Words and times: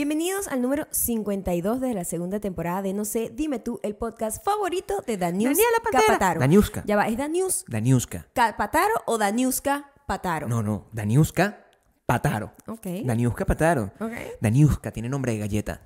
Bienvenidos 0.00 0.48
al 0.48 0.62
número 0.62 0.86
52 0.92 1.78
de 1.78 1.92
la 1.92 2.04
segunda 2.04 2.40
temporada 2.40 2.80
de 2.80 2.94
No 2.94 3.04
sé, 3.04 3.30
dime 3.34 3.58
tú, 3.58 3.80
el 3.82 3.94
podcast 3.94 4.42
favorito 4.42 5.04
de 5.06 5.18
Pantera. 5.18 5.52
Capataro. 5.92 6.40
Daniuska. 6.40 6.82
Ya 6.86 6.96
va, 6.96 7.06
¿es 7.06 7.18
Danius 7.18 7.66
Daniuska. 7.68 8.26
Capataro 8.32 8.94
o 9.04 9.18
Daniuska 9.18 9.90
Pataro? 10.06 10.48
No, 10.48 10.62
no. 10.62 10.86
Daniuska 10.90 11.66
Pataro. 12.06 12.50
Ok. 12.66 12.86
Daniuska 13.04 13.44
Pataro. 13.44 13.92
Ok. 14.00 14.12
Daniuska 14.40 14.90
tiene 14.90 15.10
nombre 15.10 15.32
de 15.32 15.38
galleta. 15.40 15.82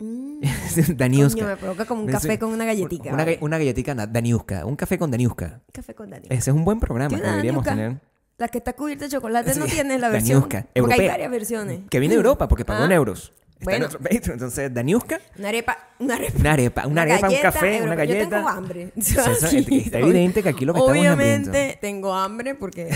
Mm. 0.00 0.40
Daniuska. 0.94 1.40
Coño, 1.40 1.48
me 1.48 1.56
provoca 1.56 1.86
como 1.86 2.02
un 2.02 2.08
café 2.08 2.38
con 2.38 2.52
una 2.52 2.66
galletica. 2.66 3.08
Una, 3.08 3.24
vale. 3.24 3.38
una 3.40 3.56
galletica 3.56 3.94
na- 3.94 4.06
Daniuska. 4.06 4.66
Un 4.66 4.76
café 4.76 4.98
con 4.98 5.10
Daniuska. 5.10 5.62
Café 5.72 5.94
con 5.94 6.10
Daniuska. 6.10 6.34
Ese 6.34 6.50
es 6.50 6.54
un 6.54 6.62
buen 6.66 6.78
programa 6.78 7.08
¿Tiene 7.08 7.22
que 7.22 7.30
deberíamos 7.30 7.64
Daniuska? 7.64 7.86
tener. 8.02 8.16
La 8.36 8.48
que 8.48 8.58
está 8.58 8.74
cubierta 8.74 9.06
de 9.06 9.10
chocolate 9.12 9.54
no 9.54 9.64
tiene 9.64 9.98
la 9.98 10.10
versión. 10.10 10.40
Daniuska, 10.46 10.66
Porque 10.78 10.92
hay 11.00 11.08
varias 11.08 11.30
versiones. 11.30 11.80
Que 11.88 12.00
viene 12.00 12.16
de 12.16 12.18
Europa 12.18 12.48
porque 12.48 12.66
pagó 12.66 12.82
Ah. 12.82 12.84
en 12.84 12.92
euros. 12.92 13.32
Está 13.58 13.64
Bueno. 13.64 13.76
en 13.76 13.80
nuestro 13.90 14.00
Patreon. 14.00 14.32
Entonces, 14.34 14.74
Daniuska, 14.74 15.20
Una 15.38 15.48
arepa, 15.48 15.78
una 15.98 16.14
arepa. 16.16 16.38
una 16.38 16.52
arepa, 16.52 16.86
una, 16.86 17.02
arepa, 17.02 17.28
un 17.30 17.36
café, 17.40 17.80
una 17.82 17.94
galleta. 17.94 18.24
Yo 18.24 18.28
tengo 18.28 18.48
hambre. 18.48 18.92
Está 18.96 19.98
evidente 19.98 20.42
que 20.42 20.48
aquí 20.50 20.66
lo 20.66 20.74
que 20.74 20.80
Obviamente 20.80 21.78
tengo 21.80 22.12
hambre 22.14 22.54
porque 22.54 22.94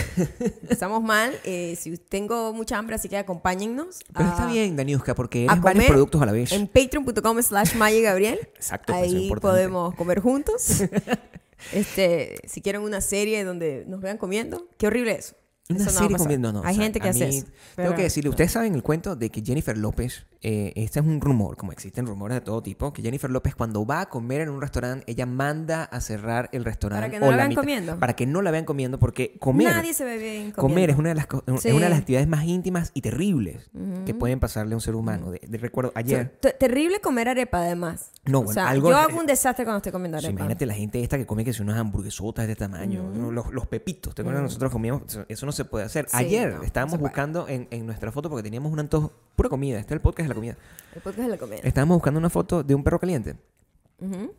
estamos 0.69 1.01
mal. 1.01 1.33
Eh, 1.45 1.75
si 1.79 1.97
tengo 1.97 2.53
mucha 2.53 2.77
hambre, 2.77 2.95
así 2.95 3.09
que 3.09 3.17
acompáñennos. 3.17 4.01
Pero 4.13 4.29
a- 4.29 4.31
está 4.33 4.45
bien, 4.45 4.75
Daniuska, 4.75 5.15
porque 5.15 5.45
eres 5.45 5.61
varios 5.61 5.85
productos 5.85 6.21
a 6.21 6.27
la 6.27 6.31
vez. 6.31 6.51
En 6.51 6.67
patreon.com 6.67 7.41
slash 7.41 7.75
Gabriel. 7.75 8.39
Exacto, 8.55 8.93
pues, 8.93 9.11
Ahí 9.11 9.31
podemos 9.41 9.95
comer 9.95 10.19
juntos. 10.19 10.83
este, 11.73 12.35
si 12.47 12.61
quieren 12.61 12.81
una 12.83 13.01
serie 13.01 13.43
donde 13.43 13.83
nos 13.87 13.99
vean 13.99 14.17
comiendo, 14.17 14.67
qué 14.77 14.85
horrible 14.85 15.13
eso. 15.13 15.35
Una 15.75 15.83
Eso 15.85 15.91
no 15.93 15.99
serie 16.07 16.17
comiendo, 16.17 16.51
no. 16.53 16.59
Hay 16.63 16.71
o 16.73 16.75
sea, 16.75 16.83
gente 16.83 16.99
que 16.99 17.09
hace 17.09 17.27
mí- 17.27 17.37
eso. 17.37 17.47
Tengo 17.75 17.95
que 17.95 18.03
decirle, 18.03 18.29
ustedes 18.29 18.51
saben 18.51 18.75
el 18.75 18.83
cuento 18.83 19.15
de 19.15 19.29
que 19.29 19.41
Jennifer 19.43 19.77
López, 19.77 20.25
eh, 20.43 20.73
este 20.75 20.99
es 20.99 21.05
un 21.05 21.21
rumor, 21.21 21.55
como 21.57 21.71
existen 21.71 22.05
rumores 22.05 22.35
de 22.35 22.41
todo 22.41 22.61
tipo, 22.63 22.91
que 22.93 23.01
Jennifer 23.01 23.29
López 23.29 23.55
cuando 23.55 23.85
va 23.85 24.01
a 24.01 24.09
comer 24.09 24.41
en 24.41 24.49
un 24.49 24.61
restaurante, 24.61 25.03
ella 25.11 25.25
manda 25.25 25.83
a 25.83 26.01
cerrar 26.01 26.49
el 26.51 26.65
restaurante. 26.65 27.01
Para 27.01 27.11
que 27.11 27.19
no 27.19 27.27
o 27.27 27.31
la 27.31 27.37
vean 27.37 27.49
mitad- 27.49 27.61
comiendo. 27.61 27.99
Para 27.99 28.13
que 28.15 28.25
no 28.25 28.41
la 28.41 28.51
vean 28.51 28.65
comiendo, 28.65 28.99
porque 28.99 29.37
comer, 29.39 29.67
Nadie 29.69 29.93
se 29.93 30.03
ve 30.03 30.17
bien 30.17 30.51
comiendo. 30.51 30.55
comer 30.61 30.89
es 30.89 30.97
una 30.97 31.09
de 31.09 31.15
las 31.15 31.27
Sí. 31.61 31.67
es 31.69 31.73
una 31.73 31.83
de 31.85 31.89
las 31.89 31.99
actividades 31.99 32.27
más 32.27 32.45
íntimas 32.45 32.91
y 32.93 33.01
terribles 33.01 33.69
que 34.05 34.13
pueden 34.13 34.39
pasarle 34.39 34.73
a 34.73 34.77
un 34.77 34.81
ser 34.81 34.95
humano. 34.95 35.31
De, 35.31 35.39
de- 35.47 35.57
recuerdo 35.57 35.91
ayer, 35.95 36.37
Te- 36.39 36.53
Terrible 36.53 36.99
comer 37.01 37.29
arepa, 37.29 37.59
además. 37.59 38.11
No, 38.25 38.39
O 38.39 38.43
bueno, 38.43 38.53
sea, 38.53 38.69
algo- 38.69 38.89
yo 38.89 38.97
hago 38.97 39.19
un 39.19 39.25
desastre 39.25 39.65
cuando 39.65 39.77
estoy 39.77 39.91
comiendo 39.91 40.17
o 40.17 40.19
arepa. 40.19 40.31
imagínate 40.31 40.65
la 40.65 40.73
gente 40.75 41.01
esta 41.01 41.17
que 41.17 41.25
come 41.25 41.43
que 41.45 41.53
si 41.53 41.61
unas 41.61 41.77
hamburguesotas 41.77 42.45
de 42.45 42.51
este 42.53 42.65
tamaño, 42.65 43.03
¿no? 43.13 43.31
los, 43.31 43.51
los 43.51 43.67
pepitos, 43.67 44.13
¿te 44.15 44.21
acuerdas? 44.21 44.43
Nosotros 44.43 44.71
comíamos, 44.71 45.03
eso- 45.07 45.25
eso 45.27 45.45
no 45.45 45.51
se 45.51 45.60
puede 45.65 45.85
hacer. 45.85 46.07
Sí, 46.09 46.17
Ayer 46.17 46.55
no, 46.55 46.63
estábamos 46.63 46.93
no 46.93 46.97
se 46.97 47.01
buscando 47.03 47.47
en, 47.47 47.67
en 47.71 47.85
nuestra 47.85 48.11
foto 48.11 48.29
porque 48.29 48.43
teníamos 48.43 48.71
un 48.71 48.79
antojo, 48.79 49.11
pura 49.35 49.49
comida, 49.49 49.79
este 49.79 49.93
es 49.93 49.97
el 49.97 50.01
podcast 50.01 50.25
de 50.25 50.29
la 50.29 50.35
comida. 50.35 50.57
El 50.95 51.01
podcast 51.01 51.23
de 51.25 51.27
la 51.29 51.37
comida. 51.37 51.59
Estábamos 51.63 51.95
buscando 51.97 52.19
una 52.19 52.29
foto 52.29 52.63
de 52.63 52.75
un 52.75 52.83
perro 52.83 52.99
caliente. 52.99 53.35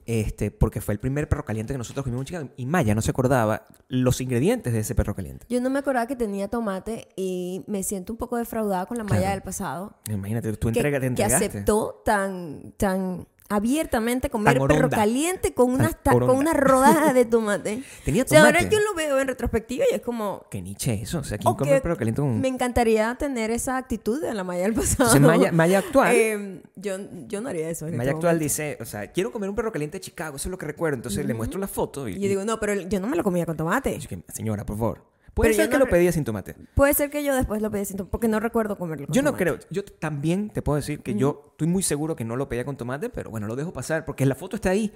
Este, 0.06 0.50
porque 0.50 0.80
fue 0.80 0.92
el 0.94 0.98
primer 0.98 1.28
perro 1.28 1.44
caliente 1.44 1.72
que 1.72 1.78
nosotros 1.78 2.02
comimos 2.02 2.22
en 2.22 2.26
Chicago. 2.26 2.48
Y 2.56 2.66
Maya 2.66 2.96
no 2.96 3.00
se 3.00 3.12
acordaba 3.12 3.62
los 3.86 4.20
ingredientes 4.20 4.72
de 4.72 4.80
ese 4.80 4.96
perro 4.96 5.14
caliente. 5.14 5.46
Yo 5.48 5.60
no 5.60 5.70
me 5.70 5.78
acordaba 5.78 6.08
que 6.08 6.16
tenía 6.16 6.48
tomate 6.48 7.06
y 7.14 7.62
me 7.68 7.84
siento 7.84 8.12
un 8.12 8.16
poco 8.16 8.36
defraudada 8.38 8.86
con 8.86 8.98
la 8.98 9.04
Claro. 9.04 9.20
malla 9.20 9.30
del 9.32 9.42
pasado. 9.42 9.94
Imagínate, 10.10 10.52
tú 10.54 10.72
Que, 10.72 10.80
entrega, 10.80 10.98
te 10.98 11.02
que 11.02 11.06
entregaste. 11.06 11.46
aceptó 11.46 12.02
tan, 12.04 12.72
tan 12.76 13.28
abiertamente 13.48 14.30
comer 14.30 14.58
Tan 14.58 14.66
perro 14.68 14.78
oronda. 14.78 14.96
caliente 14.96 15.52
con 15.54 15.66
Tan 15.76 15.80
una, 15.80 15.92
ta- 15.92 16.12
con 16.12 16.30
una 16.36 16.52
rodaja 16.52 17.12
de 17.12 17.24
tomate. 17.24 17.82
Tenía 18.04 18.22
O 18.24 18.26
sea, 18.26 18.44
ahora 18.44 18.62
yo 18.68 18.78
lo 18.80 18.94
veo 18.94 19.18
en 19.18 19.28
retrospectiva 19.28 19.84
y 19.90 19.94
es 19.94 20.00
como... 20.00 20.44
¿Qué 20.50 20.62
niche 20.62 20.94
es 20.94 21.02
eso? 21.02 21.18
O 21.18 21.24
sea, 21.24 21.38
¿quién 21.38 21.52
oh, 21.52 21.56
come 21.56 21.80
perro 21.80 21.96
caliente 21.96 22.20
con...? 22.22 22.40
Me 22.40 22.48
encantaría 22.48 23.14
tener 23.16 23.50
esa 23.50 23.76
actitud 23.76 24.20
de 24.20 24.32
la 24.34 24.44
malla 24.44 24.62
del 24.62 24.74
pasado. 24.74 25.14
Entonces, 25.14 25.20
Maya, 25.38 25.52
Maya 25.52 25.78
actual... 25.86 26.14
Eh, 26.14 26.62
yo, 26.76 26.96
yo 27.28 27.40
no 27.40 27.48
haría 27.48 27.68
eso. 27.68 27.86
en 27.86 27.96
Maya 27.96 28.10
este 28.10 28.16
actual 28.16 28.34
momento. 28.36 28.42
dice, 28.44 28.78
o 28.80 28.84
sea, 28.84 29.10
quiero 29.12 29.30
comer 29.32 29.48
un 29.50 29.56
perro 29.56 29.70
caliente 29.72 29.98
de 29.98 30.00
Chicago, 30.00 30.36
eso 30.36 30.48
es 30.48 30.50
lo 30.50 30.58
que 30.58 30.66
recuerdo. 30.66 30.96
Entonces 30.96 31.24
le 31.26 31.34
muestro 31.34 31.58
la 31.60 31.68
foto 31.68 32.08
y, 32.08 32.12
Y 32.16 32.20
yo 32.20 32.28
digo, 32.28 32.44
no, 32.44 32.58
pero 32.58 32.74
yo 32.74 33.00
no 33.00 33.06
me 33.06 33.16
lo 33.16 33.22
comía 33.22 33.44
con 33.46 33.56
tomate. 33.56 33.98
yo 33.98 34.08
señora, 34.32 34.64
por 34.64 34.76
favor. 34.78 35.04
Puede 35.34 35.48
Pero 35.50 35.56
ser 35.56 35.66
yo 35.66 35.70
que 35.70 35.78
no 35.78 35.84
lo 35.86 35.90
pedía 35.90 36.12
sin 36.12 36.24
tomate. 36.24 36.54
Puede 36.74 36.92
ser 36.94 37.08
que 37.10 37.24
yo 37.24 37.34
después 37.34 37.62
lo 37.62 37.70
pedí 37.70 37.84
sin 37.86 37.96
tomate, 37.96 38.10
porque 38.10 38.28
no 38.28 38.38
recuerdo 38.38 38.76
comerlo 38.76 39.06
con 39.06 39.14
Yo 39.14 39.22
no 39.22 39.30
tomate. 39.30 39.44
creo. 39.44 39.58
Yo 39.70 39.82
también 39.84 40.50
te 40.50 40.60
puedo 40.62 40.76
decir 40.76 41.00
que 41.00 41.14
yo 41.14 41.46
estoy 41.52 41.68
muy 41.68 41.82
seguro 41.82 42.14
que 42.16 42.24
no 42.24 42.36
lo 42.36 42.48
pedía 42.48 42.64
con 42.66 42.76
tomate, 42.76 43.08
pero 43.08 43.30
bueno, 43.30 43.46
lo 43.46 43.56
dejo 43.56 43.72
pasar 43.72 44.04
porque 44.04 44.26
la 44.26 44.34
foto 44.34 44.56
está 44.56 44.70
ahí. 44.70 44.92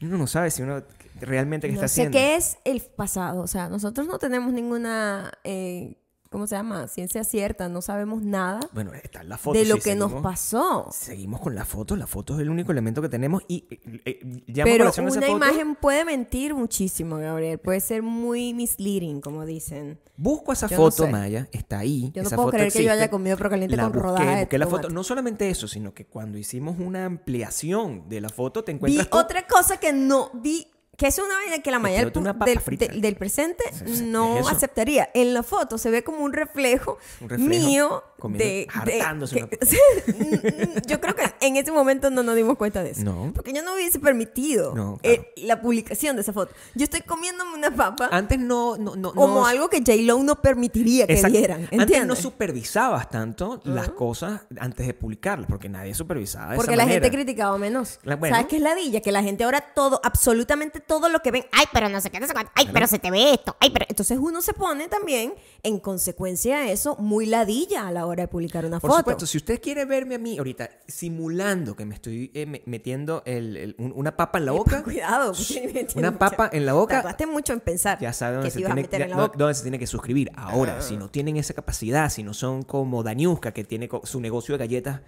Uno 0.00 0.16
no 0.16 0.28
sabe 0.28 0.52
si 0.52 0.62
uno 0.62 0.84
realmente 1.20 1.66
qué 1.66 1.72
No 1.72 1.78
está 1.78 1.88
sé 1.88 2.02
haciendo. 2.02 2.16
qué 2.16 2.36
es 2.36 2.58
el 2.64 2.80
pasado. 2.82 3.42
O 3.42 3.48
sea, 3.48 3.68
nosotros 3.68 4.06
no 4.06 4.18
tenemos 4.20 4.52
ninguna, 4.52 5.32
eh, 5.42 5.96
¿cómo 6.30 6.46
se 6.46 6.56
llama? 6.56 6.88
Ciencia 6.88 7.24
cierta. 7.24 7.68
No 7.68 7.82
sabemos 7.82 8.22
nada 8.22 8.60
Bueno, 8.72 8.92
está 8.94 9.22
la 9.22 9.38
foto. 9.38 9.58
de 9.58 9.64
lo 9.64 9.76
sí, 9.76 9.82
que 9.82 9.94
nos 9.94 10.12
pasó. 10.22 10.88
Seguimos 10.92 11.40
con 11.40 11.54
la 11.54 11.64
foto. 11.64 11.96
La 11.96 12.06
foto 12.06 12.34
es 12.34 12.40
el 12.40 12.50
único 12.50 12.72
elemento 12.72 13.00
que 13.02 13.08
tenemos 13.08 13.42
y 13.48 13.64
eh, 13.70 14.00
eh, 14.04 14.20
llamo 14.46 14.62
a 14.70 14.72
Pero 14.72 14.88
esa 14.88 15.02
una 15.02 15.10
foto. 15.12 15.26
imagen 15.28 15.74
puede 15.76 16.04
mentir 16.04 16.54
muchísimo, 16.54 17.16
Gabriel. 17.16 17.58
Puede 17.58 17.80
ser 17.80 18.02
muy 18.02 18.54
misleading, 18.54 19.20
como 19.20 19.44
dicen. 19.46 19.98
Busco 20.16 20.52
esa 20.52 20.66
Yo 20.68 20.76
no 20.76 20.82
foto, 20.84 21.04
sé. 21.04 21.10
Maya. 21.10 21.48
Está 21.52 21.78
ahí. 21.78 22.10
Yo 22.14 22.22
no 22.22 22.26
esa 22.28 22.36
puedo 22.36 22.48
foto 22.48 22.56
creer 22.58 22.72
que 22.72 22.84
yo 22.84 22.92
haya 22.92 23.08
comido 23.08 23.36
perro 23.36 23.50
caliente 23.50 23.76
La 23.76 23.84
con 23.84 23.92
busqué, 23.92 24.06
rodajas 24.08 24.48
de 24.48 24.66
foto. 24.66 24.88
No 24.90 25.04
solamente 25.04 25.48
eso, 25.48 25.68
sino 25.68 25.94
que 25.94 26.06
cuando 26.06 26.38
hicimos 26.38 26.76
una 26.78 27.06
ampliación 27.06 28.08
de 28.08 28.20
la 28.20 28.28
foto, 28.28 28.64
te 28.64 28.72
Vi 28.72 28.76
encuentras 28.76 29.08
tú- 29.10 29.16
otra 29.18 29.46
cosa 29.46 29.78
que 29.78 29.92
no 29.92 30.30
vi, 30.34 30.66
que 30.98 31.06
es 31.06 31.16
una 31.20 31.32
vaina 31.36 31.60
que 31.62 31.70
la 31.70 31.78
mayoría 31.78 32.10
del, 32.10 33.00
del, 33.00 33.14
presente 33.14 33.62
no 34.02 34.36
es 34.38 34.48
aceptaría. 34.50 35.08
En 35.14 35.32
la 35.32 35.44
foto 35.44 35.78
se 35.78 35.90
ve 35.90 36.02
como 36.02 36.24
un 36.24 36.32
reflejo, 36.32 36.98
Un 37.20 37.28
reflejo, 37.28 37.48
mío 37.48 38.04
comiendo- 38.18 38.44
de, 38.84 39.48
que- 39.48 40.82
Yo 40.88 41.00
creo 41.00 41.14
que 41.14 41.22
en 41.40 41.56
ese 41.56 41.70
momento 41.70 42.10
no 42.10 42.24
nos 42.24 42.34
dimos 42.34 42.58
cuenta 42.58 42.82
de 42.82 42.90
eso. 42.90 43.04
No. 43.04 43.30
Porque 43.32 43.52
yo 43.52 43.62
no 43.62 43.74
hubiese 43.74 44.00
permitido 44.00 44.74
No, 44.74 44.98
eh, 45.04 45.32
la 45.36 45.60
publicación 45.60 46.16
de 46.16 46.22
esa 46.22 46.32
foto. 46.32 46.52
Yo 46.74 46.82
estoy 46.82 47.02
comiéndome 47.02 47.54
una 47.54 47.70
papa 47.72 48.08
Antes 48.10 48.40
no... 48.40 48.76
no, 48.76 48.96
no 48.96 49.12
como 49.14 49.46
algo 49.46 49.68
que 49.68 49.78
J-Lo 49.78 50.20
no 50.24 50.42
permitiría 50.42 51.06
que 51.06 51.12
Exacto. 51.12 51.38
Antes 51.78 52.06
no 52.06 52.16
supervisabas 52.16 53.08
tanto 53.08 53.60
las 53.62 53.90
cosas 53.90 54.40
antes 54.58 54.84
de 54.84 54.94
publicarlas, 54.94 55.46
porque 55.48 55.68
nadie 55.68 55.94
supervisaba 55.94 56.50
de 56.50 56.56
Porque 56.56 56.74
esa 56.74 56.84
la 56.84 56.90
gente 56.90 57.08
criticaba 57.12 57.56
menos. 57.56 58.00
La- 58.02 58.16
bueno. 58.16 58.34
¿Sabes 58.34 58.48
qué 58.50 58.56
es 58.56 58.62
ladilla? 58.62 59.00
Que 59.00 59.12
la 59.12 59.22
gente 59.22 59.44
ahora 59.44 59.60
todo, 59.60 60.00
absolutamente 60.02 60.80
todo 60.88 61.08
lo 61.08 61.20
que 61.20 61.30
ven, 61.30 61.44
ay, 61.52 61.66
pero 61.72 61.88
no 61.88 62.00
sé 62.00 62.10
qué, 62.10 62.18
no 62.18 62.26
sé 62.26 62.32
cuánto, 62.32 62.50
ay, 62.56 62.68
pero 62.72 62.86
se 62.88 62.98
te 62.98 63.10
ve 63.12 63.32
esto, 63.34 63.56
ay, 63.60 63.70
pero... 63.70 63.86
Entonces 63.88 64.18
uno 64.20 64.42
se 64.42 64.54
pone 64.54 64.88
también, 64.88 65.34
en 65.62 65.78
consecuencia 65.78 66.60
de 66.60 66.72
eso, 66.72 66.96
muy 66.96 67.26
ladilla 67.26 67.86
a 67.86 67.92
la 67.92 68.06
hora 68.06 68.22
de 68.24 68.28
publicar 68.28 68.64
una 68.64 68.80
Por 68.80 68.90
foto. 68.90 68.98
supuesto, 69.00 69.26
si 69.26 69.36
usted 69.38 69.60
quiere 69.60 69.84
verme 69.84 70.16
a 70.16 70.18
mí 70.18 70.36
ahorita 70.38 70.68
simulando 70.88 71.76
que 71.76 71.84
me 71.84 71.94
estoy 71.94 72.30
eh, 72.34 72.46
me- 72.46 72.62
metiendo 72.66 73.22
el- 73.26 73.56
el- 73.56 73.74
un- 73.78 73.92
una 73.94 74.16
papa 74.16 74.38
en 74.38 74.46
la 74.46 74.52
boca, 74.52 74.82
Cuidado. 74.82 75.32
una 75.94 76.18
papa 76.18 76.44
mucho- 76.44 76.56
en 76.56 76.66
la 76.66 76.72
boca, 76.72 76.96
Tardaste 77.02 77.26
mucho 77.26 77.52
en 77.52 77.60
pensar 77.60 77.98
ya 78.00 78.12
sabe 78.12 78.32
que 78.32 78.36
dónde 78.36 78.50
se, 78.82 78.88
tiene, 78.88 79.08
ya-. 79.08 79.16
Ah. 79.24 79.32
dónde 79.36 79.54
se 79.54 79.62
tiene 79.62 79.78
que 79.78 79.86
suscribir. 79.86 80.30
Ahora, 80.34 80.80
si 80.80 80.96
no 80.96 81.08
tienen 81.10 81.36
esa 81.36 81.54
capacidad, 81.54 82.08
si 82.10 82.22
no 82.22 82.34
son 82.34 82.62
como 82.62 83.02
Daniuska, 83.02 83.52
que 83.52 83.64
tiene 83.64 83.88
co- 83.88 84.02
su 84.04 84.20
negocio 84.20 84.54
de 84.54 84.58
galletas, 84.58 85.00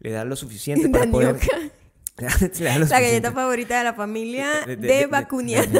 le 0.00 0.10
da 0.10 0.24
lo 0.24 0.34
suficiente 0.36 0.88
para 0.88 1.10
poder... 1.10 1.34
Daniuska. 1.38 1.56
La 2.60 3.00
galleta 3.00 3.30
favorita 3.32 3.76
de 3.78 3.84
la 3.84 3.92
familia 3.92 4.48
de. 4.66 4.76
De, 4.76 5.06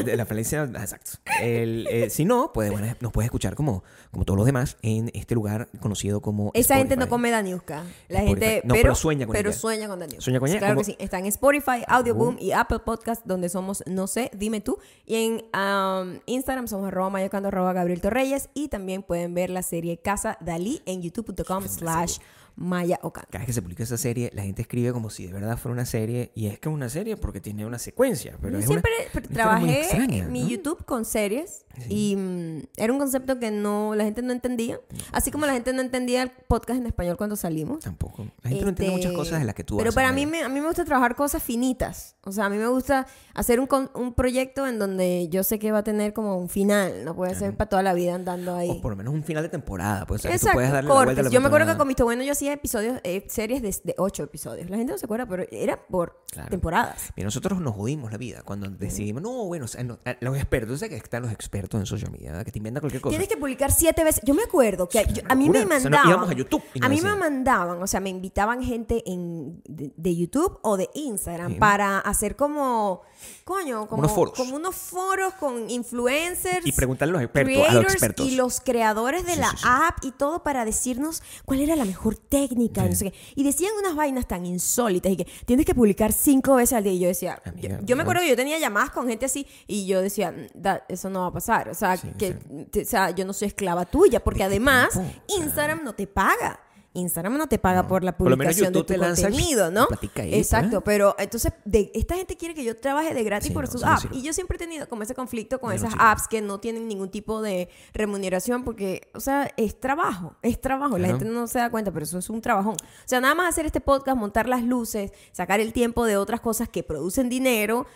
de 0.04 0.16
la 0.16 0.26
falencia, 0.26 0.64
exacto. 0.64 1.12
El, 1.41 1.86
eh, 1.91 2.10
si 2.10 2.24
no, 2.26 2.52
puede, 2.52 2.70
bueno, 2.70 2.94
nos 3.00 3.10
puedes 3.12 3.26
escuchar 3.26 3.54
como, 3.54 3.82
como 4.10 4.24
todos 4.26 4.36
los 4.36 4.44
demás 4.44 4.76
en 4.82 5.10
este 5.14 5.34
lugar 5.34 5.69
conocido 5.80 6.20
como 6.20 6.50
Esa 6.54 6.76
gente 6.76 6.97
no 6.97 7.08
come 7.08 7.30
Daniuska. 7.30 7.84
La 8.08 8.19
Spotify. 8.20 8.28
gente, 8.28 8.62
No, 8.64 8.74
pero, 8.74 8.82
pero 8.82 8.94
sueña 8.94 9.26
con 9.26 9.32
pero 9.34 9.48
ella. 9.48 9.58
sueña 9.58 9.88
con 9.88 9.98
Daniuska. 9.98 10.20
Sueña 10.22 10.41
con 10.41 10.48
ella, 10.50 10.58
Claro 10.58 10.74
como- 10.74 10.80
que 10.86 10.92
sí. 10.92 10.97
Está 10.98 11.19
en 11.19 11.26
Spotify, 11.26 11.84
Audioboom 11.88 12.34
Boom. 12.34 12.38
y 12.38 12.53
Apple 12.53 12.80
Podcast, 12.80 13.22
donde 13.24 13.48
somos, 13.48 13.82
no 13.86 14.06
sé, 14.06 14.30
dime 14.34 14.60
tú. 14.60 14.78
Y 15.06 15.14
en 15.24 15.44
um, 15.58 16.18
Instagram 16.26 16.68
somos 16.68 16.88
arroba 16.88 17.08
mayocando 17.08 17.48
arroba 17.48 17.72
Gabriel 17.72 18.00
Torreyes. 18.03 18.50
Y 18.53 18.68
también 18.68 19.03
pueden 19.03 19.32
ver 19.32 19.48
la 19.48 19.62
serie 19.62 19.97
Casa 19.98 20.36
Dalí 20.42 20.82
en 20.84 21.00
youtube.com 21.03 21.66
slash 21.66 22.18
Maya 22.56 22.98
Ocando. 23.03 23.28
Cada 23.30 23.41
vez 23.41 23.47
que 23.47 23.53
se 23.53 23.62
publica 23.62 23.82
esa 23.82 23.98
serie, 23.98 24.30
la 24.34 24.42
gente 24.42 24.62
escribe 24.62 24.92
como 24.92 25.10
si 25.10 25.26
de 25.26 25.32
verdad 25.32 25.58
fuera 25.58 25.74
una 25.74 25.86
serie. 25.86 26.32
Y 26.34 26.47
es 26.47 26.58
que 26.58 26.68
es 26.68 26.74
una 26.74 26.88
serie 26.88 27.16
porque 27.16 27.41
tiene 27.41 27.66
una 27.66 27.78
secuencia. 27.78 28.36
Pero 28.41 28.54
Yo 28.54 28.58
es 28.60 28.66
siempre 28.66 28.91
una, 29.12 29.20
una 29.26 29.34
trabajé 29.34 29.80
extraña, 29.82 30.24
mi 30.26 30.42
¿no? 30.42 30.48
YouTube 30.48 30.84
con 30.84 31.04
series 31.04 31.66
y 31.88 32.16
mm, 32.16 32.62
era 32.76 32.92
un 32.92 32.98
concepto 32.98 33.38
que 33.38 33.50
no 33.50 33.94
la 33.94 34.04
gente 34.04 34.22
no 34.22 34.32
entendía. 34.32 34.80
Así 35.12 35.30
como 35.30 35.47
la 35.47 35.53
gente 35.53 35.72
no 35.72 35.82
entendía 35.82 36.22
el 36.22 36.30
podcast 36.30 36.80
en 36.80 36.86
español 36.86 37.16
cuando 37.16 37.36
salimos. 37.36 37.80
Tampoco. 37.80 38.26
La 38.42 38.50
gente 38.50 38.64
no 38.64 38.70
entiende 38.70 38.94
Este, 38.94 39.08
muchas 39.08 39.12
cosas 39.12 39.41
de 39.41 39.47
las 39.47 39.54
que 39.54 39.64
tú 39.64 39.76
Pero 39.76 39.92
para 39.92 40.12
mí 40.12 40.26
me, 40.26 40.42
a 40.42 40.48
mí 40.48 40.60
me 40.60 40.66
gusta 40.66 40.84
trabajar 40.84 41.14
cosas 41.14 41.42
finitas. 41.42 42.16
O 42.24 42.32
sea, 42.32 42.47
a 42.47 42.50
mí 42.50 42.56
me 42.56 42.66
gusta 42.68 43.06
hacer 43.34 43.60
un, 43.60 43.68
un 43.94 44.14
proyecto 44.14 44.66
en 44.66 44.78
donde 44.78 45.28
yo 45.28 45.44
sé 45.44 45.58
que 45.58 45.70
va 45.72 45.78
a 45.78 45.84
tener 45.84 46.12
como 46.12 46.38
un 46.38 46.48
final. 46.48 47.04
No 47.04 47.14
puede 47.14 47.34
ser 47.34 47.54
para 47.56 47.68
toda 47.68 47.82
la 47.82 47.94
vida 47.94 48.14
andando 48.14 48.56
ahí. 48.56 48.70
O 48.70 48.80
por 48.80 48.92
lo 48.92 48.97
menos 48.97 49.14
un 49.14 49.22
final 49.22 49.42
de 49.42 49.48
temporada. 49.48 50.06
Pues, 50.06 50.20
o 50.20 50.22
sea, 50.22 50.30
que 50.32 50.38
tú 50.38 50.47
Exacto, 50.47 50.56
puedes 50.56 50.72
darle 50.72 50.88
la 50.88 50.94
vuelta 50.94 51.12
a 51.12 51.14
cortes. 51.14 51.24
la 51.32 51.34
Yo 51.34 51.41
me 51.41 51.47
acuerdo 51.48 51.72
que 51.72 51.78
con 51.78 51.88
Visto 51.88 52.04
Bueno 52.04 52.22
yo 52.22 52.32
hacía 52.32 52.46
hacía 52.47 52.53
episodios, 52.54 53.01
eh, 53.03 53.25
series 53.28 53.60
de, 53.63 53.75
de 53.83 53.95
ocho 53.98 54.22
episodios. 54.22 54.71
La 54.71 54.77
gente 54.77 54.93
no 54.93 54.98
se 54.98 55.07
acuerda, 55.07 55.27
pero 55.27 55.45
era 55.51 55.77
por 55.87 56.22
Claro. 56.31 56.51
temporadas. 56.51 57.13
Mira, 57.16 57.27
nosotros 57.27 57.60
nos 57.60 57.75
jodimos 57.75 58.13
la 58.13 58.19
vida 58.19 58.43
cuando 58.45 58.69
decidimos, 58.69 59.22
no, 59.22 59.47
bueno, 59.47 59.65
o 59.65 59.69
sea, 59.69 59.83
no, 59.83 59.98
a- 60.04 60.16
los 60.21 60.37
expertos, 60.37 60.81
sabes 60.81 60.91
que 60.91 60.97
están 61.04 61.22
los 61.22 61.33
expertos 61.33 61.81
en 61.81 61.87
social 61.87 62.10
media, 62.10 62.31
¿verdad? 62.33 62.45
que 62.45 62.53
te 62.53 62.59
inventan 62.59 62.81
cualquier 62.83 63.01
cosa. 63.03 63.10
Tienes 63.10 63.28
que 63.28 63.37
publicar 63.37 63.72
siete 63.72 64.04
veces. 64.04 64.22
Yo 64.25 64.34
me 64.34 64.43
acuerdo 64.43 64.89
que 64.89 65.04
yo- 65.13 65.22
a 65.28 65.34
mí 65.34 65.48
me 65.48 65.59
O 65.63 65.63
sea, 65.63 65.65
no, 65.65 65.81
mandaban. 65.81 66.09
íbamos 66.10 66.31
a 66.31 66.33
YouTube 66.34 66.63
y 66.75 66.84
a 66.84 66.89
mí 66.89 67.01
me 67.01 67.15
mandaban, 67.16 67.83
o 67.83 67.87
sea, 67.87 68.01
me 68.01 68.10
invitaban 68.10 68.63
gente 68.63 69.03
en, 69.07 69.63
de, 69.65 69.92
de 69.97 70.16
YouTube 70.16 70.59
o 70.63 70.77
de 70.77 70.89
Instagram 70.95 71.53
Sí. 71.54 71.59
para 71.59 71.99
hacer 72.01 72.37
como, 72.37 73.03
coño, 73.45 73.86
como, 73.89 74.01
unos 74.01 74.13
foros. 74.13 74.34
como 74.34 74.57
unos 74.57 74.74
foros 74.74 75.34
con 75.34 75.68
influencers. 75.71 76.66
Y 76.66 76.72
preguntarle 76.72 77.13
a 77.13 77.15
los 77.15 77.22
expertos, 77.24 77.68
a 77.68 77.74
los 77.74 77.84
expertos. 77.84 78.27
Y 78.27 78.30
los 78.36 78.60
creadores 78.60 79.24
de 79.27 79.33
Sí, 79.34 79.41
la 79.41 79.51
sí, 79.51 79.57
sí. 79.59 79.63
app 79.66 79.98
y 80.04 80.13
todo 80.13 80.42
para 80.42 80.65
decirnos 80.65 81.22
cuál 81.45 81.60
era 81.60 81.77
la 81.77 81.84
mejor 81.84 82.16
técnica. 82.16 82.84
y 82.86 82.91
no 82.91 82.95
sé 82.95 83.10
qué. 83.10 83.18
Y 83.34 83.45
decían 83.45 83.72
unas 83.78 83.95
vainas 83.95 84.27
tan 84.27 84.45
insólitas 84.47 85.13
y 85.13 85.16
que 85.16 85.24
tienes 85.45 85.65
que 85.66 85.74
publicar 85.74 86.13
cinco 86.13 86.54
veces 86.57 86.74
al 86.74 86.84
día. 86.84 86.92
Y 86.92 86.98
yo 87.01 87.09
decía, 87.09 87.41
Amiga, 87.45 87.78
yo, 87.80 87.86
yo 87.86 87.97
me 87.97 88.03
acuerdo 88.03 88.22
que 88.22 88.28
yo 88.28 88.36
tenía 88.36 88.59
llamadas 88.59 88.91
con 88.91 89.09
gente 89.09 89.27
así 89.27 89.47
y 89.66 89.86
yo 89.86 90.01
decía, 90.03 90.34
"Da- 90.54 90.84
eso 90.89 91.10
no 91.10 91.22
va 91.22 91.27
a 91.28 91.33
pasar. 91.33 91.68
O 91.68 91.74
sea, 91.74 91.97
que, 91.97 92.36
o 92.80 92.84
sea, 92.84 93.10
yo 93.10 93.24
no 93.24 93.33
soy 93.33 93.48
esclava 93.48 93.84
tuya, 93.84 94.22
porque 94.22 94.39
¿De 94.39 94.42
qué 94.42 94.47
además 94.57 94.98
Instagram 95.28 95.83
no 95.84 95.95
te 95.95 96.07
paga. 96.07 96.60
Instagram 96.97 97.37
no 97.37 97.47
te 97.47 97.59
paga 97.59 97.87
por 97.87 98.03
la 98.03 98.16
Por 98.16 98.31
publicación 98.31 98.72
de 98.72 98.83
tu 98.83 98.97
contenido, 98.97 99.71
¿no? 99.71 99.87
Exacto, 100.16 100.83
pero 100.83 101.15
entonces 101.19 101.53
de, 101.65 101.91
esta 101.95 102.16
gente 102.16 102.37
quiere 102.37 102.54
que 102.54 102.65
yo 102.65 102.77
trabaje 102.77 103.15
de 103.15 103.22
gratis 103.22 103.48
Sí, 103.48 103.54
por 103.54 103.65
no, 103.65 103.71
sus 103.71 103.84
apps. 103.84 104.09
Y 104.13 104.22
yo 104.22 104.33
siempre 104.33 104.57
he 104.57 104.59
tenido 104.59 104.89
como 104.89 105.03
ese 105.03 105.15
conflicto 105.15 105.60
con 105.60 105.72
esas 105.72 105.95
apps 105.98 106.27
que 106.28 106.41
no 106.41 106.59
tienen 106.59 106.89
ningún 106.89 107.10
tipo 107.10 107.43
de 107.43 107.69
remuneración 107.95 108.65
porque, 108.65 109.09
o 109.15 109.21
sea, 109.21 109.51
es 109.57 109.78
trabajo, 109.78 110.37
es 110.43 110.60
trabajo. 110.60 110.98
La 110.98 111.09
gente 111.09 111.25
no 111.25 111.47
se 111.47 111.59
da 111.59 111.71
cuenta, 111.71 111.93
pero 111.93 112.04
eso 112.04 112.19
es 112.19 112.31
un 112.31 112.41
trabajón. 112.41 112.75
O 112.75 113.09
sea, 113.09 113.21
nada 113.21 113.34
más 113.34 113.49
hacer 113.49 113.66
este 113.66 113.81
podcast, 113.81 114.16
montar 114.19 114.49
las 114.49 114.63
luces, 114.63 115.13
sacar 115.33 115.60
el 115.60 115.72
tiempo 115.72 116.04
de 116.04 116.16
otras 116.16 116.41
cosas 116.41 116.69
que 116.69 116.83
producen 116.83 117.28
dinero, 117.28 117.87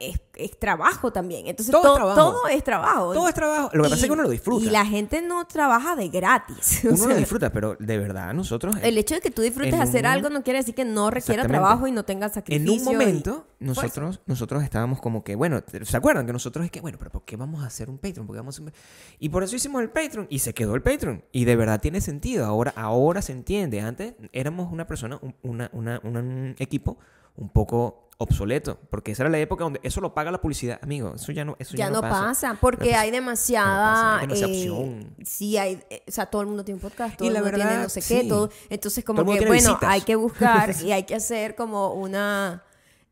es, 0.00 0.20
es 0.34 0.58
trabajo 0.58 1.12
también. 1.12 1.46
Entonces 1.46 1.72
Todo 1.72 1.88
es 1.92 1.94
trabajo. 1.96 2.14
todo 2.20 2.48
es 2.48 2.64
trabajo. 2.64 3.12
Todo 3.12 3.28
es 3.28 3.34
trabajo. 3.34 3.70
Lo 3.72 3.82
que 3.84 3.90
pasa 3.90 4.00
es 4.02 4.06
que 4.06 4.12
uno 4.12 4.22
lo 4.22 4.28
disfruta. 4.30 4.64
Y 4.66 4.70
la 4.70 4.84
gente 4.86 5.22
no 5.22 5.46
trabaja 5.46 5.96
de 5.96 6.08
gratis. 6.08 6.82
O 6.84 6.88
Uno 6.88 6.96
sea, 6.96 7.08
lo 7.08 7.16
disfruta, 7.16 7.50
pero 7.52 7.76
de 7.78 7.98
verdad 7.98 8.32
nosotros... 8.34 8.76
el 8.82 8.96
hecho 8.98 9.14
de 9.14 9.20
que 9.20 9.30
tú 9.30 9.42
disfrutes 9.42 9.74
en 9.74 9.80
hacer 9.80 10.02
un- 10.04 10.10
algo 10.10 10.30
no 10.30 10.42
quiere 10.42 10.58
decir 10.60 10.74
que 10.74 10.84
no 10.84 11.10
requiera 11.10 11.46
trabajo 11.46 11.86
y 11.86 11.92
no 11.92 12.04
tenga 12.04 12.26
En 12.26 12.32
sacrificio. 12.32 12.72
un 12.74 12.80
y 12.80 12.84
momento, 12.84 13.46
nosotros, 13.58 14.20
nosotros 14.26 14.62
estábamos 14.62 15.00
como 15.00 15.24
que, 15.24 15.34
bueno, 15.34 15.60
¿se 15.82 15.96
acuerdan 15.96 16.26
que 16.26 16.32
nosotros 16.32 16.64
es 16.64 16.70
que, 16.70 16.80
bueno, 16.80 16.98
pero 16.98 17.10
¿por 17.10 17.24
qué 17.24 17.36
vamos 17.36 17.62
a 17.62 17.66
hacer 17.66 17.88
un 17.90 17.98
Patreon? 17.98 18.26
¿Por 18.26 18.34
qué 18.36 18.40
vamos 18.40 18.54
a 18.54 18.62
hacer 18.62 18.66
un- 18.66 19.16
Y 19.18 19.28
por 19.28 19.42
eso 19.42 19.56
hicimos 19.56 19.82
el 19.82 19.90
Patreon 19.90 20.26
y 20.30 20.38
se 20.40 20.54
quedó 20.54 20.74
el 20.74 20.82
Patreon. 20.82 21.24
Y 21.32 21.44
de 21.44 21.56
verdad 21.56 21.80
tiene 21.80 22.00
sentido. 22.00 22.44
Ahora, 22.46 22.72
ahora 22.76 23.22
se 23.22 23.32
entiende. 23.32 23.80
Antes 23.80 24.14
éramos 24.32 24.72
una 24.72 24.86
persona, 24.86 25.18
un, 25.22 25.34
una- 25.42 25.70
una- 25.72 26.00
un 26.04 26.54
equipo 26.58 26.98
un 27.36 27.48
poco 27.50 28.05
obsoleto. 28.18 28.78
Porque 28.90 29.12
esa 29.12 29.22
era 29.24 29.30
la 29.30 29.38
época 29.38 29.64
donde 29.64 29.80
eso 29.82 30.00
lo 30.00 30.14
paga 30.14 30.30
la 30.30 30.40
publicidad. 30.40 30.78
Amigo, 30.82 31.12
eso 31.16 31.32
ya 31.32 31.44
no, 31.44 31.56
eso 31.58 31.76
Ya 31.76 31.90
no 31.90 32.00
pasa, 32.00 32.56
porque 32.60 32.92
No 32.92 32.98
hay 32.98 33.08
pasa. 33.10 33.16
demasiada. 33.20 33.66
No 33.66 33.92
pasa, 33.92 34.14
hay 34.18 34.26
demasiada 34.26 34.52
eh, 34.52 34.56
opción. 34.70 35.14
sí, 35.24 35.56
hay. 35.58 35.80
eh, 35.90 36.02
o 36.06 36.10
sea, 36.10 36.26
todo 36.26 36.42
el 36.42 36.48
mundo 36.48 36.64
tiene 36.64 36.76
un 36.76 36.82
podcast, 36.82 37.16
todo 37.16 37.24
Y 37.24 37.28
el 37.28 37.34
la 37.34 37.40
mundo 37.40 37.54
tiene 37.56 37.70
verdad, 37.70 37.82
no 37.82 37.88
sé 37.88 38.00
qué, 38.00 38.22
sí. 38.22 38.28
todo. 38.28 38.50
Entonces, 38.70 39.04
Todo 39.04 39.14
como 39.16 39.24
mundo 39.24 39.32
que, 39.32 39.38
tiene 39.38 39.50
bueno, 39.50 39.68
visitas. 39.70 39.90
hay 39.90 40.00
que 40.02 40.16
buscar 40.16 40.74
y 40.84 40.92
hay 40.92 41.02
que 41.04 41.14
hacer 41.14 41.54
como 41.54 41.92
una. 41.94 42.62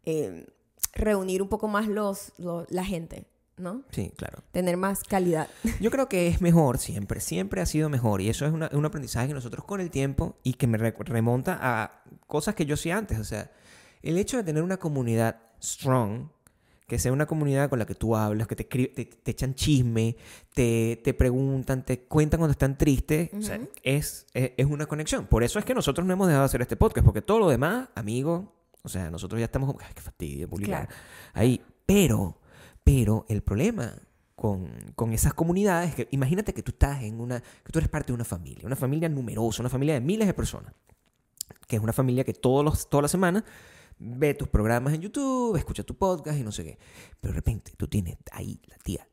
eh, 0.04 0.46
reunir 0.92 1.42
un 1.42 1.48
poco 1.48 1.66
más 1.66 1.88
los, 1.88 2.32
los- 2.38 2.70
la 2.70 2.84
gente, 2.84 3.26
¿no? 3.56 3.82
Sí, 3.90 4.12
claro. 4.16 4.38
Tener 4.52 4.76
más 4.76 5.02
calidad. 5.02 5.48
Yo 5.80 5.90
creo 5.90 6.08
que 6.08 6.28
es 6.28 6.40
mejor 6.40 6.78
siempre, 6.78 7.20
siempre 7.20 7.60
ha 7.60 7.66
sido 7.66 7.88
mejor. 7.88 8.20
Y 8.20 8.28
eso 8.28 8.46
es 8.46 8.52
una- 8.52 8.70
un 8.72 8.84
aprendizaje 8.84 9.26
que 9.28 9.34
nosotros 9.34 9.64
con 9.64 9.80
el 9.80 9.90
tiempo 9.90 10.36
y 10.44 10.54
que 10.54 10.66
me 10.68 10.78
re- 10.78 10.94
remonta 10.96 11.58
a 11.60 12.02
cosas 12.28 12.54
que 12.54 12.64
yo 12.64 12.74
hacía 12.74 12.96
antes. 12.96 13.18
O 13.18 13.24
sea, 13.24 13.50
el 14.04 14.18
hecho 14.18 14.36
de 14.36 14.44
tener 14.44 14.62
una 14.62 14.76
comunidad 14.76 15.40
strong, 15.62 16.28
que 16.86 16.98
sea 16.98 17.12
una 17.12 17.24
comunidad 17.26 17.70
con 17.70 17.78
la 17.78 17.86
que 17.86 17.94
tú 17.94 18.14
hablas, 18.14 18.46
que 18.46 18.56
te, 18.56 18.64
te, 18.64 18.88
te 19.06 19.30
echan 19.30 19.54
chisme, 19.54 20.16
te, 20.52 21.00
te 21.02 21.14
preguntan, 21.14 21.84
te 21.84 22.00
cuentan 22.00 22.38
cuando 22.38 22.52
están 22.52 22.76
tristes, 22.76 23.30
o 23.32 23.40
sea, 23.40 23.58
es, 23.82 24.26
es, 24.34 24.52
es 24.56 24.66
una 24.66 24.84
conexión. 24.86 25.26
Por 25.26 25.42
eso 25.44 25.58
es 25.58 25.64
que 25.64 25.74
nosotros 25.74 26.06
no 26.06 26.12
hemos 26.12 26.26
dejado 26.26 26.42
de 26.42 26.46
hacer 26.46 26.60
este 26.60 26.76
podcast, 26.76 27.04
porque 27.04 27.22
todo 27.22 27.38
lo 27.38 27.48
demás, 27.48 27.88
amigos, 27.94 28.44
o 28.82 28.88
sea, 28.90 29.10
nosotros 29.10 29.38
ya 29.38 29.46
estamos 29.46 29.66
como, 29.72 29.80
ay, 29.82 29.92
qué 29.94 30.02
fastidio 30.02 30.48
publicar 30.48 30.86
Claro. 30.88 31.00
ahí. 31.32 31.62
Pero, 31.86 32.38
pero 32.84 33.24
el 33.30 33.42
problema 33.42 33.94
con, 34.36 34.68
con 34.94 35.14
esas 35.14 35.32
comunidades, 35.32 35.94
que 35.94 36.08
imagínate 36.10 36.52
que 36.52 36.62
tú 36.62 36.72
estás 36.72 37.02
en 37.02 37.18
una, 37.18 37.40
que 37.40 37.72
tú 37.72 37.78
eres 37.78 37.88
parte 37.88 38.08
de 38.08 38.12
una 38.14 38.24
familia, 38.26 38.66
una 38.66 38.76
familia 38.76 39.08
numerosa, 39.08 39.62
una 39.62 39.70
familia 39.70 39.94
de 39.94 40.00
miles 40.02 40.26
de 40.26 40.34
personas, 40.34 40.74
que 41.66 41.76
es 41.76 41.82
una 41.82 41.94
familia 41.94 42.24
que 42.24 42.34
todos 42.34 42.62
los, 42.62 42.90
toda 42.90 43.02
la 43.02 43.08
semana 43.08 43.42
ve 43.99 44.35
tus 44.35 44.49
programas 44.49 44.93
en 44.94 45.00
YouTube, 45.02 45.56
escucha 45.56 45.82
tu 45.82 45.96
podcast 45.96 46.38
y 46.38 46.43
no 46.43 46.52
sé 46.52 46.64
qué. 46.64 46.79
Pero 47.20 47.32
de 47.32 47.37
repente 47.37 47.73
tú 47.76 47.87
tienes 47.88 48.17
ahí 48.32 48.61
la 48.67 48.76
tía 48.79 49.06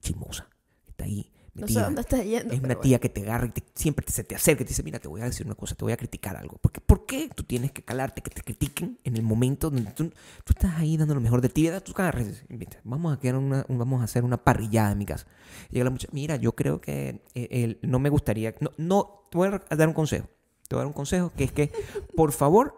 chismosa, 0.00 0.48
está 0.88 1.04
ahí 1.04 1.30
No 1.54 1.66
sé 1.66 1.72
metida. 1.74 1.84
dónde 1.84 2.00
estás 2.00 2.24
yendo. 2.24 2.54
Es 2.54 2.60
una 2.60 2.74
tía 2.80 2.98
que 3.00 3.08
te 3.08 3.22
agarra 3.22 3.46
y 3.46 3.50
te- 3.50 3.64
siempre 3.74 4.04
te- 4.06 4.12
se 4.12 4.24
te 4.24 4.34
acerca 4.34 4.62
y 4.62 4.64
te 4.64 4.68
dice, 4.70 4.82
mira, 4.82 4.98
te 4.98 5.08
voy 5.08 5.20
a 5.20 5.24
decir 5.24 5.44
una 5.46 5.54
cosa, 5.56 5.74
te 5.74 5.84
voy 5.84 5.92
a 5.92 5.96
criticar 5.96 6.36
algo. 6.36 6.58
Porque, 6.60 6.80
¿Por 6.80 7.06
qué 7.06 7.28
tú 7.34 7.42
tienes 7.42 7.72
que 7.72 7.82
calarte, 7.82 8.22
que 8.22 8.30
te 8.30 8.40
critiquen 8.42 8.98
en 9.04 9.16
el 9.16 9.22
momento 9.22 9.68
donde 9.70 9.90
tú, 9.92 10.08
tú 10.44 10.52
estás 10.52 10.76
ahí 10.76 10.96
dando 10.96 11.14
lo 11.14 11.20
mejor 11.20 11.40
de 11.40 11.48
ti? 11.48 11.68
Tú 11.84 11.92
agarras 11.96 12.24
y 12.24 12.28
dices, 12.28 12.44
"Mira, 12.48 12.80
vamos 12.84 13.18
a, 13.22 13.36
una, 13.36 13.64
un- 13.68 13.78
vamos 13.78 14.00
a 14.00 14.04
hacer 14.04 14.24
una 14.24 14.42
parrillada 14.42 14.92
en 14.92 14.98
mi 14.98 15.06
casa. 15.06 15.26
Llega 15.70 15.84
la 15.84 15.90
muchacha, 15.90 16.10
mira, 16.14 16.36
yo 16.36 16.52
creo 16.54 16.80
que 16.80 17.22
eh, 17.34 17.48
el- 17.50 17.78
no 17.82 17.98
me 17.98 18.08
gustaría, 18.10 18.54
no, 18.60 18.70
no, 18.78 19.26
te 19.30 19.36
voy 19.38 19.48
a 19.48 19.76
dar 19.76 19.88
un 19.88 19.94
consejo. 19.94 20.28
Te 20.68 20.76
voy 20.76 20.80
a 20.80 20.84
dar 20.84 20.86
un 20.86 20.92
consejo 20.92 21.32
que 21.36 21.44
es 21.44 21.52
que, 21.52 21.72
por 22.16 22.30
favor, 22.32 22.76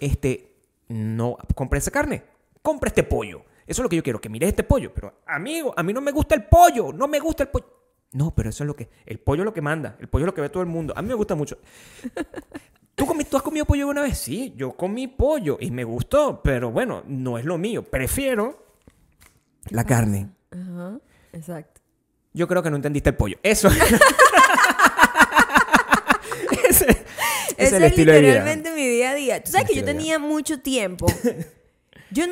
este, 0.00 0.49
no 0.90 1.36
compre 1.54 1.78
esa 1.78 1.90
carne, 1.90 2.22
compre 2.62 2.88
este 2.88 3.02
pollo. 3.04 3.44
Eso 3.66 3.80
es 3.80 3.84
lo 3.84 3.88
que 3.88 3.96
yo 3.96 4.02
quiero, 4.02 4.20
que 4.20 4.28
mires 4.28 4.48
este 4.48 4.64
pollo. 4.64 4.92
Pero, 4.92 5.20
amigo, 5.26 5.72
a 5.76 5.82
mí 5.82 5.92
no 5.92 6.00
me 6.00 6.10
gusta 6.10 6.34
el 6.34 6.44
pollo, 6.44 6.92
no 6.92 7.06
me 7.08 7.20
gusta 7.20 7.44
el 7.44 7.48
pollo. 7.50 7.66
No, 8.12 8.34
pero 8.34 8.50
eso 8.50 8.64
es 8.64 8.66
lo 8.66 8.74
que. 8.74 8.88
El 9.06 9.20
pollo 9.20 9.42
es 9.42 9.44
lo 9.44 9.54
que 9.54 9.62
manda. 9.62 9.96
El 10.00 10.08
pollo 10.08 10.24
es 10.24 10.26
lo 10.26 10.34
que 10.34 10.40
ve 10.40 10.48
todo 10.48 10.62
el 10.64 10.68
mundo. 10.68 10.92
A 10.96 11.02
mí 11.02 11.06
me 11.08 11.14
gusta 11.14 11.36
mucho. 11.36 11.58
¿Tú, 12.96 13.06
comi- 13.06 13.24
¿Tú 13.24 13.36
has 13.36 13.42
comido 13.44 13.64
pollo 13.64 13.82
alguna 13.82 14.02
vez? 14.02 14.18
Sí, 14.18 14.52
yo 14.56 14.72
comí 14.72 15.06
pollo 15.06 15.56
y 15.60 15.70
me 15.70 15.84
gustó, 15.84 16.42
pero 16.42 16.72
bueno, 16.72 17.04
no 17.06 17.38
es 17.38 17.44
lo 17.44 17.56
mío. 17.56 17.84
Prefiero 17.84 18.66
la 19.70 19.84
carne. 19.84 20.28
Ajá, 20.50 20.98
exacto. 21.32 21.80
Yo 22.32 22.48
creo 22.48 22.62
que 22.64 22.70
no 22.70 22.76
entendiste 22.76 23.10
el 23.10 23.16
pollo. 23.16 23.38
Eso. 23.44 23.68
ese, 26.68 26.86
ese 26.90 27.04
es 27.58 27.72
el 27.72 27.82
es 27.84 27.90
estilo 27.90 28.12
de 28.12 28.20
vida. 28.20 28.28
literalmente 28.32 28.72
día 29.00 29.10
a 29.10 29.14
día. 29.14 29.42
Tú 29.44 29.50
sabes 29.52 29.68
que 29.68 29.74
yo 29.76 29.84
tenía 29.84 30.18
mucho 30.18 30.60
tiempo. 30.60 31.06
Yo, 32.12 32.24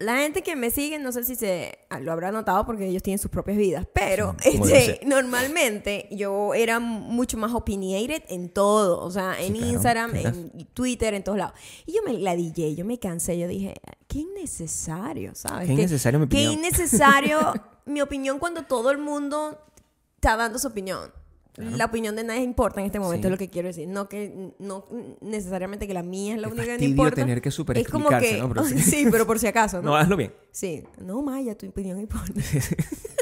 la 0.00 0.16
gente 0.16 0.42
que 0.42 0.56
me 0.56 0.72
sigue, 0.72 0.98
no 0.98 1.12
sé 1.12 1.22
si 1.22 1.36
se 1.36 1.78
ah, 1.88 2.00
lo 2.00 2.10
habrá 2.10 2.32
notado 2.32 2.66
porque 2.66 2.88
ellos 2.88 3.00
tienen 3.00 3.20
sus 3.20 3.30
propias 3.30 3.56
vidas, 3.58 3.86
pero 3.94 4.34
Sí, 4.42 4.60
este, 4.72 5.06
normalmente 5.06 6.08
yo 6.10 6.52
era 6.52 6.80
mucho 6.80 7.36
más 7.36 7.52
opinionated 7.54 8.24
en 8.28 8.48
todo, 8.48 9.00
o 9.00 9.08
sea, 9.12 9.40
en 9.40 9.52
Sí, 9.52 9.58
claro, 9.60 9.72
Instagram, 9.72 10.10
claro. 10.10 10.28
en 10.36 10.66
Twitter, 10.74 11.14
en 11.14 11.22
todos 11.22 11.38
lados. 11.38 11.54
Y 11.86 11.92
yo 11.92 12.02
me 12.04 12.14
la 12.14 12.34
DJ, 12.34 12.74
yo 12.74 12.84
me 12.84 12.98
cansé, 12.98 13.38
yo 13.38 13.46
dije, 13.46 13.74
qué 14.08 14.18
innecesario, 14.18 15.32
¿sabes? 15.36 15.68
Qué 15.68 15.74
innecesario 15.74 16.18
mi 16.18 16.26
Qué 16.26 16.36
opinión. 16.48 16.52
innecesario 16.54 17.38
mi 17.86 18.00
opinión 18.00 18.40
cuando 18.40 18.64
todo 18.64 18.90
el 18.90 18.98
mundo 18.98 19.60
está 20.16 20.36
dando 20.36 20.58
su 20.58 20.66
opinión. 20.66 21.12
La 21.60 21.84
opinión 21.86 22.16
de 22.16 22.24
nadie 22.24 22.42
importa 22.42 22.80
en 22.80 22.86
este 22.86 22.98
momento, 23.00 23.22
Sí. 23.22 23.28
es 23.28 23.30
lo 23.32 23.38
que 23.38 23.50
quiero 23.50 23.68
decir. 23.68 23.88
No 23.88 24.08
que 24.08 24.52
no 24.58 24.86
necesariamente 25.20 25.86
que 25.86 25.94
la 25.94 26.02
mía 26.02 26.34
es 26.34 26.40
la 26.40 26.48
Qué 26.48 26.54
única 26.54 26.76
que 26.76 26.84
importa. 26.84 27.14
tener 27.16 27.40
que 27.42 27.50
súper 27.50 27.78
Es 27.78 27.88
como 27.88 28.08
que 28.08 28.38
¿no? 28.38 28.48
Pero 28.48 28.64
sí. 28.66 28.78
sí, 28.80 29.06
pero 29.10 29.26
por 29.26 29.38
si 29.38 29.46
acaso, 29.46 29.78
¿no? 29.82 29.90
No, 29.90 29.96
hazlo 29.96 30.16
bien. 30.16 30.32
Sí. 30.52 30.84
No, 30.98 31.22
Maya, 31.22 31.56
tu 31.56 31.66
opinión 31.68 31.98
importa. 32.00 32.32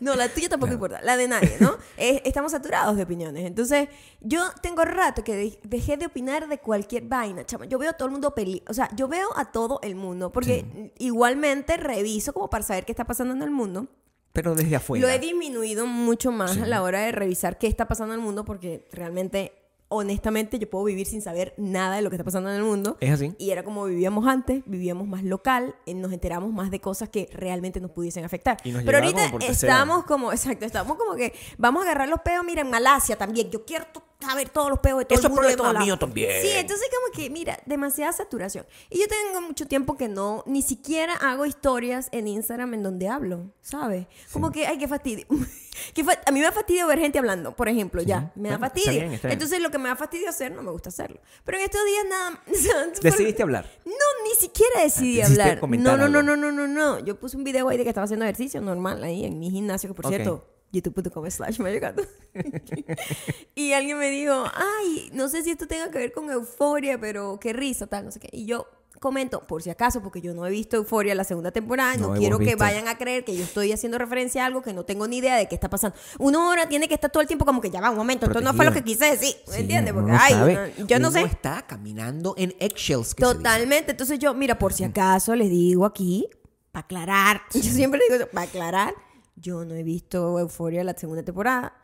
No, 0.00 0.14
la 0.16 0.30
tuya 0.30 0.48
tampoco 0.48 0.72
importa, 0.72 1.02
la 1.02 1.14
de 1.18 1.28
nadie, 1.28 1.56
¿no? 1.60 1.76
Es- 1.98 2.22
estamos 2.24 2.52
saturados 2.52 2.96
de 2.96 3.02
opiniones. 3.02 3.44
Entonces, 3.44 3.90
yo 4.22 4.40
tengo 4.62 4.82
rato 4.86 5.22
que 5.22 5.36
de- 5.36 5.60
dejé 5.62 5.98
de 5.98 6.06
opinar 6.06 6.48
de 6.48 6.56
cualquier 6.56 7.02
vaina, 7.04 7.44
chama. 7.44 7.66
Yo 7.66 7.78
veo 7.78 7.90
a 7.90 7.92
todo 7.92 8.06
el 8.06 8.12
mundo 8.12 8.34
peli, 8.34 8.62
o 8.66 8.72
sea, 8.72 8.88
yo 8.96 9.08
veo 9.08 9.28
a 9.36 9.52
todo 9.52 9.78
el 9.82 9.96
mundo, 9.96 10.32
porque 10.32 10.90
igualmente 10.98 11.76
reviso 11.76 12.32
como 12.32 12.48
para 12.48 12.64
saber 12.64 12.86
qué 12.86 12.92
está 12.92 13.04
pasando 13.04 13.34
en 13.34 13.42
el 13.42 13.50
mundo. 13.50 13.88
Pero 14.32 14.54
desde 14.54 14.76
afuera. 14.76 15.04
Lo 15.06 15.12
he 15.12 15.18
disminuido 15.18 15.86
mucho 15.86 16.30
más 16.30 16.52
Sí. 16.52 16.60
a 16.60 16.66
la 16.66 16.82
hora 16.82 17.00
de 17.00 17.12
revisar 17.12 17.58
qué 17.58 17.66
está 17.66 17.88
pasando 17.88 18.14
en 18.14 18.20
el 18.20 18.24
mundo, 18.24 18.44
porque 18.44 18.86
realmente, 18.92 19.52
honestamente, 19.88 20.58
yo 20.60 20.70
puedo 20.70 20.84
vivir 20.84 21.06
sin 21.06 21.20
saber 21.20 21.52
nada 21.56 21.96
de 21.96 22.02
lo 22.02 22.10
que 22.10 22.16
está 22.16 22.24
pasando 22.24 22.48
en 22.50 22.56
el 22.56 22.62
mundo. 22.62 22.96
Es 23.00 23.10
así. 23.10 23.34
Y 23.38 23.50
era 23.50 23.64
como 23.64 23.84
vivíamos 23.86 24.26
antes, 24.28 24.62
vivíamos 24.66 25.08
más 25.08 25.24
local, 25.24 25.74
eh, 25.86 25.94
nos 25.94 26.12
enteramos 26.12 26.52
más 26.52 26.70
de 26.70 26.80
cosas 26.80 27.08
que 27.08 27.28
realmente 27.32 27.80
nos 27.80 27.90
pudiesen 27.90 28.24
afectar. 28.24 28.56
Y 28.62 28.70
nos 28.70 28.84
Pero 28.84 28.98
ahorita 28.98 29.30
como 29.32 29.44
estamos 29.46 30.04
como, 30.04 30.32
exacto, 30.32 30.64
estamos 30.64 30.96
como 30.96 31.16
que 31.16 31.32
vamos 31.58 31.82
a 31.82 31.86
agarrar 31.86 32.08
los 32.08 32.20
peos, 32.20 32.44
mira, 32.44 32.60
en 32.60 32.70
Malasia 32.70 33.16
también. 33.16 33.50
Yo 33.50 33.64
quiero 33.64 33.86
saber 34.20 34.48
todos 34.50 34.68
los 34.70 34.78
peos 34.80 34.98
de 35.00 35.04
todo 35.06 35.18
Eso 35.18 35.26
el 35.28 35.32
es 35.32 35.36
mundo. 35.36 35.48
de 35.48 35.56
problema 35.56 35.62
todos 35.62 35.72
lados. 35.74 35.86
mío 35.86 35.98
también. 35.98 36.42
Sí, 36.42 36.48
entonces 36.52 36.88
como 36.90 37.12
que, 37.16 37.30
mira, 37.30 37.58
demasiada 37.66 38.12
saturación. 38.12 38.66
Y 38.90 39.00
yo 39.00 39.06
tengo 39.08 39.40
mucho 39.40 39.66
tiempo 39.66 39.96
que 39.96 40.08
no, 40.08 40.42
ni 40.46 40.62
siquiera 40.62 41.14
hago 41.14 41.46
historias 41.46 42.08
en 42.12 42.28
Instagram 42.28 42.74
en 42.74 42.82
donde 42.82 43.08
hablo, 43.08 43.50
¿sabes? 43.62 44.06
Como 44.32 44.50
que, 44.52 44.66
ay, 44.66 44.78
qué 44.78 44.88
fastidio. 44.88 45.26
Qué 45.94 46.02
fa- 46.04 46.18
a 46.26 46.30
mí 46.32 46.40
me 46.40 46.44
da 46.44 46.52
fastidio 46.52 46.86
ver 46.88 46.98
gente 46.98 47.18
hablando, 47.18 47.54
por 47.56 47.68
ejemplo, 47.68 48.02
ya. 48.02 48.32
Me 48.34 48.50
da 48.50 48.56
Bueno, 48.58 48.66
está 48.66 48.66
fastidio. 48.66 49.00
bien, 49.00 49.12
está 49.14 49.28
bien. 49.28 49.32
Entonces 49.34 49.60
lo 49.60 49.70
que 49.70 49.78
me 49.78 49.88
da 49.88 49.96
fastidio 49.96 50.28
hacer, 50.28 50.52
no 50.52 50.62
me 50.62 50.70
gusta 50.72 50.88
hacerlo. 50.90 51.20
Pero 51.44 51.58
en 51.58 51.64
estos 51.64 51.80
días 51.86 52.04
nada... 52.10 52.42
Decidiste 53.02 53.42
hablar. 53.42 53.66
no, 53.86 53.92
ni 54.24 54.34
siquiera 54.38 54.82
decidí 54.82 55.20
hablar. 55.22 55.58
No, 55.78 55.96
no, 55.96 56.08
no, 56.08 56.22
no, 56.22 56.36
no, 56.36 56.50
no, 56.52 56.66
no. 56.66 56.98
Yo 56.98 57.18
puse 57.18 57.36
un 57.36 57.44
video 57.44 57.68
ahí 57.68 57.78
de 57.78 57.84
que 57.84 57.88
estaba 57.90 58.04
haciendo 58.04 58.24
ejercicio 58.26 58.60
normal 58.60 59.02
ahí 59.04 59.24
en 59.24 59.38
mi 59.38 59.50
gimnasio, 59.50 59.88
que 59.88 59.94
por 59.94 60.08
cierto, 60.08 60.44
youtube.com 60.72 61.30
slash 61.30 61.58
mayogato. 61.58 62.02
y 63.54 63.72
alguien 63.72 63.98
me 63.98 64.10
dijo, 64.10 64.44
ay, 64.54 65.10
no 65.12 65.28
sé 65.28 65.42
si 65.42 65.50
esto 65.50 65.66
tenga 65.66 65.90
que 65.90 65.98
ver 65.98 66.12
con 66.12 66.30
euforia, 66.30 66.98
pero 67.00 67.38
qué 67.40 67.52
risa, 67.52 67.86
tal, 67.86 68.04
no 68.04 68.10
sé 68.10 68.20
qué. 68.20 68.28
Y 68.32 68.46
yo 68.46 68.66
comento, 69.00 69.40
por 69.46 69.62
si 69.62 69.70
acaso, 69.70 70.02
porque 70.02 70.20
yo 70.20 70.34
no 70.34 70.46
he 70.46 70.50
visto 70.50 70.76
euforia 70.76 71.14
la 71.14 71.24
segunda 71.24 71.50
temporada, 71.52 71.96
no, 71.96 72.08
No 72.08 72.14
quiero 72.18 72.38
que 72.38 72.44
visto. 72.44 72.58
vayan 72.58 72.86
a 72.86 72.98
creer 72.98 73.24
que 73.24 73.34
yo 73.34 73.42
estoy 73.44 73.72
haciendo 73.72 73.96
referencia 73.96 74.42
a 74.42 74.46
algo 74.46 74.60
que 74.60 74.74
no 74.74 74.84
tengo 74.84 75.08
ni 75.08 75.16
idea 75.18 75.36
de 75.36 75.48
qué 75.48 75.54
está 75.54 75.70
pasando. 75.70 75.96
Uno 76.18 76.48
ahora 76.48 76.68
tiene 76.68 76.86
que 76.86 76.94
estar 76.94 77.10
todo 77.10 77.22
el 77.22 77.26
tiempo 77.26 77.46
como 77.46 77.62
que 77.62 77.70
ya 77.70 77.80
va 77.80 77.90
un 77.90 77.96
momento, 77.96 78.26
esto 78.26 78.42
no 78.42 78.52
fue 78.52 78.66
lo 78.66 78.72
que 78.72 78.84
quise 78.84 79.06
decir, 79.06 79.36
¿me 79.48 79.54
Sí, 79.54 79.60
entiendes? 79.62 79.94
Porque, 79.94 80.12
ay, 80.12 80.32
sabe. 80.34 80.74
no- 80.78 80.86
yo 80.86 80.98
no 80.98 81.08
Uno 81.08 81.18
sé. 81.18 81.24
está 81.24 81.62
caminando 81.66 82.34
en 82.36 82.54
eggshells. 82.58 83.14
que. 83.14 83.22
Totalmente. 83.22 83.92
Entonces 83.92 84.18
yo, 84.18 84.34
mira, 84.34 84.58
por 84.58 84.74
si 84.74 84.84
acaso 84.84 85.34
les 85.34 85.48
digo 85.48 85.86
aquí, 85.86 86.28
para 86.70 86.84
aclarar, 86.84 87.40
yo 87.54 87.62
siempre 87.62 88.00
digo 88.06 88.22
eso, 88.22 88.30
para 88.30 88.46
aclarar, 88.46 88.94
yo 89.40 89.64
no 89.64 89.74
he 89.74 89.82
visto 89.82 90.38
Euforia 90.38 90.84
la 90.84 90.94
segunda 90.94 91.22
temporada. 91.22 91.74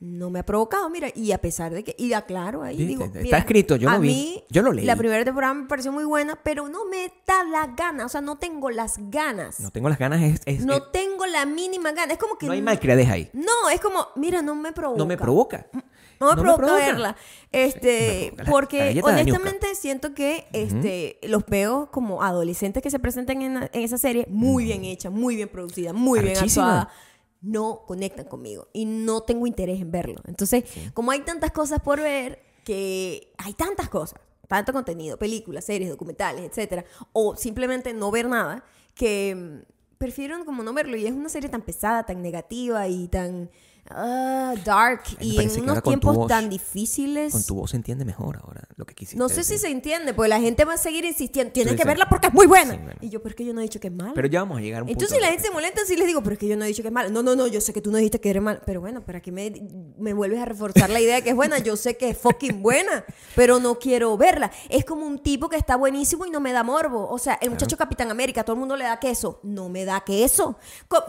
No 0.00 0.30
me 0.30 0.40
ha 0.40 0.42
provocado, 0.44 0.90
mira, 0.90 1.08
y 1.14 1.30
a 1.30 1.38
pesar 1.38 1.72
de 1.72 1.84
que, 1.84 1.94
y 1.96 2.12
aclaro 2.12 2.64
ahí, 2.64 2.76
Sí, 2.76 2.86
digo, 2.86 3.04
está 3.04 3.20
mira, 3.20 3.38
escrito, 3.38 3.76
yo 3.76 3.88
lo 3.88 4.00
vi, 4.00 4.08
mí, 4.08 4.44
yo 4.50 4.60
lo 4.62 4.72
leí. 4.72 4.84
La 4.84 4.96
primera 4.96 5.24
temporada 5.24 5.54
me 5.54 5.66
pareció 5.68 5.92
muy 5.92 6.02
buena, 6.02 6.34
pero 6.42 6.68
no 6.68 6.86
me 6.86 7.12
da 7.24 7.44
la 7.44 7.68
gana, 7.68 8.06
o 8.06 8.08
sea, 8.08 8.20
no 8.20 8.36
tengo 8.36 8.68
las 8.70 8.96
ganas. 9.10 9.60
No 9.60 9.66
No, 9.66 9.70
tengo 9.70 9.88
las 9.88 9.98
ganas. 10.00 10.20
Es, 10.20 10.40
es- 10.44 10.66
es- 10.66 10.92
tengo 10.92 11.24
la 11.26 11.46
mínima 11.46 11.92
gana. 11.92 12.14
Es 12.14 12.18
como 12.18 12.36
que. 12.36 12.46
no 12.46 12.52
hay 12.52 12.60
malcriadez 12.62 13.08
ahí. 13.08 13.30
No, 13.32 13.68
es 13.72 13.80
como, 13.80 14.08
mira, 14.16 14.42
no 14.42 14.56
me 14.56 14.72
provoca. 14.72 14.98
No 14.98 15.06
me 15.06 15.16
provoca. 15.16 15.66
No 16.22 16.30
me 16.30 16.42
No 16.42 16.52
me 16.52 16.56
provoca 16.56 16.74
verla. 16.86 17.16
Este, 17.50 18.32
provoca. 18.34 18.36
La- 18.36 18.44
la 18.44 18.50
porque 18.50 19.00
honestamente 19.20 19.74
siento 19.74 20.14
que 20.14 20.46
este, 20.52 21.18
los 21.22 21.44
peos 21.44 21.88
como 21.90 22.22
adolescentes 22.22 22.82
que 22.82 22.90
se 22.90 22.98
presentan 22.98 23.42
en, 23.42 23.56
en 23.56 23.70
esa 23.82 23.98
serie, 23.98 24.26
muy 24.30 24.64
bien 24.64 24.84
hecha, 24.84 25.10
muy 25.10 25.36
bien 25.36 25.48
producida, 25.48 25.92
muy 25.92 26.20
bien 26.20 26.36
actuada, 26.64 26.88
no 27.40 27.84
conectan 27.86 28.26
conmigo 28.26 28.68
y 28.72 28.84
no 28.84 29.22
tengo 29.22 29.46
interés 29.46 29.80
en 29.80 29.90
verlo. 29.90 30.20
Entonces, 30.26 30.64
como 30.94 31.10
hay 31.10 31.20
tantas 31.20 31.50
cosas 31.50 31.80
por 31.80 32.00
ver, 32.00 32.40
que 32.64 33.32
hay 33.38 33.52
tantas 33.54 33.88
cosas, 33.88 34.20
tanto 34.48 34.72
contenido, 34.72 35.18
películas, 35.18 35.64
series, 35.64 35.90
documentales, 35.90 36.44
etcétera, 36.44 36.84
o 37.12 37.34
simplemente 37.36 37.92
no 37.94 38.10
ver 38.12 38.28
nada, 38.28 38.64
que 38.94 39.34
mm, 39.34 39.72
prefiero 39.98 40.44
como 40.44 40.62
no 40.62 40.72
verlo. 40.72 40.96
Y 40.96 41.06
es 41.06 41.12
una 41.12 41.28
serie 41.28 41.48
tan 41.48 41.62
pesada, 41.62 42.04
tan 42.04 42.22
negativa 42.22 42.86
y 42.86 43.08
tan 43.08 43.50
ah, 43.90 44.54
dark 44.64 45.02
y 45.20 45.40
en 45.40 45.50
que 45.50 45.60
unos 45.60 45.82
tiempos 45.82 46.16
voz- 46.16 46.28
tan 46.28 46.48
difíciles. 46.48 47.32
Con 47.32 47.44
tu 47.44 47.54
voz 47.56 47.70
se 47.70 47.76
entiende 47.76 48.04
mejor 48.04 48.38
ahora 48.42 48.62
lo 48.76 48.84
que 48.86 48.94
quisiste 48.94 49.18
No 49.18 49.28
sé 49.28 49.44
si 49.44 49.58
se 49.58 49.68
entiende, 49.68 50.14
pues 50.14 50.28
la 50.30 50.40
gente 50.40 50.64
va 50.64 50.74
a 50.74 50.78
seguir 50.78 51.04
insistiendo. 51.04 51.52
Tienes 51.52 51.76
que 51.76 51.84
verla 51.84 52.08
porque 52.08 52.28
es 52.28 52.34
muy 52.34 52.46
buena. 52.46 52.72
Sí, 52.74 52.78
bueno. 52.82 52.98
Y 53.00 53.08
yo, 53.10 53.20
pero 53.22 53.30
es 53.30 53.36
que 53.36 53.44
yo 53.44 53.52
no 53.52 53.60
he 53.60 53.64
dicho 53.64 53.80
que 53.80 53.88
es 53.88 53.94
mala. 53.94 54.12
Pero 54.14 54.28
ya 54.28 54.40
vamos 54.40 54.58
a 54.58 54.60
llegar 54.60 54.80
a 54.80 54.84
un 54.84 54.88
Entonces 54.90 55.10
punto 55.18 55.24
la 55.26 55.30
gente 55.32 55.48
se 55.48 55.52
molesta 55.52 55.84
si 55.86 55.96
les 55.96 56.06
digo, 56.06 56.22
pero 56.22 56.34
es 56.34 56.38
que 56.38 56.48
yo 56.48 56.56
no 56.56 56.64
he 56.64 56.68
dicho 56.68 56.82
que 56.82 56.88
es 56.88 56.94
mala. 56.94 57.10
No, 57.10 57.22
no, 57.22 57.36
no, 57.36 57.46
yo 57.46 57.60
sé 57.60 57.72
que 57.72 57.80
tú 57.80 57.90
no 57.90 57.98
dijiste 57.98 58.20
que 58.20 58.30
era 58.30 58.40
mala. 58.40 58.60
Pero 58.64 58.80
bueno, 58.80 59.02
¿para 59.04 59.20
qué 59.20 59.30
me, 59.32 59.52
me 59.98 60.12
vuelves 60.14 60.40
a 60.40 60.44
reforzar 60.44 60.88
la 60.90 61.00
idea 61.00 61.16
de 61.16 61.22
que 61.22 61.30
es 61.30 61.36
buena? 61.36 61.58
Yo 61.58 61.76
sé 61.76 61.96
que 61.96 62.10
es 62.10 62.18
fucking 62.18 62.62
buena, 62.62 63.04
pero 63.34 63.60
no 63.60 63.78
quiero 63.78 64.16
verla. 64.16 64.50
Es 64.68 64.84
como 64.84 65.06
un 65.06 65.18
tipo 65.18 65.48
que 65.48 65.56
está 65.56 65.76
buenísimo 65.76 66.24
y 66.26 66.30
no 66.30 66.40
me 66.40 66.52
da 66.52 66.62
morbo. 66.62 67.08
O 67.08 67.18
sea, 67.18 67.38
el 67.40 67.50
muchacho 67.50 67.76
Capitán 67.76 68.10
América, 68.10 68.44
todo 68.44 68.54
el 68.54 68.60
mundo 68.60 68.76
le 68.76 68.84
da 68.84 68.98
queso. 68.98 69.40
No 69.42 69.68
me 69.68 69.84
da 69.84 70.00
queso. 70.04 70.56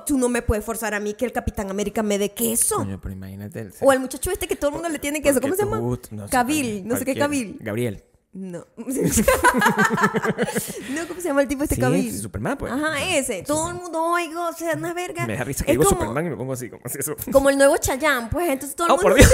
Tú 0.05 0.17
no 0.17 0.27
me 0.29 0.41
puedes 0.41 0.65
forzar 0.65 0.93
a 0.93 0.99
mí 0.99 1.13
que 1.13 1.25
el 1.25 1.31
Capitán 1.31 1.69
América 1.69 2.03
me 2.03 2.17
dé 2.17 2.31
queso. 2.33 2.62
Coño, 2.69 2.99
pero 3.01 3.13
imagínate. 3.13 3.59
el- 3.61 3.73
O 3.81 3.91
el 3.93 3.99
muchacho 3.99 4.31
este 4.31 4.47
que 4.47 4.55
todo 4.55 4.69
el 4.69 4.73
mundo 4.75 4.89
le 4.89 4.99
tiene 4.99 5.21
queso. 5.21 5.41
¿Cómo 5.41 5.55
se 5.55 5.63
llama? 5.65 5.79
no 6.11 6.27
Cabil, 6.29 6.87
no 6.87 6.97
sé 6.97 7.05
qué. 7.05 7.15
Cabil. 7.15 7.57
Gabriel. 7.59 8.03
No. 8.33 8.65
no, 8.77 8.85
¿cómo 11.07 11.21
se 11.21 11.27
llama 11.27 11.41
el 11.43 11.47
tipo 11.47 11.61
este 11.63 11.75
Sí, 11.75 11.81
Cabil? 11.81 12.19
Superman, 12.19 12.57
pues. 12.57 12.71
Ajá, 12.73 13.03
ese. 13.15 13.43
Todo 13.43 13.69
el 13.69 13.75
mundo, 13.75 14.01
oiga, 14.03 14.49
o 14.49 14.53
sea, 14.53 14.73
una 14.75 14.91
verga. 14.93 15.27
Me 15.27 15.37
da 15.37 15.43
risa 15.43 15.63
que 15.65 15.71
Es 15.71 15.77
digo 15.77 15.87
como, 15.89 16.01
Superman 16.01 16.25
y 16.25 16.29
me 16.31 16.35
pongo 16.37 16.53
así, 16.53 16.67
como 16.69 16.81
así 16.85 16.97
eso. 16.99 17.15
Como 17.31 17.49
el 17.51 17.57
nuevo 17.57 17.77
Chayanne, 17.77 18.29
pues 18.31 18.49
entonces 18.49 18.75
todo 18.75 18.87
el 18.87 18.93
Oh, 18.93 18.97
mundo. 18.97 19.09
por 19.09 19.17
Dios. 19.17 19.29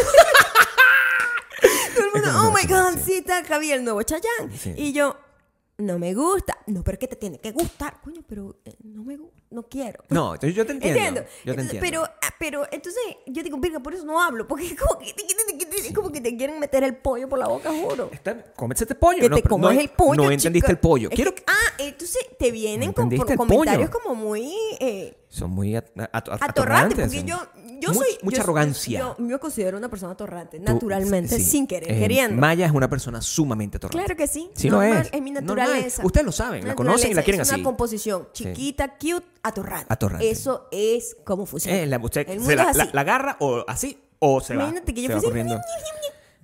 todo 1.96 2.06
el 2.06 2.12
mundo, 2.14 2.30
oh 2.44 2.52
my 2.52 2.64
god, 2.68 3.00
sí. 3.04 3.14
está 3.14 3.44
Javier, 3.46 3.78
el 3.80 3.84
nuevo 3.86 4.04
Chayanne. 4.04 4.56
Sí. 4.58 4.74
Y 4.76 4.92
yo, 4.94 5.16
no 5.78 5.98
me 5.98 6.14
gusta. 6.14 6.58
No, 6.68 6.84
pero 6.84 6.96
es 6.96 7.00
que 7.00 7.08
te 7.08 7.16
tiene 7.16 7.40
que 7.40 7.52
gustar. 7.52 8.02
Coño, 8.04 8.22
pero 8.28 8.58
eh, 8.66 8.76
no 8.84 9.02
me 9.04 9.16
gusta, 9.18 9.39
no 9.52 9.64
quiero. 9.64 10.04
No, 10.10 10.36
entonces 10.36 10.56
yo 10.56 10.66
te 10.66 10.74
entiendo. 10.74 11.00
Entiendo. 11.00 11.22
Yo 11.22 11.28
te 11.56 11.62
Entonces, 11.62 11.74
entiendo. 11.76 12.02
Pero, 12.04 12.04
ah, 12.22 12.36
pero 12.40 12.68
entonces 12.72 13.02
yo 13.26 13.42
digo, 13.44 13.58
verga, 13.60 13.80
por 13.80 13.94
eso 13.96 14.06
no 14.06 14.22
hablo. 14.22 14.48
Porque 14.48 14.68
es 14.68 14.76
como 14.80 15.00
que, 15.00 15.10
es 15.10 15.94
como 15.94 16.12
que 16.12 16.22
te 16.22 16.36
quieren 16.38 16.60
meter 16.60 16.84
el 16.84 16.98
pollo 16.98 17.28
por 17.28 17.40
la 17.40 17.48
boca, 17.48 17.72
juro. 17.72 18.10
Está, 18.14 18.44
cómete 18.56 18.84
este 18.84 18.96
pollo. 18.96 19.20
Que 19.20 19.30
no, 19.30 19.36
te 19.38 19.44
comas 19.44 19.74
no, 19.74 19.80
el 19.82 19.90
pollo. 19.90 20.24
No 20.24 20.32
entendiste 20.32 20.68
chica. 20.68 20.72
el 20.72 20.78
pollo. 20.80 21.10
Quiero 21.10 21.34
que- 21.34 21.44
ah, 21.48 21.74
entonces 21.80 22.20
te 22.38 22.52
vienen 22.52 22.94
con 22.94 23.10
comentarios 23.10 23.90
pollo. 23.90 24.04
como 24.04 24.16
muy 24.16 24.54
eh, 24.80 25.16
Son 25.30 25.50
muy 25.50 25.76
at- 25.76 25.86
at- 25.98 26.10
at- 26.14 26.28
atorrantes. 26.44 26.50
atorrantes. 26.50 27.06
Porque 27.06 27.18
son. 27.20 27.28
yo, 27.28 27.38
yo 27.80 27.90
Much- 27.90 27.96
soy. 27.98 28.08
Mucha 28.24 28.38
yo- 28.38 28.44
arrogancia. 28.44 29.00
Yo, 29.00 29.16
yo 29.18 29.24
me 29.26 29.40
considero 29.40 29.78
una 29.78 29.90
persona 29.90 30.14
atorrante, 30.14 30.60
naturalmente, 30.60 31.38
sí. 31.38 31.44
sin 31.44 31.68
querer, 31.68 31.92
Eh, 31.92 32.00
queriendo. 32.00 32.40
Maya 32.40 32.66
es 32.66 32.72
una 32.72 32.90
persona 32.90 33.22
sumamente 33.22 33.78
atorrante. 33.78 34.06
Claro 34.06 34.18
que 34.18 34.28
sí. 34.28 34.50
Sí 34.56 34.70
lo 34.70 34.82
normal, 34.82 35.02
es. 35.08 35.14
Es 35.14 35.22
mi 35.22 35.32
naturaleza. 35.32 36.06
Ustedes 36.06 36.26
lo 36.26 36.32
saben, 36.32 36.68
la 36.68 36.76
conocen 36.76 37.12
y 37.12 37.14
la 37.14 37.24
quieren 37.24 37.42
es 37.42 37.50
así. 37.50 37.60
una 37.60 37.64
composición 37.64 38.28
chiquita, 38.34 38.96
cute, 38.98 39.26
atorrante. 39.44 39.86
Atorrante. 39.94 40.30
Eso 40.30 40.68
es 40.72 41.16
como 41.24 41.46
funciona. 41.46 41.78
Eh, 41.80 41.88
la, 41.88 41.98
usted 42.00 42.22
El 42.28 42.34
se 42.34 42.40
mundo 42.40 42.56
la, 42.56 42.72
es 42.72 42.78
la- 42.78 42.84
así. 42.84 42.92
la 42.94 43.02
agarra 43.02 43.38
o 43.40 43.64
así 43.68 43.98
o 44.20 44.42
se 44.42 44.56
va. 44.56 44.64
Imagínate 44.64 44.94
que 44.94 45.02
yo 45.04 45.20
se 45.20 45.28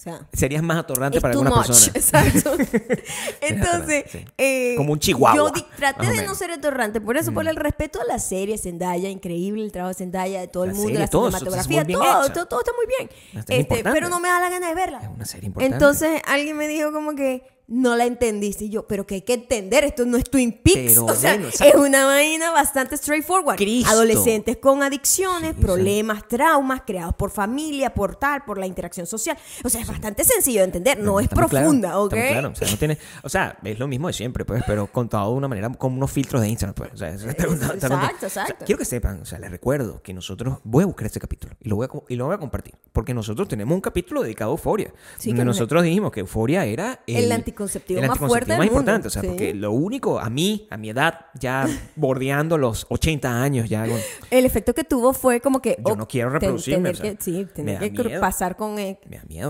sea, 0.05 0.27
Serías 0.33 0.63
más 0.63 0.77
atorrante 0.77 1.19
para 1.19 1.33
alguna 1.33 1.49
much. 1.49 1.67
persona. 1.67 1.91
Exacto. 1.95 2.55
Entonces, 3.41 4.05
sí. 4.09 4.25
eh, 4.37 4.73
Como 4.77 4.93
un 4.93 4.99
chihuahua, 4.99 5.35
Yo 5.35 5.51
traté 5.77 6.07
de 6.07 6.23
no. 6.25 6.31
Mm. 6.33 6.35
ser 6.35 6.51
atorrante, 6.51 7.01
por 7.01 7.17
eso, 7.17 7.31
por 7.33 7.47
el 7.47 7.55
respeto 7.55 7.99
a 8.01 8.05
la 8.05 8.19
serie 8.19 8.57
Zendaya, 8.57 9.09
increíble 9.09 9.63
el 9.63 9.71
trabajo 9.71 9.89
de 9.89 9.95
Zendaya, 9.95 10.41
de 10.41 10.47
todo 10.47 10.65
el 10.65 10.71
mundo, 10.71 10.83
serie, 10.87 10.99
la 10.99 11.07
todo, 11.07 11.31
cinematografía, 11.31 11.85
todo, 11.85 12.29
todo, 12.31 12.45
todo 12.45 12.59
está 12.61 12.71
muy 12.75 12.85
bien. 12.97 13.09
Este, 13.47 13.83
pero 13.83 14.09
no 14.09 14.19
me 14.19 14.29
da 14.29 14.39
la 14.39 14.49
gana 14.49 14.69
de 14.69 14.75
verla. 14.75 14.99
Es 15.01 15.09
una 15.09 15.25
serie 15.25 15.47
importante. 15.47 15.75
Entonces 15.75 16.21
alguien 16.25 16.57
me 16.57 16.67
dijo 16.67 16.91
como 16.91 17.15
que 17.15 17.43
no 17.67 17.95
la 17.95 18.05
entendiste 18.05 18.65
y 18.65 18.69
yo, 18.69 18.87
pero 18.87 19.07
que 19.07 19.15
hay 19.15 19.21
que 19.21 19.33
entender, 19.33 19.83
esto 19.83 20.05
no 20.05 20.17
es 20.17 20.29
Twin 20.29 20.51
Peaks, 20.51 20.93
Pero 20.93 21.05
o 21.05 21.15
sea, 21.15 21.33
bueno, 21.35 21.47
es 21.49 21.75
una 21.75 22.05
vaina 22.05 22.51
bastante 22.51 22.95
straightforward. 22.97 23.55
Cristo. 23.57 23.89
Adolescentes 23.91 24.57
con 24.57 24.83
adicciones, 24.83 25.55
Sí, 25.55 25.61
problemas, 25.61 26.27
traumas 26.27 26.81
creados 26.85 27.15
por 27.15 27.31
familia, 27.31 27.93
por 27.93 28.15
tal, 28.15 28.43
por 28.45 28.57
la 28.57 28.67
interacción 28.67 29.07
social. 29.07 29.37
O 29.63 29.69
sea, 29.69 29.81
es 29.81 29.87
bastante 29.87 30.23
sencillo 30.23 30.59
de 30.59 30.65
entender, 30.65 30.99
no, 30.99 31.19
es 31.19 31.27
claro, 31.27 31.47
profunda, 31.47 31.87
está 31.89 31.99
¿ok? 31.99 32.11
claro. 32.13 32.49
O 32.49 32.55
sea, 32.55 32.69
no 32.69 32.77
tiene, 32.77 32.97
o 33.23 33.29
sea, 33.29 33.57
es 33.63 33.79
lo 33.79 33.87
mismo 33.87 34.07
de 34.07 34.13
siempre, 34.13 34.45
pues, 34.45 34.63
pero 34.67 34.87
contado 34.87 35.31
de 35.31 35.37
una 35.37 35.47
manera 35.47 35.69
como 35.71 35.97
unos 35.97 36.11
filtros 36.11 36.41
de 36.41 36.49
Instagram, 36.49 36.75
pues. 36.75 36.93
O 36.93 36.97
sea, 36.97 37.09
eso 37.09 37.29
está- 37.29 37.45
está- 37.45 37.73
está- 37.73 37.87
Exacto, 37.87 38.25
o 38.25 38.29
sea, 38.29 38.43
exacto. 38.43 38.65
quiero 38.65 38.79
que 38.79 38.85
sepan, 38.85 39.21
o 39.21 39.25
sea, 39.25 39.39
les 39.39 39.49
recuerdo 39.49 40.01
que 40.03 40.13
nosotros 40.13 40.59
voy 40.63 40.83
a 40.83 40.85
buscar 40.85 41.07
este 41.07 41.19
capítulo 41.19 41.55
y 41.59 41.69
lo 41.69 41.77
voy 41.77 41.87
a, 41.87 41.89
y 42.09 42.15
lo 42.15 42.25
voy 42.25 42.35
a 42.35 42.37
compartir, 42.37 42.75
porque 42.93 43.13
nosotros 43.13 43.47
tenemos 43.47 43.73
un 43.73 43.81
capítulo 43.81 44.21
dedicado 44.21 44.51
a 44.51 44.53
Euforia, 44.53 44.93
Sí, 45.17 45.29
donde 45.29 45.45
nosotros 45.45 45.83
dijimos 45.83 46.11
que 46.11 46.19
Euforia 46.19 46.65
era 46.65 47.01
El 47.07 47.31
anticonceptivo 47.59 48.01
más 48.01 48.17
fuerte 48.17 48.51
del 48.51 48.57
más 48.59 48.65
mundo, 48.67 48.79
importante, 48.81 49.07
o 49.07 49.11
sea, 49.11 49.21
sí. 49.21 49.27
porque 49.27 49.53
lo 49.53 49.71
único 49.71 50.19
a 50.19 50.29
mí, 50.29 50.67
a 50.69 50.77
mi 50.77 50.89
edad, 50.89 51.27
ya 51.39 51.67
bordeando 51.95 52.57
los 52.57 52.85
80 52.89 53.41
años, 53.41 53.69
ya 53.69 53.87
con- 53.87 53.99
El 54.29 54.45
efecto 54.45 54.73
que 54.73 54.83
tuvo 54.83 55.13
fue 55.13 55.39
como 55.39 55.61
que... 55.61 55.77
Yo 55.85 55.93
oh, 55.93 55.95
no 55.95 56.07
quiero 56.07 56.29
reproducirme, 56.29 56.91
Tener 56.91 56.95
o 56.95 57.03
sea, 57.03 57.15
que, 57.15 57.23
sí, 57.23 57.47
tener 57.53 57.79
que 57.93 58.03
miedo. 58.03 58.21
pasar 58.21 58.55
con... 58.57 58.77
eh, 58.79 58.99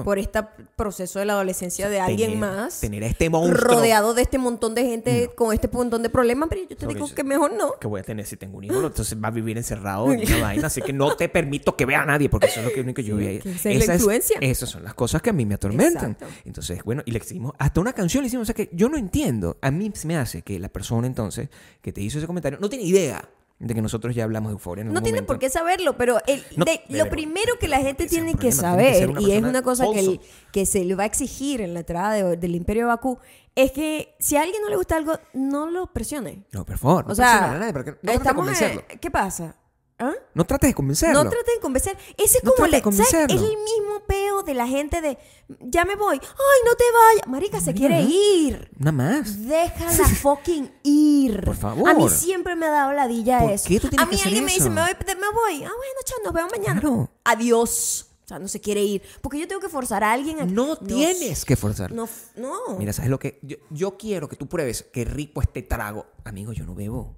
por 0.04 0.20
este 0.20 0.42
proceso 0.76 1.20
de 1.20 1.26
la 1.26 1.34
adolescencia 1.34 1.90
de 1.90 2.00
alguien 2.00 2.32
tener- 2.32 2.40
más. 2.40 2.80
tener 2.80 3.04
a 3.04 3.08
este 3.08 3.30
monstruo. 3.30 3.76
Rodeado 3.76 4.14
de 4.14 4.22
este 4.22 4.38
montón 4.38 4.76
de 4.76 4.84
gente 4.86 5.32
con 5.36 5.54
este 5.54 5.68
montón 5.68 6.04
de 6.04 6.10
problemas, 6.10 6.50
pero 6.50 6.62
yo 6.62 6.68
te 6.70 6.76
Sobre 6.82 6.94
digo 6.96 7.06
eso. 7.08 7.16
que 7.16 7.24
mejor 7.24 7.54
no. 7.54 7.74
que 7.80 7.88
voy 7.88 8.02
a 8.02 8.04
tener 8.04 8.26
si 8.26 8.38
tengo 8.38 8.58
un 8.58 8.64
hijo, 8.66 8.86
entonces 8.86 9.18
va 9.22 9.30
a 9.30 9.32
vivir 9.32 9.58
encerrado 9.58 10.12
en 10.12 10.22
una 10.22 10.38
vaina, 10.42 10.68
así 10.68 10.82
que 10.82 10.94
no 10.94 11.16
te 11.16 11.30
permito 11.30 11.76
que 11.76 11.86
vea 11.86 12.02
a 12.02 12.06
nadie, 12.06 12.30
porque 12.30 12.48
eso 12.48 12.60
es 12.60 12.66
lo 12.68 12.72
que 12.72 12.82
único 12.82 12.96
que 12.96 13.04
yo 13.04 13.18
Sí, 13.18 13.24
veía. 13.26 13.40
que 13.42 13.52
esa 13.52 13.70
es 13.70 13.88
la 13.88 13.94
influencia. 13.96 14.38
esas 14.42 14.70
son 14.70 14.84
las 14.84 14.94
cosas 14.94 15.22
que 15.22 15.30
a 15.30 15.34
mí 15.34 15.46
me 15.46 15.56
atormentan. 15.56 16.12
Exacto. 16.12 16.26
Entonces, 16.46 16.84
bueno, 16.84 17.02
y 17.06 17.12
le 17.12 17.20
hicimos, 17.20 17.54
hasta 17.58 17.80
una 17.82 17.94
canción 17.96 18.22
le 18.24 18.28
hicimos, 18.28 18.44
o 18.44 18.46
sea 18.46 18.56
que 18.56 18.70
yo 18.74 18.88
no 18.90 18.98
entiendo, 18.98 19.58
a 19.62 19.72
mí 19.72 19.92
se 19.96 20.08
me 20.08 20.16
hace 20.18 20.42
que 20.44 20.60
la 20.60 20.70
persona 20.70 21.08
entonces 21.08 21.50
que 21.82 21.92
te 21.92 22.02
hizo 22.02 22.18
ese 22.20 22.28
comentario 22.28 22.60
no 22.60 22.70
tiene 22.70 22.86
idea 22.86 23.28
de 23.58 23.74
que 23.74 23.82
nosotros 23.82 24.14
ya 24.14 24.26
hablamos 24.26 24.50
de 24.50 24.54
euforia 24.54 24.82
en 24.84 24.92
No 24.94 25.02
tiene 25.02 25.24
por 25.24 25.40
qué 25.40 25.50
saberlo, 25.50 25.96
pero 25.98 26.18
el- 26.28 26.44
No, 26.58 26.66
de- 26.66 26.82
pero- 26.90 27.06
lo 27.06 27.10
primero 27.10 27.54
que 27.58 27.70
la 27.70 27.78
gente 27.80 28.06
tiene 28.06 28.34
que 28.34 28.40
tiene 28.40 28.56
saber, 28.56 29.10
y 29.22 29.32
es 29.32 29.42
una 29.44 29.62
cosa 29.62 29.86
que, 29.94 30.00
el- 30.00 30.20
que 30.52 30.66
se 30.66 30.84
le 30.84 30.94
va 30.94 31.04
a 31.04 31.06
exigir 31.06 31.62
en 31.62 31.74
la 31.74 31.80
entrada 31.80 32.14
de- 32.14 32.36
del 32.38 32.54
Imperio 32.54 32.84
de 32.84 32.88
Bakú, 32.88 33.18
es 33.56 33.72
que 33.72 34.14
si 34.20 34.36
a 34.36 34.42
alguien 34.42 34.62
no 34.62 34.70
le 34.70 34.76
gusta 34.76 34.98
algo, 34.98 35.14
no 35.34 35.70
lo 35.72 35.88
presione. 35.94 36.44
No, 36.52 36.66
por 36.66 36.78
favor, 36.78 37.06
no 37.08 37.14
o 37.14 37.16
sea, 37.16 37.54
a 37.54 37.58
nadie, 37.58 37.74
no 38.02 38.12
estamos 38.12 38.62
en-. 38.62 38.82
¿Qué 39.00 39.10
pasa? 39.10 39.56
¿Ah? 39.98 40.14
No 40.34 40.46
trates 40.46 40.70
de 40.70 40.74
convencerlo. 40.74 41.24
No 41.24 41.30
traten 41.30 41.56
de 41.56 41.62
convencer. 41.62 41.98
Ese 42.18 42.40
es 42.40 42.44
No 42.44 42.52
como 42.54 42.68
le-. 42.68 42.78
Es 42.78 43.14
el 43.30 43.38
mismo 43.40 44.02
peo 44.06 44.44
de 44.44 44.54
la 44.54 44.68
gente 44.68 45.00
de, 45.00 45.18
ya 45.62 45.86
me 45.86 45.96
voy, 45.96 46.20
ay, 46.22 46.60
no 46.66 46.76
te 46.76 46.84
vayas. 46.92 47.28
Marica, 47.28 47.62
se 47.62 47.74
quiere 47.74 48.02
ir. 48.02 48.70
Nada 48.78 48.92
más. 48.92 49.48
Déjala 49.48 50.08
fucking 50.22 50.70
ir. 50.84 51.44
Por 51.46 51.56
favor. 51.56 51.90
A 51.90 51.94
mí 51.94 52.10
siempre 52.10 52.56
me 52.56 52.66
ha 52.66 52.72
dado 52.72 52.92
ladilla 52.94 53.40
¿Por 53.40 53.52
eso. 53.52 53.70
qué 53.70 53.80
tú 53.80 53.88
tienes 53.88 54.06
a 54.06 54.10
mí 54.10 54.18
que 54.18 54.24
alguien 54.24 54.44
me 54.44 54.52
dice, 54.54 54.70
me 54.70 54.82
voy, 54.82 54.92
me 55.06 55.32
voy. 55.32 55.64
Ah, 55.64 55.72
bueno, 55.78 56.00
chao, 56.04 56.18
nos 56.26 56.34
vemos 56.34 56.52
mañana. 56.52 56.82
Claro. 56.82 57.10
Adiós. 57.24 58.08
O 58.26 58.28
sea, 58.28 58.40
no 58.40 58.48
se 58.48 58.60
quiere 58.60 58.82
ir. 58.84 59.02
Porque 59.22 59.40
yo 59.40 59.48
tengo 59.48 59.62
que 59.62 59.70
forzar 59.70 60.04
a 60.04 60.12
alguien 60.12 60.42
a 60.42 60.46
No 60.46 60.76
tienes 60.78 61.46
que 61.46 61.56
forzar. 61.56 61.92
No, 61.92 62.10
no. 62.36 62.76
Mira, 62.80 62.92
¿sabes 62.92 63.12
lo 63.12 63.20
que? 63.20 63.40
Yo, 63.44 63.58
yo 63.70 63.98
quiero 63.98 64.28
que 64.28 64.36
tú 64.36 64.48
pruebes 64.48 64.84
qué 64.92 65.06
rico 65.06 65.42
este 65.42 65.62
trago. 65.62 66.08
Amigo, 66.26 66.52
yo 66.52 66.66
no 66.66 66.74
bebo. 66.76 67.16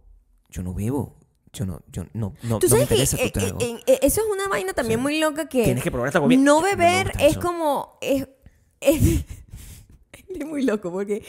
Yo 0.50 0.64
no 0.64 0.74
bebo. 0.74 1.16
Yo 1.58 1.66
no, 1.66 1.82
yo 1.92 2.04
no, 2.14 2.34
no, 2.44 2.60
Tú 2.60 2.68
no 2.68 2.76
me 2.78 2.86
sabes 2.86 2.92
interesa 2.92 3.18
tu 3.18 3.30
trago. 3.32 3.58
eh, 3.62 3.80
eh, 3.88 4.00
eso 4.04 4.22
es 4.22 4.28
una 4.32 4.48
vaina 4.48 4.74
también 4.74 5.00
muy 5.00 5.20
loca 5.20 5.50
que 5.50 5.64
Tienes 5.64 5.84
que 5.84 5.90
probar 5.92 6.08
esta 6.10 6.20
comida. 6.20 6.40
no 6.40 6.62
beber 6.62 7.12
es 7.20 7.38
como 7.38 7.98
es, 8.00 8.28
es, 8.80 9.02
es 10.30 10.46
muy 10.46 10.64
loco 10.64 10.92
porque 10.92 11.24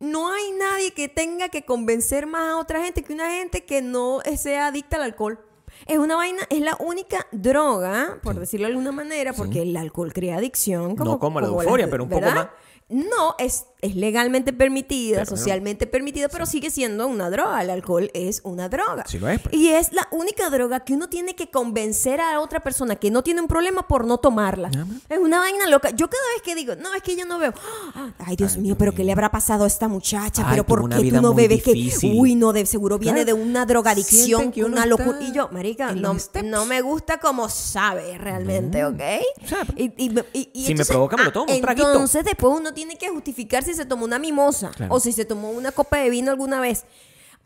no 0.00 0.32
hay 0.32 0.50
nadie 0.52 0.92
que 0.92 1.08
tenga 1.08 1.48
que 1.50 1.64
convencer 1.64 2.26
más 2.26 2.52
a 2.52 2.56
otra 2.58 2.82
gente 2.82 3.02
que 3.02 3.12
una 3.12 3.30
gente 3.30 3.64
que 3.64 3.82
no 3.82 4.20
sea 4.36 4.68
adicta 4.68 4.96
al 4.96 5.02
alcohol. 5.02 5.38
Es 5.86 5.98
una 5.98 6.16
vaina, 6.16 6.40
es 6.50 6.60
la 6.60 6.76
única 6.80 7.26
droga, 7.32 8.18
por 8.22 8.38
decirlo 8.38 8.66
de 8.66 8.72
alguna 8.72 8.92
manera, 8.92 9.32
porque 9.32 9.62
el 9.62 9.76
alcohol 9.76 10.12
crea 10.12 10.36
adicción. 10.36 10.94
Como, 10.96 11.12
No 11.12 11.18
como 11.18 11.40
la 11.40 11.48
las- 11.48 11.56
euforia, 11.64 11.90
pero 11.90 12.04
un 12.04 12.08
poco 12.10 12.22
más. 12.26 12.48
No, 12.94 13.34
es, 13.40 13.64
es 13.80 13.96
legalmente 13.96 14.52
permitida, 14.52 15.18
Pero 15.18 15.30
no. 15.32 15.36
socialmente 15.36 15.88
permitida, 15.88 16.28
pero 16.28 16.46
sigue 16.46 16.70
siendo 16.70 17.08
una 17.08 17.28
droga. 17.28 17.60
El 17.60 17.70
alcohol 17.70 18.08
es 18.14 18.40
una 18.44 18.68
droga. 18.68 19.04
Sí 19.08 19.18
lo 19.18 19.28
es, 19.28 19.40
pues. 19.40 19.52
Y 19.52 19.70
es 19.70 19.92
la 19.92 20.06
única 20.12 20.48
droga 20.48 20.84
que 20.84 20.92
uno 20.94 21.08
tiene 21.08 21.34
que 21.34 21.50
convencer 21.50 22.20
a 22.20 22.38
otra 22.38 22.60
persona 22.60 22.94
que 22.94 23.10
no 23.10 23.24
tiene 23.24 23.40
un 23.40 23.48
problema 23.48 23.88
por 23.88 24.04
no 24.06 24.18
tomarla. 24.18 24.70
Ah. 24.76 24.84
Es 25.08 25.18
una 25.18 25.40
vaina 25.40 25.66
loca. 25.66 25.90
Yo 25.90 26.08
cada 26.08 26.22
vez 26.34 26.42
que 26.42 26.54
digo, 26.54 26.76
no, 26.76 26.94
es 26.94 27.02
que 27.02 27.16
yo 27.16 27.26
no 27.26 27.40
veo. 27.40 27.52
Ay, 28.18 28.36
Dios 28.36 28.56
mío, 28.58 28.76
pero 28.78 28.92
¿qué 28.94 29.02
le 29.02 29.10
habrá 29.10 29.28
pasado 29.32 29.64
a 29.64 29.66
esta 29.66 29.88
muchacha? 29.88 30.42
Ay, 30.44 30.50
pero 30.52 30.64
¿por 30.64 30.88
qué 30.88 31.10
tú 31.10 31.20
no 31.20 31.34
bebes? 31.34 31.64
Que, 31.64 31.90
uy, 32.14 32.36
no, 32.36 32.52
de 32.52 32.64
seguro 32.66 32.96
viene 33.00 33.24
de 33.24 33.32
una 33.32 33.66
drogadicción, 33.66 34.52
que 34.52 34.62
una 34.62 34.86
locura. 34.86 35.18
Y 35.20 35.32
yo, 35.32 35.48
marica, 35.50 35.92
no, 35.92 36.64
me 36.66 36.80
gusta 36.80 37.18
como 37.18 37.48
sabe 37.48 38.18
realmente, 38.18 38.84
¿ok? 38.84 39.00
O 39.42 39.48
sea, 39.48 39.66
y, 39.76 39.92
y- 39.96 40.50
y- 40.52 40.64
si 40.66 40.74
me 40.76 40.84
provoca, 40.84 41.16
me 41.16 41.24
lo 41.24 41.30
ah, 41.30 41.32
tomo, 41.32 41.52
un 41.52 41.60
traguito. 41.60 41.92
Entonces 41.92 42.24
después 42.24 42.54
uno 42.56 42.72
tiene 42.84 42.98
que 42.98 43.08
justificar 43.08 43.62
si 43.64 43.74
se 43.74 43.86
tomó 43.86 44.04
una 44.04 44.18
mimosa 44.18 44.70
Claro. 44.70 44.94
o 44.94 45.00
si 45.00 45.12
se 45.12 45.24
tomó 45.24 45.50
una 45.50 45.72
copa 45.72 45.98
de 45.98 46.10
vino 46.10 46.30
alguna 46.30 46.60
vez. 46.60 46.84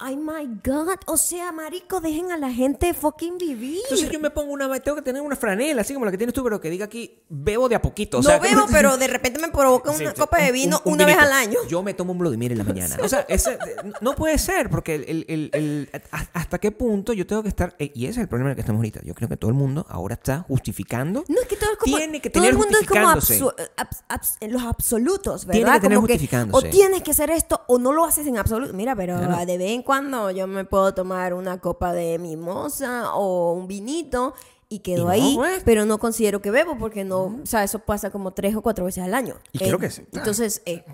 Ay, 0.01 0.17
my 0.17 0.47
God. 0.65 0.99
O 1.07 1.17
sea, 1.17 1.51
marico, 1.51 2.01
dejen 2.01 2.31
a 2.31 2.37
la 2.37 2.53
gente 2.53 2.95
fucking 2.95 3.37
vivir. 3.37 3.81
Entonces 3.85 4.09
yo 4.11 4.21
me 4.21 4.31
pongo 4.31 4.53
una, 4.53 4.69
tengo 4.81 4.95
que 4.97 5.03
tener 5.03 5.21
una 5.23 5.35
franela, 5.35 5.81
así 5.83 5.93
como 5.93 6.05
la 6.07 6.13
que 6.13 6.17
tienes 6.19 6.33
tú, 6.35 6.45
pero 6.45 6.61
que 6.61 6.71
diga 6.71 6.85
aquí, 6.85 7.21
bebo 7.29 7.69
de 7.69 7.75
a 7.75 7.83
poquito. 7.83 8.19
O 8.19 8.23
no 8.23 8.29
sea, 8.29 8.39
bebo, 8.39 8.67
pero 8.71 8.97
de 8.97 9.09
repente 9.09 9.41
me 9.41 9.49
provoca 9.49 9.91
una 9.91 10.11
Sí, 10.13 10.17
copa 10.21 10.39
de 10.41 10.53
vino 10.53 10.81
un- 10.85 10.93
un 10.93 10.95
una 10.99 11.07
vez 11.07 11.19
al 11.19 11.33
año. 11.33 11.59
Yo 11.69 11.83
me 11.83 11.95
tomo 11.95 12.13
un 12.13 12.19
Mary 12.19 12.47
en 12.47 12.59
la 12.59 12.65
mañana. 12.65 12.97
O 13.03 13.09
sea, 13.09 13.27
ese, 13.29 13.59
no 14.01 14.15
puede 14.15 14.39
ser, 14.39 14.71
porque 14.71 14.95
el, 14.95 15.05
el- 15.09 15.25
el- 15.29 15.51
el- 15.53 16.03
hasta 16.33 16.59
qué 16.59 16.71
punto 16.71 17.13
yo 17.13 17.27
tengo 17.27 17.43
que 17.43 17.49
estar. 17.49 17.75
eh, 17.81 17.91
Y 17.95 18.05
ese 18.05 18.13
es 18.13 18.19
el 18.19 18.29
problema 18.29 18.51
en 18.51 18.53
el 18.53 18.55
que 18.57 18.61
estamos 18.63 18.79
ahorita. 18.79 19.01
Yo 19.05 19.15
creo 19.15 19.29
que 19.29 19.37
todo 19.37 19.51
el 19.51 19.57
mundo 19.57 19.85
ahora 19.89 20.15
está 20.15 20.45
justificando. 20.47 21.25
No, 21.29 21.41
es 21.41 21.49
que 21.49 21.57
todo 21.57 21.73
es 21.73 21.79
como. 21.79 21.97
Tiene 21.97 22.21
que 22.21 22.31
todo 22.31 22.43
tener 22.45 22.53
el 22.55 22.59
mundo 22.59 22.79
es 22.81 22.87
como 22.87 23.07
absu- 23.09 23.55
abs- 23.77 24.03
abs- 24.09 24.37
en 24.41 24.53
los 24.53 24.63
absolutos, 24.63 25.45
¿verdad? 25.45 25.59
Tiene 25.61 25.73
que 25.73 25.81
tener 25.81 25.97
Como 25.97 26.05
o 26.07 26.09
justificándose. 26.09 26.69
tienes 26.69 27.03
que 27.03 27.11
hacer 27.11 27.31
esto 27.31 27.63
o 27.67 27.79
no 27.79 27.93
lo 27.93 28.05
haces 28.05 28.27
en 28.29 28.39
absoluto. 28.39 28.73
Mira, 28.75 28.95
pero 28.95 29.17
Claro. 29.19 29.45
de 29.47 29.59
vez 29.59 29.71
en 29.71 29.83
cuando 29.89 30.31
yo 30.31 30.47
me 30.47 30.67
puedo 30.67 30.93
tomar 30.93 31.33
una 31.33 31.63
copa 31.63 31.95
de 31.95 32.19
mimosa 32.19 33.15
o 33.15 33.55
un 33.55 33.67
vinito 33.67 34.35
y 34.69 34.81
quedo 34.81 35.05
no, 35.05 35.09
ahí, 35.09 35.33
pues. 35.35 35.63
pero 35.65 35.87
no 35.87 35.97
considero 35.97 36.43
que 36.43 36.51
bebo 36.51 36.77
porque 36.77 37.05
no, 37.05 37.41
o 37.43 37.47
sea, 37.47 37.65
eso 37.65 37.79
pasa 37.79 38.11
como 38.11 38.35
tres 38.35 38.55
o 38.55 38.61
cuatro 38.61 38.85
veces 38.85 39.03
al 39.03 39.15
año. 39.15 39.37
Y 39.51 39.61
creo 39.61 39.79
que 39.79 39.89
sí, 39.89 40.03
claro. 40.03 40.19
Entonces, 40.19 40.61
eh, 40.67 40.85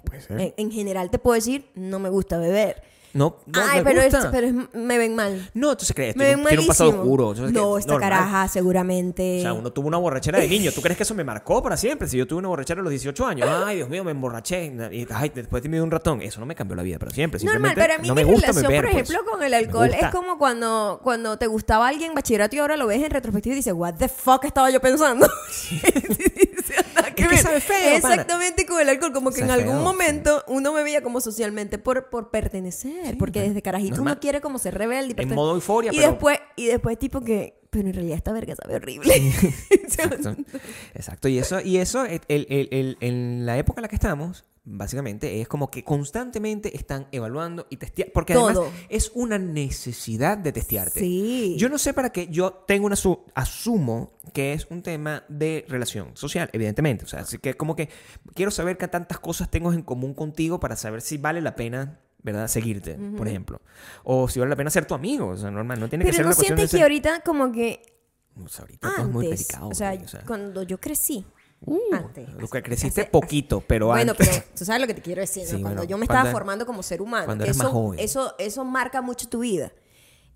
en 0.56 0.70
general 0.70 1.10
te 1.10 1.18
puedo 1.18 1.34
decir, 1.34 1.72
no 1.74 1.98
me 1.98 2.08
gusta 2.08 2.38
beber. 2.38 2.84
No, 3.14 3.36
no 3.46 3.60
Ay, 3.70 3.78
me 3.78 3.84
pero, 3.84 4.00
es- 4.02 4.26
pero 4.32 4.46
es- 4.48 4.54
me 4.74 4.98
ven 4.98 5.14
mal. 5.14 5.50
No, 5.54 5.70
entonces 5.70 5.94
crees, 5.94 6.16
Me 6.16 6.24
tiene, 6.26 6.36
ven 6.42 6.46
tiene 6.48 6.62
un 6.62 6.66
pasado 6.66 6.90
malísimo. 6.90 7.02
oscuro. 7.04 7.30
Entonces, 7.30 7.52
No, 7.54 7.78
esta 7.78 7.92
normal. 7.92 8.10
caraja 8.10 8.48
seguramente. 8.48 9.38
O 9.38 9.42
sea, 9.42 9.52
uno 9.52 9.72
tuvo 9.72 9.86
una 9.88 9.98
borrachera 9.98 10.40
de 10.40 10.48
niño. 10.48 10.72
¿Tú 10.72 10.82
crees 10.82 10.96
que 10.96 11.04
eso 11.04 11.14
me 11.14 11.22
marcó 11.24 11.62
para 11.62 11.76
siempre? 11.76 12.08
Si 12.08 12.16
yo 12.16 12.26
tuve 12.26 12.40
una 12.40 12.48
borrachera 12.48 12.80
a 12.80 12.82
los 12.82 12.90
18 12.90 13.24
años. 13.24 13.48
Ay, 13.48 13.76
Dios 13.76 13.88
mío, 13.88 14.02
me 14.04 14.10
emborraché. 14.10 14.64
Y 14.92 15.06
ay, 15.14 15.30
después 15.34 15.62
te 15.62 15.68
me 15.68 15.76
dio 15.76 15.84
un 15.84 15.90
ratón. 15.90 16.20
Eso 16.22 16.40
no 16.40 16.46
me 16.46 16.54
cambió 16.54 16.74
la 16.76 16.82
vida 16.82 16.98
para 16.98 17.12
siempre. 17.12 17.38
Normal, 17.38 17.54
Simplemente 17.54 17.80
pero 17.80 17.94
a 17.94 17.98
mí 18.02 18.08
no 18.08 18.14
mi 18.14 18.24
me 18.24 18.30
gusta 18.32 18.48
relación, 18.48 18.68
beber, 18.70 18.84
por 18.84 18.92
pues. 18.92 19.10
ejemplo, 19.10 19.30
con 19.32 19.42
el 19.44 19.50
Me 19.52 19.56
alcohol 19.56 19.88
gusta. 19.90 20.06
es 20.08 20.12
como 20.14 20.36
cuando, 20.38 21.00
cuando 21.04 21.38
te 21.38 21.46
gustaba 21.46 21.86
alguien 21.88 22.10
en 22.10 22.14
bachillerato 22.16 22.56
y 22.56 22.58
ahora 22.58 22.76
lo 22.76 22.86
ves 22.88 23.02
en 23.02 23.10
retrospectiva 23.10 23.52
y 23.54 23.56
dices, 23.56 23.72
what 23.74 23.94
the 23.94 24.08
fuck 24.08 24.44
estaba 24.44 24.70
yo 24.70 24.80
pensando. 24.80 25.28
Nada 27.14 27.16
que 27.16 27.22
Es 27.22 27.28
que 27.28 27.34
ver. 27.34 27.42
sabe 27.44 27.60
feo, 27.60 28.00
pana. 28.02 28.14
Exactamente 28.14 28.66
con 28.66 28.80
el 28.80 28.88
alcohol, 28.88 29.12
como 29.12 29.30
que 29.30 29.40
en 29.40 29.48
Sabe 29.48 29.62
algún 29.62 29.76
feo, 29.76 29.84
momento 29.84 30.44
uno 30.48 30.72
me 30.72 30.82
veía 30.82 31.02
como 31.02 31.20
socialmente 31.20 31.78
por, 31.78 32.10
por 32.10 32.30
pertenecer, 32.30 33.16
porque 33.18 33.40
desde 33.40 33.62
carajito 33.62 33.96
normal. 33.96 34.12
uno 34.14 34.20
quiere 34.20 34.40
como 34.40 34.58
ser 34.58 34.74
rebelde. 34.76 35.14
y 35.18 35.22
En 35.22 35.34
modo 35.34 35.54
euforia, 35.54 35.92
y 35.92 35.96
pero- 35.96 36.10
después 36.10 36.38
Y 36.56 36.66
después 36.66 36.98
tipo 36.98 37.20
que, 37.20 37.60
pero 37.70 37.88
en 37.88 37.94
realidad 37.94 38.16
esta 38.16 38.32
verga 38.32 38.54
sabe 38.54 38.76
horrible. 38.76 39.14
Exacto. 39.70 40.36
Exacto. 40.94 41.28
Y 41.28 41.38
eso, 41.38 41.60
y 41.60 41.78
eso 41.78 42.04
el- 42.04 42.20
el- 42.28 42.46
el- 42.50 42.68
el- 42.70 42.96
en 43.00 43.46
la 43.46 43.58
época 43.58 43.80
en 43.80 43.82
la 43.82 43.88
que 43.88 43.96
estamos, 43.96 44.44
básicamente, 44.64 45.40
es 45.40 45.48
como 45.48 45.70
que 45.70 45.84
constantemente 45.84 46.76
están 46.76 47.06
evaluando 47.12 47.66
y 47.70 47.76
testeando. 47.76 48.12
Porque 48.12 48.32
además 48.32 48.58
es 48.88 49.12
una 49.14 49.38
necesidad 49.38 50.38
de 50.38 50.52
testearte. 50.52 51.00
Sí. 51.00 51.54
Yo 51.58 51.68
no 51.68 51.78
sé 51.78 51.92
para 51.92 52.10
qué. 52.10 52.28
Yo 52.28 52.52
tengo 52.66 52.86
una 52.86 52.96
su- 52.96 53.24
asumo 53.34 54.12
que 54.32 54.52
es 54.54 54.66
un 54.70 54.82
tema 54.82 55.24
de 55.28 55.64
relación 55.68 56.16
social, 56.16 56.48
evidentemente. 56.52 57.04
O 57.04 57.08
sea, 57.08 57.20
así 57.20 57.38
que 57.38 57.54
como 57.54 57.76
que 57.76 57.88
quiero 58.34 58.50
saber 58.50 58.78
qué 58.78 58.88
tantas 58.88 59.18
cosas 59.20 59.50
tengo 59.50 59.72
en 59.72 59.82
común 59.82 60.14
contigo 60.14 60.58
para 60.60 60.76
saber 60.76 61.00
si 61.02 61.18
vale 61.18 61.40
la 61.40 61.54
pena. 61.56 62.00
¿Verdad? 62.22 62.48
Seguirte, 62.48 62.94
por 63.18 63.28
ejemplo. 63.28 63.60
O 64.02 64.28
si 64.30 64.38
vale 64.40 64.48
la 64.48 64.56
pena 64.56 64.70
ser 64.70 64.86
tu 64.86 64.94
amigo. 64.94 65.28
O 65.28 65.36
sea, 65.36 65.50
normal. 65.50 65.78
No 65.78 65.90
tiene 65.90 66.06
que 66.06 66.10
pero 66.10 66.16
ser 66.16 66.24
no 66.24 66.28
una 66.30 66.36
cuestión 66.36 66.56
de 66.56 66.62
sientes 66.62 66.70
que 66.70 66.76
ser... 66.78 66.82
ahorita 66.84 67.20
como 67.20 67.52
que 67.52 67.82
O 68.42 68.48
sea, 68.48 68.62
ahorita 68.62 68.88
todo 68.96 69.06
es 69.06 69.12
muy 69.12 69.26
delicado. 69.26 69.68
o 69.68 69.74
sea, 69.74 69.92
güey, 69.92 70.04
o 70.06 70.08
sea. 70.08 70.22
cuando 70.22 70.62
yo 70.62 70.80
crecí, 70.80 71.26
antes. 71.92 72.28
Lo 72.34 72.48
que 72.48 72.62
creciste 72.62 73.02
hace- 73.02 73.10
poquito, 73.10 73.62
pero 73.66 73.86
Bueno, 73.88 74.12
antes. 74.12 74.28
pero 74.28 74.44
tú 74.56 74.64
sabes 74.64 74.80
lo 74.80 74.86
que 74.86 74.94
te 74.94 75.02
quiero 75.02 75.20
decir, 75.20 75.44
Cuando 75.48 75.68
bueno, 75.68 75.84
yo 75.84 75.98
me 75.98 76.06
cuando- 76.06 76.20
estaba 76.28 76.32
formando 76.32 76.66
como 76.66 76.82
ser 76.82 77.00
humano, 77.02 77.26
cuando 77.26 77.44
eres 77.44 77.56
eso, 77.56 77.64
más 77.64 77.72
joven. 77.72 77.98
eso, 78.00 78.34
eso 78.38 78.64
marca 78.64 79.00
mucho 79.02 79.28
tu 79.28 79.40
vida. 79.40 79.72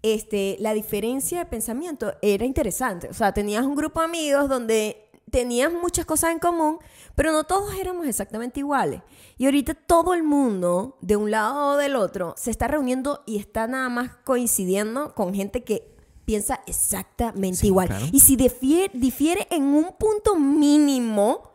Este, 0.02 0.56
la 0.60 0.74
diferencia 0.74 1.40
de 1.40 1.46
pensamiento 1.46 2.12
era 2.22 2.44
interesante. 2.44 3.08
O 3.08 3.14
sea, 3.14 3.32
tenías 3.32 3.64
un 3.64 3.74
grupo 3.74 4.00
de 4.00 4.06
amigos 4.06 4.48
donde 4.48 5.04
tenías 5.30 5.72
muchas 5.72 6.06
cosas 6.06 6.30
en 6.30 6.38
común, 6.38 6.78
pero 7.14 7.32
no 7.32 7.44
todos 7.44 7.74
éramos 7.74 8.06
exactamente 8.06 8.60
iguales. 8.60 9.02
Y 9.36 9.44
ahorita 9.46 9.74
todo 9.74 10.14
el 10.14 10.22
mundo, 10.22 10.96
de 11.02 11.16
un 11.16 11.30
lado 11.30 11.72
o 11.72 11.76
del 11.76 11.96
otro, 11.96 12.34
se 12.38 12.50
está 12.50 12.68
reuniendo 12.68 13.22
y 13.26 13.38
está 13.38 13.66
nada 13.66 13.88
más 13.88 14.12
coincidiendo 14.24 15.14
con 15.14 15.34
gente 15.34 15.64
que 15.64 15.94
piensa 16.28 16.60
exactamente 16.66 17.56
Sí, 17.56 17.68
igual. 17.68 17.88
claro. 17.88 18.04
Y 18.12 18.20
si 18.20 18.36
difiere, 18.36 18.90
difiere 18.92 19.46
en 19.50 19.62
un 19.62 19.86
punto 19.98 20.36
mínimo, 20.38 21.47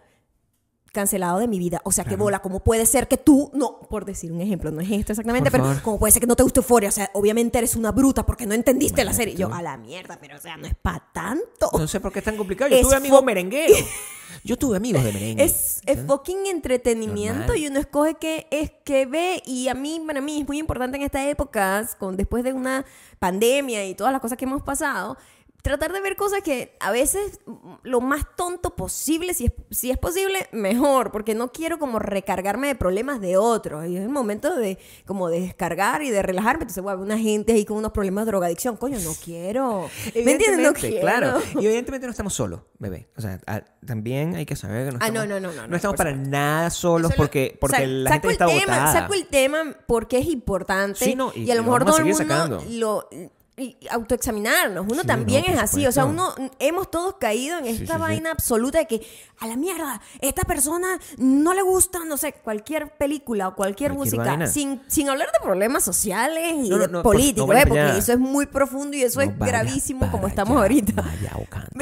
cancelado 0.93 1.39
de 1.39 1.47
mi 1.49 1.59
vida. 1.59 1.81
O 1.83 1.91
sea, 1.91 2.05
que 2.05 2.15
bola, 2.15 2.39
¿cómo 2.41 2.61
puede 2.63 2.85
ser 2.85 3.09
que 3.09 3.17
tú, 3.17 3.51
no, 3.53 3.79
por 3.89 4.05
decir 4.05 4.31
un 4.31 4.39
ejemplo, 4.39 4.71
no 4.71 4.79
es 4.79 4.89
esto 4.91 5.11
exactamente, 5.11 5.49
Por 5.51 5.59
pero 5.59 5.63
favor. 5.65 5.81
¿cómo 5.83 5.99
puede 5.99 6.13
ser 6.13 6.21
que 6.21 6.27
no 6.27 6.35
te 6.37 6.43
guste 6.43 6.59
Euphoria? 6.61 6.87
O 6.89 6.91
sea, 6.93 7.09
obviamente 7.13 7.57
eres 7.57 7.75
una 7.75 7.91
bruta 7.91 8.25
porque 8.25 8.45
no 8.45 8.53
entendiste 8.53 9.03
la 9.03 9.11
serie. 9.11 9.35
Yo, 9.35 9.49
tú- 9.49 9.53
a 9.55 9.61
la 9.61 9.75
mierda, 9.75 10.17
pero 10.21 10.37
o 10.37 10.39
sea, 10.39 10.55
no 10.55 10.65
es 10.67 10.75
para 10.75 11.03
tanto. 11.11 11.69
No 11.77 11.87
sé 11.87 11.99
por 11.99 12.13
qué 12.13 12.19
es 12.19 12.25
tan 12.25 12.37
complicado. 12.37 12.69
Yo 12.71 12.77
Es 12.77 12.83
tuve 12.83 12.95
amigos 12.95 13.23
merengueros. 13.23 13.77
Yo 14.45 14.57
tuve 14.57 14.77
amigos 14.77 15.03
de 15.03 15.13
merengue. 15.13 15.43
Es, 15.43 15.81
es 15.85 15.99
fucking 16.07 16.47
entretenimiento 16.47 17.39
Normal. 17.39 17.57
y 17.57 17.67
uno 17.67 17.79
escoge 17.79 18.15
qué 18.15 18.47
es 18.51 18.71
que 18.83 19.05
ve 19.05 19.41
y 19.45 19.67
a 19.67 19.73
mí, 19.73 20.01
para 20.05 20.21
mí 20.21 20.41
es 20.41 20.47
muy 20.47 20.57
importante 20.59 20.97
en 20.97 21.03
estas 21.03 21.27
épocas, 21.27 21.95
con, 21.95 22.17
después 22.17 22.43
de 22.43 22.51
una 22.53 22.83
pandemia 23.19 23.85
y 23.85 23.95
todas 23.95 24.11
las 24.11 24.21
cosas 24.21 24.37
que 24.37 24.45
hemos 24.45 24.61
pasado, 24.63 25.17
tratar 25.63 25.93
de 25.93 26.01
ver 26.01 26.15
cosas 26.17 26.41
que 26.43 26.75
a 26.79 26.91
veces 26.91 27.39
mm, 27.45 27.55
lo 27.83 28.01
más 28.01 28.25
tonto 28.35 28.75
posible, 28.75 29.33
si 29.33 29.45
es, 29.45 29.53
si 29.71 29.89
es 29.89 29.97
posible, 29.97 30.47
mejor, 30.51 31.11
porque 31.11 31.33
no 31.35 31.51
quiero 31.51 31.79
como 31.79 31.97
recargarme 31.99 32.67
de 32.67 32.75
problemas 32.75 33.19
de 33.21 33.37
otros. 33.37 33.87
Y 33.87 33.95
es 33.95 34.03
el 34.03 34.09
momento 34.09 34.55
de 34.55 34.77
como 35.07 35.29
de 35.29 35.39
descargar 35.39 36.03
y 36.03 36.09
de 36.11 36.21
relajarme. 36.21 36.63
Entonces 36.63 36.83
ver 36.83 36.97
una 36.97 37.17
gente 37.17 37.53
ahí 37.53 37.63
con 37.65 37.77
unos 37.77 37.93
problemas 37.93 38.25
de 38.25 38.31
drogadicción. 38.31 38.75
Coño, 38.77 38.99
no 38.99 39.11
quiero. 39.23 39.89
¿Me 40.13 40.33
entiendes? 40.33 40.59
No 40.59 40.73
quiero. 40.73 40.99
Claro. 41.01 41.39
Y 41.59 41.65
evidentemente 41.65 42.05
no 42.07 42.11
estamos 42.11 42.33
solos, 42.33 42.59
bebé. 42.77 43.07
O 43.17 43.21
sea, 43.21 43.39
a- 43.47 43.61
también 43.85 44.35
hay 44.35 44.45
que 44.45 44.55
saber 44.57 44.85
que 44.87 44.91
no 44.91 44.99
Ah, 45.01 45.07
estamos, 45.07 45.27
no, 45.29 45.39
no, 45.39 45.47
no, 45.49 45.61
no, 45.61 45.67
no, 45.69 45.75
estamos 45.77 45.95
para 45.97 46.13
nada 46.13 46.69
solos 46.69 47.11
Solo- 47.11 47.17
porque, 47.17 47.57
porque 47.59 47.77
sa- 47.77 47.87
la 47.87 48.09
saco 48.09 48.27
gente 48.29 48.31
está 48.43 48.53
el 48.53 48.59
tema. 48.59 48.91
Saco 48.93 49.13
el 49.13 49.25
tema 49.27 49.59
porque 49.87 50.17
es 50.17 50.25
importante 50.27 51.03
Sí, 51.05 51.15
no, 51.15 51.31
y- 51.33 51.43
y, 51.43 51.51
a 51.51 51.55
lo 51.55 51.63
mejor 51.63 51.85
todo 51.85 51.97
el 51.97 52.03
mundo 52.03 52.17
sacando. 52.17 52.63
lo 52.69 53.07
y 53.55 53.77
autoexaminarnos. 53.91 54.85
Uno 54.89 55.01
Sí, 55.01 55.07
también 55.07 55.43
no, 55.47 55.53
es 55.53 55.59
así. 55.59 55.85
O 55.85 55.91
sea, 55.91 56.05
uno 56.05 56.33
hemos 56.59 56.89
todos 56.89 57.15
caído 57.19 57.57
en 57.59 57.65
esta 57.65 57.85
sí, 57.85 57.91
sí. 57.93 57.99
vaina 57.99 58.31
absoluta 58.31 58.79
de 58.79 58.87
que 58.87 59.05
a 59.39 59.47
la 59.47 59.55
mierda, 59.57 60.01
esta 60.21 60.43
persona 60.43 60.99
no 61.17 61.53
le 61.53 61.61
gusta, 61.61 61.99
no 62.05 62.17
sé, 62.17 62.33
cualquier 62.33 62.95
película 62.97 63.49
o 63.49 63.55
cualquier, 63.55 63.93
Cualquier 63.93 64.17
música, 64.17 64.23
vaina. 64.37 64.47
sin, 64.47 64.81
sin 64.87 65.09
hablar 65.09 65.27
de 65.31 65.39
problemas 65.43 65.83
sociales 65.83 66.53
y 66.63 66.69
No, 66.69 66.77
no, 66.87 66.97
de 66.99 67.03
políticos, 67.03 67.47
vaya 67.47 67.61
¿eh? 67.63 67.67
porque 67.67 67.97
eso 67.97 68.13
es 68.13 68.19
muy 68.19 68.45
profundo 68.45 68.95
y 68.97 69.03
eso 69.03 69.21
es 69.21 69.37
gravísimo 69.37 70.09
como 70.11 70.27
estamos 70.27 70.53
allá, 70.53 70.61
ahorita. 70.61 71.03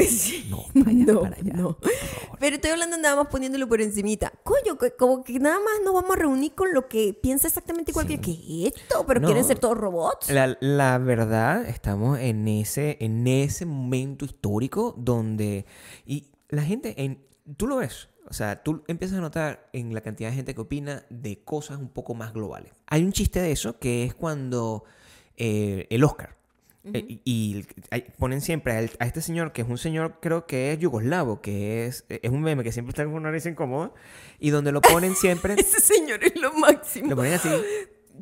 Sí. 0.07 0.47
No, 0.49 0.63
vayas 0.73 1.07
No, 1.07 1.21
para 1.21 1.35
allá. 1.35 1.53
no. 1.53 1.77
Pero 2.39 2.55
estoy 2.55 2.71
hablando 2.71 2.97
nada 2.97 3.15
más 3.15 3.27
poniéndolo 3.27 3.67
por 3.67 3.81
encimita. 3.81 4.31
Coño, 4.43 4.77
como 4.97 5.23
que 5.23 5.39
nada 5.39 5.57
más 5.57 5.73
nos 5.85 5.93
vamos 5.93 6.11
a 6.11 6.19
reunir 6.19 6.53
con 6.53 6.73
lo 6.73 6.87
que 6.87 7.13
piensa 7.13 7.47
exactamente 7.47 7.91
igual 7.91 8.07
que 8.07 8.19
¿qué 8.19 8.31
es 8.67 8.73
esto? 8.75 9.05
Pero 9.05 9.21
quieren 9.21 9.43
ser 9.45 9.59
todos 9.59 9.77
robots. 9.77 10.29
La, 10.29 10.57
la 10.59 10.97
verdad, 10.97 11.60
estamos 11.67 12.19
en 12.19 12.47
ese, 12.47 12.97
en 12.99 13.27
ese 13.27 13.65
momento 13.65 14.25
histórico 14.25 14.93
donde. 14.97 15.65
Y 16.05 16.25
la 16.49 16.63
gente, 16.63 16.93
en, 17.03 17.23
tú 17.57 17.67
lo 17.67 17.77
ves. 17.77 18.09
O 18.29 18.33
sea, 18.33 18.63
tú 18.63 18.83
empiezas 18.87 19.17
a 19.17 19.21
notar 19.21 19.69
en 19.73 19.93
la 19.93 20.01
cantidad 20.01 20.29
de 20.29 20.35
gente 20.37 20.53
que 20.55 20.61
opina 20.61 21.03
de 21.09 21.43
cosas 21.43 21.79
un 21.79 21.89
poco 21.89 22.13
más 22.13 22.33
globales. 22.33 22.71
Hay 22.87 23.03
un 23.03 23.11
chiste 23.11 23.41
de 23.41 23.51
eso 23.51 23.77
que 23.79 24.05
es 24.05 24.13
cuando 24.13 24.83
eh, 25.37 25.87
el 25.89 26.03
Oscar. 26.03 26.37
eh, 26.93 27.05
y 27.07 27.21
y 27.25 27.65
hay- 27.89 28.05
ponen 28.17 28.39
siempre 28.41 28.73
a, 28.73 28.79
el- 28.79 28.91
a 28.99 29.05
este 29.05 29.21
señor, 29.21 29.51
que 29.53 29.61
es 29.63 29.67
un 29.67 29.77
señor, 29.77 30.19
creo 30.21 30.47
que 30.47 30.71
es 30.71 30.79
yugoslavo, 30.79 31.41
que 31.41 31.85
es, 31.85 32.05
es 32.09 32.29
un 32.31 32.41
meme 32.41 32.63
que 32.63 32.71
siempre 32.71 32.91
está 32.91 33.03
con 33.03 33.13
una 33.13 33.29
nariz 33.29 33.45
incómoda, 33.45 33.91
y 34.39 34.49
donde 34.51 34.71
lo 34.71 34.81
ponen 34.81 35.15
siempre, 35.15 35.53
Ese 35.59 35.79
señor 35.81 36.23
es 36.23 36.35
lo 36.39 36.53
máximo. 36.53 37.09
lo 37.09 37.15
ponen 37.17 37.33
así. 37.33 37.49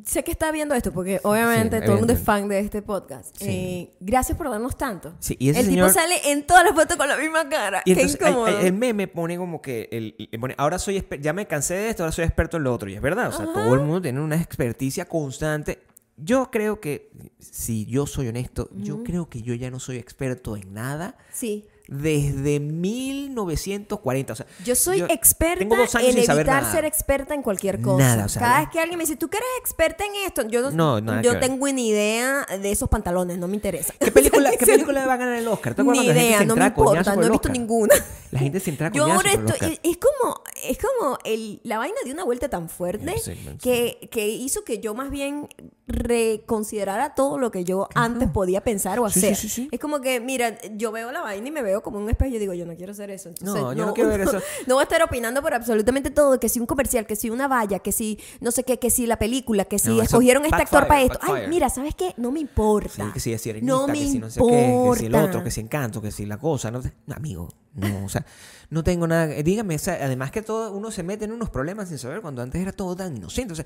Sé 0.06 0.22
que 0.24 0.30
está 0.30 0.50
viendo 0.52 0.74
esto 0.74 0.92
porque 0.92 1.20
obviamente 1.24 1.78
Sí, 1.78 1.84
todo 1.84 1.92
el 1.94 1.98
mundo 2.00 2.12
es 2.12 2.20
fan 2.20 2.48
de 2.48 2.58
este 2.60 2.82
podcast. 2.82 3.36
Sí. 3.36 3.46
Eh, 3.48 3.90
gracias 4.00 4.36
por 4.38 4.48
darnos 4.50 4.76
tanto. 4.76 5.14
Sí, 5.18 5.36
y 5.38 5.50
ese 5.50 5.60
el 5.60 5.66
señor- 5.66 5.88
tipo 5.88 6.00
sale 6.00 6.30
en 6.30 6.46
todas 6.46 6.64
las 6.64 6.74
fotos 6.74 6.96
con 6.96 7.08
la 7.08 7.16
misma 7.16 7.48
cara. 7.48 7.82
Y 7.84 7.94
Qué 7.94 8.02
entonces 8.02 8.20
incómodo. 8.20 8.48
el 8.48 8.72
meme 8.72 9.08
pone 9.08 9.36
como 9.36 9.60
que 9.60 9.88
el, 9.92 10.14
el- 10.30 10.40
pone, 10.40 10.54
ahora 10.58 10.78
soy 10.78 11.04
ya 11.20 11.32
me 11.32 11.46
cansé 11.46 11.74
de 11.74 11.88
esto, 11.90 12.02
ahora 12.02 12.12
soy 12.12 12.24
experto 12.24 12.56
en 12.56 12.64
lo 12.64 12.74
otro. 12.74 12.88
Y 12.88 12.94
es 12.94 13.00
verdad, 13.02 13.28
o 13.28 13.32
sea, 13.32 13.46
todo 13.46 13.74
el 13.74 13.80
mundo 13.80 14.02
tiene 14.02 14.20
una 14.20 14.36
experticia 14.36 15.04
constante. 15.06 15.82
Yo 16.22 16.50
creo 16.50 16.80
que, 16.80 17.10
si 17.38 17.86
yo 17.86 18.06
soy 18.06 18.28
honesto, 18.28 18.68
yo 18.74 19.02
creo 19.02 19.30
que 19.30 19.40
yo 19.40 19.54
ya 19.54 19.70
no 19.70 19.80
soy 19.80 19.96
experto 19.96 20.54
en 20.54 20.74
nada 20.74 21.16
Sí. 21.32 21.66
Desde 21.90 22.60
1940. 22.60 24.32
O 24.32 24.36
sea, 24.36 24.46
Yo 24.64 24.74
soy 24.76 25.02
experta 25.02 25.58
tengo 25.58 25.76
dos 25.76 25.94
años 25.96 26.10
en 26.10 26.18
evitar 26.18 26.46
nada. 26.46 26.72
ser 26.72 26.84
experta 26.84 27.34
en 27.34 27.42
cualquier 27.42 27.80
cosa. 27.82 27.98
Nada, 27.98 28.24
o 28.26 28.28
sea, 28.28 28.40
Cada 28.42 28.60
vez 28.60 28.68
que 28.70 28.78
alguien 28.78 28.96
me 28.96 29.02
dice, 29.04 29.16
¿tú 29.16 29.28
que 29.28 29.36
eres 29.38 29.48
experta 29.58 30.04
en 30.04 30.12
esto? 30.26 30.42
Yo 30.48 30.70
no, 30.70 31.00
No, 31.00 31.20
yo 31.22 31.38
tengo 31.40 31.66
ni 31.72 31.88
idea 31.88 32.46
de 32.46 32.70
esos 32.70 32.88
pantalones, 32.88 33.38
no 33.38 33.48
me 33.48 33.56
interesa. 33.56 33.92
¿Qué 33.98 34.12
película, 34.12 34.50
¿qué 34.58 34.66
película 34.66 35.04
va 35.06 35.14
a 35.14 35.16
ganar 35.16 35.34
el 35.36 35.48
Oscar? 35.48 35.74
¿Te 35.74 35.82
acuerdas 35.82 36.04
Ni 36.04 36.10
idea, 36.12 36.38
se 36.38 36.46
no 36.46 36.54
me 36.56 36.66
importa, 36.66 37.02
por 37.02 37.16
no 37.16 37.26
he 37.26 37.30
visto 37.30 37.48
ninguna. 37.48 37.94
La 38.30 38.38
gente 38.38 38.60
se 38.60 38.70
entra 38.70 38.90
Yo 38.94 39.04
ahora 39.04 39.30
Oscar. 39.34 39.78
es 39.82 39.98
como, 39.98 40.40
es 40.64 40.78
como 40.78 41.18
el, 41.24 41.60
la 41.64 41.78
vaina 41.78 41.96
de 42.04 42.12
una 42.12 42.22
vuelta 42.24 42.48
tan 42.48 42.68
fuerte 42.68 43.12
Sí, 43.18 43.34
sí, 43.34 43.40
sí. 43.44 43.58
que, 43.60 44.08
que 44.12 44.28
hizo 44.28 44.62
que 44.62 44.78
yo 44.78 44.94
más 44.94 45.10
bien 45.10 45.48
reconsiderara 45.88 47.14
todo 47.16 47.38
lo 47.38 47.50
que 47.50 47.64
yo 47.64 47.88
antes 47.96 48.28
podía 48.30 48.62
pensar 48.62 49.00
o 49.00 49.06
hacer. 49.06 49.34
sí, 49.34 49.48
sí. 49.48 49.68
Es 49.72 49.80
como 49.80 50.00
que, 50.00 50.20
mira, 50.20 50.56
yo 50.76 50.92
veo 50.92 51.10
la 51.10 51.20
vaina 51.22 51.48
y 51.48 51.50
me 51.50 51.62
veo 51.62 51.79
como 51.82 51.98
un 51.98 52.08
espejo 52.10 52.34
y 52.34 52.38
digo, 52.38 52.54
yo 52.54 52.66
no 52.66 52.74
quiero 52.76 52.92
hacer 52.92 53.10
eso. 53.10 53.28
Entonces, 53.28 53.62
No, 53.62 53.72
yo 53.72 53.86
no 53.86 53.94
quiero 53.94 54.10
ver 54.10 54.22
eso. 54.22 54.38
No 54.66 54.74
voy 54.74 54.82
a 54.82 54.84
estar 54.84 55.02
opinando 55.02 55.42
por 55.42 55.54
absolutamente 55.54 56.10
todo, 56.10 56.38
que 56.38 56.48
si 56.48 56.60
un 56.60 56.66
comercial, 56.66 57.06
que 57.06 57.16
si 57.16 57.30
una 57.30 57.48
valla, 57.48 57.78
que 57.78 57.92
si 57.92 58.18
no 58.40 58.50
sé 58.50 58.64
qué, 58.64 58.78
que 58.78 58.90
si 58.90 59.06
la 59.06 59.18
película, 59.18 59.64
que 59.64 59.78
si 59.78 59.88
No, 59.88 60.02
escogieron 60.02 60.44
este 60.44 60.56
actor 60.62 60.86
para 60.86 61.02
esto. 61.02 61.18
Ay, 61.22 61.48
mira, 61.48 61.68
¿sabes 61.70 61.94
qué? 61.94 62.14
No 62.16 62.30
me 62.30 62.40
importa. 62.40 62.90
Sí, 63.06 63.12
que 63.12 63.20
si 63.20 63.32
es 63.32 63.40
sirenita, 63.40 63.72
no 63.72 63.86
me 63.86 63.94
que 63.94 63.98
si 64.06 64.18
no 64.18 64.30
sé 64.30 64.40
importa. 64.40 64.56
qué, 64.56 64.92
que 64.92 64.98
si 65.00 65.06
el 65.06 65.14
otro, 65.14 65.44
que 65.44 65.50
si 65.50 65.60
encanto, 65.60 66.00
que 66.02 66.10
si 66.10 66.26
la 66.26 66.38
cosa. 66.38 66.70
No, 66.70 66.82
amigo, 67.14 67.48
no, 67.74 68.04
o 68.04 68.08
sea, 68.08 68.24
no 68.68 68.82
tengo 68.84 69.06
nada. 69.06 69.26
Dígame, 69.26 69.74
o 69.74 69.78
sea, 69.78 69.94
además 70.04 70.30
que 70.30 70.42
todo 70.42 70.72
uno 70.72 70.90
se 70.90 71.02
mete 71.02 71.24
en 71.24 71.32
unos 71.32 71.50
problemas 71.50 71.88
sin 71.88 71.98
saber 71.98 72.20
cuando 72.20 72.42
antes 72.42 72.60
era 72.60 72.72
todo 72.72 72.94
tan 72.96 73.16
inocente. 73.16 73.52
O 73.52 73.56
sea, 73.56 73.64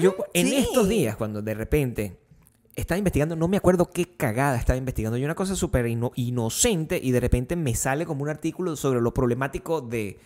yo 0.00 0.16
en 0.32 0.46
sí. 0.48 0.56
estos 0.56 0.88
días, 0.88 1.16
cuando 1.16 1.42
de 1.42 1.54
repente 1.54 2.16
estaba 2.76 2.98
investigando, 2.98 3.34
no 3.36 3.48
me 3.48 3.56
acuerdo 3.56 3.90
qué 3.90 4.04
cagada 4.16 4.56
estaba 4.58 4.76
investigando. 4.76 5.16
Yo 5.18 5.24
una 5.24 5.34
cosa 5.34 5.56
súper 5.56 5.86
ino- 5.86 6.12
inocente 6.14 7.00
y 7.02 7.10
de 7.10 7.20
repente 7.20 7.56
me 7.56 7.74
sale 7.74 8.04
como 8.06 8.22
un 8.22 8.28
artículo 8.28 8.76
sobre 8.76 9.00
lo 9.00 9.12
problemático 9.14 9.80
de, 9.80 10.18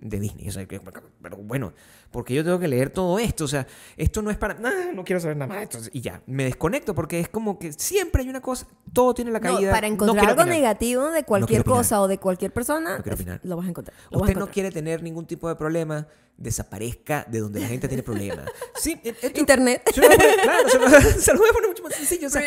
de 0.00 0.18
Disney. 0.20 0.48
O 0.48 0.52
sea, 0.52 0.64
que- 0.66 0.80
pero 0.80 1.36
bueno, 1.36 1.72
porque 2.10 2.32
yo 2.32 2.42
tengo 2.42 2.58
que 2.58 2.66
leer 2.68 2.88
todo 2.90 3.18
esto. 3.18 3.44
O 3.44 3.48
sea, 3.48 3.66
esto 3.98 4.22
no 4.22 4.30
es 4.30 4.38
para. 4.38 4.56
"Ah, 4.64 4.90
no 4.94 5.04
quiero 5.04 5.20
saber 5.20 5.36
nada 5.36 5.52
más. 5.54 5.62
esto", 5.64 5.78
Y 5.92 6.00
ya, 6.00 6.22
me 6.26 6.44
desconecto 6.44 6.94
porque 6.94 7.20
es 7.20 7.28
como 7.28 7.58
que 7.58 7.72
siempre 7.74 8.22
hay 8.22 8.30
una 8.30 8.40
cosa, 8.40 8.66
todo 8.94 9.12
tiene 9.12 9.30
la 9.30 9.40
No, 9.40 9.54
caída. 9.54 9.70
para 9.70 9.86
No 9.88 9.94
encontrar 9.94 10.16
quiero 10.18 10.30
algo 10.30 10.42
opinar. 10.42 10.58
negativo 10.60 11.10
de 11.10 11.24
cualquier 11.24 11.64
cosa 11.64 12.00
o 12.00 12.08
de 12.08 12.16
cualquier 12.18 12.52
persona, 12.54 12.98
No 13.04 13.38
lo 13.42 13.56
vas 13.56 13.66
a 13.66 13.68
encontrar. 13.68 13.94
a 14.10 14.16
Usted 14.16 14.36
no 14.36 14.48
quiere 14.50 14.70
tener 14.70 15.02
ningún 15.02 15.26
tipo 15.26 15.46
de 15.48 15.56
problema, 15.56 16.06
desaparezca 16.38 17.26
de 17.28 17.40
donde 17.40 17.60
la 17.60 17.66
gente 17.68 17.88
tiene 17.88 18.02
problemas. 18.02 18.46
Sí, 18.80 18.98
esto- 19.02 19.26
Internet. 19.40 19.82
Se 19.92 20.00
lo 20.00 20.06
voy 20.06 20.14
a 20.14 20.18
poner- 20.18 20.40
claro, 20.42 20.68
se 20.68 20.78
lo, 20.78 20.88
se 21.20 21.32
lo 21.32 21.38
voy 21.40 21.48
a 21.48 21.52
poner 21.52 21.68
mucho 21.68 21.82
más 21.82 21.94
sencillo. 21.96 22.28
o 22.28 22.30
sea, 22.30 22.42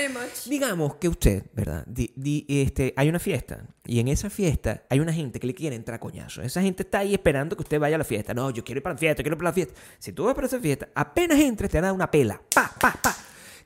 digamos 0.45 0.95
que 0.95 1.09
usted, 1.09 1.43
¿verdad? 1.53 1.83
Di- 1.85 2.13
di- 2.15 2.45
este, 2.47 2.93
hay 2.95 3.09
una 3.09 3.19
fiesta 3.19 3.65
y 3.85 3.99
en 3.99 4.07
esa 4.07 4.29
fiesta 4.29 4.83
hay 4.89 4.99
una 5.01 5.11
gente 5.11 5.39
que 5.41 5.47
le 5.47 5.53
quiere 5.53 5.75
entrar 5.75 5.95
a 5.97 5.99
coñazo. 5.99 6.41
Esa 6.41 6.61
gente 6.61 6.83
está 6.83 6.99
ahí 6.99 7.13
esperando 7.13 7.55
que 7.57 7.63
usted 7.63 7.79
vaya 7.79 7.95
a 7.95 7.99
la 7.99 8.05
fiesta. 8.05 8.33
No, 8.33 8.49
yo 8.49 8.63
quiero 8.63 8.79
ir 8.79 8.83
para 8.83 8.93
la 8.93 8.99
fiesta, 8.99 9.21
yo 9.21 9.23
quiero 9.25 9.35
ir 9.35 9.39
para 9.39 9.49
la 9.49 9.53
fiesta. 9.53 9.73
Si 9.99 10.13
tú 10.13 10.23
vas 10.23 10.35
para 10.35 10.47
esa 10.47 10.59
fiesta, 10.59 10.87
apenas 10.95 11.37
entres 11.39 11.69
te 11.69 11.77
van 11.77 11.83
a 11.83 11.87
dar 11.87 11.95
una 11.95 12.09
pela. 12.09 12.41
Pa, 12.55 12.73
pa, 12.79 12.97
pa. 13.01 13.15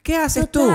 ¿Qué 0.01 0.15
haces 0.15 0.49
tú? 0.49 0.65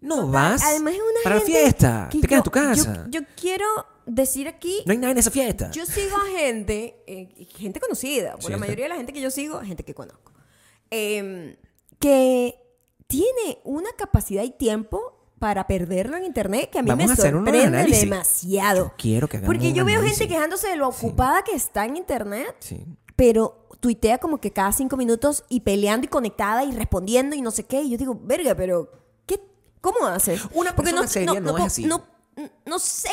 No 0.00 0.14
Total. 0.16 0.30
vas 0.30 0.62
Además 0.62 0.92
es 0.94 1.00
una 1.00 1.20
para 1.24 1.34
la 1.36 1.40
fiesta. 1.40 2.08
que 2.12 2.20
Te 2.20 2.28
quedas 2.28 2.38
en 2.40 2.44
tu 2.44 2.50
casa. 2.50 3.06
Yo, 3.08 3.20
yo 3.20 3.26
quiero 3.34 3.64
decir 4.08 4.48
aquí, 4.48 4.82
No 4.86 4.92
hay 4.92 4.98
nada 4.98 5.12
en 5.12 5.18
esa 5.18 5.30
fiesta. 5.30 5.70
yo 5.70 5.84
sigo 5.86 6.16
a 6.16 6.26
gente, 6.38 7.02
eh, 7.06 7.46
gente 7.56 7.78
conocida, 7.80 8.32
por 8.32 8.44
Sí, 8.44 8.50
la 8.50 8.56
mayoría 8.58 8.86
de 8.86 8.88
la 8.90 8.96
gente 8.96 9.12
que 9.12 9.20
yo 9.20 9.30
sigo, 9.30 9.60
gente 9.60 9.84
que 9.84 9.94
conozco, 9.94 10.32
em, 10.90 11.56
que 12.00 12.54
tiene 13.06 13.58
una 13.64 13.90
capacidad 13.96 14.42
y 14.42 14.50
tiempo 14.50 15.14
para 15.38 15.66
perderlo 15.66 16.16
en 16.16 16.24
internet 16.24 16.68
que 16.70 16.78
a 16.78 16.82
mí 16.82 16.88
Vamos 16.88 17.06
me 17.06 17.12
a 17.12 17.16
sorprende 17.16 17.84
demasiado. 17.84 18.86
Yo 18.86 18.94
quiero 18.98 19.28
que 19.28 19.36
hagamos 19.36 19.54
Porque 19.54 19.72
yo 19.72 19.84
veo 19.84 19.96
análisis. 19.98 20.18
gente 20.18 20.34
quejándose 20.34 20.68
de 20.68 20.76
lo 20.76 20.88
ocupada 20.88 21.42
que 21.44 21.52
está 21.54 21.84
en 21.84 21.96
internet 21.96 22.56
Sí. 22.58 22.84
pero 23.14 23.68
tuitea 23.80 24.18
como 24.18 24.40
que 24.40 24.52
cada 24.52 24.72
cinco 24.72 24.96
minutos 24.96 25.44
y 25.48 25.60
peleando 25.60 26.06
y 26.06 26.08
conectada 26.08 26.64
y 26.64 26.72
respondiendo 26.72 27.36
y 27.36 27.40
no 27.42 27.52
sé 27.52 27.64
qué. 27.64 27.80
Y 27.82 27.90
yo 27.90 27.98
digo, 27.98 28.18
verga, 28.20 28.56
pero 28.56 28.90
¿qué, 29.26 29.40
¿cómo 29.80 30.06
haces? 30.06 30.40
Una 30.54 30.74
persona 30.74 31.06
seria 31.06 31.38
no 31.40 31.50
es 31.50 31.56
po- 31.56 31.62
así. 31.66 31.84
No, 31.84 32.02
no 32.66 32.78
sé, 32.78 33.08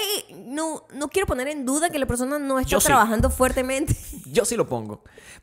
no, 0.45 0.83
no 0.93 1.09
quiero 1.09 1.25
poner 1.27 1.47
en 1.47 1.65
duda 1.65 1.89
que 1.89 1.97
la 1.99 2.05
persona 2.05 2.37
no 2.39 2.59
está 2.59 2.69
Yo 2.71 2.79
sí. 2.79 2.87
trabajando 2.87 3.29
fuertemente. 3.29 3.95
Yo 4.25 4.45
sí 4.45 4.55
lo 4.55 4.67
pongo. 4.67 5.01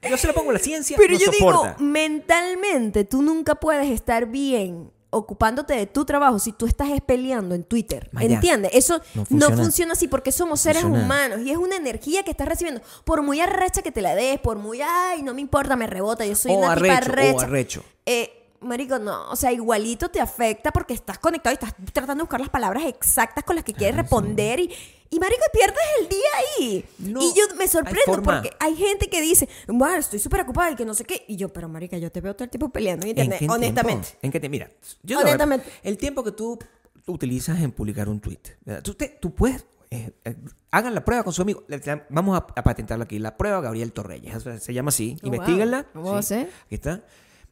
Yo 0.08 0.16
sí 0.16 0.26
lo 0.26 0.34
pongo. 0.34 0.52
La 0.52 0.58
ciencia 0.58 0.96
Pero 0.98 1.14
no 1.14 1.18
yo 1.20 1.32
soporta. 1.32 1.74
digo, 1.78 1.90
mentalmente 1.90 3.04
tú 3.04 3.22
nunca 3.22 3.54
puedes 3.56 3.90
estar 3.90 4.26
bien 4.26 4.90
ocupándote 5.14 5.74
de 5.74 5.86
tu 5.86 6.06
trabajo 6.06 6.38
si 6.38 6.52
tú 6.52 6.64
estás 6.66 6.88
es 6.90 7.02
peleando 7.02 7.54
en 7.54 7.64
Twitter. 7.64 8.08
Maya, 8.12 8.36
¿Entiendes? 8.36 8.70
Eso 8.74 9.00
no 9.14 9.26
no 9.28 9.50
funciona. 9.56 9.92
así 9.92 10.08
porque 10.08 10.32
somos 10.32 10.60
seres 10.60 10.82
funciona. 10.82 11.04
humanos 11.04 11.40
y 11.40 11.50
es 11.50 11.58
una 11.58 11.76
energía 11.76 12.22
que 12.22 12.30
estás 12.30 12.48
recibiendo. 12.48 12.80
Por 13.04 13.20
muy 13.22 13.38
arrecha 13.40 13.82
que 13.82 13.92
te 13.92 14.00
la 14.00 14.14
des, 14.14 14.40
por 14.40 14.56
muy, 14.56 14.80
ay, 14.80 15.22
no 15.22 15.34
me 15.34 15.42
importa, 15.42 15.76
me 15.76 15.86
rebota, 15.86 16.24
yo 16.24 16.34
soy 16.34 16.52
O 16.52 16.54
una 16.56 16.74
tipa 16.74 16.96
arrecho, 16.96 17.10
o 17.10 17.12
arrecha. 17.12 17.44
arrecho. 17.44 17.84
Eh, 18.06 18.41
marico, 18.62 18.98
no, 18.98 19.30
o 19.30 19.36
sea, 19.36 19.52
igualito 19.52 20.08
te 20.08 20.20
afecta 20.20 20.70
porque 20.72 20.94
estás 20.94 21.18
conectado 21.18 21.52
y 21.52 21.54
estás 21.54 21.74
tratando 21.92 22.22
de 22.22 22.22
buscar 22.22 22.40
las 22.40 22.48
palabras 22.50 22.84
exactas 22.86 23.44
con 23.44 23.56
las 23.56 23.64
que 23.64 23.72
quieres 23.74 23.96
responder 23.96 24.60
y, 24.60 24.70
y 25.10 25.18
marico, 25.20 25.42
pierdes 25.52 25.78
el 26.00 26.08
día 26.08 26.18
ahí. 26.38 26.84
No, 26.98 27.20
y 27.22 27.32
yo 27.34 27.54
me 27.56 27.68
sorprendo 27.68 28.22
porque 28.22 28.50
hay 28.60 28.74
gente 28.76 29.08
que 29.10 29.20
dice, 29.20 29.48
bueno, 29.68 29.96
estoy 29.96 30.18
súper 30.18 30.40
ocupada 30.42 30.70
y 30.70 30.76
que 30.76 30.84
no 30.84 30.94
sé 30.94 31.04
qué. 31.04 31.24
Y 31.28 31.36
yo, 31.36 31.50
pero 31.52 31.68
marica, 31.68 31.98
yo 31.98 32.10
te 32.10 32.20
veo 32.20 32.34
todo 32.34 32.44
el 32.44 32.50
tiempo 32.50 32.68
peleando 32.70 33.04
en 33.06 33.10
¿En 33.10 33.24
internet, 33.24 33.38
qué 33.40 33.46
honestamente. 33.54 34.06
tiempo? 34.08 34.18
¿En 34.22 34.30
qué 34.32 34.40
te 34.40 34.48
Mira, 34.48 34.70
yo 35.02 35.18
Honestamente. 35.20 35.66
el 35.82 35.98
tiempo 35.98 36.24
que 36.24 36.32
tú 36.32 36.58
utilizas 37.06 37.60
en 37.60 37.72
publicar 37.72 38.08
un 38.08 38.20
tweet, 38.20 38.38
tú, 38.82 38.94
te- 38.94 39.18
tú 39.20 39.34
puedes. 39.34 39.64
eh, 39.90 40.12
eh, 40.24 40.36
hagan 40.70 40.94
la 40.94 41.04
prueba 41.04 41.22
con 41.24 41.32
su 41.34 41.42
amigo. 41.42 41.64
Vamos 42.08 42.34
a, 42.40 42.46
a 42.58 42.62
patentarlo 42.62 43.04
aquí. 43.04 43.18
La 43.18 43.36
prueba 43.36 43.60
Gabriel 43.60 43.92
Torreyes. 43.92 44.42
Se- 44.62 44.72
llama 44.72 44.88
así. 44.88 45.18
Oh, 45.22 45.26
Investíguenla. 45.26 45.86
wow. 45.94 46.02
Vamos 46.04 46.16
a 46.16 46.18
hacer. 46.20 46.50
Aquí 46.64 46.74
está. 46.76 47.04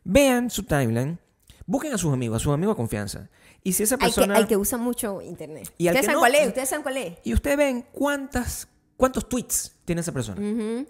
Vean 0.05 0.51
su 0.51 0.63
timeline. 0.65 1.19
Busquen 1.67 1.93
a 1.93 1.99
sus 1.99 2.13
amigos, 2.13 2.37
a 2.37 2.45
sus 2.45 2.53
amigos 2.53 2.75
de 2.75 2.77
confianza. 2.79 3.29
Y 3.63 3.73
si 3.75 3.83
esa 3.83 3.97
que, 3.97 4.07
persona. 4.07 4.37
al 4.37 4.49
que 4.49 4.57
usa 4.57 4.79
mucho 4.79 5.21
internet. 5.23 5.73
Y 5.79 5.87
Ustedes 5.87 6.01
que 6.01 6.07
saben 6.07 6.15
no- 6.15 6.21
cuál 6.21 6.35
es, 6.35 6.49
ustedes 6.49 6.69
saben 6.69 6.83
cuál 6.83 6.97
es. 6.97 7.19
Y 7.25 7.35
ustedes 7.35 7.57
ven 7.57 7.87
cuántas, 7.93 8.69
cuántos 8.97 9.29
tweets 9.29 9.77
tiene 9.85 10.01
esa 10.01 10.13
persona. 10.13 10.41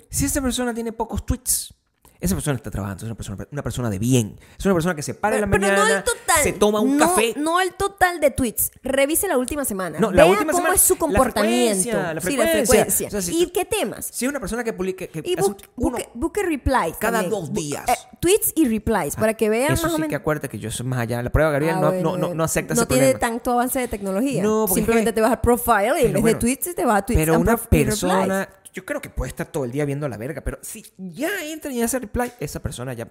Si 0.08 0.24
esa 0.24 0.40
persona 0.40 0.72
tiene 0.72 0.92
pocos 0.92 1.26
tweets, 1.26 1.74
esa 2.20 2.34
persona 2.34 2.56
está 2.56 2.70
trabajando, 2.70 3.04
es 3.04 3.06
una 3.06 3.14
persona, 3.16 3.48
una 3.50 3.62
persona 3.62 3.90
de 3.90 3.98
bien. 3.98 4.38
Es 4.58 4.64
una 4.66 4.74
persona 4.74 4.94
que 4.94 5.02
se 5.02 5.14
para 5.14 5.36
en 5.36 5.40
la 5.42 5.46
Pero 5.50 5.60
mañana, 5.62 5.88
no 5.88 5.96
el 5.96 6.04
total. 6.04 6.42
se 6.42 6.52
toma 6.52 6.80
un 6.80 6.96
no, 6.98 7.08
café. 7.08 7.34
No 7.36 7.60
el 7.60 7.72
total 7.74 8.20
de 8.20 8.30
tweets. 8.30 8.70
Revise 8.82 9.26
la 9.26 9.38
última 9.38 9.64
semana. 9.64 9.98
No, 9.98 10.10
la 10.10 10.24
Vea 10.24 10.32
última 10.32 10.52
cómo 10.52 10.58
semana- 10.64 10.74
es 10.74 10.82
su 10.82 10.94
la 10.94 11.00
comportamiento. 11.00 11.82
frecuencia, 11.82 12.14
la 12.14 12.20
Sí, 12.20 12.36
la 12.36 12.42
frecuencia. 12.44 12.64
frecuencia. 12.74 13.06
O 13.08 13.10
sea, 13.10 13.22
si 13.22 13.42
¿Y 13.42 13.46
qué 13.50 13.64
temas? 13.64 14.08
Si 14.12 14.24
es 14.26 14.28
una 14.30 14.38
persona 14.40 14.62
que 14.64 14.72
publica, 14.72 15.06
que 15.06 15.22
Y 15.24 15.34
uno- 15.34 15.56
busque, 15.76 16.08
busque 16.14 16.42
replies. 16.42 16.96
cada 16.98 17.22
también. 17.22 17.30
dos 17.30 17.50
Bu- 17.50 17.54
días. 17.54 17.88
eh, 17.88 17.94
tweets 18.20 18.52
y 18.54 18.68
replies, 18.68 19.16
para 19.16 19.34
que 19.34 19.48
vean 19.48 19.72
eso 19.72 19.84
más 19.84 19.92
o 19.92 19.96
sí 19.96 20.02
que 20.02 20.08
menos. 20.08 20.20
acuérdate 20.20 20.48
que 20.50 20.58
yo 20.58 20.70
soy 20.70 20.86
más 20.86 20.98
allá. 21.00 21.22
La 21.22 21.30
prueba 21.30 21.50
Gabriel 21.50 21.76
Ah, 21.76 21.80
no, 21.80 21.90
bueno, 21.92 22.16
no, 22.16 22.28
no, 22.28 22.34
no 22.34 22.44
acepta 22.44 22.74
no 22.74 22.82
ese 22.82 22.86
tiene 22.88 23.12
problema. 23.12 23.18
tanto 23.20 23.52
avance 23.52 23.78
de 23.80 23.88
tecnología. 23.88 24.42
No, 24.42 24.66
porque 24.68 24.72
es 24.72 24.74
Simplemente 24.84 25.10
que- 25.10 25.14
te 25.14 25.20
vas 25.22 25.30
al 25.32 25.40
profile 25.40 25.86
y 25.86 25.88
en 25.88 25.94
Pero 25.94 26.12
vez 26.12 26.20
bueno, 26.22 26.34
de 26.38 26.40
tweets 26.40 26.74
te 26.74 26.84
vas 26.84 26.98
a 26.98 27.06
tweets 27.06 27.20
Pero 27.20 27.38
una 27.40 27.56
persona, 27.56 28.48
yo 28.72 28.84
creo 28.84 29.00
que 29.00 29.10
puede 29.10 29.28
estar 29.30 29.46
todo 29.46 29.64
el 29.64 29.72
día 29.72 29.84
viendo 29.84 30.08
la 30.08 30.16
verga, 30.16 30.40
pero 30.42 30.58
si 30.62 30.84
ya 30.96 31.28
entra 31.44 31.72
y 31.72 31.82
hace 31.82 31.98
reply, 31.98 32.32
esa 32.40 32.60
persona 32.60 32.92
ya. 32.94 33.08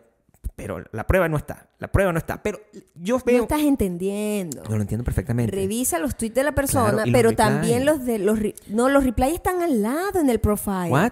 Pero 0.55 0.83
la 0.91 1.07
prueba 1.07 1.29
no 1.29 1.37
está. 1.37 1.67
La 1.79 1.89
prueba 1.89 2.11
no 2.11 2.17
está. 2.19 2.41
Pero 2.43 2.59
yo 2.95 3.17
No 3.17 3.23
veo. 3.25 3.41
estás 3.43 3.61
entendiendo. 3.61 4.61
No 4.69 4.75
lo 4.75 4.81
entiendo 4.81 5.03
perfectamente. 5.05 5.55
Revisa 5.55 5.99
los 5.99 6.15
tweets 6.17 6.35
de 6.35 6.43
la 6.43 6.51
persona, 6.53 6.91
Claro, 6.91 7.07
y 7.07 7.11
los 7.11 7.17
pero 7.19 7.35
también 7.35 7.85
los 7.85 8.05
de 8.05 8.19
los 8.19 8.39
re- 8.39 8.55
no 8.67 8.89
los 8.89 9.03
replies 9.05 9.33
están 9.35 9.61
al 9.61 9.81
lado 9.81 10.19
en 10.19 10.29
el 10.29 10.39
profile. 10.39 10.89
¿What? 10.89 11.11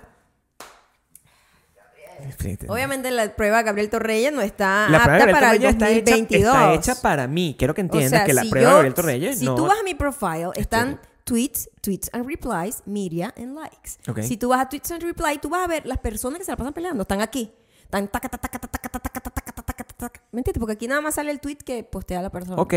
Obviamente 2.68 3.12
la 3.12 3.36
prueba 3.36 3.62
Gabriel 3.62 3.90
Torreyes 3.90 4.34
no 4.34 4.42
está 4.42 4.90
La 4.90 4.98
apta 5.00 5.14
de 5.26 5.32
para 5.32 5.52
el 5.54 5.60
Gabriel 5.60 5.62
Torreyes 5.62 5.74
está 5.74 5.90
hecha, 5.90 6.12
2022. 6.18 6.56
está 6.56 6.74
hecha 6.74 7.02
para 7.02 7.28
mí. 7.28 7.56
Quiero 7.58 7.74
que 7.74 7.82
O 7.82 7.84
entiendas 7.84 8.12
sea, 8.12 8.26
que 8.26 8.34
la 8.34 8.42
si 8.44 8.50
prueba 8.50 8.64
yo- 8.64 8.70
de 8.70 8.76
Gabriel 8.76 8.94
Torreyes 8.96 9.40
Si 9.40 9.46
no. 9.46 9.56
tú 9.56 9.66
vas 9.68 9.80
a 9.80 9.84
mi 9.84 9.94
profile, 9.94 10.50
están 10.56 11.00
tweets, 11.28 11.70
tweets 11.82 12.10
and 12.14 12.26
replies, 12.26 12.82
media 12.86 13.34
and 13.38 13.56
likes. 13.56 14.00
Ok. 14.08 14.22
Si 14.22 14.38
tú 14.38 14.50
vas 14.50 14.62
a 14.62 14.70
tweets 14.70 14.92
and 14.92 15.04
replies, 15.04 15.42
tú 15.42 15.50
vas 15.50 15.66
a 15.66 15.68
ver 15.68 15.86
las 15.86 16.00
personas 16.00 16.40
que 16.40 16.46
se 16.46 16.52
la 16.52 16.58
pasan 16.58 16.74
peleando. 16.74 17.02
Están 17.04 17.22
aquí. 17.22 17.52
Están 17.84 18.08
taca, 18.08 18.30
taca, 18.30 18.48
taca, 18.48 18.68
taca, 18.68 18.90
taca, 18.90 19.00
taca, 19.00 19.32
taca, 19.32 19.64
taca, 19.64 19.84
taca. 19.84 20.24
¿Me 20.32 20.40
entiendes? 20.40 20.60
Porque 20.60 20.74
aquí 20.74 20.88
nada 20.88 21.02
más 21.02 21.16
sale 21.16 21.32
el 21.32 21.40
tweet 21.40 21.58
que 21.58 21.84
postea 21.84 22.22
la 22.22 22.30
persona. 22.30 22.62
Ok. 22.62 22.74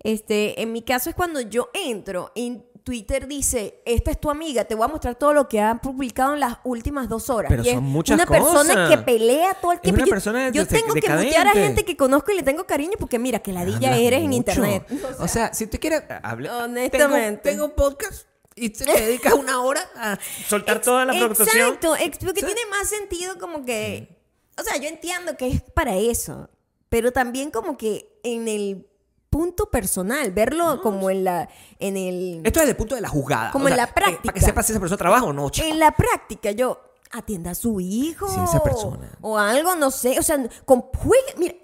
Este, 0.00 0.60
en 0.60 0.72
mi 0.72 0.82
caso 0.82 1.08
es 1.08 1.16
cuando 1.16 1.40
yo 1.40 1.70
entro 1.72 2.30
y 2.34 2.62
Twitter 2.84 3.26
dice, 3.26 3.80
esta 3.86 4.10
es 4.10 4.20
tu 4.20 4.30
amiga, 4.30 4.64
te 4.66 4.74
voy 4.74 4.84
a 4.84 4.88
mostrar 4.88 5.14
todo 5.14 5.32
lo 5.32 5.48
que 5.48 5.58
han 5.58 5.80
publicado 5.80 6.34
en 6.34 6.40
las 6.40 6.58
últimas 6.64 7.08
dos 7.08 7.30
horas. 7.30 7.48
Pero 7.48 7.62
Y 7.64 7.68
es 7.70 7.74
son 7.76 7.84
muchas 7.84 8.14
una 8.16 8.26
persona 8.26 8.88
que 8.90 8.98
pelea 8.98 9.54
todo 9.54 9.72
el 9.72 9.76
Es 9.78 9.82
tiempo. 9.82 9.96
una 10.00 10.06
yo 10.06 10.10
persona 10.10 10.48
yo 10.50 10.64
de- 10.66 10.80
tengo 10.80 10.92
que 10.94 11.08
mutear 11.08 11.48
a 11.48 11.52
gente 11.52 11.84
que 11.86 11.96
conozco 11.96 12.30
y 12.32 12.36
le 12.36 12.42
tengo 12.42 12.64
cariño 12.66 12.92
porque 12.98 13.18
mira, 13.18 13.38
que 13.38 13.52
ladilla 13.52 13.96
eres 13.96 14.22
en 14.22 14.32
internet. 14.34 14.86
O 15.18 15.26
sea, 15.28 15.54
si 15.54 15.66
tú 15.66 15.78
quieres, 15.80 16.02
hable. 16.22 16.50
Honestamente. 16.50 17.50
Tengo, 17.50 17.64
un 17.64 17.70
podcast 17.72 18.26
y 18.54 18.68
te 18.68 18.84
dedicas 18.84 19.32
una 19.32 19.62
hora 19.62 19.80
a 19.96 20.18
soltar 20.46 20.80
toda 20.82 21.06
la 21.06 21.14
producción. 21.14 21.48
Exacto, 21.56 21.96
ex- 21.96 22.18
porque 22.18 22.42
tiene 22.42 22.60
más 22.70 22.88
sentido 22.88 23.38
como 23.38 23.64
que... 23.64 24.20
O 24.58 24.62
sea, 24.62 24.76
yo 24.76 24.88
entiendo 24.88 25.36
que 25.38 25.48
es 25.48 25.62
para 25.62 25.96
eso, 25.96 26.50
pero 26.90 27.12
también 27.12 27.50
como 27.50 27.76
que 27.78 28.20
en 28.22 28.46
el 28.46 28.86
punto 29.34 29.66
personal, 29.68 30.30
verlo 30.30 30.80
como 30.80 31.10
en 31.10 31.24
la... 31.24 31.48
En 31.80 31.96
el... 31.96 32.36
Esto 32.44 32.60
es 32.60 32.66
desde 32.66 32.70
el 32.70 32.76
punto 32.76 32.94
de 32.94 33.00
la 33.00 33.08
jugada. 33.08 33.50
Como 33.50 33.66
en 33.68 33.76
la 33.76 33.88
práctica. 33.92 34.22
para 34.22 34.34
que 34.34 34.40
sepas 34.40 34.64
si 34.66 34.70
esa 34.72 34.78
persona 34.80 34.96
trabaja 34.96 35.24
o 35.24 35.32
no, 35.32 35.50
chico. 35.50 35.66
En 35.66 35.80
la 35.80 35.90
práctica, 35.90 36.52
yo 36.52 36.80
atienda 37.10 37.50
a 37.50 37.54
su 37.56 37.80
hijo. 37.80 38.28
Sí, 38.28 38.38
esa 38.48 38.62
persona. 38.62 39.10
O 39.22 39.36
algo, 39.36 39.74
no 39.74 39.90
sé. 39.90 40.20
O 40.20 40.22
sea, 40.22 40.38
con, 40.64 40.82
juegue- 40.82 41.34
mira, 41.36 41.54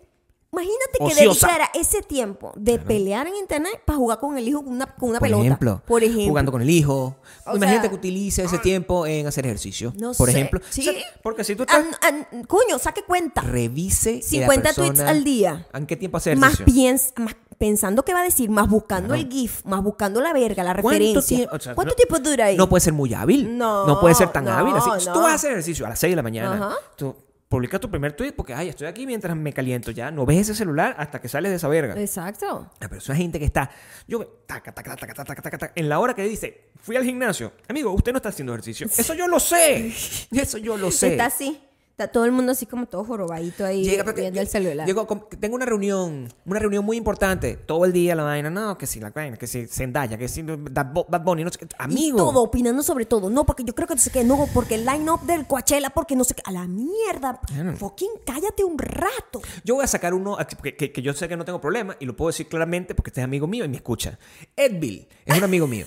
imagínate 0.53 0.99
que 0.99 1.05
Ociosa. 1.05 1.47
dedicara 1.47 1.71
ese 1.75 2.03
tiempo 2.03 2.53
de 2.57 2.81
pelear 2.81 3.29
en 3.29 3.37
internet 3.37 3.81
para 3.85 3.97
jugar 3.99 4.19
con 4.19 4.37
el 4.37 4.49
hijo 4.49 4.65
con 4.65 4.73
una, 4.73 4.87
con 4.87 5.11
una 5.11 5.21
Por 5.21 5.29
pelota. 5.29 5.45
ejemplo, 5.45 5.83
Por 5.87 6.03
ejemplo. 6.03 6.27
jugando 6.27 6.51
con 6.51 6.63
el 6.63 6.71
hijo. 6.71 7.17
O 7.47 7.55
Imagínate 7.57 7.83
sea, 7.83 7.91
que 7.91 7.95
utilice 7.97 8.43
ese 8.43 8.59
tiempo 8.59 9.07
en 9.07 9.29
hacer 9.29 9.47
ejercicio. 9.47 9.93
No 9.97 10.13
por 10.15 10.29
sé. 10.29 10.39
ejemplo. 10.39 10.61
Sí. 10.71 10.81
O 10.89 10.93
sea, 10.93 11.03
porque 11.23 11.45
si 11.45 11.55
tú 11.55 11.63
estás. 11.63 11.79
An- 12.03 12.27
an- 12.33 12.45
coño, 12.47 12.81
saque 12.81 13.03
cuenta. 13.05 13.43
revise. 13.43 14.15
que 14.29 14.41
la 14.41 14.47
50 14.49 14.73
tweets 14.75 15.01
al 15.01 15.23
día. 15.23 15.69
¿En 15.73 15.87
qué 15.87 15.97
tiempo 15.97 16.17
hace 16.17 16.35
Más, 16.35 16.55
ejercicio? 16.55 16.83
piens- 16.83 17.13
más 17.17 17.37
pensando 17.61 18.03
qué 18.07 18.15
va 18.15 18.21
a 18.21 18.25
decir, 18.25 18.49
más 18.49 18.71
buscando 18.71 19.13
el 19.13 19.29
GIF, 19.29 19.63
más 19.67 19.83
buscando 19.83 20.23
la 20.23 20.33
verga, 20.33 20.65
la 20.65 20.73
¿Cuánto 20.73 20.89
referencia. 20.99 21.47
o 21.53 21.61
sea, 21.61 21.75
¿Cuánto 21.75 21.93
no- 21.93 21.97
tiempo 21.97 22.19
dura 22.19 22.47
ahí? 22.47 22.57
No 22.57 22.71
puede 22.71 22.81
ser 22.81 22.95
muy 22.95 23.13
hábil. 23.13 23.57
No, 23.59 23.99
puede 24.01 24.15
ser 24.15 24.31
tan 24.31 24.47
no, 24.47 24.53
hábil. 24.53 24.75
Así, 24.75 24.89
no. 25.07 25.13
tú 25.13 25.21
vas 25.21 25.33
a 25.33 25.35
hacer 25.35 25.51
ejercicio 25.53 25.85
a 25.85 25.91
las 25.91 25.99
6 25.99 26.13
de 26.13 26.17
la 26.17 26.23
mañana, 26.23 26.55
Ajá. 26.55 26.77
tú 26.97 27.15
publicas 27.51 27.79
tu 27.79 27.91
primer 27.91 28.15
tweet 28.15 28.33
porque, 28.33 28.55
ay, 28.55 28.71
estoy 28.71 28.87
aquí 28.87 29.07
mientras 29.07 29.37
me 29.37 29.53
caliento 29.53 29.91
ya. 29.91 30.11
No 30.11 30.25
ves 30.25 30.39
ese 30.39 30.55
celular 30.55 30.95
hasta 30.99 31.21
que 31.21 31.29
sales 31.29 31.51
de 31.51 31.57
esa 31.57 31.69
verga. 31.69 32.01
Exacto. 32.01 32.71
Ah, 32.81 32.87
Pero 32.89 32.97
esa 32.97 33.15
gente 33.15 33.39
que 33.39 33.45
está, 33.45 33.71
yo 34.09 34.25
taca, 34.47 34.73
taca, 34.73 34.97
taca, 34.97 35.13
taca, 35.13 35.25
taca, 35.25 35.43
taca, 35.43 35.59
taca, 35.59 35.73
en 35.75 35.89
la 35.91 35.99
hora 35.99 36.15
que 36.15 36.23
dice, 36.23 36.71
fui 36.81 36.97
al 36.97 37.05
gimnasio. 37.05 37.53
Amigo, 37.69 37.93
usted 37.93 38.13
no 38.13 38.17
está 38.19 38.31
haciendo 38.31 38.55
ejercicio. 38.55 38.87
Eso 38.87 39.13
yo 39.13 39.29
lo 39.29 39.39
sé. 39.39 39.93
Eso 40.33 40.57
yo 40.57 40.79
lo 40.79 40.91
sé. 40.91 41.09
Está 41.13 41.27
así. 41.27 41.61
Está 42.01 42.13
todo 42.13 42.25
el 42.25 42.33
mundo 42.33 42.53
así 42.53 42.65
como 42.65 42.87
todo 42.87 43.05
jorobadito 43.05 43.63
ahí 43.63 43.85
Llega, 43.85 44.05
porque 44.05 44.23
viendo 44.23 44.41
el 44.41 44.49
celular. 44.49 44.87
Llego 44.87 45.07
tengo 45.39 45.55
una 45.55 45.67
reunión, 45.67 46.29
una 46.47 46.59
reunión 46.59 46.83
muy 46.83 46.97
importante. 46.97 47.57
Todo 47.57 47.85
el 47.85 47.93
día 47.93 48.15
la 48.15 48.23
vaina, 48.23 48.49
no, 48.49 48.79
que 48.79 48.87
si 48.87 49.01
la 49.01 49.11
vaina, 49.11 49.37
que 49.37 49.47
si 49.47 49.67
Zendaya, 49.67 50.17
que 50.17 50.27
si 50.27 50.41
Bad 50.41 51.21
Bunny, 51.23 51.45
no 51.45 51.51
sé 51.51 51.59
qué. 51.59 51.69
Amigo. 51.77 52.17
Y 52.17 52.19
todo, 52.19 52.41
opinando 52.43 52.83
sobre 52.83 53.05
todo. 53.05 53.29
No, 53.29 53.45
porque 53.45 53.65
yo 53.65 53.75
creo 53.75 53.87
que 53.87 53.97
no 53.97 54.01
sé 54.01 54.11
qué, 54.11 54.25
no, 54.25 54.49
porque 54.55 54.77
el 54.77 54.87
line-up 54.87 55.21
del 55.27 55.47
Coachella, 55.47 55.91
porque 55.91 56.17
no 56.17 56.25
sé 56.25 56.33
qué. 56.35 56.43
A 56.47 56.53
la 56.53 56.67
mierda. 56.67 57.39
Claro. 57.47 57.77
Fucking 57.77 58.11
cállate 58.25 58.65
un 58.65 58.79
rato. 58.79 59.43
Yo 59.63 59.75
voy 59.75 59.85
a 59.85 59.87
sacar 59.87 60.15
uno 60.15 60.39
que, 60.63 60.75
que- 60.77 60.91
que 60.93 61.03
yo 61.03 61.13
sé 61.13 61.29
que 61.29 61.37
no 61.37 61.45
tengo 61.45 61.61
problema 61.61 61.97
y 62.01 62.07
lo 62.07 62.17
puedo 62.17 62.31
decir 62.31 62.49
claramente 62.49 62.95
porque 62.95 63.11
este 63.11 63.21
es 63.21 63.25
amigo 63.27 63.47
mío 63.47 63.67
y 63.67 63.69
me 63.69 63.77
escucha. 63.77 64.19
Edville 64.57 65.07
es 65.27 65.37
un 65.37 65.45
amigo 65.45 65.67
mío. 65.67 65.85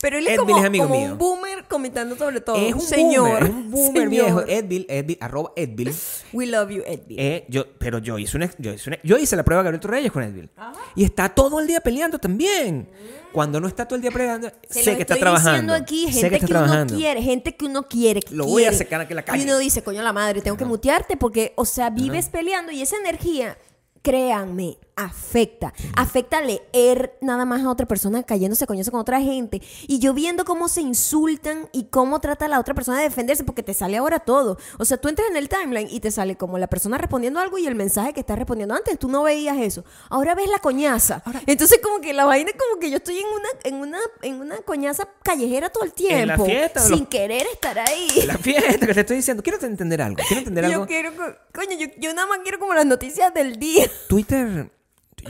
Pero 0.00 0.18
él 0.18 0.26
es 0.26 0.34
Edville 0.34 0.46
como, 0.46 0.58
es 0.58 0.64
amigo 0.66 0.84
como 0.88 1.00
mío. 1.00 1.12
un 1.12 1.18
boomer 1.18 1.64
comentando 1.68 2.16
sobre 2.16 2.40
todo. 2.40 2.56
es 2.56 2.74
un 2.74 2.80
señor. 2.80 3.28
boomer, 3.28 3.42
es 3.44 3.50
un 3.50 3.70
boomer 3.70 3.92
señor. 3.94 4.08
viejo. 4.08 4.40
Edville, 4.42 4.86
Edville, 4.88 5.18
arroba 5.20 5.52
Edville. 5.56 5.94
We 6.32 6.46
love 6.46 6.70
you, 6.70 6.82
Edwin. 6.86 7.18
Eh, 7.18 7.46
yo, 7.48 7.66
pero 7.78 7.98
yo 7.98 8.18
hice, 8.18 8.36
una, 8.36 8.50
yo, 8.58 8.72
hice 8.72 8.90
una- 8.90 8.98
yo 9.02 9.16
hice 9.18 9.36
la 9.36 9.44
prueba 9.44 9.62
de 9.62 9.64
Gabriel 9.66 9.80
Torreyes 9.80 10.12
con 10.12 10.22
Edville. 10.22 10.48
Y 10.96 11.04
está 11.04 11.28
todo 11.28 11.60
el 11.60 11.66
día 11.66 11.80
peleando 11.80 12.18
también. 12.18 12.88
Cuando 13.32 13.60
no 13.60 13.68
está 13.68 13.86
todo 13.86 13.94
el 13.94 14.02
día 14.02 14.10
peleando, 14.10 14.50
Se 14.68 14.82
sé 14.82 14.96
que 14.96 15.02
está 15.02 15.14
trabajando. 15.16 15.72
aquí, 15.72 16.06
sé 16.12 16.14
gente 16.22 16.30
que 16.30 16.34
está 16.36 16.46
que, 16.46 16.52
uno 16.52 16.62
trabajando. 16.64 16.96
quiere, 16.96 17.22
gente 17.22 17.54
que 17.56 17.64
uno 17.64 17.82
quiere. 17.86 18.20
que 18.22 18.34
Lo 18.34 18.44
voy 18.44 18.64
a 18.64 18.72
sacar 18.72 19.00
aquí 19.02 19.12
en 19.12 19.16
la 19.16 19.22
calle. 19.24 19.40
Y 19.42 19.46
uno 19.46 19.58
dice, 19.58 19.82
coño 19.84 20.02
la 20.02 20.12
madre, 20.12 20.40
tengo 20.42 20.56
que 20.56 20.64
mutearte 20.64 21.16
porque, 21.16 21.52
o 21.56 21.64
sea, 21.64 21.90
vives 21.90 22.28
peleando 22.28 22.72
y 22.72 22.82
esa 22.82 22.96
energía, 22.96 23.56
créanme, 24.02 24.78
afecta. 24.96 25.72
Afecta 25.96 26.40
leer 26.42 27.16
nada 27.20 27.44
más 27.44 27.62
a 27.62 27.70
otra 27.70 27.86
persona 27.86 28.22
cayéndose 28.22 28.66
coñazo 28.66 28.90
con 28.90 29.00
otra 29.00 29.20
gente. 29.20 29.62
Y 29.86 29.98
yo 29.98 30.12
viendo 30.14 30.44
cómo 30.44 30.68
se 30.68 30.80
insultan 30.80 31.68
y 31.72 31.84
cómo 31.84 32.20
trata 32.20 32.44
a 32.46 32.48
la 32.48 32.60
otra 32.60 32.74
persona 32.74 32.98
de 32.98 33.04
defenderse, 33.04 33.44
porque 33.44 33.62
te 33.62 33.74
sale 33.74 33.96
ahora 33.96 34.20
todo. 34.20 34.58
O 34.78 34.84
sea, 34.84 34.96
tú 34.98 35.08
entras 35.08 35.28
en 35.30 35.36
el 35.36 35.48
timeline 35.48 35.88
y 35.90 36.00
te 36.00 36.10
sale 36.10 36.36
como 36.36 36.58
la 36.58 36.66
persona 36.66 36.98
respondiendo 36.98 37.40
algo 37.40 37.58
y 37.58 37.66
el 37.66 37.74
mensaje 37.74 38.12
que 38.12 38.20
está 38.20 38.36
respondiendo 38.36 38.74
antes. 38.74 38.98
Tú 38.98 39.08
no 39.08 39.22
veías 39.22 39.56
eso. 39.58 39.84
Ahora 40.08 40.34
ves 40.34 40.48
la 40.50 40.58
coñaza. 40.58 41.22
Entonces, 41.46 41.78
como 41.82 42.00
que 42.00 42.12
la 42.12 42.24
vaina 42.24 42.50
es 42.50 42.56
como 42.56 42.78
que 42.80 42.90
yo 42.90 42.96
estoy 42.96 43.18
en 43.18 43.26
una, 43.26 43.48
en 43.64 43.74
una, 43.76 43.98
en 44.22 44.40
una 44.40 44.56
coñaza 44.58 45.08
callejera 45.22 45.70
todo 45.70 45.84
el 45.84 45.92
tiempo. 45.92 46.16
En 46.20 46.28
la 46.28 46.38
fiesta 46.38 46.80
Sin 46.80 47.00
los- 47.00 47.08
querer 47.08 47.46
estar 47.52 47.78
ahí. 47.78 48.08
La 48.26 48.38
fiesta 48.38 48.86
que 48.86 48.94
te 48.94 49.00
estoy 49.00 49.16
diciendo. 49.16 49.42
Quiero 49.42 49.58
entender 49.64 50.02
algo. 50.02 50.16
Quiero 50.26 50.38
entender 50.40 50.64
Yo 50.66 50.72
algo. 50.72 50.86
quiero, 50.86 51.14
co- 51.16 51.34
coño, 51.54 51.76
yo, 51.78 51.86
yo 51.98 52.12
nada 52.14 52.26
más 52.28 52.38
quiero 52.42 52.58
como 52.58 52.74
las 52.74 52.86
noticias 52.86 53.32
del 53.34 53.56
día. 53.58 53.89
Twitter, 54.08 54.70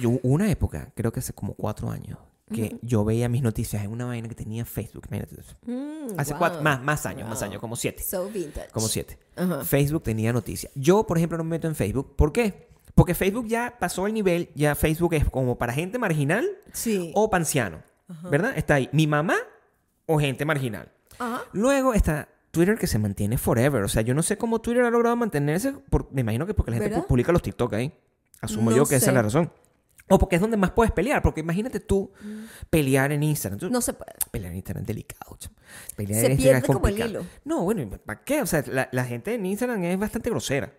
yo, 0.00 0.18
una 0.22 0.50
época, 0.50 0.92
creo 0.94 1.12
que 1.12 1.20
hace 1.20 1.32
como 1.32 1.54
cuatro 1.54 1.90
años, 1.90 2.18
que 2.52 2.78
yo 2.82 3.04
veía 3.04 3.28
mis 3.28 3.42
noticias 3.42 3.84
en 3.84 3.92
una 3.92 4.06
vaina 4.06 4.28
que 4.28 4.34
tenía 4.34 4.64
Facebook. 4.64 5.06
Eso. 5.10 5.54
hace 6.18 6.32
wow. 6.32 6.38
cuatro, 6.38 6.62
más, 6.62 6.82
más 6.82 7.06
años, 7.06 7.28
más 7.28 7.42
años, 7.42 7.60
como 7.60 7.76
siete. 7.76 8.02
So 8.02 8.28
vintage. 8.28 8.70
Como 8.72 8.88
siete. 8.88 9.18
Facebook 9.64 10.02
tenía 10.02 10.32
noticias. 10.32 10.72
Yo, 10.74 11.06
por 11.06 11.16
ejemplo, 11.16 11.38
no 11.38 11.44
me 11.44 11.50
meto 11.50 11.68
en 11.68 11.76
Facebook. 11.76 12.16
¿Por 12.16 12.32
qué? 12.32 12.68
Porque 12.96 13.14
Facebook 13.14 13.46
ya 13.46 13.76
pasó 13.78 14.06
el 14.08 14.14
nivel, 14.14 14.50
ya 14.56 14.74
Facebook 14.74 15.14
es 15.14 15.24
como 15.30 15.58
para 15.58 15.72
gente 15.72 15.96
marginal 15.98 16.46
Sí. 16.72 17.12
o 17.14 17.30
panciano. 17.30 17.82
¿Verdad? 18.30 18.52
Está 18.56 18.74
ahí 18.74 18.88
mi 18.92 19.06
mamá 19.06 19.36
o 20.06 20.18
gente 20.18 20.44
marginal. 20.44 20.90
Luego 21.52 21.94
está 21.94 22.28
Twitter 22.50 22.76
que 22.76 22.88
se 22.88 22.98
mantiene 22.98 23.38
forever. 23.38 23.84
O 23.84 23.88
sea, 23.88 24.02
yo 24.02 24.12
no 24.14 24.22
sé 24.24 24.36
cómo 24.36 24.60
Twitter 24.60 24.82
ha 24.82 24.90
logrado 24.90 25.14
mantenerse. 25.14 25.72
por- 25.72 26.12
me 26.12 26.22
imagino 26.22 26.46
que 26.46 26.54
porque 26.54 26.72
la 26.72 26.78
gente 26.78 27.02
publica 27.02 27.30
los 27.30 27.42
TikTok 27.42 27.72
ahí. 27.74 27.92
Asumo 28.40 28.70
No 28.70 28.76
yo 28.76 28.86
que 28.86 28.96
esa 28.96 29.10
es 29.10 29.14
la 29.14 29.22
razón. 29.22 29.52
O 30.08 30.18
porque 30.18 30.34
es 30.36 30.42
donde 30.42 30.56
más 30.56 30.72
puedes 30.72 30.90
pelear. 30.92 31.22
Porque 31.22 31.40
imagínate 31.40 31.78
tú 31.78 32.10
pelear 32.68 33.12
en 33.12 33.22
Instagram. 33.22 33.60
Tú-. 33.60 33.70
No 33.70 33.80
se 33.80 33.92
puede. 33.92 34.12
Pelear 34.30 34.50
en 34.52 34.56
Instagram 34.56 34.82
es 34.82 34.86
delicado. 34.88 35.38
Pelear 35.96 36.20
Se 36.20 36.26
en 36.26 36.32
Instagram 36.32 36.36
pierde 36.36 36.58
es 36.58 36.64
como 36.64 36.78
el 36.78 36.82
complicado. 36.82 37.10
hilo. 37.10 37.26
No, 37.44 37.62
bueno, 37.62 37.88
¿para 38.04 38.24
qué? 38.24 38.42
O 38.42 38.46
sea, 38.46 38.64
la, 38.66 38.88
la 38.90 39.04
gente 39.04 39.34
en 39.34 39.46
Instagram 39.46 39.84
es 39.84 39.98
bastante 39.98 40.30
grosera. 40.30 40.72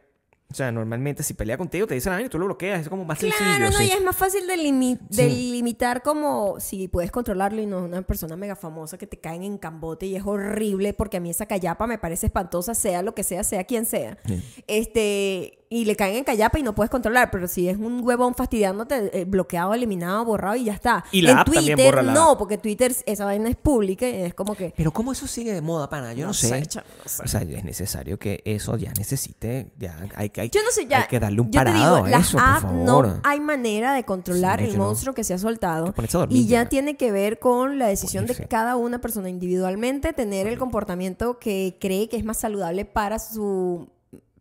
O 0.50 0.54
sea, 0.54 0.70
normalmente 0.70 1.24
si 1.24 1.34
pelea 1.34 1.58
contigo 1.58 1.88
te 1.88 1.94
dicen, 1.94 2.12
ay, 2.12 2.28
tú 2.28 2.38
lo 2.38 2.44
bloqueas. 2.44 2.82
Es 2.82 2.90
como 2.90 3.06
más 3.06 3.20
Claro, 3.20 3.36
sencillo. 3.38 3.70
no, 3.70 3.78
sí. 3.78 3.86
y 3.86 3.92
es 3.92 4.04
más 4.04 4.18
fácil 4.18 4.46
de, 4.48 4.58
limi- 4.58 5.00
Sí. 5.10 5.22
de 5.22 5.30
limitar 5.30 6.02
como 6.04 6.60
si 6.60 6.90
puedes 6.90 7.10
controlarlo 7.10 7.62
y 7.62 7.66
no 7.66 7.86
una 7.86 8.02
persona 8.02 8.36
mega 8.36 8.58
famosa 8.58 8.98
que 8.98 9.08
te 9.08 9.18
caen 9.18 9.44
en 9.44 9.58
cambote 9.58 10.08
y 10.08 10.18
es 10.18 10.24
horrible 10.26 10.94
porque 10.94 11.16
a 11.16 11.20
mí 11.22 11.30
esa 11.30 11.46
callapa 11.46 11.88
me 11.88 11.98
parece 11.98 12.26
espantosa, 12.26 12.76
sea 12.76 13.02
lo 13.02 13.16
que 13.16 13.24
sea, 13.24 13.46
sea 13.46 13.64
quien 13.64 13.86
sea. 13.86 14.18
Sí. 14.26 14.44
Este, 14.68 15.61
y 15.74 15.86
le 15.86 15.96
caen 15.96 16.18
en 16.18 16.24
callapa 16.26 16.60
y 16.60 16.64
no 16.64 16.76
puedes 16.76 16.90
controlar. 16.92 17.32
Pero 17.32 17.48
si 17.48 17.70
es 17.70 17.78
un 17.78 18.04
huevón 18.06 18.36
fastidiándote, 18.36 19.22
eh, 19.22 19.24
bloqueado, 19.26 19.74
eliminado, 19.74 20.26
borrado 20.26 20.58
y 20.58 20.66
ya 20.66 20.74
está. 20.74 21.06
Y 21.14 21.22
la 21.22 21.32
en 21.32 21.38
app 21.38 21.46
también 21.50 21.76
Twitter 21.78 21.86
borra 21.96 22.02
la 22.04 22.14
no, 22.14 22.32
app. 22.32 22.38
porque 22.40 22.58
Twitter 22.58 22.94
esa 23.06 23.24
vaina 23.24 23.48
es 23.50 23.56
pública 23.56 24.08
y 24.08 24.22
es 24.24 24.34
como 24.34 24.54
que. 24.54 24.74
Pero 24.76 24.92
¿cómo 24.92 25.14
eso 25.14 25.28
sigue 25.28 25.54
de 25.54 25.62
moda, 25.62 25.90
pana? 25.90 26.14
Yo 26.14 26.28
no, 26.28 26.34
sé. 26.34 26.50
sé, 26.50 26.66
chamo, 26.66 26.86
no 27.04 27.10
sé. 27.10 27.24
O 27.24 27.28
sea, 27.28 27.42
es 27.42 27.64
necesario 27.64 28.20
que 28.20 28.42
eso 28.44 28.76
ya 28.76 28.92
necesite, 28.98 29.72
ya 29.80 29.98
hay, 30.16 30.30
que- 30.30 30.42
hay, 30.42 30.50
Yo 30.50 30.62
no 30.62 30.72
sé, 30.72 30.88
ya. 30.88 31.04
hay 31.04 31.08
que 31.08 31.20
darle 31.22 31.40
un 31.40 31.48
yo 31.52 31.60
te 31.62 31.66
parado 31.66 31.96
digo, 31.96 32.06
a 32.06 32.10
las 32.10 32.28
eso, 32.28 32.38
por 32.38 32.46
apps 32.48 32.62
favor. 32.64 33.08
no 33.08 33.20
hay 33.24 33.40
manera 33.40 33.94
de 33.94 34.04
controlar 34.04 34.60
Sí, 34.60 34.66
el 34.66 34.72
yo 34.74 34.78
no. 34.78 34.84
monstruo 34.86 35.16
que 35.16 35.24
se 35.24 35.34
ha 35.34 35.38
soltado. 35.38 35.86
que 35.86 35.92
ponerse 35.94 36.18
a 36.18 36.20
dormir 36.20 36.38
y 36.38 36.48
ya 36.48 36.64
ya. 36.64 36.70
tiene 36.70 36.98
que 36.98 37.12
ver 37.14 37.40
con 37.40 37.80
la 37.80 37.88
decisión 37.88 38.26
de 38.26 38.36
cada 38.48 38.76
una 38.76 39.00
persona 39.00 39.30
individualmente 39.30 40.12
tener 40.12 40.48
el 40.48 40.58
comportamiento 40.60 41.40
que 41.40 41.78
cree 41.80 42.10
que 42.10 42.18
es 42.18 42.26
más 42.26 42.38
saludable 42.40 42.84
para 42.84 43.20
su 43.20 43.88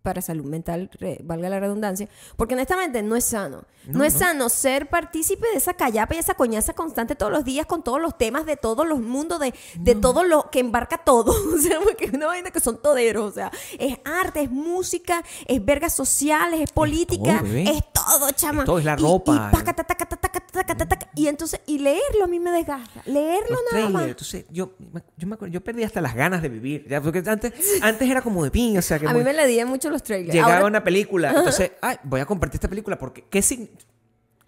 para 0.02 0.22
salud 0.22 0.44
mental, 0.44 0.88
re- 0.98 1.18
valga 1.22 1.48
la 1.48 1.60
redundancia, 1.60 2.08
porque 2.36 2.54
honestamente 2.54 3.02
no 3.02 3.16
es 3.16 3.24
sano. 3.24 3.64
No, 3.86 3.98
No, 4.00 4.04
es 4.04 4.12
no. 4.14 4.18
sano 4.20 4.48
ser 4.48 4.88
partícipe 4.88 5.46
de 5.52 5.56
esa 5.58 5.74
callapa 5.74 6.14
y 6.14 6.18
esa 6.18 6.34
coñaza 6.34 6.74
constante 6.74 7.14
todos 7.16 7.32
los 7.32 7.44
días 7.44 7.66
con 7.66 7.82
todos 7.82 8.00
los 8.00 8.16
temas 8.18 8.44
de 8.46 8.56
todos 8.56 8.86
los 8.86 9.00
mundos, 9.00 9.40
de, 9.40 9.54
de 9.78 9.94
todo 9.94 10.22
lo 10.24 10.50
que 10.50 10.60
embarca 10.60 10.98
todo. 10.98 11.32
O 11.54 11.58
sea, 11.58 11.78
porque 11.80 12.06
es 12.06 12.12
una 12.12 12.26
vaina 12.26 12.50
que 12.50 12.60
son 12.60 12.80
toderos. 12.80 13.30
O 13.30 13.32
sea, 13.34 13.50
es 13.78 13.98
arte, 14.04 14.42
es 14.42 14.50
música, 14.50 15.22
es 15.46 15.64
vergas 15.64 15.94
sociales, 15.94 16.60
es 16.60 16.72
política, 16.72 17.38
todo, 17.38 17.42
bebé. 17.42 17.64
es 17.70 17.82
todo, 17.92 18.30
chama. 18.32 18.62
Es 18.62 18.66
todo, 18.66 18.78
es 18.78 18.84
la 18.84 18.96
ropa. 18.96 19.50
Y, 19.52 19.56
taca, 19.56 19.72
taca, 19.74 19.94
taca, 20.06 21.10
entonces, 21.14 21.60
y 21.66 21.78
leerlo 21.78 22.24
a 22.24 22.26
mí 22.26 22.40
me 22.40 22.50
desgasta. 22.50 23.02
Leerlo 23.06 23.50
Los 23.50 23.72
nada 23.72 23.88
más. 23.88 24.06
entonces 24.06 24.44
yo, 24.50 24.72
yo, 25.16 25.26
me 25.28 25.34
acuerdo, 25.34 25.52
yo 25.52 25.62
perdí 25.62 25.84
hasta 25.84 26.00
las 26.00 26.14
ganas 26.14 26.42
de 26.42 26.48
vivir, 26.48 26.86
ya, 26.88 27.00
porque 27.00 27.22
antes, 27.26 27.52
antes 27.82 28.08
era 28.08 28.22
como 28.22 28.42
de 28.44 28.50
pin, 28.50 28.76
o 28.78 28.82
sea, 28.82 28.98
que 28.98 29.06
A 29.06 29.10
muy- 29.10 29.20
mí 29.20 29.24
me 29.24 29.32
le 29.32 29.46
di 29.46 29.64
mucho 29.64 29.89
los 29.90 30.02
trailers. 30.02 30.32
llegaba 30.34 30.54
Ahora- 30.56 30.66
una 30.66 30.84
película, 30.84 31.30
entonces, 31.36 31.72
ay, 31.82 31.96
voy 32.04 32.20
a 32.20 32.26
compartir 32.26 32.56
esta 32.56 32.68
película 32.68 32.98
porque, 32.98 33.24
¿qué 33.28 33.40
sign- 33.40 33.68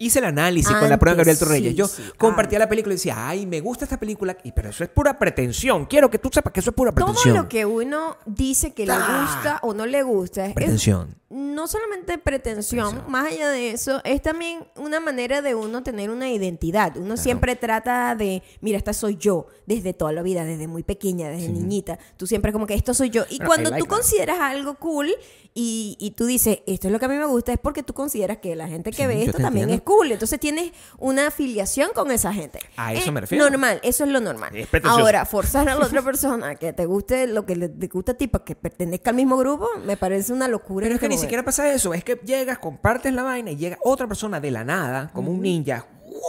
Hice 0.05 0.19
el 0.19 0.25
análisis 0.25 0.75
con 0.75 0.89
la 0.89 0.97
prueba 0.99 1.15
de 1.15 1.17
Gabriel 1.19 1.39
Torreyes. 1.39 1.71
sí, 1.71 1.75
Yo 1.77 1.87
sí, 1.87 2.03
compartía 2.17 2.59
la 2.59 2.67
película 2.69 2.93
y 2.93 2.97
decía, 2.97 3.27
ay, 3.27 3.45
me 3.45 3.61
gusta 3.61 3.85
esta 3.85 3.99
película, 3.99 4.35
y, 4.43 4.51
pero 4.51 4.69
eso 4.69 4.83
es 4.83 4.89
pura 4.89 5.17
pretensión. 5.17 5.85
Quiero 5.85 6.09
que 6.09 6.17
tú 6.19 6.29
sepas 6.31 6.51
que 6.53 6.59
eso 6.59 6.71
es 6.71 6.75
pura 6.75 6.91
todo 6.91 7.05
pretensión. 7.05 7.35
lo 7.37 7.47
que 7.49 7.65
uno 7.65 8.17
dice 8.25 8.73
que 8.73 8.85
le 8.85 8.93
gusta 8.93 9.59
o 9.61 9.73
no 9.73 9.85
le 9.85 10.03
gusta 10.03 10.45
es, 10.45 10.53
Pretensión. 10.53 11.15
no 11.29 11.67
solamente 11.67 12.17
pretensión, 12.17 12.85
Pretensión. 12.87 13.11
más 13.11 13.31
allá 13.31 13.49
de 13.49 13.71
eso, 13.71 14.01
es 14.03 14.21
también 14.21 14.65
una 14.75 14.99
manera 14.99 15.41
de 15.41 15.55
uno 15.55 15.83
tener 15.83 16.09
una 16.09 16.29
identidad. 16.31 16.97
Uno 16.97 17.15
siempre 17.17 17.55
trata 17.55 18.15
de, 18.15 18.43
mira, 18.61 18.77
esta 18.77 18.93
soy 18.93 19.17
yo, 19.17 19.47
desde 19.65 19.93
toda 19.93 20.11
la 20.11 20.21
vida, 20.21 20.43
desde 20.43 20.67
muy 20.67 20.83
pequeña, 20.83 21.29
desde 21.29 21.49
niñita. 21.49 21.97
Tú 22.17 22.27
siempre 22.27 22.51
como 22.51 22.67
que 22.67 22.73
esto 22.73 22.93
soy 22.93 23.09
yo. 23.09 23.23
Y 23.29 23.37
Bueno, 23.37 23.47
cuando 23.47 23.69
like 23.69 23.83
tú 23.83 23.89
that. 23.89 23.95
consideras 23.95 24.39
algo 24.39 24.75
cool 24.75 25.09
y, 25.55 25.95
y 25.99 26.11
tú 26.11 26.25
dices, 26.25 26.59
esto 26.65 26.87
es 26.87 26.91
lo 26.93 26.99
que 26.99 27.05
a 27.05 27.07
mí 27.09 27.15
me 27.15 27.25
gusta, 27.25 27.53
es 27.53 27.59
porque 27.59 27.83
tú 27.83 27.93
consideras 27.93 28.37
que 28.39 28.55
la 28.55 28.67
gente 28.67 28.91
que 28.91 29.07
ve 29.07 29.23
esto 29.23 29.37
también 29.37 29.69
entiendo. 29.69 29.75
es 29.75 29.81
cool. 29.81 29.92
Entonces 30.01 30.39
tienes 30.39 30.71
una 30.97 31.27
afiliación 31.27 31.91
con 31.93 32.11
esa 32.11 32.33
gente. 32.33 32.59
A 32.75 32.93
eso 32.93 33.05
Es 33.05 33.11
me 33.11 33.21
refiero. 33.21 33.49
Normal, 33.49 33.79
eso 33.83 34.03
es 34.03 34.09
lo 34.09 34.19
normal. 34.19 34.55
Es. 34.55 34.67
Ahora, 34.83 35.25
forzar 35.25 35.69
a 35.69 35.75
la 35.75 35.85
otra 35.85 36.01
persona 36.03 36.55
que 36.55 36.73
te 36.73 36.85
guste 36.85 37.27
lo 37.27 37.45
que 37.45 37.55
le, 37.55 37.69
te 37.69 37.87
gusta 37.87 38.13
a 38.13 38.15
ti 38.15 38.27
para 38.27 38.43
que 38.43 38.55
pertenezca 38.55 39.11
al 39.11 39.15
mismo 39.15 39.37
grupo, 39.37 39.67
me 39.85 39.97
parece 39.97 40.33
una 40.33 40.47
locura. 40.47 40.85
Pero 40.85 40.95
es 40.95 41.01
que 41.01 41.09
ni 41.09 41.17
siquiera 41.17 41.43
pasa 41.43 41.71
eso. 41.71 41.93
Es 41.93 42.03
que 42.03 42.19
llegas, 42.25 42.59
compartes 42.59 43.13
la 43.13 43.23
vaina 43.23 43.51
y 43.51 43.55
llega 43.55 43.77
otra 43.81 44.07
persona 44.07 44.39
de 44.39 44.51
la 44.51 44.63
nada, 44.63 45.11
como 45.13 45.31
un 45.31 45.41
ninja, 45.41 45.87
¡guau! 46.05 46.21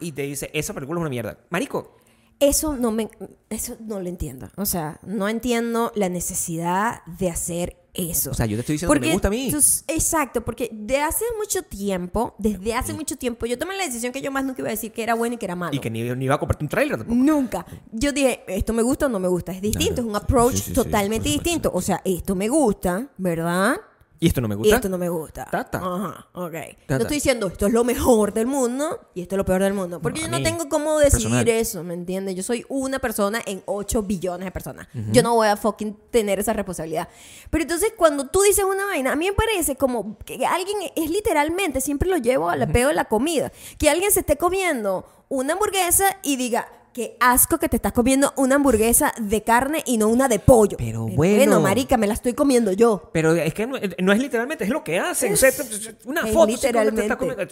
y 0.00 0.12
te 0.12 0.22
dice, 0.22 0.50
esa 0.52 0.74
película 0.74 0.98
es 0.98 1.02
una 1.02 1.10
mierda. 1.10 1.38
Marico, 1.50 1.96
Eso 2.40 2.76
no 2.76 2.92
me 2.92 3.08
eso 3.50 3.76
no 3.80 4.00
lo 4.00 4.08
entiendo. 4.08 4.48
O 4.56 4.66
sea, 4.66 5.00
no 5.02 5.28
entiendo 5.28 5.92
la 5.94 6.08
necesidad 6.08 7.02
de 7.06 7.30
hacer 7.30 7.76
eso. 7.94 8.30
o 8.30 8.34
sea, 8.34 8.46
yo 8.46 8.56
te 8.56 8.60
estoy 8.60 8.74
diciendo 8.74 8.94
que 8.94 9.00
me 9.00 9.12
gusta 9.12 9.28
a 9.28 9.30
mí. 9.30 9.52
exacto, 9.88 10.44
porque 10.44 10.70
de 10.72 11.00
hace 11.00 11.24
mucho 11.36 11.62
tiempo, 11.62 12.34
desde 12.38 12.74
hace 12.74 12.92
mucho 12.92 13.16
tiempo, 13.16 13.46
yo 13.46 13.58
tomé 13.58 13.76
la 13.76 13.84
decisión 13.84 14.12
que 14.12 14.20
yo 14.20 14.30
más 14.30 14.44
nunca 14.44 14.60
iba 14.62 14.68
a 14.68 14.72
decir 14.72 14.92
que 14.92 15.02
era 15.02 15.14
bueno 15.14 15.34
y 15.34 15.38
que 15.38 15.46
era 15.46 15.56
malo. 15.56 15.74
Y 15.74 15.80
que 15.80 15.90
ni, 15.90 16.02
ni 16.02 16.26
iba 16.26 16.36
a 16.36 16.38
compartir 16.38 16.64
un 16.64 16.68
trailer 16.68 16.96
tampoco. 16.98 17.18
Nunca. 17.18 17.66
Yo 17.90 18.12
dije, 18.12 18.44
esto 18.46 18.72
me 18.72 18.82
gusta 18.82 19.06
o 19.06 19.08
no 19.08 19.18
me 19.18 19.28
gusta. 19.28 19.52
Es 19.52 19.60
distinto, 19.60 20.02
es 20.02 20.06
un 20.06 20.14
approach 20.14 20.54
Sí, 20.54 20.58
sí, 20.58 20.64
sí, 20.66 20.72
totalmente 20.74 21.28
distinto. 21.28 21.70
O 21.74 21.80
sea, 21.80 22.00
esto 22.04 22.34
me 22.36 22.48
gusta, 22.48 23.08
¿verdad? 23.16 23.80
Y 24.20 24.26
esto 24.26 24.40
no 24.40 24.48
me 24.48 24.54
Y 24.54 24.58
gusta. 24.58 24.76
esto 24.76 24.88
no 24.88 24.98
me 24.98 25.08
gusta. 25.08 25.44
Tata. 25.50 25.78
Ajá, 25.78 26.26
ok. 26.32 26.52
Tata. 26.52 26.96
No 26.96 27.02
estoy 27.02 27.16
diciendo 27.16 27.46
esto 27.46 27.66
es 27.66 27.72
lo 27.72 27.84
mejor 27.84 28.32
del 28.32 28.46
mundo 28.46 29.00
y 29.14 29.22
esto 29.22 29.34
es 29.34 29.38
lo 29.38 29.44
peor 29.44 29.62
del 29.62 29.74
mundo. 29.74 30.00
Porque 30.02 30.20
No, 30.20 30.26
yo 30.26 30.30
no 30.32 30.42
tengo 30.42 30.68
cómo 30.68 30.98
decidir 30.98 31.28
personal. 31.30 31.48
eso, 31.48 31.84
¿me 31.84 31.94
entiendes? 31.94 32.34
Yo 32.34 32.42
soy 32.42 32.66
una 32.68 32.98
persona 32.98 33.40
en 33.46 33.62
8 33.66 34.02
billones 34.02 34.44
de 34.44 34.50
personas. 34.50 34.88
Yo 35.12 35.22
no 35.22 35.34
voy 35.34 35.48
a 35.48 35.56
fucking 35.56 35.96
tener 36.10 36.40
esa 36.40 36.52
responsabilidad. 36.52 37.08
Pero 37.50 37.62
entonces, 37.62 37.92
cuando 37.96 38.26
tú 38.26 38.42
dices 38.42 38.64
una 38.64 38.86
vaina, 38.86 39.12
a 39.12 39.16
mí 39.16 39.26
me 39.26 39.32
parece 39.34 39.76
como 39.76 40.18
que 40.18 40.44
alguien 40.46 40.78
es 40.96 41.10
literalmente, 41.10 41.80
siempre 41.80 42.08
lo 42.08 42.16
llevo 42.16 42.50
al 42.50 42.70
peo 42.72 42.88
de 42.88 42.94
la 42.94 43.04
comida, 43.04 43.52
que 43.78 43.88
alguien 43.88 44.10
se 44.10 44.20
esté 44.20 44.36
comiendo 44.36 45.06
una 45.28 45.52
hamburguesa 45.52 46.04
y 46.22 46.36
diga. 46.36 46.68
Qué 46.98 47.16
asco 47.20 47.58
que 47.58 47.68
te 47.68 47.76
estás 47.76 47.92
comiendo 47.92 48.32
una 48.34 48.56
hamburguesa 48.56 49.14
de 49.20 49.44
carne 49.44 49.84
y 49.86 49.98
no 49.98 50.08
una 50.08 50.26
de 50.26 50.40
pollo. 50.40 50.76
Pero 50.78 51.02
bueno. 51.06 51.36
Bueno, 51.36 51.60
marica, 51.60 51.96
me 51.96 52.08
la 52.08 52.14
estoy 52.14 52.32
comiendo 52.34 52.72
yo. 52.72 53.10
Pero 53.14 53.36
es 53.36 53.54
que 53.54 53.68
no, 53.68 53.76
no 54.00 54.12
es 54.12 54.18
literalmente, 54.18 54.64
es 54.64 54.70
lo 54.70 54.82
que 54.82 54.98
hacen. 54.98 55.32
O 55.32 55.36
sea, 55.36 55.50
una 56.06 56.22
Es 56.22 56.32
foto. 56.34 56.46
te 56.46 56.52
literalmente. 56.54 57.02
estás 57.02 57.16
comiendo. 57.16 57.46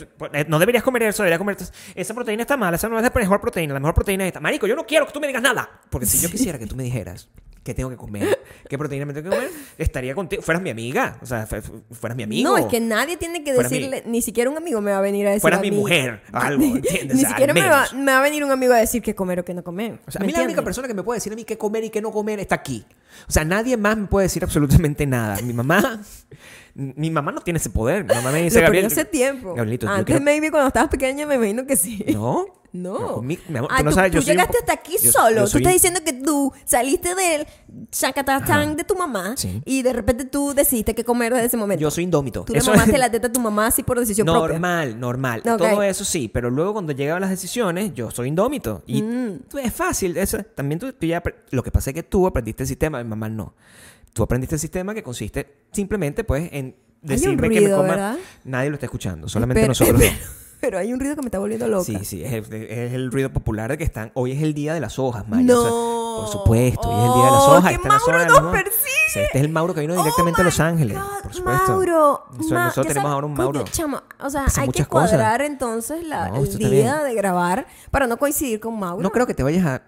No 0.49 0.59
deberías 0.59 0.83
comer 0.83 1.05
eso, 1.05 1.23
deberías 1.23 1.39
comer. 1.39 1.57
Esa 1.95 2.13
proteína 2.13 2.43
está 2.43 2.57
mala, 2.57 2.75
esa 2.77 2.89
no 2.89 2.97
es 2.99 3.05
la 3.05 3.13
mejor 3.15 3.41
proteína. 3.41 3.73
La 3.75 3.79
mejor 3.79 3.95
proteína 3.95 4.25
es 4.25 4.31
esta. 4.31 4.41
Marico, 4.41 4.67
yo 4.67 4.75
no 4.75 4.85
quiero 4.85 5.07
que 5.07 5.13
tú 5.13 5.21
me 5.21 5.29
digas 5.29 5.43
nada. 5.43 5.71
Porque 5.91 6.07
si 6.07 6.19
yo 6.19 6.29
quisiera 6.29 6.59
que 6.59 6.67
tú 6.67 6.75
me 6.75 6.83
dijeras 6.83 7.29
qué 7.63 7.75
tengo 7.75 7.91
que 7.91 7.97
comer, 7.97 8.39
qué 8.69 8.79
proteína 8.79 9.07
me 9.07 9.13
tengo 9.13 9.29
que 9.29 9.37
comer, 9.37 9.51
estaría 9.77 10.15
contigo. 10.15 10.41
Fueras 10.41 10.63
mi 10.63 10.71
amiga. 10.71 11.19
O 11.21 11.27
sea, 11.27 11.49
fu- 11.49 11.61
fu- 11.61 11.83
fueras 11.95 12.17
mi 12.17 12.23
amigo. 12.23 12.49
No, 12.49 12.57
es 12.57 12.67
que 12.67 12.79
nadie 12.79 13.17
tiene 13.17 13.43
que 13.43 13.53
decirle, 13.53 14.05
ni 14.07 14.23
siquiera 14.23 14.49
un 14.49 14.57
amigo 14.57 14.81
me 14.81 14.93
va 14.93 14.99
a 14.99 15.01
venir 15.01 15.27
a 15.27 15.31
decir. 15.31 15.41
Fueras 15.41 15.59
a 15.59 15.63
mi 15.63 15.73
mí- 15.73 15.77
mujer, 15.77 16.23
algo, 16.33 16.63
¿entiendes? 16.77 17.17
Ni 17.17 17.25
siquiera 17.25 17.53
me 17.53 17.63
va, 17.69 17.89
me 17.97 18.13
va 18.13 18.19
a 18.19 18.23
venir 18.23 18.45
un 18.45 18.53
amigo 18.53 18.73
a 18.73 18.77
decir 18.77 19.03
qué 19.03 19.17
comer 19.17 19.36
o 19.41 19.45
qué 19.45 19.55
no 19.55 19.63
comer. 19.65 20.01
O 20.07 20.11
sea, 20.11 20.21
a 20.21 20.23
¿me 20.23 20.27
mí 20.29 20.33
la 20.33 20.43
única 20.43 20.63
persona 20.63 20.89
que 20.89 20.95
me 20.95 21.03
puede 21.03 21.19
decir 21.19 21.33
a 21.33 21.37
mí 21.37 21.45
qué 21.45 21.57
comer 21.59 21.85
y 21.85 21.91
qué 21.91 22.01
no 22.03 22.11
comer 22.13 22.41
está 22.41 22.55
aquí. 22.57 22.85
O 23.29 23.33
sea, 23.33 23.45
nadie 23.45 23.77
más 23.77 23.97
me 23.97 24.07
puede 24.07 24.25
decir 24.27 24.43
absolutamente 24.45 25.07
nada. 25.07 25.41
Mi 25.43 25.53
mamá, 25.53 26.01
mi 26.75 27.11
mamá 27.11 27.33
no 27.33 27.41
tiene 27.41 27.59
ese 27.59 27.71
poder. 27.71 28.05
Mi 28.05 28.15
mamá 28.15 28.31
me 28.33 28.43
dice, 28.43 28.59
Lo 28.59 28.63
Gabriel, 28.65 28.87
hace 28.87 29.05
tiempo. 29.05 29.55
Gabrielito, 29.55 29.89
Antes, 29.89 30.05
quiero- 30.07 30.21
maybe, 30.25 30.51
cuando 30.51 30.69
estabas 30.69 30.91
pequeña, 30.91 31.27
me 31.27 31.37
imagino 31.37 31.67
que 31.67 31.77
sí. 31.77 32.05
No. 32.13 32.47
No. 32.73 33.15
conmigo- 33.15 33.43
mi 33.49 33.59
amor, 33.59 33.71
Ah, 33.73 33.79
tú 33.79 33.85
no 33.85 33.91
tú, 33.91 33.95
sabes, 33.97 34.25
llegaste 34.27 34.59
hasta 34.59 34.73
aquí 34.75 34.97
yo- 35.03 35.13
solo. 35.13 35.37
yo 35.37 35.43
tú 35.45 35.49
soy 35.51 35.61
estás 35.63 35.73
diciendo 35.75 36.01
que 36.05 36.13
tú 36.13 36.53
saliste 36.65 37.15
del 37.15 37.47
chacatatán 37.91 38.77
de 38.77 38.85
tu 38.85 38.95
mamá 38.97 39.35
Sí. 39.37 39.63
y 39.65 39.83
de 39.83 39.93
repente 39.93 40.25
tú 40.25 40.53
decidiste 40.55 40.95
qué 40.95 41.05
comer 41.05 41.33
desde 41.33 41.47
ese 41.47 41.57
momento. 41.57 41.81
Yo 41.83 41.91
soy 41.91 42.05
indómito. 42.05 42.45
tú 42.45 42.53
le 42.53 42.59
Eso 42.59 42.71
mamaste 42.71 42.93
es 42.93 42.99
la 42.99 43.11
teta 43.11 43.29
a 43.29 43.33
tu 43.33 43.41
mamá 43.41 43.67
así 43.69 43.83
por 43.83 43.99
decisión 43.99 44.27
propia. 44.27 44.49
normal, 44.55 45.01
normal. 45.01 45.43
Todo 45.43 45.83
eso 45.83 46.05
sí, 46.05 46.29
pero 46.29 46.51
luego 46.51 46.73
cuando 46.75 46.93
llegan 46.93 47.21
las 47.21 47.31
decisiones, 47.31 47.95
yo 47.95 48.11
soy 48.11 48.29
indómito. 48.29 48.83
Y 48.87 49.03
Mm. 49.03 49.39
tú- 49.49 49.59
es 49.59 49.73
fácil. 49.73 50.17
Eso, 50.17 50.39
también 50.55 50.79
tú, 50.79 50.93
tú 50.93 51.07
ya 51.07 51.23
lo 51.51 51.63
que 51.63 51.71
pasa 51.71 51.91
es 51.91 51.95
que 51.95 52.03
tú 52.03 52.27
aprendiste 52.27 52.63
el 52.65 52.69
sistema, 52.69 53.03
mi 53.03 53.09
mamá 53.09 53.29
no. 53.29 53.55
Tú 54.13 54.23
aprendiste 54.23 54.55
el 54.57 54.61
sistema 54.61 54.95
que 54.95 55.03
consiste 55.03 55.47
simplemente 55.73 56.25
pues 56.25 56.49
en 56.53 56.75
decirme 57.03 57.49
que 57.51 57.61
me 57.61 57.71
coma. 57.71 57.83
¿verdad? 57.83 58.17
Nadie 58.45 58.71
lo 58.71 58.75
está 58.75 58.87
escuchando, 58.87 59.29
solamente 59.29 59.61
Pero- 59.61 59.69
nosotros 59.71 60.01
dos. 60.01 60.11
Pero 60.61 60.79
hay 60.79 60.93
un 60.93 61.01
ruido 61.01 61.15
que 61.17 61.23
me 61.23 61.27
está 61.27 61.39
volviendo 61.39 61.69
loca. 61.69 61.85
Sí, 61.85 62.05
sí, 62.05 62.25
es 62.25 62.33
el, 62.33 62.53
es 62.53 62.93
el 62.95 63.11
ruido 63.13 63.31
popular 63.33 63.71
de 63.71 63.79
que 63.79 63.85
están. 63.85 64.11
Hoy 64.15 64.33
es 64.33 64.43
el 64.43 64.55
día 64.55 64.75
de 64.75 64.81
las 64.81 64.99
hojas, 64.99 65.29
Maya. 65.29 65.43
No. 65.45 65.61
O 65.61 65.63
sea, 65.63 65.71
por 66.17 66.29
supuesto, 66.33 66.89
hoy 66.89 66.95
es 66.99 67.07
el 67.09 67.15
día 67.15 67.25
de 67.27 67.31
las 67.31 67.43
Oh, 67.43 67.53
hojas. 67.59 67.69
que 67.69 67.75
están 67.75 67.93
las 67.93 68.03
Mauro 68.07 68.19
hojas 68.25 68.43
nos 68.43 68.53
persigue. 68.53 68.97
Este 69.25 69.39
es 69.39 69.45
el 69.45 69.49
Mauro 69.51 69.75
que 69.75 69.81
vino 69.81 69.95
Oh 69.95 69.99
directamente 69.99 70.41
a 70.41 70.45
Los 70.45 70.61
Ángeles. 70.61 70.97
God, 70.99 71.23
por 71.23 71.35
supuesto. 71.35 71.73
Mauro, 71.73 72.25
Ma- 72.51 72.65
nosotros 72.65 72.87
tenemos 72.89 73.11
ahora 73.13 73.27
un 73.27 73.35
Mauro. 73.35 73.65
chamo, 73.71 74.03
o 74.21 74.31
sea, 74.31 74.43
hay 74.45 74.49
que 74.53 74.67
muchas 74.67 74.89
cosas. 74.89 75.11
cuadrar 75.11 75.43
entonces 75.43 76.07
la- 76.07 76.29
No, 76.31 76.37
el 76.45 76.59
día 76.59 77.03
de 77.03 77.15
grabar 77.15 77.67
para 77.91 78.07
no 78.07 78.17
coincidir 78.19 78.61
con 78.61 78.79
Mauro. 78.79 79.03
No 79.03 79.11
creo 79.11 79.27
que 79.27 79.35
te 79.35 79.43
vayas 79.43 79.65
a. 79.67 79.83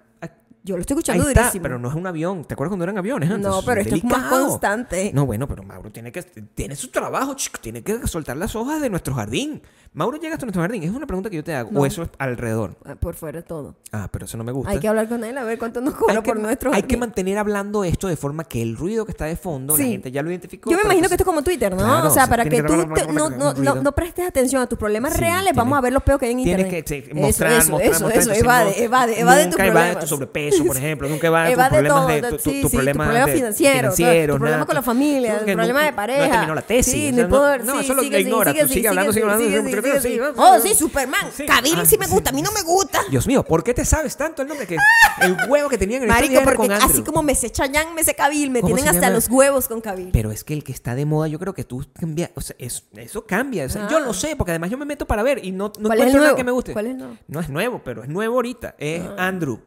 Yo 0.69 0.77
lo 0.77 0.81
estoy 0.83 0.95
Ahí 0.95 0.99
escuchando 1.01 1.29
está, 1.29 1.41
durísimo. 1.43 1.63
pero 1.63 1.79
no 1.79 1.89
es 1.89 1.95
un 1.95 2.07
avión. 2.07 2.45
¿Te 2.45 2.55
acuerdas 2.55 2.71
cuando 2.71 2.85
eran 2.85 2.99
aviones 2.99 3.31
antes? 3.31 3.49
No, 3.51 3.63
pero 3.63 3.81
esto 3.81 3.95
es 3.97 4.05
más 4.05 4.31
constante. 4.31 5.11
No, 5.15 5.25
bueno, 5.27 5.49
pero 5.49 5.63
Mauro 5.63 5.91
tiene 5.91 6.13
que 6.13 6.23
tiene 6.23 6.77
su 6.77 6.89
trabajo, 6.91 7.35
chico, 7.35 7.59
tiene 7.61 7.83
que 7.83 8.07
soltar 8.07 8.37
las 8.37 8.55
hojas 8.55 8.81
de 8.83 8.91
nuestro 8.91 9.15
jardín. 9.15 9.63
Mauro 9.95 10.19
llega 10.19 10.35
hasta 10.35 10.45
nuestro 10.45 10.61
jardín. 10.63 10.83
Es 10.83 10.91
una 10.91 11.07
pregunta 11.07 11.31
que 11.31 11.37
yo 11.37 11.43
te 11.45 11.55
hago. 11.55 11.71
No. 11.73 11.81
O 11.81 11.87
eso 11.87 12.03
es 12.03 12.11
alrededor. 12.19 12.77
Ah, 12.85 12.95
Por 12.95 13.15
fuera 13.15 13.39
de 13.39 13.43
todo. 13.43 13.75
Ah, 13.91 14.09
pero 14.13 14.27
eso 14.27 14.37
no 14.37 14.45
me 14.45 14.53
gusta. 14.53 14.71
Hay 14.71 14.79
que 14.81 14.87
hablar 14.87 15.09
con 15.09 15.25
él 15.25 15.37
a 15.39 15.45
ver 15.45 15.59
cuánto 15.59 15.81
nos 15.81 15.95
cobra 15.95 16.23
por 16.23 16.39
nuestro 16.39 16.71
hay 16.71 16.83
que 16.83 16.89
jardín. 16.89 17.01
mantener 17.01 17.39
hablando 17.39 17.83
esto 17.85 18.07
de 18.07 18.17
forma 18.17 18.45
que 18.45 18.61
el 18.61 18.77
ruido 18.77 19.07
que 19.07 19.13
está 19.13 19.25
de 19.25 19.37
fondo, 19.37 19.77
la 19.77 19.83
gente 19.85 20.13
ya 20.13 20.23
lo 20.23 20.31
identificó. 20.31 20.71
Yo 20.71 20.77
me 20.77 20.83
imagino 20.85 21.09
que 21.09 21.15
esto 21.15 21.23
es 21.23 21.27
como 21.27 21.43
Twitter, 21.43 21.73
¿no? 21.73 21.79
Claro, 21.79 22.09
o 22.09 22.11
sea, 22.11 22.27
para 22.27 22.45
que 22.45 22.63
tú 22.63 22.75
no, 23.13 23.31
no, 23.31 23.75
no, 23.83 23.93
prestes 23.93 24.27
atención 24.29 24.61
a 24.63 24.67
tus 24.67 24.79
problemas 24.79 25.15
Sí, 25.15 25.21
reales, 25.21 25.55
vamos 25.55 25.77
a 25.79 25.81
ver 25.81 25.93
los 25.95 26.03
peos 26.03 26.19
que 26.21 26.27
hay 26.27 26.33
en 26.33 26.43
Tienes 26.43 26.67
internet. 26.67 26.85
que 26.87 27.03
sí, 27.03 27.05
Eso, 27.11 27.15
mostrar, 27.21 27.53
eso, 27.53 27.71
mostrar, 27.73 27.91
eso, 27.93 28.05
mostrar, 28.05 28.19
eso, 28.21 28.31
entonces 28.31 28.43
evade, 28.45 28.71
no- 28.71 28.85
evade, 28.85 29.21
evade 29.21 29.43
tus 29.45 29.51
nunca 29.53 29.67
evade 29.67 29.85
problemas. 29.87 30.05
tu 30.05 30.09
sobrepeso, 30.09 30.58
eso, 30.59 30.67
por 30.67 30.77
ejemplo. 30.77 31.09
Nunca 31.09 31.31
va 31.31 31.47
a 31.47 31.69
problemas 31.69 31.89
todo, 31.89 32.07
de 32.09 32.23
tu, 32.23 32.39
sí, 32.39 32.43
tu 32.43 32.51
sí, 32.51 32.63
tu 32.63 32.71
problema 32.71 33.05
problema 33.05 33.27
de- 33.27 33.33
financiero, 33.33 33.79
financiero, 33.93 34.35
tu 34.35 34.39
problema 34.39 34.57
nada, 34.57 34.67
con 34.67 34.75
la 34.75 34.83
familia, 34.83 35.39
tu 35.39 35.45
problema 35.45 35.81
no- 35.81 35.87
de 35.87 35.93
pareja. 35.93 36.47
No 36.47 36.55
la 36.55 36.63
tesis. 36.63 36.93
Sí, 36.93 37.13
no 37.13 37.29
no, 37.29 37.75
sí, 37.75 37.85
eso 37.85 37.95
lo 37.95 38.03
ignora. 38.03 38.53
tú 38.55 38.69
sigue 38.69 38.89
hablando, 38.89 39.13
sigue 39.13 39.25
hablando. 39.25 40.35
Oh, 40.37 40.59
sí, 40.61 40.75
Superman. 40.75 41.29
Cavill 41.47 41.75
Ah, 41.79 41.85
sí 41.85 41.97
me 41.99 42.07
gusta, 42.07 42.31
a 42.31 42.33
mí 42.33 42.43
no 42.43 42.51
me 42.53 42.63
gusta. 42.63 43.01
Dios 43.11 43.27
mío, 43.27 43.45
¿por 43.45 43.63
qué 43.63 43.75
te 43.75 43.85
sabes 43.85 44.17
tanto 44.17 44.43
el 44.43 44.49
nombre 44.49 44.67
que 44.67 44.77
el 45.21 45.37
huevo 45.49 45.69
que 45.69 45.79
tenían 45.79 46.03
en 46.03 46.11
estos 46.11 46.23
Marico, 46.31 46.43
porque 46.57 46.73
así 46.75 47.03
como 47.03 47.23
me 47.23 47.35
sé 47.35 47.51
Chayanne, 47.51 47.93
me 47.95 48.03
sé 48.05 48.15
Cavill, 48.15 48.51
me 48.51 48.61
¿Cómo 48.61 48.75
tienen 48.75 48.95
hasta 48.95 49.11
los 49.11 49.29
huevos 49.29 49.69
con 49.69 49.81
Cavill. 49.81 50.11
Pero 50.13 50.31
es 50.33 50.45
que 50.45 50.55
el 50.55 50.65
que 50.65 50.73
está 50.73 50.95
de 50.95 51.05
moda, 51.07 51.29
yo 51.29 51.39
creo 51.39 51.55
que 51.55 51.65
tú 51.65 51.85
cambias, 51.99 52.31
o 52.35 52.41
sea, 52.41 52.57
es- 52.59 52.85
eso 52.97 53.27
cambia. 53.27 53.67
Yo 53.67 53.99
Ah. 53.99 54.01
lo 54.01 54.13
sé, 54.13 54.37
porque 54.37 54.53
además 54.53 54.71
yo 54.71 54.79
me 54.79 54.85
meto 54.85 55.07
para 55.07 55.23
ver 55.23 55.45
y 55.45 55.53
no, 55.53 55.73
no 55.79 55.89
¿Cuál 55.89 55.99
es 55.99 56.03
el 56.05 56.09
encuentro 56.09 56.21
nada 56.23 56.37
que 56.37 56.45
me 56.45 56.51
guste. 56.53 56.73
¿Cuál 56.73 56.87
es 56.87 56.93
el 56.93 56.99
nuevo? 56.99 57.17
No 57.29 57.41
es 57.41 57.49
nuevo, 57.49 57.83
pero 57.85 58.03
es 58.03 58.09
nuevo 58.09 58.35
ahorita. 58.37 58.75
Es 58.79 59.03
Andrew. 59.17 59.61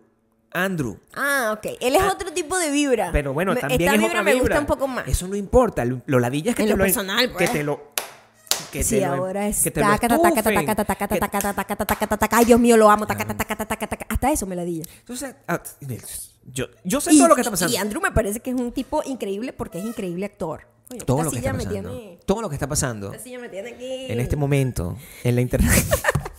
Andrew. 0.53 0.97
Ah, 1.15 1.55
ok. 1.57 1.77
Él 1.79 1.95
es 1.95 2.03
otro 2.03 2.31
tipo 2.33 2.57
de 2.57 2.71
vibra. 2.71 3.09
Pero 3.11 3.33
bueno, 3.33 3.55
también 3.55 3.81
esta 3.81 3.93
es 3.93 3.97
vibra 3.99 4.07
otra 4.11 4.23
me 4.23 4.33
vibra. 4.33 4.47
gusta 4.47 4.59
un 4.59 4.65
poco 4.65 4.87
más. 4.87 5.07
Eso 5.07 5.27
no 5.27 5.35
importa. 5.35 5.85
Lo, 5.85 6.01
lo 6.05 6.19
ladilla 6.19 6.51
es 6.51 6.55
que 6.55 6.63
En 6.63 6.67
te 6.69 6.73
lo 6.73 6.77
lo 6.77 6.83
personal, 6.83 7.27
que 7.29 7.33
pues. 7.33 7.51
te 7.51 7.63
lo 7.63 7.91
que 8.71 8.83
Sí, 8.83 8.99
te 8.99 9.05
lo- 9.05 9.13
ahora 9.13 9.47
es 9.47 9.63
que 9.63 9.71
te 9.71 9.79
lo 9.81 9.85
taca, 9.87 10.07
taca, 10.07 10.21
taca, 10.21 10.27
estufen, 10.39 10.65
taca, 10.65 10.75
taca, 10.75 10.85
taca, 10.85 11.07
que- 11.15 11.19
taca, 11.19 11.39
taca, 11.41 11.53
taca, 11.55 11.75
taca, 11.85 11.95
taca, 12.07 12.17
taca. 12.17 12.37
Ay, 12.37 12.45
Dios 12.45 12.59
mío, 12.59 12.77
lo 12.77 12.89
amo. 12.89 13.05
Taca, 13.07 13.25
taca, 13.25 13.37
taca, 13.55 13.65
taca, 13.65 13.87
taca. 13.87 14.05
Hasta 14.09 14.31
eso 14.31 14.45
me 14.45 14.55
ladilla. 14.55 14.83
Entonces, 14.99 15.35
ah, 15.47 15.61
yo, 16.45 16.65
yo 16.83 17.01
sé 17.01 17.11
todo 17.11 17.27
lo 17.27 17.35
que 17.35 17.41
está 17.41 17.51
pasando. 17.51 17.73
y 17.73 17.77
Andrew 17.77 18.01
me 18.01 18.11
parece 18.11 18.39
que 18.39 18.49
es 18.51 18.55
un 18.55 18.71
tipo 18.71 19.01
increíble 19.05 19.53
porque 19.53 19.79
es 19.79 19.85
increíble 19.85 20.25
actor. 20.25 20.67
Todo 21.05 21.23
lo 21.23 21.31
que 21.31 21.37
está 21.37 21.53
pasando. 21.53 22.17
Todo 22.25 22.41
lo 22.41 22.49
que 22.49 22.55
está 22.55 22.67
pasando 22.67 23.11
me 23.11 23.49
tiene 23.49 23.69
aquí. 23.71 24.05
en 24.11 24.19
este 24.19 24.35
momento 24.35 24.97
en 25.23 25.35
la 25.35 25.41
internet. 25.41 25.71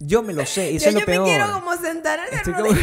yo 0.00 0.22
me 0.24 0.32
lo 0.32 0.44
sé, 0.46 0.72
y 0.72 0.76
eso 0.76 0.86
Yo, 0.86 0.88
es 0.88 0.94
lo 0.94 1.00
yo 1.00 1.06
peor. 1.06 1.22
me 1.24 1.28
quiero 1.28 1.52
como 1.52 1.76
sentar 1.76 2.18
en 2.18 2.24
el 2.26 2.34
Estoy 2.34 2.54
como- 2.54 2.68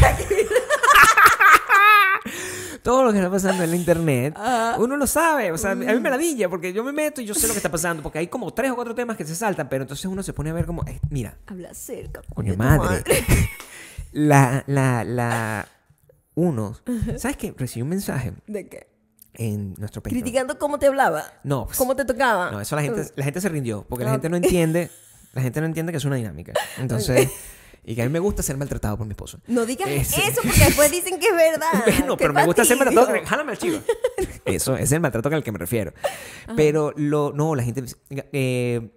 todo 2.84 3.04
lo 3.04 3.12
que 3.12 3.18
está 3.18 3.30
pasando 3.30 3.64
en 3.64 3.70
la 3.72 3.76
internet, 3.76 4.38
uno 4.80 4.96
lo 4.98 5.08
sabe. 5.08 5.52
O 5.52 5.58
sea, 5.58 5.72
a 5.72 5.76
mí 5.76 5.86
Mm. 5.86 6.02
me 6.02 6.10
ladilla 6.10 6.50
porque 6.50 6.72
yo 6.74 6.84
me 6.84 6.92
meto 6.92 7.22
y 7.22 7.26
yo 7.26 7.34
sé 7.34 7.48
lo 7.48 7.54
que 7.54 7.58
está 7.60 7.70
pasando. 7.72 8.02
Porque 8.04 8.20
hay 8.20 8.28
como 8.28 8.54
tres 8.54 8.72
o 8.72 8.76
cuatro 8.76 8.96
temas 8.96 9.18
que 9.18 9.26
se 9.26 9.36
saltan, 9.36 9.68
pero 9.70 9.84
entonces 9.84 10.06
uno 10.06 10.24
se 10.24 10.34
pone 10.34 10.50
a 10.52 10.54
ver 10.54 10.66
como, 10.66 10.84
eh, 10.88 11.00
mira, 11.10 11.38
Habla 11.48 11.74
cerca. 11.74 12.22
coño 12.34 12.56
madre. 12.56 13.04
la, 14.14 14.64
la, 14.68 15.04
la, 15.04 15.68
uno, 16.36 16.78
¿sabes 17.18 17.36
qué? 17.38 17.54
Recibí 17.58 17.82
un 17.82 17.90
mensaje 17.90 18.34
¿De 18.48 18.68
qué? 18.70 18.88
en 19.34 19.74
nuestro 19.78 20.02
Patreon. 20.02 20.22
Criticando 20.22 20.58
cómo 20.58 20.80
te 20.80 20.88
hablaba. 20.88 21.26
No, 21.44 21.66
pues, 21.66 21.78
¿Cómo 21.78 21.96
te 21.96 22.06
tocaba? 22.06 22.52
No, 22.52 22.62
eso 22.62 22.76
la 22.76 22.84
gente, 22.84 23.04
la 23.16 23.24
gente 23.26 23.42
se 23.42 23.50
rindió, 23.50 23.86
porque 23.90 24.06
la 24.06 24.12
gente 24.12 24.30
no 24.30 24.38
entiende, 24.38 24.90
la 25.38 25.44
gente 25.44 25.60
no 25.62 25.68
entiende 25.68 25.92
que 25.94 25.98
es 25.98 26.06
una 26.06 26.16
dinámica. 26.18 26.54
Entonces, 26.78 27.30
y 27.86 27.96
que 27.96 28.02
a 28.02 28.06
mí 28.06 28.12
me 28.12 28.20
gusta 28.20 28.44
ser 28.44 28.58
maltratado 28.58 28.98
por 28.98 29.06
mi 29.08 29.12
esposo. 29.12 29.40
No 29.48 29.66
digas 29.66 29.88
Ese- 29.90 30.22
eso 30.28 30.42
porque 30.44 30.60
después 30.66 30.92
dicen 30.92 31.20
que 31.20 31.28
es 31.28 31.34
verdad. 31.36 31.84
Bueno, 31.86 32.18
pero 32.18 32.34
me 32.34 32.46
gusta 32.46 32.66
ser 32.66 32.78
maltratado. 32.78 33.18
Jálame 33.26 33.52
al 33.54 33.58
chivo. 33.58 33.80
Eso 34.46 34.76
es 34.78 34.92
el 34.92 35.00
maltrato 35.02 35.30
al 35.30 35.44
que 35.44 35.52
me 35.52 35.58
refiero. 35.60 35.94
Pero 36.56 36.94
lo, 36.96 37.32
no, 37.34 37.54
la 37.56 37.64
gente. 37.64 37.84
eh, 38.10 38.90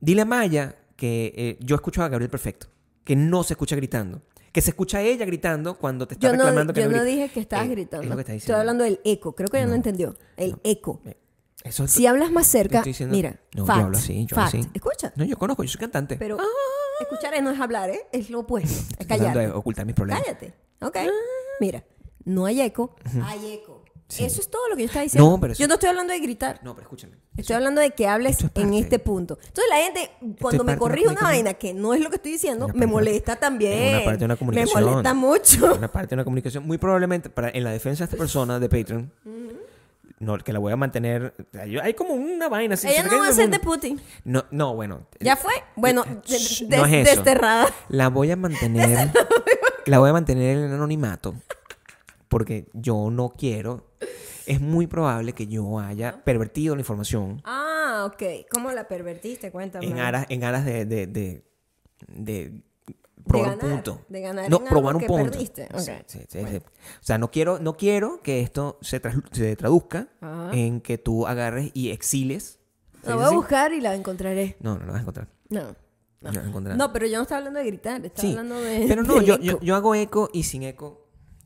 dile 0.00 0.22
a 0.22 0.24
Maya 0.24 0.76
que 0.96 1.32
eh, 1.36 1.56
yo 1.60 1.74
escucho 1.76 2.02
a 2.02 2.08
Gabriel 2.08 2.30
perfecto. 2.30 2.66
Que 3.04 3.16
no 3.16 3.42
se 3.44 3.54
escucha 3.54 3.74
gritando. 3.76 4.22
Que 4.52 4.60
se 4.60 4.70
escucha 4.70 4.98
a 4.98 5.02
ella 5.02 5.24
gritando 5.24 5.78
cuando 5.78 6.06
te 6.06 6.14
está 6.14 6.26
Yo 6.26 6.32
no, 6.32 6.44
reclamando 6.44 6.72
que 6.74 6.82
yo 6.82 6.90
no 6.90 6.98
no 6.98 7.04
dije 7.04 7.28
que 7.30 7.40
estabas 7.40 7.66
Eh, 7.66 7.70
gritando. 7.70 8.02
Es 8.04 8.10
lo 8.10 8.16
que 8.16 8.20
está 8.22 8.32
Estoy 8.34 8.40
diciendo. 8.40 8.60
hablando 8.60 8.84
del 8.84 9.00
eco. 9.04 9.34
Creo 9.34 9.48
que 9.48 9.56
ella 9.56 9.66
no, 9.66 9.70
No, 9.70 9.76
entendió. 9.76 10.14
El 10.36 10.50
no. 10.52 10.60
eco. 10.64 11.00
Si 11.86 12.06
hablas 12.06 12.30
más 12.32 12.46
cerca, 12.46 12.82
diciendo- 12.82 13.14
mira, 13.14 13.40
No, 13.54 13.58
yo 13.62 13.66
fact, 13.66 13.80
hablo 13.84 13.98
así, 13.98 14.26
yo 14.26 14.36
hablo 14.36 14.50
fact. 14.50 14.54
así. 14.64 14.70
Escucha. 14.74 15.12
No, 15.16 15.24
yo 15.24 15.36
conozco, 15.38 15.62
yo 15.62 15.68
soy 15.68 15.80
cantante. 15.80 16.16
Pero 16.16 16.38
escuchar 17.00 17.34
es 17.34 17.42
no 17.42 17.50
es 17.50 17.60
hablar, 17.60 17.90
¿eh? 17.90 18.00
Es 18.12 18.30
lo 18.30 18.40
opuesto. 18.40 18.70
Es 18.98 18.98
de 18.98 19.06
callar. 19.06 19.50
ocultar 19.54 19.86
mis 19.86 19.94
problemas. 19.94 20.22
Cállate. 20.24 20.54
Ok. 20.80 20.96
Mira, 21.60 21.84
no 22.24 22.46
hay 22.46 22.60
eco, 22.60 22.96
hay 23.24 23.52
eco. 23.52 23.78
Eso 24.18 24.42
es 24.42 24.50
todo 24.50 24.68
lo 24.68 24.76
que 24.76 24.82
yo 24.82 24.86
estaba 24.88 25.04
diciendo. 25.04 25.30
No, 25.30 25.40
pero 25.40 25.54
eso- 25.54 25.60
Yo 25.62 25.68
no 25.68 25.74
estoy 25.74 25.88
hablando 25.88 26.12
de 26.12 26.20
gritar. 26.20 26.60
No, 26.62 26.74
pero 26.74 26.82
escúchame. 26.82 27.16
Estoy 27.34 27.56
hablando 27.56 27.80
de 27.80 27.92
que 27.92 28.06
hables 28.06 28.40
es 28.42 28.50
en 28.56 28.74
este 28.74 28.98
punto. 28.98 29.38
Entonces 29.40 29.64
la 29.70 29.76
gente, 29.76 30.10
cuando 30.38 30.64
me 30.64 30.76
corrige 30.76 31.08
una 31.08 31.22
vaina 31.22 31.54
que 31.54 31.72
no 31.72 31.94
es 31.94 32.00
lo 32.02 32.10
que 32.10 32.16
estoy 32.16 32.32
diciendo, 32.32 32.68
me 32.74 32.86
molesta 32.86 33.36
también. 33.36 33.72
Es 33.72 33.94
una 33.94 34.04
parte 34.04 34.18
de 34.18 34.24
una 34.26 34.36
comunicación. 34.36 34.84
Me 34.84 34.90
molesta 34.90 35.14
mucho. 35.14 35.74
Una 35.76 35.90
parte 35.90 36.08
de 36.10 36.14
una 36.16 36.24
comunicación. 36.24 36.66
Muy 36.66 36.76
probablemente, 36.76 37.30
para, 37.30 37.48
en 37.50 37.64
la 37.64 37.70
defensa 37.70 38.00
de 38.00 38.04
esta 38.04 38.16
persona 38.18 38.60
de 38.60 38.68
Patreon, 38.68 39.10
no, 40.22 40.38
que 40.38 40.52
la 40.52 40.58
voy 40.60 40.72
a 40.72 40.76
mantener. 40.76 41.34
hay- 41.82 41.94
como 41.94 42.14
una 42.14 42.48
vaina 42.48 42.74
así. 42.74 42.88
Ella 42.88 43.02
no 43.02 43.18
va 43.18 43.28
a 43.28 43.32
ser 43.32 43.50
de 43.50 43.58
Putin. 43.58 44.00
No, 44.24 44.44
no, 44.50 44.74
bueno. 44.74 45.06
¿Ya 45.20 45.36
fue? 45.36 45.52
Bueno, 45.76 46.04
de- 46.04 46.66
de- 46.68 46.76
no 46.78 46.86
es 46.86 46.92
eso. 47.08 47.16
desterrada. 47.16 47.66
La 47.88 48.08
voy 48.08 48.30
a 48.30 48.36
mantener. 48.36 49.10
la 49.86 49.98
voy 49.98 50.10
a 50.10 50.12
mantener 50.12 50.58
en 50.58 50.64
el 50.64 50.72
anonimato. 50.74 51.34
Porque 52.28 52.68
yo 52.72 53.10
no 53.10 53.34
quiero. 53.36 53.90
Es 54.46 54.60
muy 54.60 54.86
probable 54.86 55.32
que 55.34 55.46
yo 55.46 55.78
haya 55.78 56.24
pervertido 56.24 56.74
la 56.74 56.80
información 56.80 57.40
Ah, 57.44 58.08
ok. 58.12 58.22
¿Cómo 58.50 58.70
la 58.72 58.88
pervertiste? 58.88 59.50
Cuéntame. 59.52 59.86
en 59.86 59.98
aras, 60.00 60.26
en 60.30 60.42
aras 60.44 60.64
de, 60.64 60.84
de, 60.84 61.06
de, 62.08 62.62
de 63.24 63.28
probar 63.28 63.50
ganar, 63.58 63.64
un 63.64 63.70
punto. 63.82 64.04
de 64.08 64.20
ganar 64.20 64.50
no, 64.50 64.56
en 64.58 64.64
probar 64.64 64.88
algo 64.88 64.98
un 64.98 65.00
que 65.00 65.06
punto. 65.06 65.30
perdiste. 65.32 65.68
Ok. 65.72 65.80
Sí, 66.06 66.18
sí, 66.28 66.38
sí. 66.50 66.56
O 66.58 66.62
sea, 67.02 67.18
no 67.18 67.30
quiero, 67.30 67.58
no 67.58 67.76
quiero 67.76 68.20
que 68.22 68.40
esto 68.40 68.78
se, 68.82 69.00
tras- 69.00 69.22
se 69.32 69.56
traduzca 69.56 70.08
Ajá. 70.20 70.50
en 70.52 70.80
que 70.80 70.98
tú 70.98 71.26
agarres 71.26 71.70
y 71.74 71.90
exiles. 71.90 72.58
¿Se 73.02 73.10
La 73.10 73.16
voy 73.16 73.24
a 73.24 73.30
buscar 73.30 73.72
y 73.72 73.80
la 73.80 73.94
encontraré. 73.94 74.56
No, 74.60 74.74
no 74.78 74.86
la 74.86 74.92
vas 74.92 74.98
a 74.98 75.00
encontrar. 75.02 75.28
No. 75.48 75.74
No, 76.20 76.30
encontrar. 76.40 76.76
No, 76.76 76.92
pero 76.92 77.06
yo 77.06 77.16
no 77.16 77.22
estaba 77.22 77.38
hablando 77.38 77.58
de 77.58 77.66
gritar, 77.66 78.04
estaba 78.06 78.28
hablando 78.28 78.60
de. 78.60 78.84
Pero 78.86 79.02
no, 79.02 79.18
de 79.18 79.24
yo, 79.26 79.34
eco. 79.34 79.42
yo, 79.42 79.60
yo 79.60 79.74
hago 79.74 79.94
eco 79.96 80.30
y 80.32 80.44
sin 80.44 80.62
eco. 80.62 81.00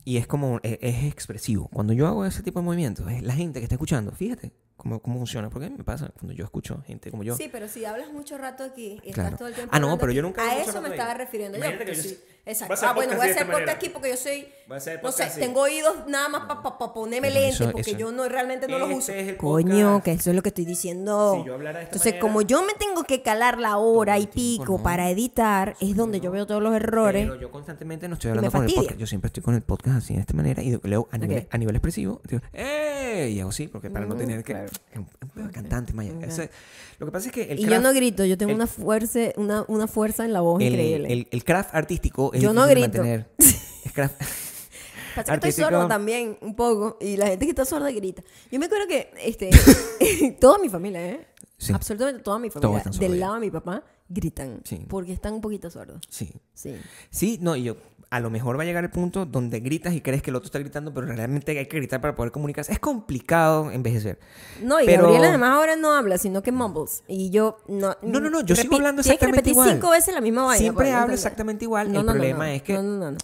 Y 0.05 0.19
es 0.19 0.27
como, 0.27 0.61
es, 0.63 0.79
es 0.83 1.05
expresivo. 1.05 1.69
Cuando 1.73 1.93
yo 1.95 2.07
hago 2.07 2.25
ese 2.27 2.43
tipo 2.43 2.61
de 2.61 2.65
movimientos, 2.67 3.11
es 3.11 3.23
la 3.23 3.33
gente 3.35 3.59
que 3.61 3.65
está 3.65 3.75
escuchando, 3.75 4.13
fíjate 4.13 4.53
cómo, 4.77 5.01
cómo 5.01 5.17
funciona. 5.19 5.51
Porque 5.51 5.71
me 5.71 5.85
pasa 5.85 6.11
cuando 6.19 6.33
yo 6.35 6.45
escucho 6.45 6.83
gente 6.87 7.11
como 7.11 7.23
yo. 7.23 7.37
Sí, 7.37 7.49
pero 7.51 7.69
si 7.69 7.85
hablas 7.85 8.13
mucho 8.13 8.39
rato 8.39 8.65
aquí, 8.65 8.95
estás 9.05 9.15
Claro. 9.15 9.37
todo 9.37 9.49
el 9.49 9.55
tiempo. 9.55 9.71
Ah, 9.75 9.81
no, 9.81 9.99
pero 9.99 10.13
yo 10.13 10.23
nunca 10.23 10.43
hablo 10.43 10.61
A 10.61 10.63
eso 10.65 10.83
me 10.83 10.89
estaba 10.91 11.15
refiriendo 11.15 11.59
yo. 11.59 11.65
Imagínate 11.65 11.91
que 11.91 11.97
yo 11.97 12.03
sí. 12.03 12.19
Exacto. 12.49 12.75
a 12.87 12.91
Ah, 12.91 12.93
bueno, 12.93 13.17
voy 13.17 13.27
a 13.27 13.31
hacer 13.33 13.45
podcast 13.47 13.69
aquí 13.71 13.89
porque 13.89 14.11
yo 14.11 14.17
soy. 14.17 14.47
Voy 14.69 14.75
a 14.75 14.79
hacer 14.79 15.03
No 15.03 15.11
sé, 15.11 15.25
así. 15.25 15.41
tengo 15.41 15.63
oídos 15.63 16.07
nada 16.07 16.29
más 16.29 16.43
para 16.47 16.93
ponerme 16.95 17.29
Pero 17.29 17.41
lentes 17.41 17.61
eso- 17.61 17.73
porque 17.73 17.91
eso- 17.91 17.99
yo 17.99 18.13
no 18.13 18.29
realmente 18.29 18.69
no 18.69 18.79
los 18.79 18.89
Este 18.91 18.99
uso. 18.99 19.13
es 19.13 19.29
el 19.29 19.37
Coño, 19.37 20.01
que 20.05 20.13
eso 20.13 20.31
es 20.31 20.37
lo 20.37 20.43
que 20.43 20.51
estoy 20.51 20.65
diciendo. 20.65 21.39
Si 21.41 21.47
yo 21.49 21.55
hablara 21.55 21.79
de 21.81 21.85
esta 21.87 21.97
Entonces, 21.97 22.13
manera- 22.13 22.21
como 22.21 22.43
yo 22.43 22.63
me 22.63 22.75
tengo 22.75 23.03
que 23.03 23.23
calar 23.23 23.59
la 23.59 23.79
hora 23.79 24.19
y 24.21 24.29
pico 24.29 24.77
¿no? 24.79 24.83
para 24.83 25.11
editar, 25.11 25.75
es 25.81 25.97
donde 25.97 26.21
yo 26.21 26.31
veo 26.31 26.47
todos 26.47 26.63
los 26.63 26.73
errores. 26.77 27.27
Pero 27.27 27.41
yo 27.41 27.51
constantemente 27.51 28.07
no 28.09 28.15
estoy 28.15 28.29
Y 28.29 28.31
hablando 28.31 28.53
con 28.53 28.65
el 28.65 28.75
podcast. 28.75 28.97
Yo 29.01 29.07
siempre 29.09 29.27
estoy 29.27 29.43
con 29.43 29.55
el 29.55 29.63
podcast 29.63 29.97
así 29.99 30.15
de 30.15 30.21
esta 30.21 30.35
manera 30.35 30.63
y 30.63 30.79
leo 30.85 31.09
a 31.11 31.19
nivel, 31.19 31.49
a 31.51 31.59
nivel 31.59 31.75
expresivo. 31.75 32.21
Digo, 32.29 32.43
¡eh! 32.53 33.31
Y 33.33 33.41
hago 33.41 33.51
así, 33.51 33.67
porque 33.67 33.91
para 33.91 34.07
no 34.07 34.15
Mm, 34.15 34.19
tener 34.19 34.45
que. 34.45 34.66
Es 34.93 34.99
un 34.99 35.07
es 35.37 35.47
de 35.47 35.53
cantante, 35.53 35.93
Maya. 35.93 36.13
Ese- 36.23 36.51
lo 36.99 37.07
que 37.07 37.13
pasa 37.13 37.27
es 37.27 37.33
que 37.33 37.43
el 37.53 37.59
Y 37.59 37.63
yo 37.63 37.69
craft, 37.69 37.83
no 37.83 37.93
grito, 37.93 38.25
yo 38.25 38.39
tengo 38.39 38.51
el- 38.51 38.57
una 38.57 38.67
fuerza, 38.67 39.21
una, 39.37 39.65
una 39.69 39.87
fuerza 39.87 40.25
en 40.25 40.33
la 40.33 40.41
voz 40.41 40.61
el, 40.61 40.69
increíble. 40.69 41.13
el- 41.13 41.29
el 41.31 41.45
craft 41.45 41.75
artístico 41.75 42.33
es 42.33 42.41
Yo 42.43 42.53
no 42.53 42.67
grito. 42.67 42.99
mantener. 42.99 43.29
Es 43.39 43.93
craft- 43.95 44.17
Pasa 45.15 45.39
que 45.39 45.49
estoy 45.49 45.65
sordo 45.65 45.87
también, 45.89 46.37
un 46.43 46.55
poco, 46.55 46.99
y 47.01 47.17
la 47.17 47.27
gente 47.29 47.47
que 47.47 47.51
está 47.51 47.65
sorda 47.65 47.91
grita. 47.91 48.23
Yo 48.51 48.59
me 48.59 48.67
acuerdo 48.67 48.87
que 48.87 49.11
este, 49.25 49.49
toda 50.41 50.59
mi 50.59 50.69
familia, 50.69 51.07
¿eh? 51.09 51.27
Sí. 51.57 51.73
Absolutamente 51.73 52.23
toda 52.23 52.39
mi 52.39 52.51
familia, 52.51 52.83
del 52.99 53.19
lado 53.19 53.35
de 53.35 53.41
mi 53.41 53.51
papá, 53.51 53.83
gritan. 54.09 54.61
Sí. 54.65 54.85
Porque 54.89 55.13
están 55.13 55.35
un 55.35 55.41
poquito 55.41 55.71
sordos. 55.71 56.03
sí. 56.09 56.33
Sí. 56.55 56.75
Sí, 57.11 57.39
no, 57.41 57.55
y 57.57 57.65
yo. 57.65 57.77
A 58.09 58.21
lo 58.21 58.31
mejor 58.31 58.57
va 58.57 58.63
a 58.63 58.65
llegar 58.65 58.85
el 58.85 58.91
punto 58.91 59.27
donde 59.27 59.59
gritas 59.59 59.93
y 59.93 60.01
crees 60.01 60.23
que 60.23 60.31
el 60.31 60.37
otro 60.37 60.47
está 60.47 60.61
gritando, 60.61 60.95
pero 60.95 61.09
realmente 61.09 61.59
hay 61.59 61.67
que 61.67 61.77
gritar 61.77 62.01
para 62.01 62.15
poder 62.15 62.31
comunicarse. 62.31 62.73
Es 62.73 62.79
complicado 62.79 63.69
envejecer. 63.73 64.21
No, 64.63 64.81
y 64.81 64.87
Pero- 64.87 65.03
Gabriel 65.03 65.25
además 65.25 65.51
ahora 65.51 65.75
no 65.75 65.93
habla, 65.93 66.17
sino 66.17 66.41
que 66.41 66.53
mumbles. 66.53 67.03
Y 67.09 67.31
yo 67.31 67.59
no. 67.67 67.97
No, 68.03 68.21
no, 68.21 68.31
no, 68.31 68.43
yo 68.43 68.55
sigo 68.55 68.77
hablando 68.77 69.03
que 69.03 69.09
exactamente 69.09 69.51
igual. 69.51 69.71
cinco 69.73 69.91
veces 69.91 70.15
la 70.15 70.21
misma 70.21 70.45
vaina. 70.45 70.59
Siempre 70.61 70.87
yo 70.87 70.93
hablo 70.93 70.99
entender. 71.07 71.15
exactamente 71.19 71.65
igual. 71.65 71.93
No, 71.93 72.01
el 72.01 72.07
no, 72.07 72.13
problema 72.13 72.39
no. 72.47 72.51
es 72.53 72.63
que 72.63 72.75
No, 72.75 72.83
no, 72.85 73.11
no, 73.11 73.19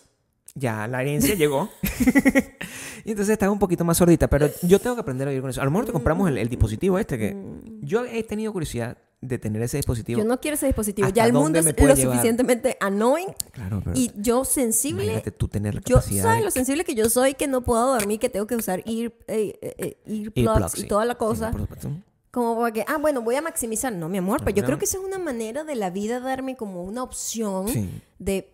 ya 0.56 0.88
la 0.88 1.00
herencia 1.02 1.36
llegó. 1.36 1.70
y 3.04 3.10
entonces 3.10 3.32
estaba 3.32 3.52
un 3.52 3.58
poquito 3.60 3.84
más 3.84 3.96
sordita. 3.96 4.28
Pero 4.28 4.48
yo 4.62 4.80
tengo 4.80 4.96
que 4.96 5.00
aprender 5.02 5.28
a 5.28 5.30
vivir 5.30 5.42
con 5.42 5.50
eso. 5.50 5.60
A 5.60 5.64
lo 5.64 5.70
mejor 5.70 5.86
te 5.86 5.92
compramos 5.92 6.28
el, 6.28 6.38
el 6.38 6.48
dispositivo 6.48 6.98
este 6.98 7.16
que 7.18 7.36
yo 7.82 8.04
he 8.04 8.22
tenido 8.24 8.52
curiosidad 8.52 8.98
de 9.22 9.38
tener 9.38 9.62
ese 9.62 9.78
dispositivo. 9.78 10.18
Yo 10.20 10.24
no 10.26 10.40
quiero 10.40 10.56
ese 10.56 10.66
dispositivo. 10.66 11.06
¿Hasta 11.06 11.14
Ya 11.16 11.24
el 11.26 11.32
mundo 11.32 11.58
es 11.58 11.64
lo 11.64 11.70
llevar? 11.72 11.96
suficientemente 11.96 12.76
annoying. 12.80 13.28
Claro, 13.52 13.80
pero 13.82 13.96
Y 13.96 14.10
yo 14.16 14.44
sensible. 14.44 15.04
imagínate 15.04 15.30
tú 15.30 15.46
tener 15.48 15.76
la 15.76 15.80
Yo, 15.80 15.96
capacidad. 15.96 16.24
¿sabes 16.24 16.38
de- 16.40 16.44
lo 16.44 16.50
sensible 16.50 16.84
que 16.84 16.94
yo 16.96 17.08
soy 17.08 17.34
que 17.34 17.46
no 17.46 17.62
puedo 17.62 17.86
dormir, 17.94 18.18
que 18.18 18.28
tengo 18.28 18.46
que 18.48 18.56
usar 18.56 18.80
ear, 18.84 19.12
eh, 19.28 19.58
eh, 19.62 19.74
eh, 19.78 19.96
earplugs 20.06 20.36
Earplugs, 20.48 20.78
y 20.78 20.80
sí. 20.82 20.86
toda 20.88 21.04
la 21.04 21.14
Sí, 21.14 21.18
cosa? 21.18 21.50
por 21.52 21.60
supuesto. 21.60 21.90
Como 22.32 22.56
porque, 22.56 22.84
ah, 22.88 22.96
bueno, 22.98 23.22
voy 23.22 23.36
a 23.36 23.42
maximizar. 23.42 23.92
No, 23.92 24.08
mi 24.08 24.18
amor, 24.18 24.40
No, 24.40 24.44
pero 24.44 24.56
yo 24.56 24.62
no. 24.62 24.66
creo 24.66 24.78
que 24.78 24.86
esa 24.86 24.98
es 24.98 25.04
una 25.04 25.18
manera 25.18 25.62
de 25.64 25.76
la 25.76 25.90
vida 25.90 26.18
darme 26.18 26.56
como 26.56 26.82
una 26.82 27.02
opción 27.04 27.68
Sí. 27.68 27.90
de 28.18 28.48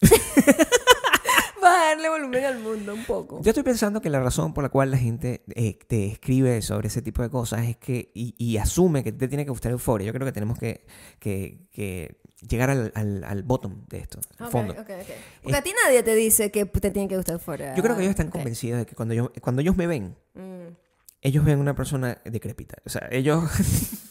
volumen 2.20 2.44
al 2.44 2.58
mundo 2.58 2.94
un 2.94 3.04
poco. 3.04 3.40
Yo 3.42 3.50
estoy 3.50 3.62
pensando 3.62 4.00
que 4.00 4.10
la 4.10 4.20
razón 4.20 4.52
por 4.54 4.62
la 4.64 4.70
cual 4.70 4.90
la 4.90 4.98
gente 4.98 5.42
eh, 5.54 5.78
te 5.86 6.06
escribe 6.06 6.60
sobre 6.62 6.88
ese 6.88 7.02
tipo 7.02 7.22
de 7.22 7.30
cosas 7.30 7.66
es 7.66 7.76
que 7.76 8.10
y, 8.14 8.34
y 8.38 8.56
asume 8.58 9.02
que 9.04 9.12
te 9.12 9.28
tiene 9.28 9.44
que 9.44 9.50
gustar 9.50 9.72
euforia. 9.72 10.06
Yo 10.06 10.12
creo 10.12 10.26
que 10.26 10.32
tenemos 10.32 10.58
que, 10.58 10.86
que, 11.18 11.66
que 11.72 12.20
llegar 12.48 12.70
al, 12.70 12.92
al, 12.94 13.24
al 13.24 13.42
bottom 13.42 13.84
de 13.88 13.98
esto, 13.98 14.20
al 14.38 14.50
fondo. 14.50 14.72
ok, 14.74 14.80
ok. 14.80 15.10
Porque 15.42 15.56
a 15.58 15.62
ti 15.62 15.72
nadie 15.84 16.02
te 16.02 16.14
dice 16.14 16.50
que 16.50 16.64
te 16.66 16.90
tiene 16.90 17.08
que 17.08 17.16
gustar 17.16 17.38
fuera. 17.38 17.74
Yo 17.74 17.82
creo 17.82 17.96
que 17.96 18.02
ellos 18.02 18.10
están 18.12 18.30
convencidos 18.30 18.78
de 18.80 18.86
que 18.86 18.94
cuando, 18.94 19.14
yo, 19.14 19.32
cuando 19.40 19.62
ellos 19.62 19.76
me 19.76 19.86
ven, 19.86 20.16
Mm. 20.34 20.74
ellos 21.22 21.44
ven 21.44 21.58
una 21.58 21.74
persona 21.74 22.18
decrépita. 22.24 22.76
O 22.86 22.90
sea, 22.90 23.08
ellos... 23.10 23.42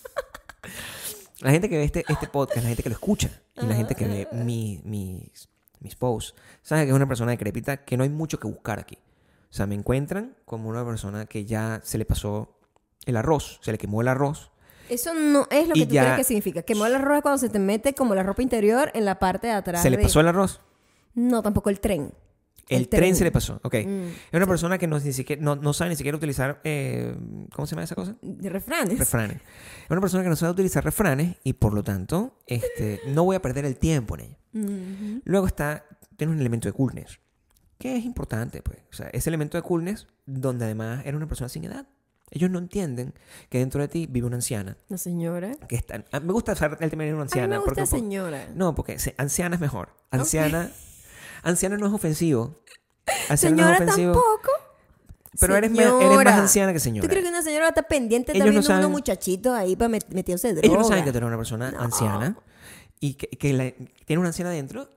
la 1.41 1.51
gente 1.51 1.69
que 1.69 1.77
ve 1.77 1.83
este, 1.83 2.03
este 2.07 2.27
podcast, 2.27 2.63
la 2.63 2.69
gente 2.69 2.83
que 2.83 2.89
lo 2.89 2.95
escucha 2.95 3.29
y 3.61 3.65
la 3.65 3.75
gente 3.75 3.95
que 3.95 4.05
ve 4.07 4.27
mi- 4.33 4.81
mis, 4.83 5.47
mis 5.79 5.95
posts, 5.95 6.35
sabe 6.61 6.83
que 6.83 6.89
es 6.89 6.95
una 6.95 7.07
persona 7.07 7.31
decrépita 7.31 7.77
que 7.85 7.97
no 7.97 8.03
hay 8.03 8.09
mucho 8.09 8.39
que 8.39 8.47
buscar 8.47 8.79
aquí. 8.79 8.97
O 9.49 9.53
sea, 9.53 9.65
me 9.65 9.75
encuentran 9.75 10.35
como 10.45 10.69
una 10.69 10.85
persona 10.85 11.25
que 11.25 11.45
ya 11.45 11.79
se 11.83 11.97
le 11.97 12.05
pasó 12.05 12.57
el 13.05 13.15
arroz, 13.17 13.59
se 13.61 13.71
le 13.71 13.77
quemó 13.77 14.01
el 14.01 14.07
arroz. 14.09 14.51
Eso 14.89 15.13
no 15.13 15.47
es 15.51 15.67
lo 15.67 15.73
que 15.73 15.85
tú 15.85 15.93
ya- 15.93 16.03
crees 16.03 16.17
que 16.17 16.23
significa. 16.23 16.61
Quemó 16.61 16.87
la 16.87 16.97
ropa 16.97 17.21
cuando 17.21 17.37
se 17.39 17.49
te 17.49 17.59
mete 17.59 17.93
como 17.93 18.15
la 18.15 18.23
ropa 18.23 18.41
interior 18.41 18.91
en 18.93 19.05
la 19.05 19.19
parte 19.19 19.47
de 19.47 19.53
atrás. 19.53 19.81
¿Se 19.81 19.89
le 19.89 19.97
pasó 19.97 20.19
el 20.21 20.27
arroz? 20.27 20.61
No, 21.13 21.41
tampoco 21.41 21.69
el 21.69 21.79
tren. 21.79 22.13
El, 22.69 22.89
tren. 22.89 23.15
se 23.15 23.23
le 23.23 23.31
pasó, 23.31 23.59
ok. 23.63 23.75
Mm, 23.85 24.07
Es 24.31 24.33
una 24.33 24.45
persona 24.47 24.77
que 24.77 24.87
no, 24.87 24.99
ni 24.99 25.13
siquiera, 25.13 25.41
no, 25.41 25.55
no 25.55 25.73
sabe 25.73 25.89
ni 25.91 25.95
siquiera 25.95 26.17
utilizar, 26.17 26.59
eh, 26.63 27.15
¿cómo 27.53 27.65
se 27.65 27.75
llama 27.75 27.83
esa 27.83 27.95
cosa? 27.95 28.15
De 28.21 28.49
refranes. 28.49 28.99
Refranes. 28.99 29.37
Es 29.37 29.89
una 29.91 30.01
persona 30.01 30.23
que 30.23 30.29
no 30.29 30.35
sabe 30.35 30.51
utilizar 30.51 30.83
refranes 30.83 31.37
y 31.43 31.53
por 31.53 31.73
lo 31.73 31.83
tanto 31.83 32.37
este, 32.45 32.99
no 33.07 33.23
voy 33.23 33.35
a 33.35 33.41
perder 33.41 33.65
el 33.65 33.77
tiempo 33.77 34.15
en 34.15 34.21
ella. 34.21 34.37
Ujú. 34.53 35.21
Luego 35.25 35.47
está, 35.47 35.85
tiene 36.17 36.33
un 36.33 36.39
elemento 36.39 36.67
de 36.67 36.73
coolness, 36.73 37.19
que 37.77 37.95
es 37.95 38.03
importante, 38.05 38.61
pues. 38.61 38.79
O 38.91 38.93
sea, 38.95 39.07
ese 39.13 39.29
elemento 39.29 39.57
de 39.57 39.61
coolness 39.61 40.07
donde 40.25 40.65
además 40.65 41.05
era 41.05 41.15
una 41.15 41.27
persona 41.27 41.47
sin 41.49 41.63
edad. 41.63 41.87
Ellos 42.29 42.49
no 42.49 42.59
entienden 42.59 43.13
que 43.49 43.59
dentro 43.59 43.79
de 43.79 43.87
ti 43.87 44.05
vive 44.05 44.27
una 44.27 44.35
anciana. 44.35 44.75
La 44.89 44.97
señora. 44.97 45.51
Que 45.69 45.77
está, 45.77 46.03
ah, 46.11 46.19
me 46.19 46.33
gusta 46.33 46.51
usar 46.51 46.77
el 46.81 46.89
término 46.89 47.11
A 47.11 47.15
mí 47.15 47.21
anciana. 47.21 47.47
me 47.47 47.57
gusta 47.59 47.83
porque, 47.83 47.85
señora. 47.85 48.49
no, 48.53 48.75
porque 48.75 48.97
anciana 49.17 49.55
es 49.55 49.61
mejor. 49.61 49.95
Anciana, 50.11 50.69
anciana 51.43 51.77
no 51.77 51.87
es 51.87 51.93
ofensivo. 51.93 52.55
No 53.29 53.37
señora 53.37 53.75
es 53.75 53.81
ofensivo. 53.81 54.13
tampoco. 54.13 54.49
Pero 55.39 55.55
eres 55.55 55.69
más, 55.71 55.79
eres 56.01 56.15
más 56.23 56.39
anciana 56.39 56.73
que 56.73 56.79
señora. 56.79 57.07
¿Tú 57.07 57.09
crees 57.09 57.23
que 57.23 57.29
una 57.29 57.43
señora 57.43 57.67
está 57.69 57.83
pendiente 57.83 58.31
está 58.31 58.45
no 58.45 58.61
saben- 58.63 58.79
unos 58.79 58.91
muchachitos 58.91 59.53
ahí 59.53 59.75
para 59.75 59.89
met- 59.89 60.07
metiéndose 60.09 60.53
droga? 60.53 60.65
Ellos 60.67 60.79
no 60.79 60.83
saben 60.87 61.03
que 61.03 61.11
tú 61.11 61.17
eres 61.17 61.27
una 61.27 61.37
persona 61.37 61.71
No. 61.71 61.79
anciana 61.81 62.37
y 62.99 63.13
que, 63.13 63.27
que 63.29 63.53
la- 63.53 63.71
tiene 64.05 64.19
una 64.19 64.29
anciana 64.29 64.49
adentro. 64.49 64.89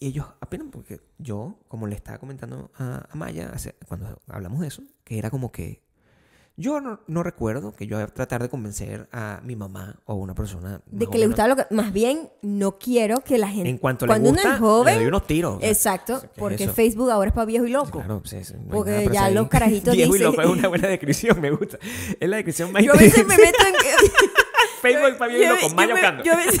Y 0.00 0.08
ellos 0.08 0.26
apenas, 0.40 0.66
porque 0.72 1.00
yo, 1.18 1.60
como 1.68 1.86
le 1.86 1.94
estaba 1.94 2.18
comentando 2.18 2.72
a, 2.76 3.06
a 3.08 3.14
Maya 3.14 3.50
hace- 3.54 3.76
cuando 3.86 4.20
hablamos 4.28 4.60
de 4.60 4.66
eso, 4.66 4.82
que 5.04 5.16
era 5.18 5.30
como 5.30 5.52
que 5.52 5.80
yo 6.56 6.80
no, 6.80 7.00
no 7.08 7.22
recuerdo 7.24 7.74
que 7.74 7.86
yo 7.88 8.06
tratar 8.08 8.40
de 8.40 8.48
convencer 8.48 9.08
a 9.10 9.40
mi 9.42 9.56
mamá 9.56 9.96
o 10.04 10.12
a 10.12 10.16
una 10.16 10.34
persona. 10.34 10.80
De 10.86 11.08
que 11.08 11.18
le 11.18 11.26
gustaba 11.26 11.48
lo 11.48 11.56
que... 11.56 11.66
Más 11.70 11.92
bien, 11.92 12.30
no 12.42 12.78
quiero 12.78 13.22
que 13.22 13.38
la 13.38 13.48
gente... 13.48 13.68
En 13.68 13.78
cuanto 13.78 14.06
cuando 14.06 14.30
le 14.30 14.34
gusta, 14.34 14.48
uno 14.48 14.54
es 14.54 14.60
joven... 14.60 14.94
le 14.94 15.00
doy 15.00 15.08
unos 15.08 15.26
tiros. 15.26 15.58
Exacto, 15.62 16.20
¿Qué 16.20 16.26
es 16.26 16.32
porque 16.36 16.64
eso? 16.64 16.72
Facebook 16.72 17.10
ahora 17.10 17.28
es 17.28 17.34
para 17.34 17.46
viejo 17.46 17.66
y 17.66 17.70
loco. 17.70 17.98
Claro, 17.98 18.22
sí, 18.24 18.44
sí, 18.44 18.54
no 18.54 18.70
Porque 18.70 19.08
ya 19.12 19.30
los 19.30 19.48
carajitos 19.48 19.94
Viejo 19.96 20.14
y 20.14 20.18
dicen- 20.18 20.30
loco 20.30 20.42
es 20.42 20.48
una 20.48 20.68
buena 20.68 20.88
descripción, 20.88 21.40
me 21.40 21.50
gusta. 21.50 21.78
Es 22.20 22.28
la 22.28 22.36
descripción 22.36 22.70
más 22.70 22.84
Yo 22.84 22.92
a 22.92 22.96
veces 22.96 23.26
me 23.26 23.36
meto 23.36 23.58
en... 23.66 23.74
Facebook 24.80 25.16
para 25.18 25.32
viejo 25.34 25.54
y 25.54 25.68
loco, 25.68 25.82
yo. 25.82 26.22
Yo 26.24 26.32
a 26.34 26.36
veces... 26.36 26.60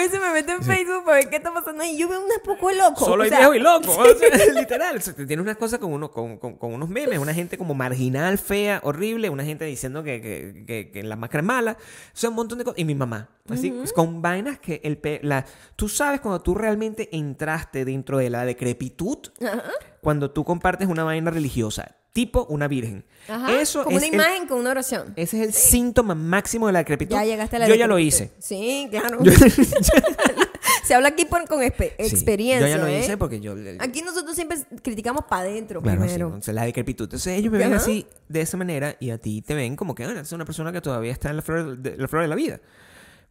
veces 0.00 0.20
me 0.20 0.30
meto 0.32 0.52
en 0.52 0.62
Facebook 0.62 1.04
para 1.04 1.16
ver 1.18 1.28
qué 1.30 1.36
está 1.36 1.52
pasando 1.52 1.84
y 1.84 1.96
yo 1.98 2.08
veo 2.08 2.24
unas 2.24 2.38
poco 2.44 2.70
loco. 2.72 3.04
Solo 3.04 3.22
o 3.22 3.24
hay 3.24 3.28
sea, 3.30 3.38
viejo 3.38 3.54
y 3.54 3.58
loco. 3.60 3.90
o 3.96 4.04
sea, 4.04 4.46
literal. 4.54 4.96
O 4.96 5.00
sea, 5.00 5.14
Tiene 5.14 5.40
unas 5.42 5.56
cosas 5.56 5.78
con, 5.78 5.92
uno, 5.92 6.10
con, 6.10 6.38
con- 6.38 6.56
con 6.56 6.72
unos 6.74 6.88
memes, 6.88 7.18
una 7.18 7.34
gente 7.34 7.56
como 7.58 7.74
marginal, 7.74 8.38
fea, 8.38 8.80
horrible, 8.84 9.30
una 9.30 9.44
gente 9.44 9.64
diciendo 9.64 10.02
que, 10.02 10.20
que, 10.20 10.64
que- 10.66 10.90
que 10.90 11.02
la 11.02 11.16
máscara 11.16 11.40
es 11.42 11.46
mala. 11.46 11.72
O 11.80 12.16
sea, 12.16 12.30
un 12.30 12.36
montón 12.36 12.58
de 12.58 12.64
cosas. 12.64 12.78
Y 12.78 12.84
mi 12.84 12.94
mamá. 12.94 13.28
Así, 13.48 13.74
con 13.94 14.22
vainas 14.22 14.58
que 14.60 14.80
el 14.84 14.96
pe- 14.98 15.20
la, 15.24 15.44
tú 15.74 15.88
sabes 15.88 16.20
cuando 16.20 16.40
tú 16.40 16.54
realmente 16.54 17.08
entraste 17.16 17.84
dentro 17.84 18.18
de 18.18 18.30
la 18.30 18.44
decrepitud, 18.44 19.18
cuando 20.02 20.30
tú 20.30 20.44
compartes 20.44 20.88
una 20.88 21.04
vaina 21.04 21.30
religiosa, 21.30 21.96
tipo 22.12 22.44
una 22.46 22.66
virgen. 22.68 23.04
Ajá, 23.28 23.60
Eso 23.60 23.84
como 23.84 23.98
es 23.98 24.02
una 24.04 24.08
el- 24.08 24.14
imagen 24.14 24.48
con 24.48 24.58
una 24.58 24.70
oración. 24.70 25.12
ese 25.16 25.40
es 25.40 25.46
el 25.48 25.52
síntoma 25.52 26.14
máximo 26.14 26.66
de 26.66 26.72
la 26.72 26.78
decrepitud. 26.80 27.14
Ya 27.14 27.24
llegaste 27.24 27.56
a 27.56 27.58
la 27.60 27.68
Yo 27.68 27.74
ya 27.74 27.86
lo 27.86 27.96
decrepitud. 27.96 28.24
hice. 28.24 28.32
Sí, 28.40 28.88
claro. 28.90 29.22
Yo- 29.22 29.32
Se 30.84 30.94
habla 30.94 31.08
aquí 31.10 31.24
por- 31.24 31.46
con 31.46 31.60
expe- 31.60 31.92
Sí, 31.98 32.06
experiencia. 32.14 32.68
Yo 32.68 32.76
ya 32.76 32.82
lo 32.82 32.88
¿eh? 32.88 32.98
hice 33.00 33.16
porque 33.16 33.38
yo... 33.40 33.54
Aquí 33.78 34.02
nosotros 34.02 34.34
siempre 34.34 34.58
criticamos 34.82 35.24
para 35.26 35.42
adentro 35.42 35.80
Claro, 35.80 36.00
sí, 36.00 36.06
primero. 36.06 36.26
entonces 36.28 36.52
la 36.54 36.64
decrepitud. 36.64 37.04
Entonces 37.04 37.38
ellos 37.38 37.52
me 37.52 37.58
ven 37.58 37.68
Ajá. 37.74 37.76
así, 37.82 38.06
de 38.28 38.40
esa 38.40 38.56
manera, 38.56 38.96
y 38.98 39.10
a 39.10 39.18
ti 39.18 39.40
te 39.42 39.54
ven 39.54 39.76
como 39.76 39.94
que 39.94 40.04
"Ah, 40.04 40.20
es 40.20 40.32
una 40.32 40.44
persona 40.44 40.72
que 40.72 40.80
todavía 40.80 41.12
está 41.12 41.30
en 41.30 41.36
la 41.36 41.42
flor 41.42 41.78
de, 41.78 41.96
la, 41.96 42.08
flor 42.08 42.22
de 42.22 42.28
la 42.28 42.34
vida. 42.34 42.60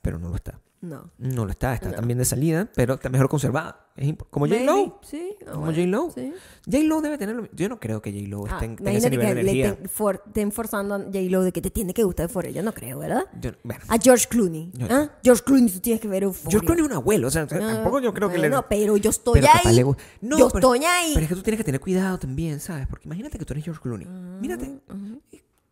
Pero 0.02 0.20
no 0.20 0.30
lo 0.30 0.36
está. 0.36 0.58
No. 0.82 1.12
No 1.18 1.44
lo 1.44 1.52
está, 1.52 1.74
está 1.74 1.90
No. 1.90 1.96
también 1.96 2.18
de 2.20 2.24
salida, 2.26 2.70
pero 2.74 2.94
está 2.94 3.10
mejor 3.10 3.28
conservada. 3.28 3.88
Es 3.98 4.14
como 4.30 4.48
J-Lo. 4.48 5.00
Sí. 5.04 5.36
ah, 5.42 5.52
Como 5.52 5.66
bueno, 5.66 5.76
J-Lo. 5.78 6.12
Sí. 6.12 6.34
J-Lo 6.72 7.02
debe 7.02 7.18
tenerlo. 7.18 7.50
Yo 7.52 7.68
no 7.68 7.82
creo 7.82 8.02
que 8.02 8.14
J-Lo 8.14 8.46
Ah, 8.46 8.52
esté 8.54 8.66
en, 8.66 8.76
tenga 8.78 8.92
ese 8.94 9.10
nivel 9.10 9.28
de 9.28 9.34
que 9.34 9.40
energía. 9.42 9.68
estén, 9.72 9.90
for- 9.90 10.24
estén 10.26 10.52
forzando 10.54 10.96
a 10.96 11.00
J-Lo 11.00 11.44
de 11.44 11.52
que 11.52 11.62
te 11.62 11.70
tiene 11.70 11.94
que 11.94 12.04
gustar 12.04 12.24
Euphoria. 12.28 12.52
Yo 12.52 12.64
no 12.64 12.74
creo, 12.74 13.00
¿verdad? 13.00 13.26
Yo- 13.42 13.52
bueno, 13.64 13.82
A 13.90 13.98
George 13.98 14.28
Clooney. 14.30 14.72
Yo- 14.74 14.88
¿Ah? 14.90 15.12
George 15.22 15.44
Clooney, 15.44 15.70
tú 15.70 15.80
tienes 15.82 16.00
que 16.02 16.08
ver 16.08 16.24
Euphoria. 16.24 16.50
George 16.50 16.66
Clooney 16.66 16.86
es 16.86 16.90
un 16.92 16.96
abuelo, 16.96 17.28
o 17.28 17.32
sea, 17.32 17.42
Ah, 17.42 17.48
tampoco 17.48 18.00
yo 18.00 18.14
creo 18.14 18.30
que 18.30 18.38
le... 18.38 18.48
bueno, 18.48 18.66
pero 18.70 18.96
yo 18.96 19.10
estoy 19.10 19.42
pero 19.42 19.52
ahí. 19.66 19.76
le 19.76 19.84
No, 19.84 20.38
yo 20.38 20.48
pero- 20.48 20.60
estoy 20.60 20.86
ahí. 20.86 21.12
Pero 21.14 21.24
es 21.26 21.30
que 21.30 21.36
tú 21.36 21.42
tienes 21.44 21.58
que 21.58 21.66
tener 21.66 21.82
cuidado 21.82 22.18
también, 22.18 22.62
¿sabes? 22.62 22.88
Porque 22.88 23.06
imagínate 23.10 23.38
que 23.38 23.44
tú 23.44 23.52
eres 23.54 23.66
George 23.66 23.82
Clooney. 23.82 24.08
Ah, 24.10 24.38
Mírate. 24.40 24.80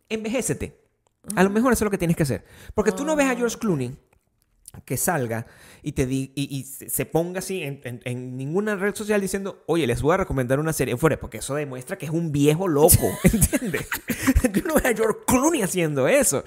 Envejécete. 0.09 0.77
A 1.35 1.43
lo 1.43 1.49
mejor 1.49 1.73
eso 1.73 1.83
es 1.83 1.85
lo 1.85 1.91
que 1.91 1.97
tienes 1.97 2.15
que 2.15 2.23
hacer. 2.23 2.45
Porque 2.73 2.91
tú 2.93 3.03
no 3.03 3.15
ves 3.15 3.27
a 3.27 3.35
George 3.35 3.55
Ah. 3.57 3.59
Clooney 3.59 3.97
que 4.85 4.97
salga 4.97 5.45
y 5.83 5.91
te 5.93 6.05
di, 6.05 6.31
y, 6.35 6.55
y 6.57 6.63
se 6.63 7.05
ponga 7.05 7.39
así 7.39 7.61
en, 7.63 7.79
en- 7.83 8.01
en 8.03 8.37
ninguna 8.37 8.75
red 8.75 8.93
social 8.95 9.21
diciendo, 9.21 9.63
oye, 9.67 9.87
les 9.87 10.01
voy 10.01 10.13
a 10.13 10.17
recomendar 10.17 10.59
una 10.59 10.73
serie 10.73 10.97
fuera, 10.97 11.19
porque 11.19 11.37
eso 11.37 11.55
demuestra 11.55 11.97
que 11.97 12.05
es 12.05 12.11
un 12.11 12.31
viejo 12.31 12.67
loco, 12.67 12.97
¿entiendes? 13.23 13.87
Yo 14.53 14.61
no 14.63 14.75
veo 14.75 14.91
a 14.91 14.95
George 14.95 15.19
Clooney 15.27 15.61
haciendo 15.61 16.07
eso. 16.07 16.43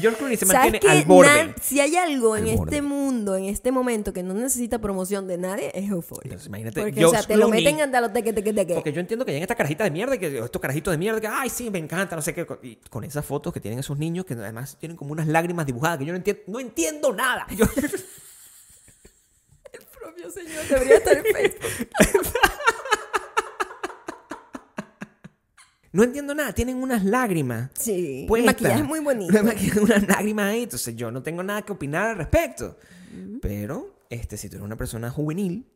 George 0.00 0.18
Clooney 0.18 0.36
se 0.36 0.46
¿Sabes 0.46 0.72
mantiene 0.72 0.98
al 1.00 1.04
borde. 1.04 1.44
Na- 1.46 1.54
si 1.60 1.80
hay 1.80 1.96
algo 1.96 2.36
en 2.36 2.46
este 2.48 2.80
mundo, 2.82 3.36
en 3.36 3.44
este 3.44 3.72
momento, 3.72 4.12
que 4.12 4.22
no 4.22 4.34
necesita 4.34 4.78
promoción 4.80 5.26
de 5.26 5.38
nadie, 5.38 5.70
es 5.74 5.88
Euphoria. 5.90 6.22
Entonces, 6.24 6.46
imagínate, 6.48 6.80
Porque, 6.80 7.04
o 7.04 7.10
sea, 7.10 7.18
George 7.20 7.34
te 7.34 7.36
lo 7.36 7.48
meten 7.48 7.80
hasta 7.80 8.00
los 8.00 8.12
teque, 8.12 8.32
teque, 8.32 8.52
teque. 8.52 8.74
Porque 8.74 8.92
yo 8.92 9.00
entiendo 9.00 9.24
que 9.24 9.32
hay 9.32 9.42
esta 9.42 9.54
carajita 9.54 9.84
de 9.84 9.90
mierda, 9.90 10.16
que 10.18 10.38
estos 10.38 10.60
carajitos 10.62 10.92
de 10.92 10.98
mierda, 10.98 11.20
que, 11.20 11.26
ay, 11.26 11.50
sí, 11.50 11.70
me 11.70 11.78
encanta, 11.78 12.16
no 12.16 12.22
sé 12.22 12.34
qué. 12.34 12.46
Y 12.62 12.76
con 12.90 13.04
esas 13.04 13.24
fotos 13.24 13.52
que 13.52 13.60
tienen 13.60 13.80
esos 13.80 13.98
niños, 13.98 14.24
que 14.24 14.34
además 14.34 14.76
tienen 14.78 14.96
como 14.96 15.12
unas 15.12 15.26
lágrimas 15.26 15.66
dibujadas, 15.66 15.98
que 15.98 16.04
yo 16.06 16.12
no 16.12 16.16
entiendo, 16.18 16.42
no 16.46 16.60
entiendo 16.60 17.12
nada. 17.12 17.46
Yo- 17.56 17.66
propio 19.98 20.30
señor 20.30 20.64
debería 20.68 20.96
estar 20.96 21.16
en 21.16 21.24
Facebook. 21.34 21.88
no 25.92 26.02
entiendo 26.02 26.34
nada, 26.34 26.52
tienen 26.52 26.76
unas 26.76 27.04
lágrimas. 27.04 27.70
Sí. 27.74 28.26
El 28.34 28.44
maquillaje 28.44 28.80
es 28.80 28.86
muy 28.86 29.00
bonito. 29.00 29.34
Unas 29.82 30.06
lágrimas 30.06 30.50
ahí, 30.50 30.62
entonces 30.64 30.94
yo 30.96 31.10
no 31.10 31.22
tengo 31.22 31.42
nada 31.42 31.62
que 31.62 31.72
opinar 31.72 32.08
al 32.10 32.16
respecto. 32.16 32.76
Pero, 33.40 33.96
este, 34.10 34.36
si 34.36 34.48
tú 34.48 34.56
eres 34.56 34.64
una 34.66 34.76
persona 34.76 35.10
juvenil, 35.10 35.66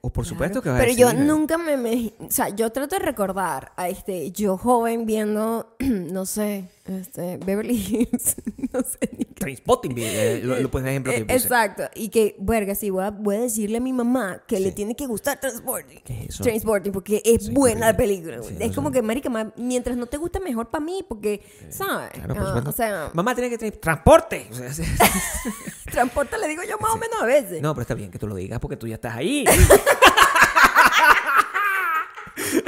o 0.00 0.10
por 0.10 0.26
supuesto 0.26 0.60
que 0.62 0.68
va 0.70 0.76
a 0.76 0.80
Pero 0.80 0.92
yo 0.92 1.12
nunca 1.12 1.58
me, 1.58 1.76
me- 1.76 2.12
O 2.18 2.30
sea, 2.30 2.48
yo 2.48 2.70
trato 2.72 2.96
de 2.96 3.04
recordar 3.04 3.72
a 3.76 3.88
este 3.88 4.32
yo 4.32 4.56
joven 4.56 5.06
viendo, 5.06 5.76
no 5.78 6.26
sé, 6.26 6.68
este, 6.88 7.36
Beverly 7.38 7.74
Hills. 7.76 8.36
no 8.72 8.80
sé 8.82 9.10
ni. 9.16 9.24
Trainspotting, 9.24 9.94
eh, 9.98 10.40
lo, 10.42 10.58
lo 10.60 10.70
puedes 10.70 10.88
ejemplo 10.88 11.12
que 11.12 11.18
Eh, 11.18 11.24
puse. 11.24 11.36
Exacto. 11.36 11.84
Y 11.94 12.08
que, 12.08 12.36
verga, 12.38 12.74
sí, 12.74 12.90
voy 12.90 13.04
a, 13.04 13.10
voy 13.10 13.36
a 13.36 13.40
decirle 13.40 13.78
a 13.78 13.80
mi 13.80 13.92
mamá 13.92 14.42
que 14.46 14.58
le 14.60 14.72
tiene 14.72 14.94
que 14.96 15.06
gustar 15.06 15.38
Transporting. 15.40 16.00
¿Qué 16.04 16.22
es 16.24 16.28
eso? 16.30 16.42
Transporting, 16.44 16.92
porque 16.92 17.20
es 17.24 17.46
Sí, 17.46 17.52
buena 17.52 17.86
la 17.92 17.96
película. 17.96 18.42
Sí, 18.42 18.56
es 18.58 18.68
no 18.70 18.74
como 18.74 18.88
sé. 18.88 18.94
que, 18.94 19.02
marica, 19.02 19.28
ma- 19.28 19.52
mientras 19.56 19.96
no 19.96 20.06
te 20.06 20.16
gusta, 20.16 20.40
mejor 20.40 20.70
para 20.70 20.84
mí, 20.84 21.04
porque, 21.06 21.42
¿sabes? 21.68 22.10
Claro, 22.10 22.34
por 22.34 22.42
Ah, 22.42 22.46
supuesto. 22.46 22.70
o 22.70 22.72
sea, 22.72 23.10
Mamá 23.14 23.34
tiene 23.34 23.50
que 23.50 23.58
tener 23.58 23.76
transporte. 23.76 24.48
O 24.50 24.54
sea, 24.54 24.72
sí. 24.72 24.82
transporte 25.90 26.38
le 26.38 26.48
digo 26.48 26.62
yo 26.68 26.78
más 26.78 26.92
o 26.92 26.96
menos 26.98 27.16
a 27.20 27.26
veces. 27.26 27.60
No, 27.62 27.74
pero 27.74 27.82
está 27.82 27.94
bien 27.94 28.10
que 28.10 28.18
tú 28.18 28.26
lo 28.26 28.34
digas 28.34 28.58
porque 28.60 28.76
tú 28.76 28.86
ya 28.86 28.94
estás 28.96 29.14
ahí. 29.16 29.44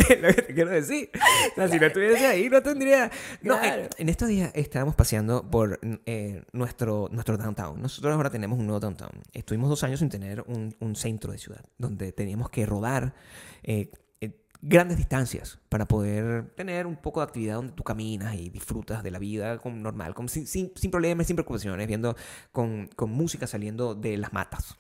es 0.09 0.21
lo 0.23 0.29
que 0.29 0.43
te 0.43 0.55
quiero 0.55 0.71
decir. 0.71 1.11
O 1.53 1.55
sea, 1.55 1.69
si 1.69 1.79
no 1.79 1.87
estuviese 1.87 2.27
ahí, 2.27 2.49
no 2.49 2.63
tendría. 2.63 3.11
No, 3.43 3.55
eh, 3.57 3.61
Claro. 3.61 3.89
en 3.97 4.09
estos 4.09 4.29
días 4.29 4.51
estábamos 4.55 4.95
paseando 4.95 5.49
por 5.51 5.79
eh, 6.07 6.43
nuestro, 6.53 7.09
nuestro 7.13 7.37
downtown. 7.37 7.81
Nosotros 7.81 8.15
ahora 8.15 8.31
tenemos 8.31 8.59
un 8.59 8.67
nuevo 8.67 8.81
downtown. 8.81 9.11
Estuvimos 9.33 9.69
dos 9.69 9.83
años 9.85 10.01
sin 10.01 10.09
tener 10.09 10.43
un, 10.47 10.75
un 10.81 10.97
centro 10.97 11.33
de 11.33 11.39
ciudad 11.39 11.65
donde 11.79 12.13
teníamos 12.13 12.51
que 12.51 12.67
rodar 12.67 13.15
eh, 13.63 13.91
eh, 14.21 14.45
grandes 14.61 14.97
distancias 14.97 15.59
para 15.69 15.87
poder 15.87 16.51
tener 16.57 16.87
un 16.87 16.97
poco 16.97 17.21
de 17.21 17.25
actividad 17.25 17.57
donde 17.57 17.73
tú 17.73 17.83
caminas 17.85 18.35
y 18.35 18.51
disfrutas 18.51 19.03
de 19.03 19.11
la 19.11 19.19
vida 19.19 19.59
como 19.59 19.77
normal, 19.77 20.15
como 20.15 20.29
sin, 20.29 20.47
sin, 20.47 20.73
sin 20.75 20.91
problemas, 20.91 21.27
sin 21.27 21.37
preocupaciones, 21.37 21.87
viendo 21.87 22.17
con, 22.53 22.89
con 22.97 23.11
música 23.11 23.47
saliendo 23.47 23.95
de 23.95 24.17
las 24.17 24.33
matas. 24.33 24.77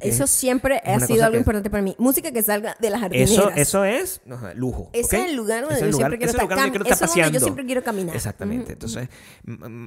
Eso 0.00 0.24
Es- 0.24 0.30
siempre 0.30 0.80
es 0.84 1.02
ha 1.02 1.06
sido 1.06 1.24
algo 1.24 1.36
importante 1.38 1.70
para 1.70 1.82
mí. 1.82 1.94
Música 1.98 2.30
que 2.32 2.42
salga 2.42 2.76
de 2.80 2.90
las 2.90 3.00
jardineras. 3.00 3.30
Eso, 3.30 3.50
eso 3.50 3.84
es 3.84 4.20
lujo. 4.54 4.90
Ese 4.92 5.18
es 5.22 5.30
el 5.30 5.36
lugar 5.36 5.60
donde 5.62 5.76
Ese 5.76 5.84
yo 5.84 5.88
el 5.88 5.94
siempre 5.94 6.18
quiero 6.18 6.32
el 6.32 6.38
lugar 6.38 6.58
donde 6.58 6.68
Cam- 6.68 6.72
quiero 6.72 6.84
estar 6.84 6.96
eso 6.96 7.04
es 7.18 7.24
donde 7.24 7.38
yo 7.38 7.44
siempre 7.44 7.66
quiero 7.66 7.82
caminar. 7.84 8.14
Exactamente. 8.16 8.72
Entonces, 8.72 9.08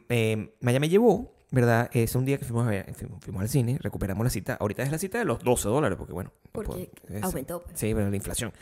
eh, 0.10 0.54
Maya 0.62 0.80
me 0.80 0.90
llevó 0.90 1.34
¿verdad? 1.54 1.90
Es 1.92 2.16
un 2.16 2.24
día 2.24 2.38
que 2.38 2.46
fuimos, 2.46 2.66
a 2.66 3.42
al 3.42 3.50
cine, 3.50 3.78
recuperamos 3.82 4.24
la 4.24 4.30
cita. 4.30 4.56
Ahorita 4.58 4.84
es 4.84 4.92
la 4.92 4.98
cita 4.98 5.18
de 5.20 5.26
los 5.26 5.44
12 5.44 5.68
dólares, 5.68 5.98
porque 5.98 6.14
bueno. 6.14 6.32
Porque 6.54 6.90
aumentó. 7.22 7.60
pues. 7.62 7.78
Sí, 7.78 7.94
pero 7.94 8.10
la 8.10 8.16
inflación. 8.16 8.54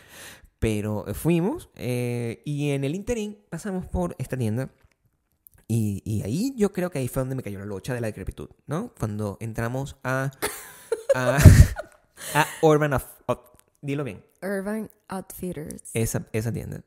Pero 0.57 1.07
eh, 1.07 1.13
fuimos 1.13 1.69
eh, 1.75 2.41
y 2.45 2.71
en 2.71 2.83
el 2.83 2.95
interín 2.95 3.37
pasamos 3.49 3.85
por 3.85 4.15
esta 4.17 4.35
tienda 4.37 4.69
y, 5.67 6.01
y 6.03 6.23
ahí 6.23 6.53
yo 6.57 6.73
creo 6.73 6.89
que 6.89 6.97
ahí 6.97 7.07
fue 7.07 7.21
donde 7.21 7.35
me 7.35 7.43
cayó 7.43 7.59
la 7.59 7.65
locha 7.65 7.93
de 7.93 8.01
la 8.01 8.07
decrepitud, 8.07 8.49
¿no? 8.65 8.91
Cuando 8.97 9.37
entramos 9.39 9.97
a... 10.03 10.31
a, 11.15 11.37
a 12.35 12.47
Urban 12.61 12.93
of, 12.93 13.05
of- 13.27 13.39
Dilo 13.81 14.03
bien, 14.03 14.23
Urban 14.41 14.89
Outfitters. 15.07 15.81
esa, 15.93 16.25
esa 16.33 16.51
tienda. 16.51 16.81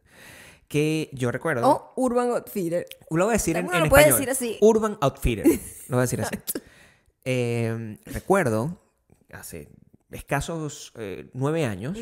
Que 0.68 1.10
yo 1.12 1.30
recuerdo... 1.30 1.68
O 1.68 1.92
Urban 1.96 2.30
Outfitter. 2.30 2.86
Lo 3.10 3.24
voy 3.26 3.32
a 3.32 3.36
decir 3.36 3.56
en, 3.58 3.66
en 3.74 3.82
lo 3.84 3.88
puede 3.90 4.04
español. 4.08 4.18
decir 4.26 4.30
así. 4.30 4.58
Urban 4.62 4.96
Outfitter. 5.02 5.46
Lo 5.88 5.96
voy 5.96 5.98
a 5.98 6.00
decir 6.02 6.22
así. 6.22 6.34
Eh, 7.24 7.98
recuerdo, 8.06 8.80
hace 9.32 9.68
escasos 10.10 10.92
eh, 10.96 11.28
nueve 11.34 11.64
años, 11.66 11.98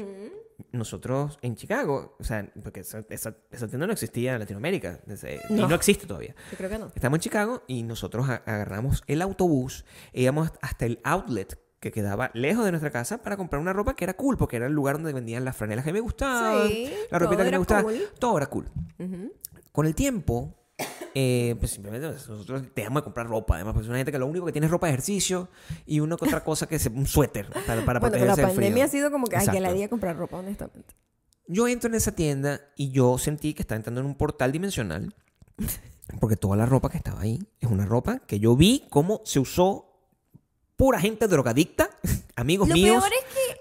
nosotros 0.72 1.38
en 1.42 1.56
Chicago, 1.56 2.16
o 2.18 2.24
sea, 2.24 2.48
porque 2.62 2.80
esa, 2.80 3.04
esa- 3.10 3.36
esa 3.50 3.66
tienda 3.68 3.86
no 3.86 3.92
existía 3.92 4.34
en 4.34 4.40
Latinoamérica, 4.40 5.00
desde- 5.06 5.40
y 5.48 5.54
No. 5.54 5.74
existe 5.74 6.06
todavía. 6.06 6.34
Yo 6.52 6.56
creo 6.56 6.70
que 6.70 6.78
no. 6.78 6.92
Estamos 6.94 7.16
en 7.16 7.20
Chicago 7.20 7.62
y 7.66 7.82
nosotros 7.82 8.28
agarramos 8.28 9.02
el 9.06 9.22
autobús 9.22 9.84
e 10.12 10.22
íbamos 10.22 10.52
hasta 10.62 10.86
el 10.86 11.00
outlet 11.04 11.58
que 11.80 11.90
quedaba 11.90 12.30
lejos 12.34 12.64
de 12.64 12.70
nuestra 12.72 12.90
casa 12.90 13.18
para 13.18 13.36
comprar 13.36 13.60
una 13.60 13.72
ropa 13.72 13.94
que 13.96 14.04
era 14.04 14.14
cool, 14.14 14.36
porque 14.36 14.56
era 14.56 14.66
el 14.66 14.72
lugar 14.72 14.96
donde 14.96 15.12
vendían 15.12 15.44
las 15.44 15.56
franelas 15.56 15.84
que 15.84 15.92
me 15.92 16.00
gustaban, 16.00 16.68
Sí, 16.68 16.92
la 17.10 17.18
ropita 17.18 17.44
que 17.44 17.50
me 17.50 17.58
gustaba, 17.58 17.82
cool. 17.82 17.98
todo 18.18 18.36
era 18.36 18.46
cool. 18.46 18.70
Con 19.72 19.86
el 19.86 19.94
tiempo, 19.94 20.54
eh, 21.14 21.56
pues 21.58 21.72
simplemente 21.72 22.06
nosotros 22.06 22.64
dejamos 22.74 23.02
de 23.02 23.04
comprar 23.04 23.26
ropa. 23.28 23.54
Además, 23.54 23.74
pues 23.74 23.84
es 23.84 23.88
una 23.88 23.98
gente 23.98 24.12
que 24.12 24.18
lo 24.18 24.26
único 24.26 24.44
que 24.46 24.52
tiene 24.52 24.66
es 24.66 24.70
ropa 24.70 24.86
de 24.88 24.92
ejercicio 24.92 25.48
y 25.86 26.00
una 26.00 26.16
que 26.16 26.26
otra 26.26 26.44
cosa 26.44 26.66
que 26.66 26.76
es 26.76 26.86
un 26.86 27.06
suéter 27.06 27.48
para, 27.66 27.84
para 27.84 27.98
Bueno, 28.00 28.16
la 28.16 28.34
protegerse 28.34 28.42
frío. 28.42 28.54
pandemia 28.54 28.84
ha 28.84 28.88
sido 28.88 29.10
como 29.10 29.26
que, 29.26 29.36
ay, 29.36 29.46
que 29.46 29.52
la 29.52 29.58
Exacto. 29.58 29.74
di 29.78 29.82
a 29.84 29.88
comprar 29.88 30.16
ropa, 30.16 30.36
honestamente. 30.38 30.94
Yo 31.46 31.66
entro 31.66 31.88
en 31.88 31.94
esa 31.96 32.12
tienda 32.12 32.60
y 32.76 32.90
yo 32.90 33.16
sentí 33.18 33.54
que 33.54 33.62
estaba 33.62 33.76
entrando 33.76 34.00
en 34.02 34.06
un 34.06 34.14
portal 34.16 34.52
dimensional 34.52 35.14
porque 36.20 36.36
toda 36.36 36.56
la 36.56 36.66
ropa 36.66 36.90
que 36.90 36.96
estaba 36.98 37.20
ahí 37.22 37.38
es 37.58 37.70
una 37.70 37.86
ropa 37.86 38.20
que 38.20 38.38
yo 38.38 38.54
vi 38.56 38.84
cómo 38.90 39.20
se 39.24 39.40
usó 39.40 39.89
pura 40.80 40.98
gente 40.98 41.28
drogadicta, 41.28 41.90
amigos 42.36 42.66
Lo 42.68 42.74
míos. 42.74 43.04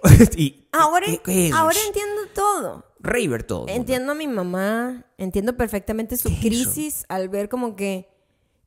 peor 0.01 0.13
es 0.21 0.29
que 0.29 0.41
y, 0.41 0.67
ahora, 0.71 1.05
entiendo 1.07 2.21
todo. 2.33 2.85
Raver 3.01 3.43
todo. 3.43 3.65
Entiendo 3.67 4.13
a 4.13 4.15
mi 4.15 4.27
mamá, 4.27 5.05
entiendo 5.17 5.57
perfectamente 5.57 6.15
su 6.15 6.29
crisis 6.39 7.05
al 7.09 7.27
ver 7.27 7.49
como 7.49 7.75
que 7.75 8.09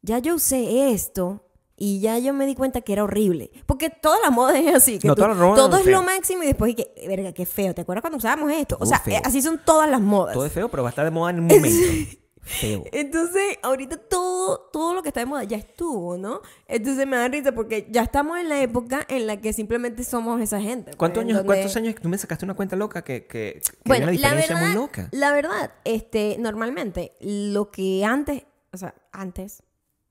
ya 0.03 0.19
yo 0.19 0.35
usé 0.35 0.91
esto 0.93 1.49
y 1.77 2.01
ya 2.01 2.19
yo 2.19 2.35
me 2.35 2.45
di 2.47 2.55
cuenta 2.55 2.83
que 2.83 2.93
era 2.93 3.05
horrible. 3.05 3.51
Porque 3.67 3.89
toda 3.89 4.19
la 4.21 4.31
moda 4.31 4.59
es 4.59 4.75
así. 4.75 4.99
Que 4.99 5.09
No, 5.09 5.15
tú- 5.15 5.23
moda 5.23 5.57
todo 5.57 5.77
es 5.79 5.85
feo. 5.85 5.99
lo 6.01 6.03
máximo 6.05 6.43
y 6.43 6.47
después, 6.47 6.73
y 6.73 6.75
que, 6.75 6.93
verga, 7.09 7.33
qué 7.33 7.47
feo. 7.47 7.75
¿Te 7.75 7.81
acuerdas 7.81 8.03
cuando 8.03 8.19
usábamos 8.19 8.53
esto? 8.53 8.77
Todo 8.77 8.85
o 8.85 8.87
sea, 8.87 9.01
feo. 9.01 9.21
así 9.25 9.41
son 9.41 9.61
todas 9.65 9.89
las 9.89 10.01
modas. 10.01 10.35
Todo 10.35 10.45
es 10.47 10.53
feo, 10.53 10.69
pero 10.71 10.83
va 10.83 10.91
a 10.91 10.93
estar 10.93 11.05
de 11.07 11.11
moda 11.11 11.31
en 11.31 11.41
un 11.41 11.47
momento. 11.47 12.19
feo. 12.43 12.85
Entonces, 12.93 13.59
ahorita 13.63 13.97
todo, 13.97 14.69
todo 14.73 14.95
lo 14.95 15.03
que 15.03 15.09
está 15.11 15.21
de 15.21 15.27
moda 15.27 15.45
ya 15.45 15.57
estuvo, 15.57 16.17
¿no? 16.19 16.41
Entonces 16.67 17.07
me 17.07 17.17
da 17.17 17.29
risa 17.29 17.53
porque 17.53 17.87
ya 17.91 18.03
estamos 18.03 18.39
en 18.39 18.49
la 18.49 18.61
época 18.63 19.07
en 19.09 19.27
la 19.27 19.41
que 19.41 19.53
simplemente 19.53 20.03
somos 20.05 20.41
esa 20.41 20.61
gente. 20.61 20.87
pues, 20.87 20.97
¿Cuántos 20.97 21.23
años, 21.23 21.39
donde- 21.39 21.47
¿Cuántos 21.55 21.77
años? 21.77 21.95
Tú 22.01 22.09
me 22.09 22.19
sacaste 22.19 22.45
una 22.45 22.55
cuenta 22.55 22.75
loca 22.77 23.03
que, 23.03 23.27
que, 23.27 23.61
que 23.63 23.71
hay 23.71 23.83
Bueno, 23.85 24.05
una 24.05 24.13
la 24.13 24.19
diferencia 24.19 24.55
verdad, 24.57 24.67
muy 24.69 24.75
loca. 24.77 25.09
la 25.13 25.33
verdad, 25.33 25.73
este, 25.85 26.37
normalmente 26.41 27.13
lo 27.21 27.71
que 27.71 28.05
antes, 28.05 28.43
o 28.73 28.77
sea, 28.77 28.95
antes, 29.13 29.63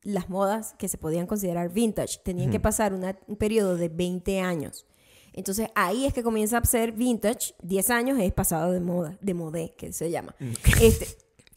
las 0.04 0.30
modas 0.30 0.74
que 0.80 0.88
se 0.88 0.98
podían 0.98 1.28
considerar 1.28 1.70
vintage 1.70 2.20
tenían 2.24 2.50
que 2.50 2.60
pasar 2.60 2.94
una- 2.94 3.18
un 3.28 3.36
periodo 3.36 3.76
de 3.78 3.90
20 3.90 4.40
años. 4.40 4.88
Entonces 5.34 5.70
ahí 5.76 6.06
es 6.06 6.14
que 6.14 6.24
comienza 6.24 6.58
a 6.58 6.64
ser 6.66 6.92
vintage, 6.92 7.54
10 7.62 7.90
años 7.90 8.18
es 8.20 8.34
pasado 8.34 8.72
de 8.72 8.80
moda, 8.82 9.18
de 9.22 9.34
modé, 9.34 9.74
que 9.78 9.94
se 9.94 10.10
llama. 10.10 10.36
Este, 10.82 11.08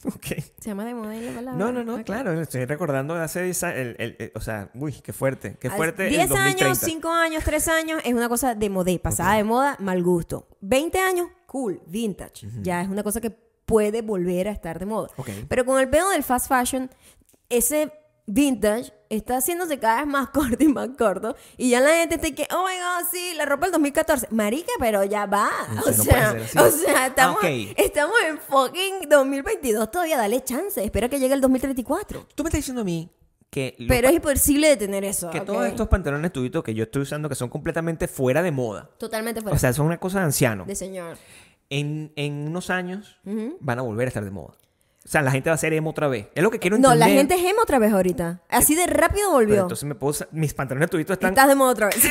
¿Se 0.61 0.71
llama 0.71 0.85
de 0.85 0.93
la 0.93 1.33
palabra? 1.35 1.53
No, 1.59 1.73
no, 1.73 1.83
no, 1.85 2.03
claro, 2.05 2.41
estoy 2.41 2.65
recordando 2.65 3.15
de 3.15 3.23
hace 3.23 3.43
10 3.43 3.63
años, 3.65 3.79
el, 3.79 3.97
el- 3.99 4.17
el- 4.19 4.33
o 4.35 4.41
sea, 4.41 4.71
uy, 4.75 4.93
qué 5.03 5.13
fuerte, 5.13 5.57
qué 5.61 5.71
fuerte 5.71 6.05
el 6.05 6.11
10 6.11 6.29
2030. 6.29 6.65
años, 6.67 6.79
5 6.79 7.09
años, 7.11 7.45
3 7.45 7.69
años 7.69 8.01
es 8.05 8.13
una 8.15 8.29
cosa 8.29 8.55
de 8.55 8.71
modé, 8.71 8.99
pasada 8.99 9.35
de 9.37 9.45
moda, 9.45 9.77
mal 9.81 10.03
gusto. 10.03 10.49
20 10.61 10.99
años, 10.99 11.29
cool, 11.47 11.81
vintage. 11.87 12.47
Ya 12.63 12.81
es 12.83 12.89
una 12.89 13.03
cosa 13.03 13.21
que 13.21 13.31
puede 13.31 14.03
volver 14.03 14.49
a 14.49 14.53
estar 14.53 14.79
de 14.79 14.87
moda. 14.87 15.09
Pero 15.49 15.65
con 15.65 15.81
el 15.81 15.89
pedo 15.89 16.11
del 16.11 16.23
fast 16.23 16.49
fashion, 16.49 16.91
ese 17.49 17.93
vintage 18.27 18.93
está 19.17 19.37
haciéndose 19.39 19.79
cada 19.79 19.99
vez 19.99 20.07
más 20.07 20.29
corto 20.35 20.63
y 20.63 20.69
más 20.69 20.89
corto. 20.99 21.37
Y 21.57 21.71
ya 21.71 21.81
la 21.81 21.91
gente 21.91 22.17
está 22.17 22.31
que, 22.33 22.47
oh 22.55 22.65
my 22.65 22.75
god, 22.79 23.09
sí, 23.11 23.33
la 23.37 23.45
ropa 23.45 23.67
del 23.67 23.73
2014. 23.73 24.29
Marica, 24.31 24.73
pero 24.79 25.05
ya 25.05 25.27
va. 25.27 25.51
O, 25.85 25.91
no 25.91 25.93
sea, 25.93 26.37
o 26.59 26.71
sea, 26.71 27.07
estamos, 27.09 27.39
Ah, 27.43 27.47
ok. 27.47 27.75
estamos 27.77 28.15
en 28.29 28.39
fucking 28.39 29.09
2022 29.09 29.91
todavía. 29.91 30.17
Dale 30.17 30.43
chance. 30.45 30.83
Espera 30.85 31.09
que 31.09 31.19
llegue 31.19 31.35
el 31.35 31.41
2034. 31.41 32.27
Tú 32.35 32.43
me 32.43 32.49
estás 32.49 32.59
diciendo 32.59 32.83
a 32.83 32.85
mí 32.85 33.11
que, 33.51 33.77
Pero 33.89 34.09
es 34.09 34.15
imposible 34.15 34.69
detener 34.69 35.05
eso. 35.05 35.31
que 35.31 35.41
todos 35.41 35.65
estos 35.67 35.87
pantalones 35.89 36.33
tubitos 36.33 36.65
que 36.65 36.75
yo 36.75 36.85
estoy 36.85 37.03
usando 37.03 37.29
que 37.29 37.35
son 37.37 37.49
completamente 37.49 38.09
fuera 38.09 38.43
de 38.43 38.51
moda, 38.51 38.91
Totalmente 38.99 39.41
fuera 39.43 39.55
o 39.55 39.59
sea, 39.59 39.73
son 39.73 39.87
una 39.87 39.99
cosa 40.01 40.19
de 40.19 40.25
anciano, 40.25 40.65
de 40.65 40.75
señor. 40.75 41.17
en, 41.71 42.13
en 42.17 42.49
unos 42.49 42.69
años 42.71 43.17
van 43.61 43.79
a 43.79 43.83
volver 43.83 44.07
a 44.07 44.09
estar 44.09 44.25
de 44.25 44.33
moda. 44.33 44.55
O 45.05 45.09
sea, 45.09 45.21
la 45.23 45.31
gente 45.31 45.51
va 45.51 45.53
a 45.53 45.57
hacer 45.57 45.73
emo 45.75 45.91
otra 45.91 46.09
vez. 46.09 46.29
Es 46.35 46.43
lo 46.43 46.51
que 46.51 46.59
quiero 46.59 46.79
No, 46.79 46.89
entender. 46.93 47.09
la 47.09 47.15
gente 47.15 47.35
es 47.35 47.43
emo 47.45 47.61
otra 47.63 47.79
vez 47.79 47.93
ahorita. 47.93 48.43
Así 48.49 48.75
de 48.75 48.87
rápido 48.87 49.27
Pero 49.27 49.33
volvió. 49.33 49.63
entonces 49.63 49.85
me 49.85 49.95
puedo 49.95 50.15
mis 50.33 50.55
pantalones 50.55 50.89
tubitos 50.91 51.15
están... 51.15 51.31
Estás 51.33 51.49
de 51.49 51.55
moda 51.55 51.73
otra 51.73 51.87
vez. 51.89 51.97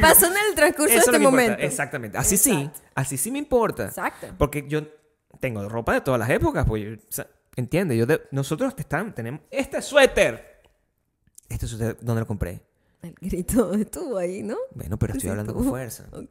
Pasó 0.00 0.26
en 0.26 0.32
el 0.48 0.54
transcurso 0.54 0.92
Eso 0.92 0.94
de 0.94 0.98
es 0.98 1.06
este 1.06 1.16
importa. 1.16 1.30
momento. 1.30 1.62
Exactamente. 1.62 2.18
Así 2.18 2.36
sí, 2.36 2.70
así 2.94 3.16
sí 3.16 3.30
me 3.30 3.38
importa. 3.38 3.86
Exacto. 3.86 4.28
Porque 4.38 4.66
yo 4.68 4.82
tengo 5.40 5.68
ropa 5.68 5.94
de 5.94 6.00
todas 6.02 6.18
las 6.20 6.30
épocas, 6.30 6.64
pues, 6.66 6.98
o 6.98 7.12
sea, 7.12 7.26
entiende, 7.56 7.96
yo 7.96 8.06
de- 8.06 8.22
nosotros 8.32 8.74
están, 8.76 9.14
tenemos 9.14 9.40
este 9.50 9.80
suéter. 9.82 10.62
Este 11.48 11.66
suéter, 11.66 11.96
¿dónde 12.00 12.20
lo 12.20 12.26
compré? 12.26 12.62
El 13.02 13.14
grito 13.20 13.72
estuvo 13.74 14.18
ahí, 14.18 14.42
¿no? 14.42 14.56
Bueno, 14.74 14.98
pero 14.98 15.14
estoy 15.14 15.30
hablando 15.30 15.52
tú. 15.52 15.60
con 15.60 15.68
fuerza. 15.68 16.04
Ok. 16.12 16.28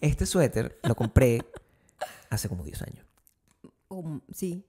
Este 0.00 0.26
suéter 0.26 0.78
lo 0.82 0.94
compré 0.94 1.40
hace 2.30 2.48
como 2.48 2.64
10 2.64 2.82
años. 2.82 3.06
Um, 3.88 4.20
sí. 4.32 4.64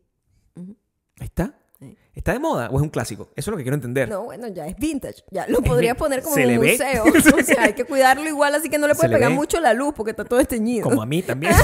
Ahí 0.56 0.76
está. 1.20 1.54
Sí. 1.80 1.98
¿Está 2.14 2.34
de 2.34 2.40
moda 2.40 2.70
o 2.70 2.76
es 2.78 2.82
un 2.82 2.90
clásico? 2.90 3.30
Eso 3.36 3.50
es 3.50 3.52
lo 3.52 3.58
que 3.58 3.64
quiero 3.64 3.76
entender. 3.76 4.10
No, 4.10 4.24
bueno, 4.26 4.48
ya 4.50 4.68
es 4.68 4.76
vintage. 4.78 5.24
Ya 5.32 5.48
lo 5.48 5.62
podrías 5.62 5.96
poner 5.96 6.22
como 6.22 6.38
en 6.38 6.52
un 6.58 6.60
ve. 6.60 6.72
museo. 6.72 7.04
O 7.40 7.44
sea, 7.44 7.64
hay 7.64 7.74
que 7.74 7.86
cuidarlo 7.86 8.28
igual, 8.28 8.54
así 8.56 8.70
que 8.70 8.78
no 8.78 8.88
le 8.88 8.94
Se 8.94 8.98
puede 9.00 9.10
le 9.10 9.16
pegar 9.16 9.30
ve. 9.32 9.36
mucho 9.36 9.60
la 9.62 9.74
luz 9.74 9.94
porque 9.96 10.12
está 10.12 10.26
todo 10.26 10.40
esteñido. 10.40 10.84
Como 10.84 11.02
a 11.02 11.06
mí 11.06 11.22
también. 11.22 11.54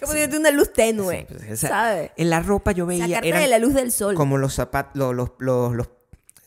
Que 0.00 0.06
ponerte 0.06 0.36
una 0.36 0.50
luz 0.50 0.72
tenue. 0.72 1.20
Sí, 1.20 1.26
pues, 1.28 1.42
o 1.52 1.56
sea, 1.56 1.68
¿Sabes? 1.70 2.10
En 2.16 2.28
la 2.30 2.40
ropa 2.40 2.72
yo 2.72 2.86
veía 2.86 3.06
Sacarte 3.06 3.28
eran 3.28 3.42
de 3.42 3.48
la 3.48 3.58
luz 3.60 3.72
del 3.74 3.92
sol. 3.92 4.14
como 4.16 4.36
los 4.36 4.52
zapatos, 4.54 4.96
los, 4.96 5.14
los, 5.14 5.30
los, 5.38 5.76
los 5.76 5.88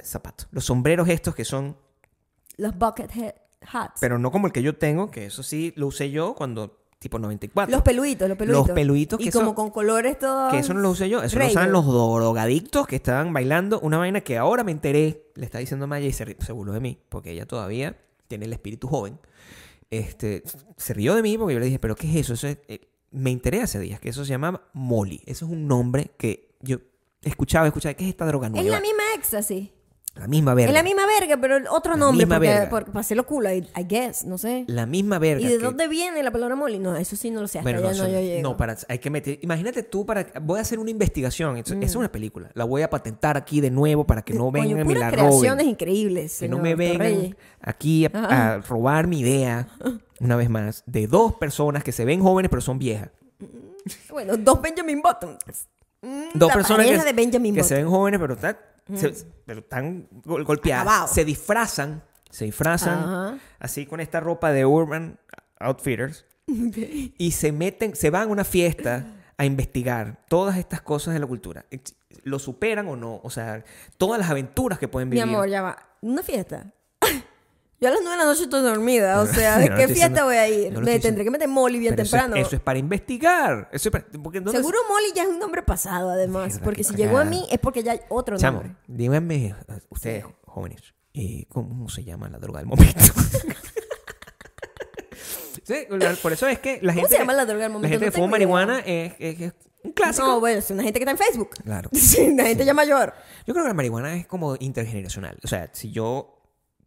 zapatos, 0.04 0.48
los 0.52 0.66
sombreros 0.66 1.08
estos 1.08 1.36
que 1.36 1.46
son, 1.46 1.78
Los 2.58 2.78
bucket 2.78 3.10
hats. 3.72 3.98
pero 4.02 4.20
no 4.20 4.30
como 4.32 4.48
el 4.48 4.54
que 4.54 4.62
yo 4.62 4.76
tengo, 4.76 5.10
que 5.10 5.26
eso 5.28 5.42
sí 5.42 5.72
lo 5.78 5.88
usé 5.88 6.12
yo 6.12 6.36
cuando 6.36 6.85
tipo 7.00 7.20
94. 7.20 7.72
los 7.72 7.84
peluditos, 7.84 8.28
los 8.30 8.38
peluditos. 8.38 8.72
peluditos 8.72 9.20
Y 9.22 9.26
que 9.26 9.32
como 9.32 9.48
son- 9.48 9.56
con 9.56 9.70
colores 9.70 10.18
todos. 10.18 10.52
Que 10.52 10.60
eso 10.60 10.74
no 10.74 10.80
lo 10.80 10.90
usé 10.90 11.10
yo, 11.10 11.22
eso 11.22 11.38
lo 11.38 11.46
usaban 11.48 11.72
los 11.72 11.86
drogadictos 11.86 12.88
que 12.88 12.96
estaban 12.96 13.32
bailando 13.34 13.80
una 13.82 13.98
vaina 13.98 14.22
que 14.22 14.38
ahora 14.38 14.64
me 14.64 14.72
enteré, 14.72 15.28
le 15.36 15.46
está 15.46 15.60
diciendo 15.60 15.86
Maya 15.88 16.08
y 16.08 16.14
se, 16.14 16.36
se 16.40 16.52
burló 16.52 16.74
de 16.74 16.80
mí, 16.80 17.00
porque 17.10 17.32
ella 17.32 17.46
todavía 17.46 17.98
tiene 18.28 18.46
el 18.46 18.54
espíritu 18.54 18.88
joven. 18.88 19.20
Este, 19.92 20.44
se 20.78 20.94
rió 20.94 21.16
de 21.16 21.22
mí 21.22 21.38
porque 21.38 21.54
yo 21.54 21.60
le 21.60 21.66
dije, 21.68 21.80
pero 21.80 21.96
¿qué 21.96 22.10
es 22.10 22.16
eso? 22.16 22.34
Eso 22.34 22.48
es- 22.48 22.58
eh, 22.68 22.88
me 23.12 23.32
enteré 23.32 23.62
hace 23.62 23.80
días 23.80 24.00
que 24.00 24.10
eso 24.10 24.26
se 24.26 24.30
llama 24.32 24.62
Molly. 24.74 25.22
Eso 25.26 25.46
es 25.46 25.52
un 25.52 25.68
nombre 25.68 26.12
que 26.18 26.56
yo 26.62 26.78
escuchaba, 27.22 27.68
escuchaba, 27.68 27.94
¿qué 27.94 28.04
es 28.06 28.10
esta 28.10 28.26
droga 28.26 28.50
nueva? 28.50 28.66
Es 28.66 28.72
la 28.72 28.82
misma 28.82 29.04
éxtasis. 29.16 29.70
La 30.16 30.28
misma 30.28 30.54
verga. 30.54 30.70
Es 30.72 30.74
la 30.74 30.82
misma 30.84 31.02
verga, 31.06 31.38
pero 31.42 31.58
el 31.58 31.68
otro 31.68 31.92
La 31.92 31.98
nombre. 31.98 32.26
misma 32.26 32.38
Porque, 32.38 32.48
verga. 32.50 32.70
porque 32.70 32.92
para 32.92 33.02
hacerlo 33.02 33.26
cool, 33.26 33.48
I, 33.48 33.68
I 33.78 33.84
guess, 33.88 34.24
no 34.24 34.38
sé. 34.38 34.64
La 34.68 34.86
misma 34.86 35.20
verga. 35.20 35.42
¿Y 35.42 35.48
de 35.50 35.58
que- 35.58 35.64
dónde 35.64 35.90
viene 35.90 36.24
la 36.24 36.32
palabra 36.32 36.56
molly? 36.56 36.80
No, 36.80 36.96
eso 36.96 37.18
sí 37.18 37.32
no 37.32 37.42
lo 37.42 37.48
sé. 37.50 37.60
Hasta 37.60 37.70
Bueno, 37.70 37.82
no, 37.90 37.94
no, 37.98 38.08
yo 38.08 38.20
llego. 38.22 38.42
no, 38.42 38.56
para, 38.56 38.78
hay 38.88 39.00
que 39.00 39.10
meter. 39.10 39.40
Imagínate 39.42 39.84
tú 39.84 40.06
para. 40.06 40.26
Voy 40.42 40.58
a 40.60 40.62
hacer 40.62 40.80
una 40.80 40.90
investigación. 40.90 41.58
Eso, 41.58 41.76
Mm. 41.76 41.84
es 41.84 41.96
una 41.98 42.10
película. 42.12 42.50
La 42.54 42.64
voy 42.64 42.82
a 42.82 42.90
patentar 42.90 43.36
aquí 43.36 43.60
de 43.60 43.70
nuevo 43.72 44.06
para 44.06 44.22
que 44.22 44.34
no 44.34 44.46
Coño, 44.52 44.54
vengan 44.54 44.80
y 44.90 44.94
me 44.94 45.00
la 45.00 45.12
creaciones 45.12 45.68
increíbles. 45.68 46.40
Que 46.40 46.48
no 46.48 46.60
me 46.60 46.76
vengan 46.76 47.36
aquí 47.60 48.06
a, 48.06 48.12
Ajá. 48.14 48.54
a 48.54 48.58
robar 48.62 49.08
mi 49.08 49.20
idea, 49.20 49.68
una 50.22 50.38
vez 50.38 50.50
más, 50.50 50.84
de 50.86 51.08
dos 51.08 51.34
personas 51.36 51.84
que 51.84 51.92
se 51.92 52.06
ven 52.06 52.22
jóvenes 52.22 52.50
pero 52.50 52.62
son 52.62 52.80
viejas. 52.80 53.10
Bueno, 54.10 54.38
dos 54.38 54.62
Benjamin 54.62 55.02
Buttons. 55.02 55.68
Mm, 56.02 56.38
Dos 56.38 56.48
la 56.50 56.54
personas 56.54 56.86
que, 56.88 56.98
de 56.98 57.14
Benjamin 57.14 57.54
que 57.56 57.64
se 57.64 57.76
ven 57.76 57.90
jóvenes 57.90 58.20
pero, 58.20 58.36
están 58.36 58.58
se- 58.94 59.26
pero 59.46 59.60
están 59.62 60.08
gol- 60.24 60.44
golpeadas. 60.44 60.84
Acabados. 60.86 61.12
Se 61.12 61.26
disfrazan. 61.26 62.04
Se 62.30 62.46
disfrazan 62.46 63.00
Ajá. 63.00 63.38
así 63.60 63.86
con 63.86 64.00
esta 64.02 64.20
ropa 64.20 64.52
de 64.52 64.66
Urban 64.66 65.20
Outfitters. 65.60 66.26
y 66.48 67.32
se 67.32 67.52
meten, 67.52 67.96
se 67.96 68.10
van 68.12 68.24
a 68.30 68.32
una 68.32 68.44
fiesta 68.44 69.06
a 69.38 69.46
investigar 69.46 70.24
todas 70.30 70.58
estas 70.58 70.82
cosas 70.82 71.14
de 71.14 71.20
la 71.20 71.28
cultura. 71.28 71.66
lo 72.24 72.40
superan 72.40 72.88
o 72.88 72.96
no. 72.96 73.20
O 73.24 73.30
sea, 73.30 73.64
todas 73.98 74.20
las 74.20 74.30
aventuras 74.32 74.80
que 74.80 74.88
pueden 74.88 75.10
Mi 75.10 75.18
vivir. 75.18 75.30
amor, 75.36 75.48
ya 75.50 75.62
va. 75.62 75.78
¿Una 76.02 76.24
fiesta? 76.24 76.72
Yo 77.82 77.90
a 77.90 77.92
las 77.92 78.00
nueve 78.02 78.18
de 78.18 78.24
la 78.24 78.30
noche 78.30 78.44
estoy 78.44 78.62
dormida, 78.62 79.20
o 79.22 79.26
sea, 79.28 79.58
¿de 79.60 79.70
No 79.70 79.76
qué 79.76 79.88
fiesta 79.88 79.94
diciendo- 80.08 80.24
voy 80.26 80.36
a 80.38 80.48
ir? 80.48 80.72
no 80.74 80.82
Me 80.82 80.98
tendré 81.00 81.24
que 81.26 81.30
meter 81.32 81.48
Molly 81.50 81.78
bien 81.80 81.94
Pero 81.94 82.04
eso 82.04 82.16
es- 82.16 82.22
temprano. 82.24 82.46
Eso 82.48 82.56
es, 82.56 82.62
para 82.62 82.80
investigar. 82.80 83.70
Eso 83.72 83.90
es 83.90 83.92
para- 83.92 84.06
porque 84.24 84.40
¿dónde- 84.40 84.58
Seguro 84.60 84.78
Molly 84.90 85.12
ya 85.14 85.24
es 85.24 85.30
un 85.30 85.40
nombre 85.40 85.62
pasado, 85.62 86.10
además. 86.10 86.60
Porque 86.64 86.84
si 86.84 86.96
llegó 86.96 87.18
a 87.18 87.26
mí 87.26 87.46
es 87.52 87.60
porque 87.60 87.84
ya 87.84 87.92
hay 87.94 88.00
otro 88.10 88.38
Chamo, 88.38 88.62
nombre. 88.64 88.76
díganme, 88.88 89.48
eh, 89.48 89.56
ustedes 89.90 90.26
jóvenes, 90.46 90.82
eh, 91.14 91.46
¿cómo 91.50 91.90
se 91.90 92.04
llama 92.04 92.30
la 92.30 92.40
droga 92.40 92.60
del 92.60 92.68
momento? 92.68 93.00
Sí, 95.64 95.74
la- 95.90 96.14
por 96.22 96.32
eso 96.32 96.46
es 96.48 96.60
que 96.60 96.80
la 96.84 96.94
gente, 96.94 97.10
se 97.10 97.18
llama 97.18 97.34
la 97.34 97.44
droga 97.46 97.64
del 97.64 97.72
momento? 97.72 97.90
gente 97.92 98.06
No 98.06 98.12
que 98.12 98.16
fuma 98.16 98.28
marihuana 98.32 98.80
es, 98.82 99.14
es- 99.18 99.42
es 99.42 99.54
un 99.84 99.94
clásico. 99.94 100.28
No, 100.28 100.40
bueno, 100.40 100.60
es 100.60 100.70
una 100.70 100.84
gente 100.84 101.00
que 101.00 101.04
está 101.06 101.12
en 101.12 101.18
Facebook. 101.18 101.50
Claro. 101.64 101.90
Sí, 101.94 102.22
una 102.22 102.44
gente 102.44 102.66
ya 102.66 102.74
mayor. 102.76 103.14
Yo 103.48 103.54
creo 103.54 103.64
que 103.64 103.70
la 103.70 103.74
marihuana 103.74 104.16
es 104.16 104.28
como 104.28 104.56
intergeneracional. 104.60 105.40
O 105.44 105.48
sea, 105.48 105.70
si 105.74 105.92
yo 105.92 106.35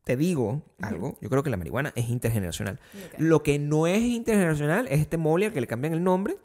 te 0.08 0.16
digo 0.16 0.62
algo, 0.80 1.18
yo 1.20 1.28
creo 1.28 1.42
que 1.42 1.50
la 1.50 1.58
marihuana 1.58 1.92
es 1.94 2.08
intergeneracional. 2.08 2.80
Lo 3.18 3.42
que 3.42 3.58
no 3.58 3.86
es 3.86 4.00
intergeneracional 4.00 4.88
es 4.88 5.00
este 5.00 5.18
mole 5.18 5.44
al 5.44 5.52
que 5.52 5.60
le 5.60 5.66
cambian 5.66 5.92
el 5.92 6.02
nombre 6.02 6.38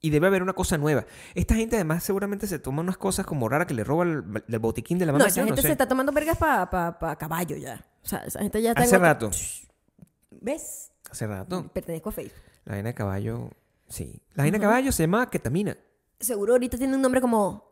y 0.00 0.08
debe 0.08 0.28
haber 0.28 0.42
una 0.42 0.54
cosa 0.54 0.78
nueva. 0.78 1.04
Esta 1.34 1.54
gente 1.56 1.76
además 1.76 2.04
seguramente 2.04 2.46
se 2.46 2.58
toma 2.58 2.80
unas 2.80 2.96
cosas 2.96 3.26
como 3.26 3.50
raras 3.50 3.66
que 3.66 3.74
le 3.74 3.84
roba 3.84 4.04
el, 4.04 4.58
botiquín 4.58 4.98
de 4.98 5.04
la 5.04 5.12
mamá. 5.12 5.24
No, 5.24 5.28
esa 5.28 5.44
gente 5.44 5.60
sé. 5.60 5.68
se 5.68 5.72
está 5.72 5.86
tomando 5.86 6.10
vergas 6.10 6.38
para 6.38 6.70
pa, 6.70 6.98
pa 6.98 7.16
caballo 7.16 7.58
ya. 7.58 7.84
O 8.02 8.08
sea, 8.08 8.20
esa 8.20 8.40
gente 8.40 8.62
ya 8.62 8.70
está 8.70 8.84
Hace 8.84 8.96
rato. 8.96 9.30
¿Ves? 10.30 10.90
Hace 11.10 11.26
rato. 11.26 11.70
Pertenezco 11.74 12.08
a 12.08 12.12
Facebook. 12.12 12.40
La 12.64 12.76
vaina 12.76 12.88
de 12.88 12.94
caballo, 12.94 13.50
sí. 13.88 14.22
La 14.32 14.44
vaina 14.44 14.56
de 14.56 14.62
caballo 14.62 14.90
se 14.90 15.02
llama 15.02 15.28
ketamina. 15.28 15.76
Seguro 16.18 16.54
ahorita 16.54 16.78
tiene 16.78 16.96
un 16.96 17.02
nombre 17.02 17.20
como 17.20 17.65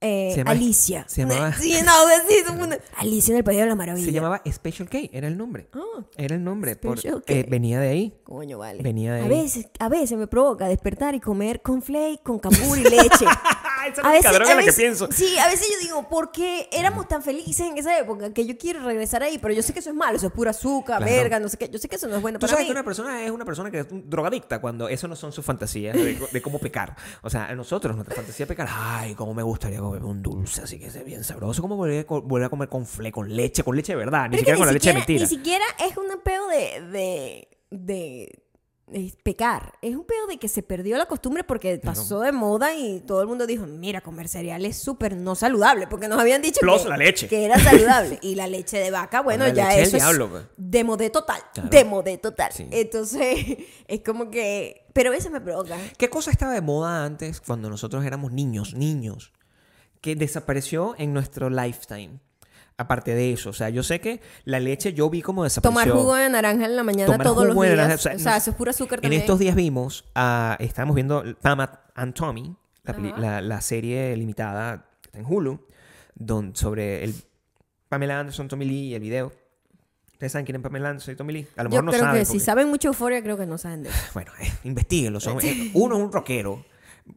eh, 0.00 0.30
Se 0.32 0.38
llama- 0.38 0.50
Alicia. 0.52 1.04
se 1.08 1.22
llamaba- 1.22 1.52
Sí, 1.58 1.72
no, 1.84 1.92
sí, 2.28 2.34
es 2.44 2.48
un- 2.50 2.76
Alicia 2.98 3.32
en 3.32 3.38
el 3.38 3.44
País 3.44 3.58
de 3.58 3.66
la 3.66 3.74
Maravilla. 3.74 4.06
Se 4.06 4.12
llamaba 4.12 4.42
Special 4.50 4.88
K, 4.88 4.98
era 5.12 5.26
el 5.28 5.36
nombre. 5.36 5.68
Ah, 5.72 6.04
Era 6.16 6.36
el 6.36 6.44
nombre. 6.44 6.76
por- 6.76 6.98
eh, 7.26 7.46
venía 7.48 7.80
de 7.80 7.88
ahí. 7.88 8.14
coño, 8.24 8.58
vale. 8.58 8.82
Venía 8.82 9.14
de 9.14 9.20
a 9.20 9.24
ahí. 9.24 9.28
veces, 9.28 9.68
a 9.78 9.88
veces 9.88 10.16
me 10.18 10.26
provoca 10.26 10.68
despertar 10.68 11.14
y 11.14 11.20
comer 11.20 11.62
con 11.62 11.82
flake, 11.82 12.22
con 12.22 12.38
cambur 12.38 12.78
y 12.78 12.82
leche. 12.84 13.24
Esa 13.92 14.02
A 14.08 14.12
veces, 14.12 14.26
a 14.26 14.32
la 14.38 14.46
que 14.46 14.54
veces- 14.56 14.76
pienso. 14.76 15.08
Sí, 15.12 15.38
a 15.38 15.46
veces 15.48 15.68
yo 15.72 15.78
digo, 15.86 16.08
¿por 16.08 16.30
qué 16.32 16.68
éramos 16.72 17.08
tan 17.08 17.22
felices 17.22 17.60
en 17.60 17.78
esa 17.78 17.98
época 17.98 18.32
que 18.32 18.46
yo 18.46 18.56
quiero 18.58 18.80
regresar 18.84 19.22
ahí? 19.22 19.38
Pero 19.38 19.54
yo 19.54 19.62
sé 19.62 19.72
que 19.72 19.78
eso 19.80 19.90
es 19.90 19.96
malo, 19.96 20.16
eso 20.16 20.26
es 20.26 20.32
pura 20.32 20.50
azúcar, 20.50 20.98
Claro. 20.98 21.12
verga, 21.12 21.40
no 21.40 21.48
sé 21.48 21.56
qué. 21.56 21.68
Yo 21.68 21.78
sé 21.78 21.88
que 21.88 21.96
eso 21.96 22.06
no 22.08 22.16
es 22.16 22.22
bueno 22.22 22.38
Tú 22.38 22.42
para 22.46 22.52
sabes 22.52 22.64
mí. 22.64 22.68
que 22.68 22.72
una 22.72 22.84
persona 22.84 23.24
es 23.24 23.30
una 23.30 23.44
persona 23.44 23.70
que 23.70 23.80
es 23.80 23.86
un 23.90 24.08
drogadicta 24.08 24.60
cuando 24.60 24.88
eso 24.88 25.08
no 25.08 25.16
son 25.16 25.32
sus 25.32 25.44
fantasías 25.44 25.94
de, 25.96 26.18
de 26.32 26.42
cómo 26.42 26.58
pecar. 26.58 26.94
O 27.22 27.30
sea, 27.30 27.46
a 27.46 27.54
nosotros, 27.54 27.96
nuestra 27.96 28.14
fantasía 28.14 28.44
de 28.46 28.48
pecar, 28.48 28.68
ay, 28.70 29.14
cómo 29.14 29.34
me 29.34 29.42
gustaría 29.42 29.78
comer 29.80 30.02
un 30.04 30.22
dulce 30.22 30.62
así 30.62 30.78
que 30.78 30.90
sea 30.90 31.02
bien 31.02 31.24
sabroso. 31.24 31.62
¿Cómo 31.62 31.76
volver 31.76 32.00
a, 32.00 32.04
co- 32.06 32.22
volver 32.22 32.46
a 32.46 32.50
comer 32.50 32.68
con 32.68 32.86
fle, 32.86 33.10
con 33.10 33.34
leche, 33.34 33.62
con 33.62 33.74
leche 33.76 33.92
de 33.92 33.96
verdad? 33.96 34.24
Ni 34.24 34.30
Pero 34.30 34.38
siquiera 34.40 34.58
con 34.58 34.66
la 34.66 34.72
leche 34.72 34.88
de 34.90 34.94
mentira. 34.94 35.20
Ni 35.22 35.26
siquiera 35.28 35.64
es 35.88 35.96
un 35.96 36.08
de, 36.48 36.80
de, 36.90 37.48
de, 37.70 38.42
de 38.90 39.12
pecar. 39.22 39.74
Es 39.82 39.94
un 39.94 40.04
peo 40.04 40.26
de 40.26 40.38
que 40.38 40.48
se 40.48 40.62
perdió 40.62 40.96
la 40.96 41.06
costumbre 41.06 41.44
porque 41.44 41.78
pasó 41.78 42.20
de 42.20 42.32
moda 42.32 42.74
y 42.74 43.00
todo 43.00 43.22
el 43.22 43.28
mundo 43.28 43.46
dijo, 43.46 43.66
mira, 43.66 44.00
comer 44.00 44.28
cereal 44.28 44.64
es 44.64 44.76
súper 44.78 45.16
no 45.16 45.34
saludable. 45.34 45.86
Porque 45.86 46.08
nos 46.08 46.18
habían 46.20 46.42
dicho 46.42 46.60
Plus 46.60 46.82
que, 46.82 46.88
la 46.88 46.96
leche. 46.96 47.28
que 47.28 47.44
era 47.44 47.58
saludable. 47.58 48.18
y 48.22 48.34
la 48.34 48.46
leche 48.46 48.78
de 48.78 48.90
vaca, 48.90 49.20
bueno, 49.20 49.46
La 49.46 49.52
ya 49.52 49.76
eso 49.76 49.96
diablo, 49.96 50.24
es 50.26 50.30
pues. 50.30 50.44
de 50.56 50.84
modé 50.84 51.10
total. 51.10 51.40
Claro. 51.54 51.68
De 51.68 51.84
modé 51.84 52.18
total. 52.18 52.52
Sí. 52.52 52.66
Entonces, 52.70 53.58
es 53.86 54.00
como 54.02 54.30
que... 54.30 54.86
Pero 54.92 55.12
eso 55.12 55.30
me 55.30 55.40
provoca. 55.40 55.76
¿Qué 55.96 56.10
cosa 56.10 56.30
estaba 56.30 56.52
de 56.52 56.60
moda 56.60 57.04
antes 57.04 57.40
cuando 57.40 57.70
nosotros 57.70 58.04
éramos 58.04 58.32
niños, 58.32 58.74
niños? 58.74 59.32
Que 60.00 60.16
desapareció 60.16 60.94
en 60.98 61.12
nuestro 61.12 61.50
lifetime. 61.50 62.20
Aparte 62.80 63.12
de 63.16 63.32
eso, 63.32 63.50
o 63.50 63.52
sea, 63.52 63.70
yo 63.70 63.82
sé 63.82 64.00
que 64.00 64.20
la 64.44 64.60
leche 64.60 64.92
yo 64.92 65.10
vi 65.10 65.20
como 65.20 65.42
desapareció. 65.42 65.82
Tomar 65.92 66.00
jugo 66.00 66.14
de 66.14 66.30
naranja 66.30 66.64
en 66.64 66.76
la 66.76 66.84
mañana 66.84 67.06
Tomar 67.10 67.26
todos 67.26 67.44
los 67.44 67.54
jugo 67.54 67.64
de 67.64 67.70
días. 67.70 67.76
naranja, 67.78 67.94
o 67.96 67.98
sea, 67.98 68.12
nos- 68.12 68.42
eso 68.42 68.50
es 68.52 68.56
puro 68.56 68.70
azúcar 68.70 68.98
En 68.98 69.02
también. 69.02 69.22
estos 69.22 69.38
días 69.40 69.56
vimos, 69.56 70.04
a, 70.14 70.56
estábamos 70.60 70.94
viendo 70.94 71.24
Pam 71.42 71.66
and 71.96 72.14
Tommy, 72.14 72.54
la, 72.84 72.94
peli- 72.94 73.12
la- 73.18 73.40
la 73.42 73.60
serie 73.60 74.16
limitada 74.16 74.86
que 75.02 75.08
está 75.08 75.18
en 75.18 75.26
Hulu, 75.26 75.58
don, 76.14 76.54
sobre 76.54 77.02
el 77.02 77.16
Pamela 77.88 78.20
Anderson, 78.20 78.46
Tommy 78.46 78.64
Lee 78.64 78.86
y 78.90 78.94
el 78.94 79.00
video. 79.00 79.32
¿Ustedes 80.12 80.30
saben 80.30 80.46
quién 80.46 80.56
es 80.56 80.62
Pamela 80.62 80.90
Anderson 80.90 81.14
y 81.14 81.16
Tommy 81.16 81.32
Lee? 81.32 81.48
A 81.56 81.64
lo 81.64 81.70
Yo 81.70 81.82
mejor 81.82 81.84
no 81.84 81.90
creo 81.90 82.04
saben. 82.04 82.20
que 82.20 82.24
si 82.26 82.32
porque- 82.34 82.44
saben 82.44 82.68
mucho 82.68 82.88
euforia, 82.88 83.20
creo 83.24 83.36
que 83.36 83.46
no 83.46 83.58
saben 83.58 83.82
de 83.82 83.88
eso. 83.88 83.98
Bueno, 84.14 84.30
eh, 84.40 84.52
investiguenlo. 84.62 85.18
son- 85.18 85.38
eh, 85.42 85.72
uno 85.74 85.96
es 85.96 86.02
un 86.04 86.12
rockero, 86.12 86.64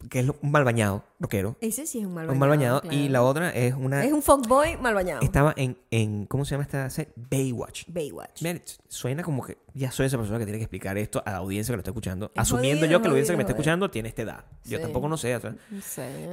que 0.10 0.20
es 0.20 0.30
un 0.42 0.52
mal 0.52 0.64
bañado, 0.64 1.04
rockero. 1.20 1.58
Ese 1.62 1.86
sí 1.86 2.00
es 2.00 2.06
un 2.06 2.14
mal 2.14 2.30
un 2.30 2.39
bañado. 2.39 2.39
mal 2.39 2.50
bañado. 2.50 2.82
claro. 2.82 2.98
Y 2.98 3.10
la 3.10 3.24
otra 3.24 3.50
es 3.52 3.74
una... 3.74 4.04
Es 4.04 4.12
un 4.12 4.22
fuckboy 4.22 4.78
mal 4.78 4.94
bañado. 4.94 5.22
Estaba 5.22 5.54
en, 5.58 5.78
en... 5.92 6.26
¿Cómo 6.26 6.46
se 6.46 6.52
llama 6.52 6.64
esta 6.64 6.89
serie? 6.89 7.14
Baywatch. 7.16 7.86
Baywatch. 7.88 8.42
Mira, 8.42 8.62
suena 8.88 9.24
como 9.24 9.44
que 9.44 9.58
ya 9.74 9.91
soy 9.91 10.05
esa 10.07 10.17
persona 10.17 10.39
que 10.39 10.45
tiene 10.45 10.57
que 10.59 10.63
explicar 10.65 10.97
esto 10.97 11.22
a 11.26 11.32
la 11.32 11.38
audiencia 11.38 11.72
que 11.72 11.78
lo 11.78 11.82
está 11.82 11.91
escuchando. 11.91 12.28
Es 12.36 12.41
asumiendo 12.41 12.82
jodido, 12.82 12.91
yo 12.91 13.01
que 13.01 13.07
la 13.07 13.11
audiencia 13.11 13.34
que 13.34 13.38
me 13.38 13.43
está 13.43 13.53
jodido, 13.53 13.61
escuchando 13.61 13.89
tiene 13.91 14.09
esta 14.09 14.22
edad. 14.24 14.45
Yo 14.65 14.78
Sí. 14.78 14.84
tampoco 14.84 15.07
no 15.07 15.17
sé. 15.17 15.36
o 15.36 15.39
sé. 15.39 15.55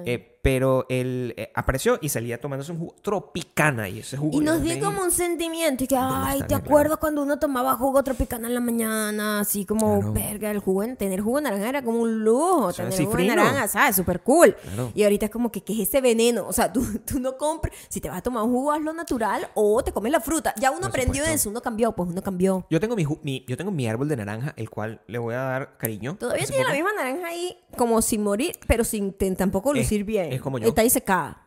eh, 0.07 0.35
pero 0.43 0.87
él 0.89 1.35
eh, 1.37 1.51
apareció 1.55 1.99
y 2.01 2.09
salía 2.09 2.41
tomándose 2.41 2.73
un 2.73 2.79
jugo 2.79 2.95
tropicana. 3.03 3.89
Y 3.89 4.01
ese 4.01 4.17
jugo. 4.17 4.41
y 4.41 4.45
nos 4.45 4.63
dio 4.63 4.79
como 4.81 5.03
un 5.03 5.11
sentimiento. 5.11 5.85
Y 5.85 5.87
que, 5.87 5.97
ay, 5.99 6.43
¿te 6.49 6.55
acuerdas 6.55 6.99
cuando 6.99 7.23
uno 7.23 7.39
tomaba 7.39 7.75
jugo 7.77 8.03
tropicana 8.03 8.49
en 8.49 8.55
la 8.55 8.61
mañana? 8.61 9.41
Así 9.41 9.65
como, 9.67 9.99
Claro. 9.99 10.13
verga, 10.13 10.51
el 10.51 10.59
jugo, 10.61 10.85
tener 10.97 11.21
jugo 11.21 11.37
de 11.37 11.43
naranja 11.43 11.69
era 11.69 11.83
como 11.83 12.01
un 12.01 12.25
lujo. 12.25 12.73
sea, 12.73 12.89
tener 12.89 13.05
jugo 13.07 13.17
de 13.19 13.27
naranja, 13.27 13.69
¿sabes? 13.69 13.97
Súper 13.97 14.21
cool. 14.21 14.55
Claro. 14.55 14.91
Y 14.95 15.03
ahorita 15.03 15.27
es 15.27 15.33
como 15.33 15.51
que, 15.53 15.63
¿qué 15.63 15.73
es 15.75 15.81
ese 15.89 16.01
veneno? 16.01 16.47
O 16.47 16.53
sea, 16.53 16.73
tú, 16.73 16.85
tú 17.05 17.21
no 17.21 17.37
compres. 17.37 17.75
Si 17.89 18.01
te 18.01 18.09
vas 18.09 18.19
a 18.19 18.23
tomar 18.23 18.43
un 18.45 18.51
jugo, 18.53 18.73
hazlo 18.73 18.93
natural 18.93 19.49
o 19.55 19.83
te 19.83 19.93
comes 19.93 20.13
la 20.13 20.21
fruta. 20.21 20.55
Ya 20.59 20.71
uno 20.71 20.81
Por 20.81 20.89
aprendió 20.91 21.23
supuesto. 21.25 21.35
eso, 21.35 21.51
uno 21.51 21.61
cambió, 21.61 21.93
pues 21.93 22.09
uno 22.11 22.23
cambió. 22.23 22.67
Yo 22.71 22.81
tengo 22.81 22.97
mi, 22.97 23.05
ju- 23.05 23.19
mi- 23.29 23.45
yo 23.47 23.57
tengo 23.57 23.71
mi 23.71 23.87
árbol 23.87 24.09
de 24.09 24.17
naranja, 24.17 24.55
el 24.57 24.71
cual 24.71 25.03
le 25.07 25.19
voy 25.19 25.35
a 25.35 25.39
dar 25.41 25.77
cariño. 25.77 26.17
Todavía 26.19 26.47
tiene 26.47 26.65
la 26.65 26.73
misma 26.73 26.93
naranja 26.97 27.27
ahí, 27.29 27.57
como 27.77 28.01
sin 28.01 28.23
morir, 28.23 28.53
pero 28.67 28.85
sin 28.85 29.13
tampoco 29.37 29.73
Es- 29.75 29.79
lucir 29.83 30.05
bien. 30.05 30.33
es 30.33 30.41
como 30.41 30.59
yo. 30.59 30.69
Está 30.69 30.81
ahí 30.83 30.91
secada. 30.91 31.45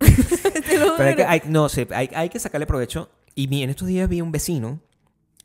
Pero 0.66 0.94
hay 0.98 1.14
que, 1.16 1.24
hay- 1.24 1.42
no 1.46 1.68
sé, 1.68 1.86
hay, 1.92 2.10
hay 2.14 2.28
que 2.28 2.38
sacarle 2.38 2.66
provecho. 2.66 3.08
Y 3.34 3.46
mi- 3.48 3.62
en 3.62 3.70
estos 3.70 3.86
días 3.88 4.08
vi 4.08 4.20
un 4.20 4.32
vecino 4.32 4.80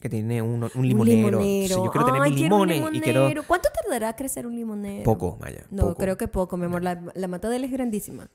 que 0.01 0.09
tiene 0.09 0.41
un, 0.41 0.63
un 0.73 0.87
limonero. 0.87 1.39
Sí, 1.41 1.67
yo 1.69 1.91
quiero 1.91 2.05
tener 2.07 2.21
Ay, 2.21 2.31
mis 2.31 2.39
quiero 2.41 2.55
un 2.57 2.67
limones 2.69 2.97
y 2.97 3.01
quiero... 3.01 3.19
limonero. 3.21 3.43
¿Cuánto 3.47 3.69
tardará 3.81 4.15
crecer 4.15 4.47
un 4.47 4.55
limonero? 4.55 5.03
Poco, 5.03 5.37
Maya. 5.39 5.65
No, 5.69 5.83
poco, 5.83 5.95
creo 5.97 6.17
que 6.17 6.27
poco, 6.27 6.57
mi 6.57 6.65
amor. 6.65 6.83
La, 6.83 7.01
la 7.13 7.27
mata 7.27 7.49
de 7.49 7.57
él 7.57 7.63
es 7.65 7.71
grandísima. 7.71 8.29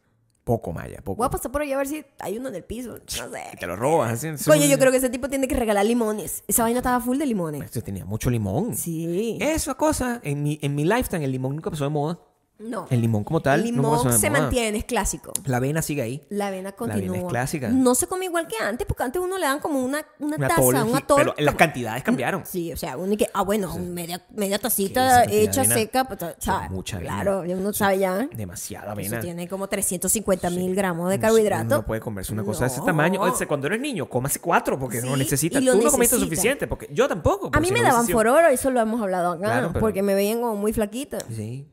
Poco, 0.45 0.73
Maya, 0.75 0.99
poco. 1.03 1.17
Voy 1.17 1.27
a 1.27 1.31
pasar 1.31 1.51
por 1.51 1.63
ahí 1.63 1.73
a 1.73 1.79
ver 1.79 1.87
si 1.89 2.05
hay 2.21 2.37
uno 2.37 2.51
en 2.51 2.55
el 2.57 2.65
piso. 2.65 2.91
No 2.91 2.97
Y 2.99 3.11
sé. 3.11 3.57
te 3.59 3.67
lo 3.67 3.77
robas. 3.77 4.13
así, 4.25 4.45
Coño, 4.45 4.67
yo 4.67 4.79
creo 4.79 4.91
que 4.91 4.99
ese 4.99 5.09
tipo 5.09 5.29
tiene 5.31 5.49
que 5.49 5.55
regalar 5.57 5.87
limones. 5.87 6.45
Esa 6.47 6.65
vaina 6.65 6.81
estaba 6.81 7.01
full 7.01 7.17
de 7.17 7.25
limones. 7.27 7.63
Este 7.63 7.81
tenía 7.81 8.05
mucho 8.05 8.29
limón. 8.29 8.75
Sí. 8.77 9.39
Esa 9.41 9.75
cosa, 9.75 10.21
en 10.23 10.43
mi, 10.43 10.59
en 10.61 10.75
mi 10.75 10.85
lifetime, 10.85 11.25
el 11.25 11.33
limón 11.33 11.57
nunca 11.57 11.71
pasó 11.71 11.85
de 11.85 11.91
moda. 11.91 12.19
No. 12.57 12.87
El 12.89 13.01
limón 13.01 13.25
como 13.25 13.41
tal. 13.41 13.61
El 13.61 13.67
limón 13.67 14.13
se 14.19 14.31
mantiene, 14.31 14.79
es 14.79 14.85
clásico. 14.85 15.33
La 15.45 15.57
avena 15.57 15.83
sigue 15.83 16.03
ahí. 16.03 16.25
La 16.31 16.47
avena 16.47 16.69
avena 16.69 16.69
es 16.71 16.75
continúa. 16.77 17.29
clásica. 17.29 17.69
No 17.69 17.95
se 17.97 18.07
come 18.07 18.27
igual 18.27 18.47
que 18.47 18.57
antes, 18.63 18.87
porque 18.87 19.03
antes 19.03 19.21
uno 19.21 19.37
le 19.39 19.45
dan 19.47 19.59
como 19.59 19.81
una, 19.85 20.07
una 20.21 20.37
Un 20.37 20.41
taza, 20.43 20.63
un 20.85 20.97
atol. 20.97 21.17
Pero 21.19 21.35
las 21.39 21.55
cantidades 21.57 22.05
cambiaron. 22.05 22.47
Sí, 22.47 22.73
o 22.73 22.77
sea, 22.77 22.97
uno 22.97 23.17
que, 23.17 23.29
ah, 23.35 23.43
bueno, 23.43 23.77
media, 23.79 24.25
media 24.31 24.59
tacita 24.61 25.25
hecha 25.25 25.63
avena. 25.63 25.75
seca, 25.75 26.05
pues, 26.05 26.21
¿sabes? 26.39 26.71
mucha 26.71 26.97
avena. 26.99 27.13
Claro, 27.23 27.41
uno 27.41 27.73
sabe 27.73 27.99
ya. 27.99 28.29
Demasiada 28.33 28.85
Eso 28.85 28.93
avena. 28.93 29.21
tiene 29.21 29.49
como 29.49 29.69
350 29.69 30.49
mil 30.51 30.75
gramos 30.77 31.09
de 31.11 31.17
Uno 31.17 31.23
carbohidrato. 31.23 31.75
No 31.77 31.85
puede 31.85 32.01
comerse 32.01 32.33
una 32.33 32.45
cosa 32.45 32.67
de 32.67 32.71
ese 32.71 32.81
tamaño. 32.83 33.21
O 33.21 33.35
sea, 33.35 33.49
cuando 33.49 33.67
eres 33.67 33.81
niño, 33.81 34.09
cómase 34.09 34.39
cuatro 34.39 34.79
porque 34.79 35.01
no 35.03 35.15
Sí, 35.15 35.19
necesitas. 35.19 35.61
y 35.61 35.65
lo 35.65 35.73
Tú 35.73 35.79
no 35.83 35.91
comiste 35.91 36.15
necesita. 36.17 36.25
suficiente 36.25 36.67
porque 36.69 36.89
yo 36.93 37.09
tampoco. 37.09 37.51
A 37.53 37.59
mí 37.61 37.67
si 37.67 37.73
me 37.73 37.81
no 37.81 37.87
daban 37.89 38.07
por 38.07 38.29
oro, 38.29 38.47
eso 38.49 38.71
lo 38.71 38.81
hemos 38.81 39.03
hablado 39.03 39.33
acá, 39.33 39.73
porque 39.81 40.03
me 40.03 40.15
veían 40.15 40.41
como 40.41 40.55
muy 40.57 40.73
flaquita. 40.73 41.19
Sí. 41.35 41.67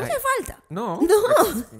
No 0.00 0.06
hace 0.06 0.14
falta. 0.36 0.62
No. 0.68 1.00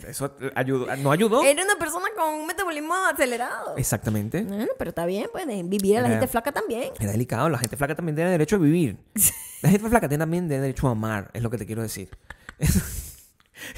Eso 0.06 0.34
ayudó. 0.54 0.96
No 0.96 1.12
ayudó. 1.12 1.42
Era 1.42 1.62
una 1.64 1.76
persona 1.76 2.06
con 2.16 2.34
un 2.34 2.46
metabolismo 2.46 2.94
acelerado. 2.94 3.76
Exactamente. 3.76 4.42
Bueno, 4.42 4.72
pero 4.78 4.90
está 4.90 5.06
bien, 5.06 5.28
pues, 5.32 5.46
vivir 5.68 5.98
a 5.98 6.00
la 6.02 6.08
Era- 6.08 6.16
gente 6.18 6.28
flaca 6.28 6.52
también. 6.52 6.92
Era 6.98 7.12
delicado. 7.12 7.48
La 7.48 7.58
gente 7.58 7.76
flaca 7.76 7.94
también 7.94 8.16
tiene 8.16 8.30
derecho 8.30 8.56
a 8.56 8.58
vivir. 8.58 8.98
La 9.62 9.70
gente 9.70 9.88
flaca 9.88 10.08
tiene 10.08 10.22
también 10.22 10.48
tiene 10.48 10.62
derecho 10.62 10.86
a 10.88 10.90
amar. 10.92 11.30
Es 11.32 11.42
lo 11.42 11.50
que 11.50 11.58
te 11.58 11.66
quiero 11.66 11.82
decir. 11.82 12.10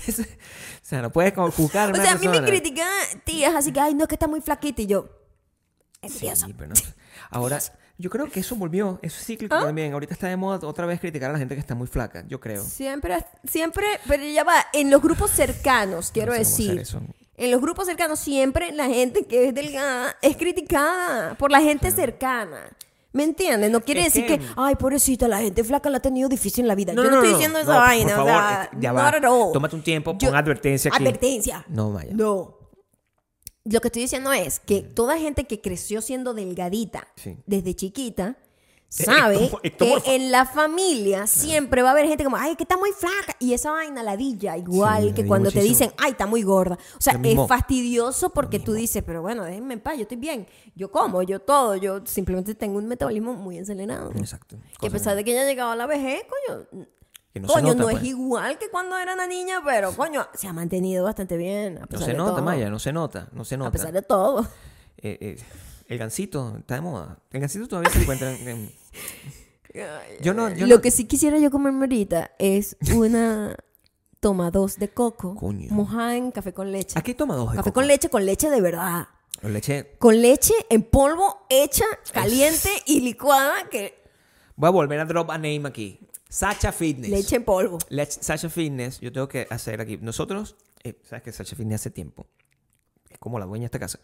Es- 0.07 0.19
o 0.19 0.25
sea, 0.83 1.03
no 1.03 1.13
puedes 1.13 1.33
juzgar 1.35 1.93
O 1.93 1.95
sea, 1.95 2.13
a 2.13 2.19
mí 2.19 2.27
me 2.29 2.43
critican 2.45 2.89
tías, 3.25 3.55
así 3.55 3.73
que, 3.73 3.81
ay, 3.81 3.95
no, 3.95 4.05
es 4.05 4.09
que 4.09 4.15
está 4.17 4.27
muy 4.27 4.41
flaquita. 4.41 4.83
Y 4.83 4.87
yo, 4.87 5.09
Sí, 6.03 6.07
envidiosa. 6.27 6.49
pero 6.57 6.69
no. 6.69 6.75
Ahora, 7.31 7.59
yo 7.99 8.09
creo 8.11 8.31
que 8.31 8.41
eso 8.41 8.55
volvió. 8.57 8.99
Eso 9.03 9.19
es 9.19 9.27
cíclico 9.27 9.55
¿Ah? 9.55 9.65
también. 9.65 9.93
Ahorita 9.93 10.15
está 10.15 10.29
de 10.29 10.37
moda 10.37 10.67
otra 10.67 10.87
vez 10.87 11.01
criticar 11.01 11.31
a 11.31 11.33
la 11.35 11.39
gente 11.39 11.55
que 11.55 11.61
está 11.61 11.75
muy 11.75 11.87
flaca. 11.89 12.25
Yo 12.29 12.41
creo. 12.41 12.63
Siempre, 12.65 13.25
siempre, 13.45 13.87
pero 14.07 14.25
ya 14.25 14.45
va, 14.45 14.55
en 14.73 14.91
los 14.91 15.03
grupos 15.03 15.31
cercanos, 15.33 16.11
quiero 16.13 16.29
No 16.33 16.35
sé 16.35 16.39
decir. 16.41 16.79
eso. 16.79 17.01
En 17.37 17.51
los 17.53 17.61
grupos 17.61 17.87
cercanos 17.87 18.19
siempre 18.19 18.73
la 18.73 18.87
gente 18.87 19.25
que 19.27 19.49
es 19.49 19.55
delgada 19.55 20.17
es 20.23 20.37
criticada 20.37 21.35
por 21.35 21.51
la 21.53 21.61
gente 21.61 21.91
cercana. 21.91 22.71
¿Me 23.13 23.25
entiendes? 23.25 23.71
No 23.71 23.81
quiere 23.81 24.01
Es 24.01 24.13
decir 24.13 24.27
que- 24.27 24.39
que, 24.39 24.47
ay, 24.57 24.75
pobrecita, 24.77 25.27
la 25.29 25.39
gente 25.39 25.65
flaca 25.65 25.89
la 25.89 25.97
ha 25.97 26.01
tenido 26.01 26.29
difícil 26.29 26.65
en 26.65 26.69
la 26.69 26.75
vida. 26.75 26.93
No, 26.93 27.03
Yo 27.03 27.11
no, 27.11 27.17
no, 27.17 27.23
estoy 27.23 27.35
diciendo 27.37 27.59
no, 27.59 27.63
esa 27.63 27.73
por 27.73 27.81
vaina. 27.81 28.11
favor, 28.11 28.31
o 28.31 28.35
sea, 28.35 28.71
ya 28.79 28.93
not 28.93 29.03
va. 29.25 29.53
Tómate 29.53 29.77
un 29.77 29.83
tiempo, 29.83 30.13
Yo- 30.19 30.29
pon 30.29 30.37
advertencia 30.37 30.91
aquí. 30.93 31.03
Advertencia. 31.03 31.65
No, 31.69 31.91
Maya. 31.91 32.11
No. 32.13 32.58
Lo 33.71 33.81
que 33.81 33.89
estoy 33.89 34.03
diciendo 34.03 34.33
es 34.33 34.61
que 34.61 34.83
toda 34.83 35.19
gente 35.19 35.45
que 35.45 35.61
creció 35.61 36.01
siendo 36.03 36.35
delgadita 36.35 37.07
Sí. 37.17 37.37
desde 37.47 37.75
chiquita 37.75 38.37
sabe 38.91 39.37
ectomo- 39.51 39.61
ectomorfa. 39.63 40.05
que 40.07 40.17
en 40.17 40.31
la 40.33 40.47
familia 40.47 41.27
siempre 41.27 41.83
va 41.83 41.91
a 41.91 41.93
haber 41.93 42.07
gente 42.09 42.25
como, 42.25 42.37
ay, 42.39 42.57
que 42.57 42.63
está 42.63 42.79
muy 42.79 42.91
flaca. 42.93 43.37
Y 43.39 43.53
esa 43.53 43.71
vaina 43.71 44.03
ladilla, 44.03 44.57
igual 44.57 45.09
Sí, 45.09 45.13
que 45.13 45.27
cuando 45.27 45.51
te 45.51 45.61
dicen, 45.61 45.93
ay, 45.99 46.13
está 46.13 46.27
muy 46.27 46.43
gorda. 46.43 46.79
O 46.97 47.01
sea, 47.01 47.21
es 47.23 47.39
fastidioso 47.47 48.31
porque 48.31 48.59
tú 48.59 48.73
dices, 48.73 49.03
pero 49.05 49.21
bueno, 49.21 49.45
déjenme 49.45 49.75
en 49.75 49.81
paz, 49.81 49.97
yo 49.97 50.03
estoy 50.03 50.17
bien. 50.17 50.47
Yo 50.75 50.91
como, 50.91 51.23
yo 51.23 51.39
todo. 51.41 51.77
Yo 51.77 52.01
simplemente 52.07 52.55
tengo 52.55 52.79
un 52.79 52.87
metabolismo 52.87 53.35
muy 53.35 53.59
acelerado. 53.59 54.11
Exacto. 54.17 54.57
Que 54.81 54.87
a 54.87 54.91
pesar 54.91 55.15
de 55.17 55.23
que 55.25 55.35
ya 55.35 55.43
ha 55.43 55.47
llegado 55.47 55.71
a 55.73 55.77
la 55.77 55.87
vejez, 55.87 56.23
coño, 56.49 56.67
que 57.33 57.41
no 57.41 57.49
se 57.49 57.55
coño, 57.55 57.67
nota, 57.69 57.79
no 57.79 57.85
pues. 57.85 57.97
es 57.99 58.05
igual 58.05 58.59
que 58.59 58.71
cuando 58.71 58.97
era 58.99 59.15
una 59.15 59.27
niña, 59.27 59.61
pero 59.65 59.93
coño, 59.95 60.27
se 60.35 60.49
ha 60.49 60.53
mantenido 60.53 61.05
bastante 61.05 61.37
bien. 61.37 61.79
A 61.79 61.87
No 61.91 61.99
se 61.99 62.07
de 62.13 62.15
nota, 62.15 62.33
todo. 62.33 62.43
Maya, 62.43 62.71
no 62.71 62.79
se 62.79 62.93
nota, 62.93 63.29
no 63.33 63.45
se 63.45 63.55
A 63.55 63.59
nota. 63.59 63.71
pesar 63.73 63.93
de 63.93 64.03
todo. 64.03 64.43
Eh, 64.99 65.19
eh, 65.21 65.37
el 65.89 65.99
gancito 65.99 66.57
está 66.59 66.75
de 66.75 66.81
moda. 66.81 67.19
El 67.31 67.41
gancito 67.41 67.69
todavía 67.69 67.91
se 67.91 68.01
encuentra 68.03 68.33
en... 68.35 68.49
en- 68.49 68.73
Yo 70.21 70.35
no... 70.35 70.49
Yo 70.55 70.67
Lo 70.67 70.77
no- 70.77 70.81
que 70.83 70.91
sí 70.91 71.05
quisiera 71.05 71.39
yo 71.39 71.51
comerme 71.51 71.81
ahorita 71.81 72.33
es 72.39 72.77
una 72.97 73.55
toma 74.19 74.51
dos 74.51 74.79
de 74.79 74.89
coco 74.89 75.37
Coño. 75.37 75.69
mojada 75.73 76.17
en 76.17 76.33
café 76.33 76.53
con 76.53 76.73
leche. 76.73 76.99
Aquí 76.99 77.15
toma 77.15 77.37
dos 77.37 77.51
de 77.53 77.57
Café 77.59 77.71
coco. 77.71 77.75
con 77.75 77.87
leche, 77.87 78.09
con 78.09 78.27
leche 78.27 78.51
de 78.51 78.61
verdad. 78.61 79.07
Con 79.41 79.53
leche... 79.53 79.95
Con 79.99 80.21
leche 80.21 80.55
en 80.71 80.83
polvo, 80.83 81.47
hecha, 81.49 81.85
caliente 82.13 82.71
y 82.87 83.01
licuada, 83.03 83.69
que 83.71 84.03
Voy 84.57 84.67
a 84.67 84.71
volver 84.71 84.99
a 84.99 85.05
drop 85.05 85.31
a 85.31 85.35
name 85.39 85.63
aquí. 85.67 86.01
Sacha 86.29 86.73
Fitness. 86.73 87.11
leche 87.11 87.37
en 87.37 87.45
polvo. 87.45 87.79
Lech- 87.91 88.21
Sacha 88.21 88.49
Fitness, 88.49 89.01
yo 89.01 89.13
tengo 89.13 89.29
que 89.29 89.47
hacer 89.51 89.81
aquí. 89.81 89.97
Nosotros, 89.99 90.57
eh, 90.85 90.99
sabes 91.05 91.23
que 91.23 91.33
Sacha 91.33 91.57
Fitness 91.57 91.81
hace 91.83 91.91
tiempo 91.91 92.27
es 93.11 93.19
como 93.19 93.39
la 93.39 93.47
dueña 93.47 93.63
de 93.63 93.67
esta 93.67 93.79
casa, 93.79 93.99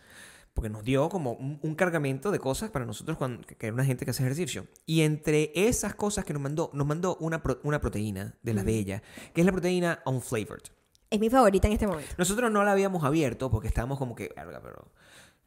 porque 0.54 0.70
nos 0.70 0.82
dio 0.84 1.08
como 1.10 1.32
un, 1.32 1.58
un 1.62 1.74
cargamento 1.74 2.30
de 2.30 2.38
cosas 2.38 2.70
para 2.70 2.86
nosotros, 2.86 3.18
cuando, 3.18 3.46
que 3.46 3.56
era 3.66 3.74
una 3.74 3.84
gente 3.84 4.04
que 4.04 4.12
hace 4.12 4.22
ejercicio. 4.22 4.66
Y 4.86 5.02
entre 5.02 5.52
esas 5.54 5.94
cosas 5.94 6.24
que 6.24 6.32
nos 6.32 6.40
mandó, 6.40 6.70
nos 6.72 6.86
mandó 6.86 7.16
una, 7.20 7.42
pro- 7.42 7.60
una 7.64 7.80
proteína 7.80 8.34
de 8.42 8.54
las 8.54 8.64
de 8.64 8.72
ella, 8.78 9.02
que 9.34 9.40
es 9.42 9.44
la 9.44 9.52
proteína 9.52 10.00
unflavored. 10.06 10.62
Es 11.10 11.20
mi 11.20 11.28
favorita 11.28 11.66
en 11.66 11.74
este 11.74 11.86
momento. 11.86 12.10
Nosotros 12.16 12.50
no 12.50 12.64
la 12.64 12.72
habíamos 12.72 13.04
abierto 13.04 13.50
porque 13.50 13.68
estábamos 13.68 13.98
como 13.98 14.14
que, 14.14 14.32
"Verga, 14.34 14.60
pero 14.62 14.88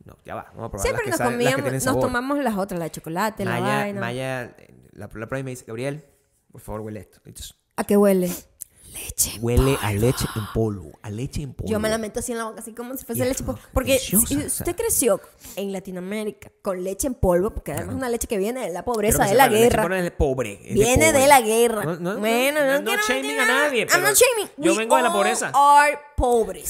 no, 0.05 0.17
ya 0.23 0.35
va, 0.35 0.43
vamos 0.53 0.67
a 0.67 0.69
probar 0.69 0.73
las 0.73 0.81
Siempre 0.83 1.03
que, 1.05 1.09
nos 1.09 1.17
saben- 1.19 1.31
las 1.33 1.37
que 1.39 1.43
comíamos, 1.43 1.55
tienen 1.63 1.73
nos 1.73 1.83
sabor. 1.83 2.01
tomamos 2.01 2.29
tomamos 2.37 2.43
las 2.43 2.57
otras, 2.63 2.79
la 2.79 2.85
de 2.85 2.91
chocolate, 2.91 3.43
la 3.45 3.51
Maya, 3.59 3.75
vaina. 3.79 3.99
Maya, 3.99 4.43
eh, 4.59 4.73
la, 4.93 5.09
la 5.13 5.27
me 5.43 5.49
dice, 5.49 5.65
Gabriel, 5.65 6.05
por 6.57 6.63
favor, 6.63 6.81
huele 6.81 7.01
esto. 7.01 7.19
Entonces, 7.23 7.53
¿A 7.75 7.83
qué 7.83 7.95
huele? 7.97 8.33
Leche. 8.91 9.35
en 9.35 9.43
Huele 9.43 9.77
a 9.83 9.93
leche 9.93 10.25
en 10.35 10.41
polvo, 10.55 10.91
a 11.03 11.11
leche 11.11 11.43
en 11.43 11.53
polvo. 11.53 11.69
Yo 11.69 11.79
me 11.79 11.87
la 11.87 11.99
meto 11.99 12.19
así 12.19 12.31
en 12.31 12.39
la 12.39 12.45
boca, 12.45 12.61
así 12.61 12.73
como 12.73 12.97
si 12.97 13.05
fuese 13.05 13.25
leche. 13.25 13.33
es 13.33 13.41
po- 13.43 13.59
Porque 13.71 13.99
si 13.99 14.15
usted 14.15 14.75
creció 14.75 15.21
en 15.55 15.71
Latinoamérica 15.71 16.51
con 16.63 16.83
leche 16.83 17.05
en 17.05 17.13
polvo, 17.13 17.51
porque 17.51 17.73
además 17.73 17.89
es 17.89 17.95
una 17.95 18.09
leche 18.09 18.27
que 18.27 18.39
viene 18.39 18.61
de 18.65 18.73
la 18.73 18.83
pobreza, 18.83 19.25
de 19.25 19.35
la 19.35 19.45
en 19.45 19.51
guerra. 19.51 19.83
polvo 19.83 19.95
es 19.97 20.11
pobre. 20.13 20.59
Viene 20.63 21.13
de, 21.13 21.27
la 21.27 21.41
guerra. 21.41 21.83
No, 21.83 21.95
no, 21.97 22.17
bueno, 22.17 22.65
no, 22.65 22.81
no, 22.81 22.91
shaming 23.07 23.37
a 23.37 23.45
nadie, 23.45 23.85
I'm 23.85 24.01
not 24.01 24.15
shaming. 24.15 24.51
yo 24.57 24.75
vengo 24.75 24.97
de 24.97 25.03
la 25.03 25.13
pobreza. 25.13 25.51
are 25.53 25.99
pobres. 26.15 26.65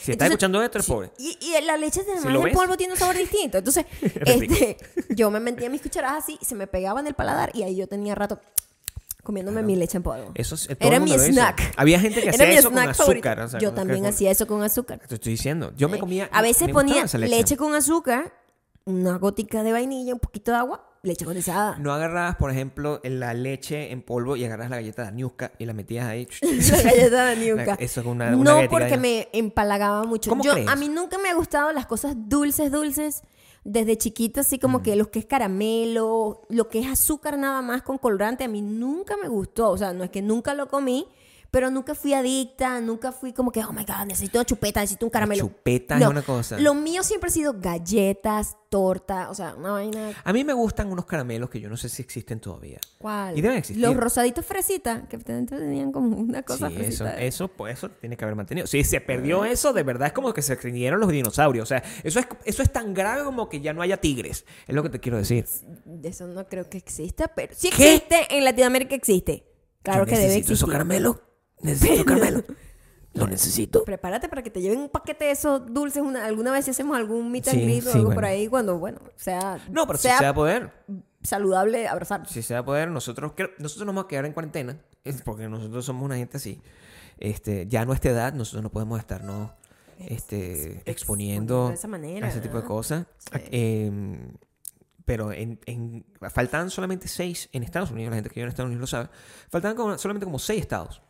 Si 0.00 0.10
está 0.10 0.24
escuchando 0.26 0.60
esto, 0.60 0.78
eres 0.78 0.88
pobre. 0.88 1.12
Y, 1.18 1.38
y 1.40 1.60
la 1.64 1.76
leche 1.76 2.02
de 2.02 2.14
en 2.14 2.52
polvo 2.54 2.76
tiene 2.76 2.94
un 2.94 2.98
sabor 2.98 3.16
distinto. 3.16 3.58
Entonces, 3.58 3.86
este, 4.26 4.78
yo 5.10 5.30
me 5.30 5.38
metía 5.38 5.70
mis 5.70 5.80
cucharadas 5.82 6.24
así, 6.24 6.40
se 6.42 6.56
me 6.56 6.66
pegaba 6.66 6.98
en 6.98 7.06
el 7.06 7.14
paladar 7.14 7.52
y 7.54 7.62
ahí 7.62 7.76
yo 7.76 7.86
tenía 7.86 8.16
rato 8.16 8.40
comiéndome 9.28 9.62
mi 9.62 9.76
leche 9.76 9.98
en 9.98 10.02
polvo. 10.02 10.30
Eso 10.34 10.54
es- 10.54 10.66
todo 10.66 10.76
Era 10.80 10.96
el 10.96 11.02
mi 11.02 11.10
hizo. 11.12 11.24
snack. 11.26 11.74
Había 11.76 12.00
gente 12.00 12.22
que 12.22 12.28
Era 12.28 12.34
hacía 12.36 12.46
mi 12.48 12.54
eso 12.54 12.70
con 12.70 12.78
azúcar. 12.78 13.40
o 13.40 13.48
sea, 13.48 13.60
yo 13.60 13.72
también 13.74 14.00
con- 14.00 14.08
hacía 14.08 14.30
eso 14.30 14.46
con 14.46 14.62
azúcar. 14.62 15.00
Te 15.06 15.16
estoy 15.16 15.32
diciendo. 15.32 15.70
Yo 15.76 15.90
me 15.90 15.98
comía. 15.98 16.30
A 16.32 16.40
veces 16.40 16.70
ponía 16.70 17.04
leche. 17.18 17.58
con 17.58 17.74
azúcar, 17.74 18.32
una 18.86 19.18
gotica 19.18 19.62
de 19.62 19.72
vainilla, 19.72 20.14
un 20.14 20.18
poquito 20.20 20.50
de 20.52 20.56
agua, 20.56 20.82
leche 21.02 21.26
condensada. 21.26 21.76
No 21.78 21.92
agarrabas, 21.92 22.36
por 22.36 22.50
ejemplo, 22.50 23.00
la 23.04 23.34
leche 23.34 23.92
en 23.92 24.00
polvo 24.00 24.34
y 24.34 24.46
agarras 24.46 24.70
la 24.70 24.76
galleta 24.76 25.04
de 25.04 25.12
Niuska 25.12 25.52
y 25.58 25.66
la 25.66 25.74
metías 25.74 26.06
ahí. 26.06 26.26
la 26.42 26.82
galleta 26.82 27.26
de 27.26 27.36
Niuca. 27.36 27.76
Eso 27.78 28.00
es 28.00 28.06
una, 28.06 28.34
una 28.34 28.62
no, 28.62 28.68
porque 28.70 28.86
de- 28.92 28.96
me 28.96 29.28
empalagaba 29.34 30.04
mucho. 30.04 30.30
¿Cómo 30.30 30.42
Yo, 30.42 30.54
crees? 30.54 30.68
a 30.68 30.74
mí 30.76 30.88
nunca 30.88 31.18
me 31.18 31.28
ha 31.28 31.34
gustado 31.34 31.70
las 31.72 31.84
cosas 31.84 32.14
dulces, 32.16 32.72
dulces. 32.72 33.22
Desde 33.70 33.98
chiquita, 33.98 34.40
así 34.40 34.58
como 34.58 34.82
que 34.82 34.96
lo 34.96 35.10
que 35.10 35.18
es 35.18 35.26
caramelo, 35.26 36.40
lo 36.48 36.68
que 36.70 36.78
es 36.78 36.86
azúcar 36.86 37.36
nada 37.36 37.60
más 37.60 37.82
con 37.82 37.98
colorante, 37.98 38.44
a 38.44 38.48
mí 38.48 38.62
nunca 38.62 39.14
me 39.18 39.28
gustó. 39.28 39.68
O 39.68 39.76
sea, 39.76 39.92
no 39.92 40.04
es 40.04 40.10
que 40.10 40.22
nunca 40.22 40.54
lo 40.54 40.68
comí, 40.68 41.06
pero 41.50 41.70
nunca 41.70 41.94
fui 41.94 42.12
adicta, 42.12 42.80
nunca 42.80 43.10
fui 43.10 43.32
como 43.32 43.50
que, 43.50 43.64
oh 43.64 43.72
my 43.72 43.84
god, 43.84 44.06
necesito 44.06 44.38
una 44.38 44.44
chupeta, 44.44 44.80
necesito 44.80 45.06
un 45.06 45.10
caramelo. 45.10 45.46
chupeta 45.46 45.98
es 45.98 46.06
una 46.06 46.22
cosa. 46.22 46.58
Lo 46.58 46.74
mío 46.74 47.02
siempre 47.02 47.28
ha 47.28 47.32
sido 47.32 47.54
galletas, 47.58 48.56
torta, 48.68 49.30
o 49.30 49.34
sea, 49.34 49.54
una 49.54 49.72
vaina. 49.72 50.12
A 50.24 50.32
mí 50.34 50.44
me 50.44 50.52
gustan 50.52 50.92
unos 50.92 51.06
caramelos 51.06 51.48
que 51.48 51.58
yo 51.58 51.70
no 51.70 51.76
sé 51.78 51.88
si 51.88 52.02
existen 52.02 52.38
todavía. 52.38 52.78
¿Cuál? 52.98 53.38
Y 53.38 53.40
deben 53.40 53.56
existir. 53.56 53.82
Los 53.82 53.96
rosaditos 53.96 54.44
fresitas, 54.44 55.08
que 55.08 55.16
dentro 55.16 55.58
tenían 55.58 55.90
como 55.90 56.16
una 56.16 56.42
cosa 56.42 56.68
sí, 56.68 56.74
eso, 56.74 56.82
fresita. 57.04 57.20
eso, 57.20 57.48
pues 57.48 57.78
eso 57.78 57.88
tiene 57.90 58.16
que 58.16 58.24
haber 58.24 58.36
mantenido. 58.36 58.66
Si 58.66 58.84
se 58.84 59.00
perdió 59.00 59.46
eso, 59.46 59.72
de 59.72 59.82
verdad 59.82 60.08
es 60.08 60.12
como 60.12 60.34
que 60.34 60.42
se 60.42 60.52
extinguieron 60.52 61.00
los 61.00 61.08
dinosaurios. 61.10 61.62
O 61.62 61.66
sea, 61.66 61.82
eso 62.04 62.20
es, 62.20 62.26
eso 62.44 62.62
es 62.62 62.70
tan 62.70 62.92
grave 62.92 63.24
como 63.24 63.48
que 63.48 63.60
ya 63.62 63.72
no 63.72 63.80
haya 63.80 63.96
tigres. 63.96 64.44
Es 64.66 64.74
lo 64.74 64.82
que 64.82 64.90
te 64.90 65.00
quiero 65.00 65.16
decir. 65.16 65.46
De 65.86 66.08
eso 66.10 66.26
no 66.26 66.46
creo 66.46 66.68
que 66.68 66.76
exista, 66.76 67.28
pero 67.28 67.54
sí 67.56 67.70
¿Qué? 67.74 67.94
existe, 67.94 68.36
en 68.36 68.44
Latinoamérica 68.44 68.94
existe. 68.94 69.44
Claro 69.82 70.00
Yo 70.00 70.06
que 70.06 70.16
debe 70.16 70.24
necesito 70.24 70.52
esos 70.52 70.68
existir. 70.68 70.72
caramelos. 70.72 71.16
Necesito 71.62 72.04
caramelo. 72.04 72.44
Lo 73.14 73.26
necesito. 73.26 73.84
Prepárate 73.84 74.28
para 74.28 74.42
que 74.42 74.50
te 74.50 74.60
lleven 74.60 74.78
un 74.80 74.88
paquete 74.90 75.24
de 75.24 75.30
esos 75.32 75.72
dulces 75.72 76.02
una, 76.02 76.24
alguna 76.26 76.52
vez 76.52 76.66
si 76.66 76.70
hacemos 76.70 76.96
algún 76.96 77.32
meet 77.32 77.48
and 77.48 77.58
Sí, 77.58 77.64
greet 77.64 77.86
o 77.86 77.90
algo 77.92 78.04
bueno. 78.04 78.14
por 78.14 78.24
ahí 78.26 78.46
cuando, 78.48 78.78
bueno, 78.78 79.00
sea, 79.16 79.58
No, 79.70 79.86
pero 79.86 79.98
si 79.98 80.02
sea 80.08 80.18
se 80.18 80.24
va 80.24 80.30
a 80.30 80.34
poder. 80.34 80.70
saludable 81.22 81.88
abrazar. 81.88 82.28
Si 82.28 82.42
se 82.42 82.54
va 82.54 82.60
a 82.60 82.64
poder, 82.64 82.90
nosotros, 82.90 83.32
nosotros 83.58 83.86
nos 83.86 83.94
vamos 83.94 84.04
a 84.04 84.08
quedar 84.08 84.26
en 84.26 84.32
cuarentena. 84.34 84.78
Porque 85.24 85.48
nosotros 85.48 85.84
somos 85.84 86.04
una 86.04 86.16
gente 86.16 86.36
así. 86.36 86.60
Este, 87.18 87.66
ya 87.66 87.80
a 87.80 87.84
nuestra 87.86 88.10
edad, 88.12 88.34
nosotros 88.34 88.62
no 88.62 88.70
podemos 88.70 89.00
estarnos 89.00 89.50
este, 89.98 90.82
exponiendo 90.84 91.68
de 91.68 91.74
esa 91.74 91.88
manera, 91.88 92.26
a 92.26 92.30
ese 92.30 92.40
tipo 92.40 92.58
de 92.58 92.64
cosas. 92.64 93.06
Sí. 93.18 93.38
Eh, 93.50 94.18
pero 95.04 95.32
en, 95.32 95.58
en- 95.64 96.04
faltaban 96.30 96.70
solamente 96.70 97.08
seis 97.08 97.48
en 97.52 97.62
Estados 97.62 97.90
Unidos, 97.90 98.10
la 98.10 98.16
gente 98.16 98.28
que 98.28 98.34
vive 98.34 98.44
en 98.44 98.48
Estados 98.50 98.68
Unidos 98.68 98.80
lo 98.82 98.86
sabe. 98.86 99.08
Faltaban 99.50 99.76
como- 99.76 99.98
solamente 99.98 100.26
como 100.26 100.38
seis 100.38 100.60
estados. 100.60 101.02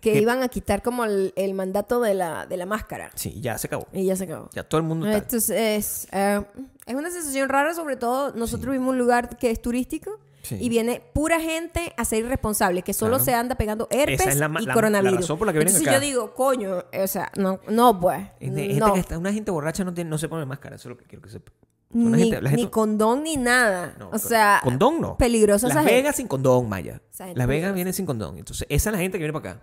Que 0.00 0.14
¿Qué? 0.14 0.20
iban 0.20 0.42
a 0.42 0.48
quitar 0.48 0.82
como 0.82 1.04
el, 1.04 1.32
el 1.36 1.54
mandato 1.54 2.00
de 2.00 2.14
la, 2.14 2.46
de 2.46 2.56
la 2.56 2.66
máscara. 2.66 3.10
Sí, 3.14 3.40
ya 3.40 3.56
se 3.58 3.68
acabó. 3.68 3.86
Y 3.92 4.04
ya 4.06 4.16
se 4.16 4.24
acabó. 4.24 4.50
Ya 4.52 4.64
todo 4.64 4.80
el 4.80 4.86
mundo 4.86 5.06
está. 5.06 5.18
Esto 5.18 5.36
es, 5.36 5.50
es, 5.50 6.08
eh, 6.10 6.42
es 6.86 6.94
una 6.94 7.10
sensación 7.10 7.48
rara, 7.48 7.72
sobre 7.74 7.96
todo 7.96 8.32
nosotros 8.32 8.72
vivimos 8.72 8.88
en 8.88 8.90
un 8.94 8.98
lugar 8.98 9.36
que 9.36 9.50
es 9.50 9.62
turístico 9.62 10.18
Sí. 10.42 10.56
y 10.60 10.68
viene 10.68 11.00
pura 11.12 11.38
gente 11.40 11.92
a 11.96 12.04
ser 12.04 12.24
irresponsable, 12.24 12.82
que 12.82 12.92
solo 12.92 13.10
Claro. 13.12 13.24
se 13.24 13.34
anda 13.34 13.54
pegando 13.54 13.86
herpes 13.92 14.22
Esa 14.22 14.30
es 14.30 14.36
la 14.38 14.50
y 14.60 14.66
la- 14.66 14.74
coronavirus. 14.74 15.12
la 15.14 15.20
razón 15.20 15.38
por 15.38 15.46
la 15.46 15.52
que 15.52 15.60
vienen 15.60 15.72
Entonces 15.76 15.88
acá. 15.94 16.04
yo 16.04 16.04
digo, 16.04 16.34
coño, 16.34 16.78
o 17.00 17.06
sea, 17.06 17.30
no, 17.36 17.60
no 17.68 18.00
pues, 18.00 18.26
Es 18.40 18.52
de- 18.52 18.62
gente 18.64 18.80
no. 18.80 18.92
que 18.94 18.98
está- 18.98 19.18
una 19.18 19.32
gente 19.32 19.52
borracha 19.52 19.84
no, 19.84 19.94
tiene, 19.94 20.10
no 20.10 20.18
se 20.18 20.28
pone 20.28 20.44
máscara, 20.44 20.74
eso 20.74 20.88
es 20.88 20.96
lo 20.96 20.98
que 20.98 21.04
quiero 21.04 21.22
que 21.22 21.30
sepa. 21.30 21.52
Ni, 21.90 22.22
gente- 22.30 22.40
gente- 22.40 22.56
ni 22.56 22.66
condón 22.70 23.22
ni 23.22 23.36
nada. 23.36 23.94
No, 24.00 24.10
o 24.12 24.18
sea, 24.18 24.58
condón 24.64 25.00
no. 25.00 25.16
peligrosa 25.16 25.68
Las 25.68 25.76
esa 25.76 25.84
gente. 25.84 25.94
Vegas 25.94 26.16
sin 26.16 26.26
condón, 26.26 26.68
Maya. 26.68 27.00
Las 27.36 27.46
Vegas 27.46 27.72
vienen 27.72 27.92
sin 27.92 28.04
condón. 28.06 28.36
Entonces, 28.36 28.66
esa 28.68 28.90
es 28.90 28.92
la 28.94 28.98
gente 29.00 29.18
que 29.18 29.24
viene 29.24 29.38
para 29.38 29.52
acá. 29.52 29.62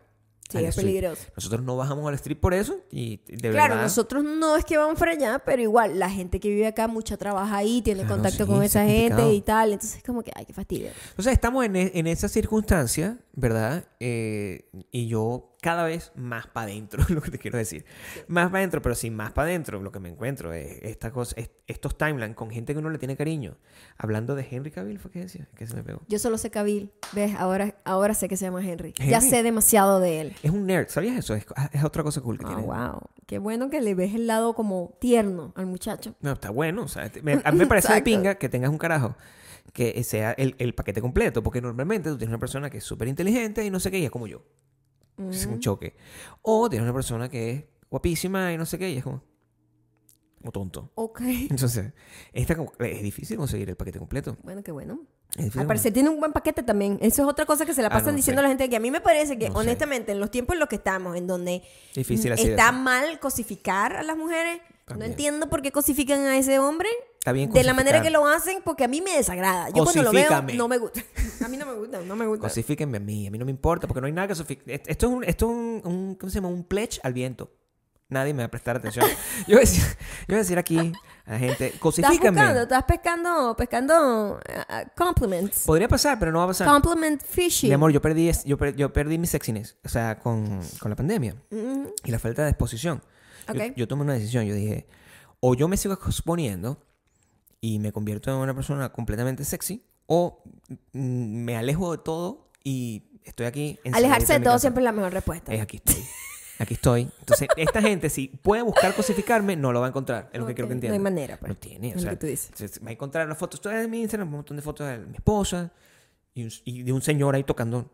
Sí, 0.50 0.58
al 0.58 0.64
es 0.66 0.70
street. 0.70 0.88
peligroso. 0.88 1.22
Nosotros 1.36 1.62
no 1.62 1.78
bajamos 1.78 2.08
al 2.08 2.16
street 2.16 2.38
por 2.40 2.54
eso 2.56 2.78
y 2.92 3.18
de 3.28 3.52
Claro, 3.52 3.70
verdad. 3.76 3.84
nosotros 3.84 4.24
no 4.24 4.56
es 4.58 4.66
que 4.66 4.78
vamos 4.78 4.98
para 4.98 5.12
allá, 5.12 5.40
pero 5.46 5.62
igual 5.62 6.00
la 6.00 6.10
gente 6.10 6.40
que 6.40 6.50
vive 6.50 6.66
acá, 6.68 6.88
mucha 6.88 7.18
trabaja 7.18 7.56
ahí, 7.58 7.82
tiene 7.84 8.02
Claro, 8.02 8.16
contacto 8.16 8.46
sí, 8.46 8.52
con 8.52 8.64
esa 8.64 8.84
es 8.86 8.92
gente 8.92 9.32
y 9.34 9.42
tal. 9.42 9.72
Entonces 9.74 9.98
es 9.98 10.04
como 10.04 10.24
que, 10.24 10.32
ay, 10.36 10.46
qué 10.46 10.54
fastidio. 10.54 10.90
Entonces 11.12 11.34
estamos 11.34 11.64
en, 11.66 11.76
e- 11.76 11.92
en 11.94 12.08
esa 12.08 12.28
circunstancia, 12.28 13.18
¿verdad? 13.34 13.86
Eh, 14.00 14.70
y 14.92 15.08
yo 15.08 15.49
cada 15.62 15.84
vez 15.84 16.12
más 16.16 16.48
para 16.48 16.68
adentro, 16.72 17.04
lo 17.10 17.22
que 17.22 17.32
te 17.32 17.38
quiero 17.38 17.58
decir. 17.58 17.86
Más 18.28 18.48
para 18.48 18.60
adentro, 18.60 18.82
pero 18.82 18.96
sin 18.96 19.16
más 19.16 19.32
para 19.34 19.50
adentro, 19.50 19.82
lo 19.82 19.92
que 19.92 20.00
me 20.00 20.10
encuentro 20.10 20.54
es 20.54 20.80
esta 20.84 21.12
cosa, 21.12 21.36
es- 21.38 21.50
estos 21.68 21.98
timelines 21.98 22.36
con 22.36 22.50
gente 22.50 22.74
que 22.74 22.80
uno 22.80 22.90
le 22.90 22.98
tiene 22.98 23.16
cariño. 23.18 23.58
Hablando 23.98 24.36
de 24.36 24.48
Henry 24.50 24.72
Cavill, 24.72 25.00
¿fue 25.00 25.12
que 25.12 25.20
decía? 25.20 25.48
Que 25.56 25.68
se 25.68 25.76
me 25.76 25.84
pegó. 25.84 26.02
Yo 26.08 26.18
solo 26.20 26.38
sé 26.38 26.50
Cabil, 26.50 26.92
¿ves? 27.14 27.36
Ahora, 27.38 27.76
ahora 27.84 28.14
sé 28.14 28.28
que 28.30 28.38
se 28.38 28.46
llama 28.46 28.64
Henry. 28.66 28.94
Ya 28.98 29.18
Henry. 29.18 29.30
sé 29.30 29.44
demasiado 29.44 30.00
de 30.00 30.22
él. 30.22 30.36
Es 30.44 30.52
un 30.52 30.66
nerd, 30.66 30.88
¿sabías 30.90 31.18
eso? 31.18 31.36
Es, 31.36 31.46
es 31.74 31.84
otra 31.84 32.04
cosa 32.04 32.22
cool 32.22 32.38
que 32.40 32.46
Ah, 32.46 32.50
tiene. 32.56 32.64
wow. 32.64 33.02
Qué 33.28 33.38
bueno 33.38 33.70
que 33.70 33.82
le 33.82 33.94
ves 33.96 34.16
el 34.16 34.26
lado 34.28 34.54
como 34.56 34.96
tierno 35.00 35.54
al 35.56 35.66
muchacho. 35.66 36.16
No, 36.22 36.32
está 36.32 36.50
bueno. 36.50 36.84
O 36.84 36.88
sea, 36.88 37.12
me- 37.22 37.42
a 37.44 37.52
mí 37.52 37.60
me 37.60 37.68
parece 37.68 37.94
de 37.94 38.02
pinga 38.02 38.36
que 38.36 38.50
tengas 38.50 38.70
un 38.72 38.78
carajo 38.78 39.16
que 39.74 40.04
sea 40.04 40.32
el, 40.32 40.56
el 40.58 40.74
paquete 40.74 41.00
completo, 41.02 41.44
porque 41.44 41.62
normalmente 41.62 42.10
tú 42.10 42.18
tienes 42.18 42.32
una 42.32 42.40
persona 42.40 42.70
que 42.72 42.80
es 42.80 42.84
súper 42.84 43.08
inteligente 43.08 43.64
y 43.64 43.70
no 43.70 43.80
sé 43.80 43.92
qué, 43.92 44.00
y 44.00 44.06
es 44.06 44.10
como 44.12 44.26
yo. 44.26 44.42
Es 45.30 45.46
un 45.46 45.60
choque. 45.60 45.96
O 46.42 46.70
tienes 46.70 46.84
una 46.86 46.94
persona 46.94 47.30
que 47.30 47.52
es 47.52 47.64
guapísima 47.90 48.54
y 48.54 48.58
no 48.58 48.66
sé 48.66 48.78
qué, 48.80 48.90
y 48.92 48.98
es 48.98 49.04
como... 49.04 49.22
o 50.44 50.52
tonto. 50.52 50.92
Ok. 50.96 51.22
Entonces, 51.50 51.92
esta 52.34 52.56
es 52.80 53.02
difícil 53.04 53.38
conseguir 53.38 53.70
el 53.70 53.76
paquete 53.76 54.00
completo. 54.00 54.38
Bueno, 54.44 54.64
qué 54.64 54.72
bueno. 54.72 55.02
Al 55.58 55.68
parecer 55.68 55.94
tiene 55.94 56.10
un 56.10 56.20
buen 56.20 56.34
paquete 56.34 56.64
también. 56.64 56.98
Eso 57.02 57.22
es 57.22 57.28
otra 57.28 57.46
cosa 57.46 57.64
que 57.66 57.74
se 57.76 57.82
la 57.84 57.90
Ah, 57.90 57.92
pasan 57.92 58.14
no 58.14 58.18
diciendo 58.18 58.40
sé. 58.40 58.44
la 58.44 58.50
gente 58.50 58.68
que 58.68 58.76
a 58.76 58.80
mí 58.80 58.90
me 58.90 59.00
parece 59.02 59.38
que, 59.38 59.50
No 59.50 59.56
sé. 59.56 59.60
honestamente, 59.62 60.12
en 60.12 60.20
los 60.20 60.32
tiempos 60.32 60.56
en 60.56 60.60
los 60.60 60.70
que 60.70 60.78
estamos, 60.78 61.16
en 61.16 61.28
donde 61.28 61.62
Difícil 61.94 62.32
está 62.32 62.70
eso. 62.70 62.74
mal 62.80 63.20
cosificar 63.20 63.96
a 63.96 64.02
las 64.02 64.18
mujeres, 64.18 64.60
También. 64.86 65.08
no 65.10 65.12
entiendo 65.14 65.48
por 65.50 65.62
qué 65.62 65.72
cosifican 65.72 66.22
a 66.22 66.36
ese 66.38 66.58
hombre. 66.58 66.90
Está 67.30 67.34
bien 67.34 67.52
De 67.52 67.64
la 67.64 67.74
manera 67.74 68.02
que 68.02 68.10
lo 68.10 68.28
hacen, 68.28 68.60
porque 68.64 68.84
a 68.84 68.88
mí 68.88 69.02
me 69.02 69.12
desagrada. 69.16 69.70
Yo 69.70 69.84
cuando 69.84 70.04
lo 70.04 70.12
veo, 70.12 70.30
no 70.56 70.68
me 70.68 70.78
gusta. 70.78 71.02
A 71.46 71.48
mí 71.48 71.58
no 71.58 71.66
me 71.66 71.74
gusta, 71.74 72.02
no 72.02 72.16
me 72.16 72.26
gusta. 72.28 72.44
Cosifíquenme 72.48 72.98
a 72.98 73.00
mí, 73.00 73.28
a 73.28 73.32
mí 73.32 73.38
no 73.38 73.46
me 73.46 73.52
importa, 73.52 73.88
porque 73.88 74.02
no 74.02 74.08
hay 74.08 74.14
nada 74.14 74.28
que 74.28 74.32
cosificar. 74.34 74.82
Esto 74.86 75.08
es 75.08 75.12
un, 75.14 75.24
esto 75.24 75.46
es 75.46 75.52
un, 75.52 75.82
un- 75.86 76.16
¿cómo 76.16 76.30
se 76.30 76.36
llama? 76.36 76.48
Un 76.50 76.64
pledge 76.64 77.00
al 77.04 77.14
viento. 77.14 77.52
Nadie 78.10 78.34
me 78.34 78.40
va 78.42 78.48
a 78.48 78.52
prestar 78.52 78.76
atención. 78.76 79.06
Yo 79.48 79.56
voy 79.56 79.58
a 79.58 79.60
decir, 79.60 79.84
yo 79.84 80.26
voy 80.30 80.36
a 80.36 80.40
decir 80.40 80.58
aquí 80.58 80.78
a 81.26 81.32
la 81.34 81.38
gente, 81.40 81.66
Estás 81.68 81.80
cosifícame. 81.80 82.32
buscando, 82.32 82.62
estás 82.64 82.84
pescando, 82.84 83.56
pescando 83.56 84.40
eh, 84.48 84.86
compliments. 84.98 85.64
Podría 85.66 85.88
pasar, 85.88 86.18
pero 86.18 86.32
no 86.32 86.40
va 86.40 86.46
a 86.46 86.48
pasar. 86.48 86.68
Compliment 86.68 87.22
fishing. 87.24 87.70
Mi 87.70 87.76
amor, 87.76 87.92
yo 87.92 88.02
perdí, 88.02 88.32
yo, 88.46 88.58
per- 88.58 88.76
yo 88.76 88.92
perdí 88.92 89.18
mi 89.20 89.28
sexiness, 89.28 89.78
o 89.86 89.90
sea, 89.90 90.18
con, 90.18 90.60
con 90.80 90.90
la 90.90 90.96
pandemia 90.96 91.36
Ujú. 91.52 91.94
y 92.04 92.12
la 92.12 92.18
falta 92.20 92.44
de 92.44 92.50
exposición. 92.50 93.02
Yo- 93.48 93.54
Ok. 93.54 93.74
Yo, 93.76 93.88
tomé 93.88 94.02
una 94.04 94.14
decisión, 94.14 94.44
yo 94.46 94.56
dije, 94.56 94.88
o 95.40 95.54
yo 95.56 95.68
me 95.68 95.78
sigo 95.78 95.94
exponiendo 95.94 96.82
y 97.62 97.80
me 97.80 97.92
convierto 97.92 98.32
en 98.32 98.38
una 98.38 98.54
persona 98.54 98.92
completamente 98.92 99.44
sexy, 99.44 99.84
o 100.08 100.44
mm, 100.94 101.44
me 101.44 101.56
alejo 101.58 101.92
de 101.92 101.98
todo 102.04 102.50
y 102.64 103.04
estoy 103.24 103.46
aquí. 103.46 103.80
Alejarse 103.92 104.34
de 104.34 104.40
todo 104.40 104.54
casa. 104.54 104.60
siempre 104.60 104.82
es 104.82 104.86
la 104.86 104.92
mejor 104.92 105.14
respuesta. 105.14 105.54
Es 105.54 105.62
aquí 105.62 105.78
estoy. 105.78 106.04
Aquí 106.62 106.74
estoy. 106.74 107.10
Entonces, 107.20 107.48
esta 107.56 107.82
gente, 107.82 108.10
si 108.10 108.28
puede 108.28 108.62
buscar 108.64 108.94
cosificarme, 108.94 109.56
no 109.56 109.72
lo 109.72 109.80
va 109.80 109.86
a 109.86 109.90
encontrar. 109.90 110.30
Es 110.34 110.40
lo 110.42 110.46
que 110.46 110.54
quiero 110.56 110.68
que 110.68 110.74
no 110.74 110.78
entiendan. 110.78 111.00
hay 111.00 111.04
manera, 111.04 111.38
pues. 111.40 111.50
No 111.50 111.56
tiene. 111.58 111.88
O 111.88 111.90
Es 111.92 111.96
lo 111.96 112.02
sea, 112.02 112.10
que 112.12 112.18
tú 112.18 112.28
dices. 112.28 112.82
va 112.86 112.90
a 112.90 112.92
encontrar 112.92 113.28
las 113.30 113.38
fotos 113.38 113.62
todas 113.62 113.82
de 113.82 113.88
mi 113.88 114.02
Instagram, 114.02 114.28
un 114.28 114.34
montón 114.36 114.58
de 114.58 114.62
fotos 114.64 114.86
de 114.88 114.98
mi 115.00 115.16
esposa 115.16 115.72
y, 116.34 116.44
un- 116.44 116.52
y 116.66 116.84
de 116.84 116.92
un 116.92 117.02
señor 117.02 117.34
ahí 117.36 117.46
tocando 117.46 117.90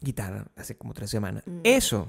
guitarra 0.00 0.46
hace 0.56 0.76
como 0.76 0.94
tres 0.94 1.10
semanas. 1.10 1.42
Mm. 1.46 1.60
Eso. 1.64 2.06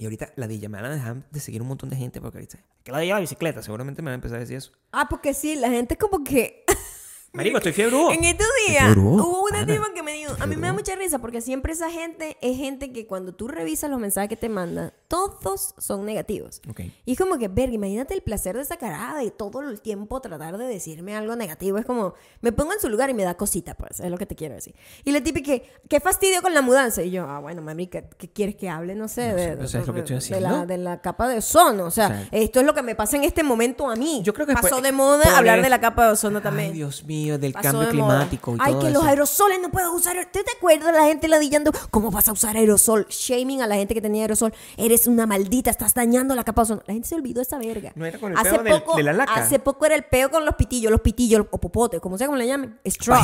Y 0.00 0.04
ahorita 0.04 0.32
la 0.36 0.48
DJ 0.48 0.70
me 0.70 0.80
van 0.80 0.92
a 0.92 0.94
dejar 0.94 1.30
de 1.30 1.40
seguir 1.40 1.60
un 1.60 1.68
montón 1.68 1.90
de 1.90 1.96
gente 1.96 2.22
porque 2.22 2.38
ahorita. 2.38 2.58
Que 2.82 2.90
la 2.90 3.00
de 3.00 3.06
la 3.06 3.20
bicicleta, 3.20 3.62
seguramente 3.62 4.00
me 4.00 4.06
van 4.06 4.12
a 4.12 4.14
empezar 4.14 4.38
a 4.38 4.40
decir 4.40 4.56
eso. 4.56 4.72
Ah, 4.92 5.06
porque 5.10 5.34
sí, 5.34 5.56
la 5.56 5.68
gente 5.68 5.92
es 5.92 6.00
como 6.00 6.24
que... 6.24 6.64
Marico, 7.34 7.58
estoy 7.58 7.74
fiebre. 7.74 7.96
En 8.14 8.24
estos 8.24 8.46
días 8.66 8.96
hubo 8.96 9.44
una 9.44 9.66
tipa 9.66 9.92
que 9.94 10.02
me 10.02 10.14
dijo, 10.14 10.34
a 10.40 10.46
mí 10.46 10.56
me 10.56 10.68
da 10.68 10.72
mucha 10.72 10.96
risa 10.96 11.18
porque 11.18 11.42
siempre 11.42 11.74
esa 11.74 11.90
gente 11.90 12.38
es 12.40 12.56
gente 12.56 12.94
que 12.94 13.06
cuando 13.06 13.34
tú 13.34 13.46
revisas 13.46 13.90
los 13.90 14.00
mensajes 14.00 14.30
que 14.30 14.36
te 14.36 14.48
mandan, 14.48 14.94
todos 15.10 15.74
son 15.76 16.04
negativos. 16.06 16.62
Ok. 16.70 16.82
Y 17.04 17.12
es 17.12 17.18
como 17.18 17.36
que, 17.36 17.48
verga, 17.48 17.74
imagínate 17.74 18.14
el 18.14 18.22
placer 18.22 18.54
de 18.54 18.62
esa 18.62 18.76
carada 18.76 19.24
y 19.24 19.32
todo 19.32 19.60
el 19.60 19.80
tiempo 19.80 20.20
tratar 20.20 20.56
de 20.56 20.66
decirme 20.66 21.16
algo 21.16 21.34
negativo. 21.34 21.78
Es 21.78 21.84
como, 21.84 22.14
me 22.42 22.52
pongo 22.52 22.72
en 22.72 22.80
su 22.80 22.88
lugar 22.88 23.10
y 23.10 23.14
me 23.14 23.24
da 23.24 23.36
cosita, 23.36 23.74
pues, 23.74 23.98
es 23.98 24.08
lo 24.08 24.16
que 24.16 24.24
te 24.26 24.36
quiero 24.36 24.54
decir. 24.54 24.72
Y 25.04 25.10
la 25.10 25.20
que, 25.20 25.68
qué 25.88 25.98
fastidio 25.98 26.42
con 26.42 26.54
la 26.54 26.62
mudanza. 26.62 27.02
Y 27.02 27.10
yo, 27.10 27.24
ah, 27.28 27.40
bueno, 27.40 27.60
mami, 27.60 27.88
¿qué, 27.88 28.08
qué 28.18 28.28
quieres 28.28 28.54
que 28.54 28.68
hable? 28.68 28.94
No 28.94 29.08
sé, 29.08 29.30
No 29.30 29.34
de, 29.62 29.66
sé, 29.68 29.78
es 29.80 29.86
lo 29.88 29.92
que 29.94 29.98
estoy 30.00 30.14
de 30.14 30.18
haciendo. 30.18 30.48
la, 30.48 30.64
de 30.66 30.78
la 30.78 31.00
capa 31.00 31.26
de 31.28 31.38
ozono. 31.38 31.86
O 31.86 31.90
sea, 31.90 32.06
O 32.06 32.08
sea, 32.10 32.28
esto 32.30 32.60
es 32.60 32.66
lo 32.66 32.72
que 32.74 32.82
me 32.82 32.94
pasa 32.94 33.16
en 33.16 33.24
este 33.24 33.42
momento 33.42 33.90
a 33.90 33.96
mí. 33.96 34.20
Yo 34.22 34.32
creo 34.32 34.46
que 34.46 34.54
Pasó 34.54 34.80
de 34.80 34.92
moda 34.92 35.36
hablar 35.36 35.60
de 35.60 35.68
la 35.70 35.80
capa 35.80 36.06
de 36.06 36.12
ozono 36.12 36.40
también. 36.40 36.68
Ay, 36.68 36.74
Dios 36.74 37.04
mío, 37.04 37.36
del 37.36 37.52
Pasó 37.52 37.64
cambio 37.64 37.86
de 37.86 37.90
climático 37.90 38.54
y 38.54 38.58
Ay, 38.60 38.72
todo 38.74 38.80
que 38.82 38.88
eso. 38.90 38.98
los 38.98 39.04
aerosoles 39.08 39.58
no 39.60 39.70
puedes 39.72 39.88
usar. 39.88 40.16
¿Tú 40.32 40.38
te 40.44 40.52
acuerdas 40.56 40.94
la 40.94 41.04
gente 41.06 41.26
ladillando? 41.26 41.72
¿Cómo 41.90 42.12
vas 42.12 42.28
a 42.28 42.32
usar 42.32 42.56
aerosol? 42.56 43.06
Shaming 43.08 43.60
a 43.62 43.66
la 43.66 43.74
gente 43.74 43.94
que 43.94 44.00
tenía 44.00 44.22
aerosol. 44.22 44.52
Eres 44.76 44.99
una 45.06 45.26
maldita, 45.26 45.70
estás 45.70 45.94
dañando 45.94 46.34
la 46.34 46.44
capa. 46.44 46.64
La 46.86 46.92
gente 46.92 47.08
se 47.08 47.14
olvidó 47.14 47.36
de 47.36 47.42
esa 47.42 47.58
verga. 47.58 47.92
No 47.94 48.04
era 48.04 48.18
con 48.18 48.32
el 48.32 48.38
hace 48.38 48.58
peo 48.58 48.80
poco, 48.80 48.96
de 48.96 49.02
la 49.02 49.12
laca. 49.12 49.34
Hace 49.34 49.58
poco 49.58 49.86
era 49.86 49.94
el 49.94 50.04
peo 50.04 50.30
con 50.30 50.44
los 50.44 50.54
pitillos, 50.56 50.90
los 50.90 51.00
pitillos 51.00 51.46
o 51.50 51.58
popotes, 51.58 52.00
como 52.00 52.18
sea 52.18 52.26
como 52.26 52.36
le 52.36 52.46
llamen. 52.46 52.78
Straw. 52.84 53.22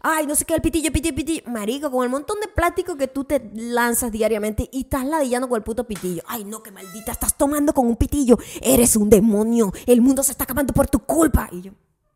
Ay, 0.00 0.26
no 0.26 0.34
sé 0.34 0.44
qué, 0.44 0.54
el 0.54 0.62
pitillo, 0.62 0.92
pitillo, 0.92 1.14
pitillo. 1.14 1.42
Marico, 1.46 1.90
con 1.90 2.04
el 2.04 2.10
montón 2.10 2.40
de 2.40 2.48
plástico 2.48 2.96
que 2.96 3.08
tú 3.08 3.24
te 3.24 3.50
lanzas 3.54 4.12
diariamente 4.12 4.68
y 4.72 4.82
estás 4.82 5.04
ladillando 5.04 5.48
con 5.48 5.56
el 5.56 5.62
puto 5.62 5.86
pitillo. 5.86 6.22
Ay, 6.26 6.44
no, 6.44 6.62
qué 6.62 6.70
maldita, 6.70 7.12
estás 7.12 7.36
tomando 7.36 7.72
con 7.72 7.86
un 7.86 7.96
pitillo. 7.96 8.38
Eres 8.60 8.96
un 8.96 9.10
demonio. 9.10 9.72
El 9.86 10.00
mundo 10.00 10.22
se 10.22 10.32
está 10.32 10.44
acabando 10.44 10.72
por 10.72 10.88
tu 10.88 11.00
culpa. 11.00 11.48
Y 11.52 11.62
yo, 11.62 11.72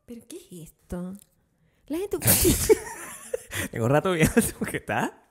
¿pero 0.07 0.23
qué 0.29 0.37
es 0.37 0.71
esto? 0.71 1.15
La 1.87 1.99
gente... 1.99 2.19
Tengo 3.71 3.89
rato 3.89 4.13
viendo 4.13 4.35
que 4.71 4.77
está. 4.77 5.30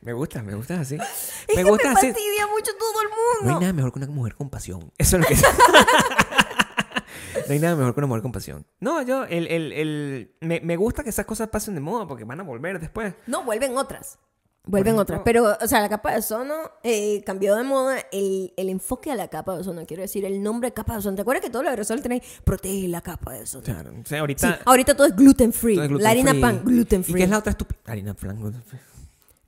Me 0.00 0.12
gusta, 0.12 0.42
me 0.42 0.54
gusta 0.54 0.80
así. 0.80 0.96
Es 0.96 1.56
me 1.56 1.62
que 1.62 1.70
gusta 1.70 1.88
me 1.88 1.94
así. 1.94 2.06
fastidia 2.08 2.46
mucho 2.48 2.72
todo 2.78 3.02
el 3.02 3.08
No 3.08 3.14
hay 3.14 3.44
mundo. 3.46 3.60
nada 3.60 3.72
mejor 3.72 3.92
que 3.92 3.98
una 4.00 4.08
mujer 4.08 4.34
con 4.34 4.50
pasión. 4.50 4.92
Eso 4.98 5.16
es 5.16 5.22
lo 5.22 5.28
que 5.28 5.34
No 7.48 7.52
hay 7.52 7.58
nada 7.58 7.76
mejor 7.76 7.94
que 7.94 8.00
una 8.00 8.06
mujer 8.06 8.22
con 8.22 8.32
pasión. 8.32 8.66
No, 8.80 9.02
yo, 9.02 9.24
el, 9.24 9.46
el, 9.46 9.72
el, 9.72 10.36
me, 10.40 10.60
me 10.60 10.76
gusta 10.76 11.02
que 11.04 11.10
esas 11.10 11.26
cosas 11.26 11.48
pasen 11.48 11.74
de 11.74 11.80
moda 11.80 12.06
porque 12.06 12.24
van 12.24 12.40
a 12.40 12.42
volver 12.42 12.80
después. 12.80 13.14
No, 13.26 13.44
vuelven 13.44 13.76
otras. 13.76 14.18
Vuelven 14.64 14.94
ejemplo- 14.96 15.02
otras. 15.02 15.20
Pero, 15.24 15.56
o 15.62 15.68
sea, 15.68 15.80
la 15.80 15.88
capa 15.88 16.10
de 16.12 16.18
ozono 16.18 16.54
eh, 16.82 17.22
cambió 17.24 17.54
de 17.54 17.62
moda 17.62 17.98
el, 18.10 18.52
el 18.56 18.68
enfoque 18.68 19.12
a 19.12 19.14
la 19.14 19.28
capa 19.28 19.54
de 19.54 19.60
ozono. 19.60 19.86
Quiero 19.86 20.02
decir, 20.02 20.24
el 20.24 20.42
nombre 20.42 20.72
capa 20.72 20.94
de 20.94 20.98
ozono. 20.98 21.14
¿Te 21.14 21.22
acuerdas 21.22 21.44
que 21.44 21.50
todos 21.50 21.64
los 21.64 21.70
aerosoles 21.70 22.02
tenéis 22.02 22.22
protege 22.42 22.88
la 22.88 23.00
capa 23.00 23.34
de 23.34 23.42
ozono? 23.42 23.62
Claro. 23.62 23.90
O 23.90 23.94
sea, 23.94 24.04
Sí, 24.04 24.16
ahorita. 24.16 24.58
ahorita 24.64 24.96
todo 24.96 25.06
es 25.06 25.14
gluten 25.14 25.52
free. 25.52 25.74
todo 25.76 25.84
es 25.84 25.88
gluten 25.90 26.04
la 26.04 26.10
harina 26.10 26.30
free. 26.32 26.40
pan, 26.40 26.62
gluten 26.64 27.00
¿Y 27.00 27.04
free. 27.04 27.14
qué 27.14 27.22
es 27.24 27.30
la 27.30 27.38
otra 27.38 27.50
estúpida? 27.52 27.78
Harina 27.86 28.14
pan. 28.14 28.40
gluten 28.40 28.62
free. 28.64 28.80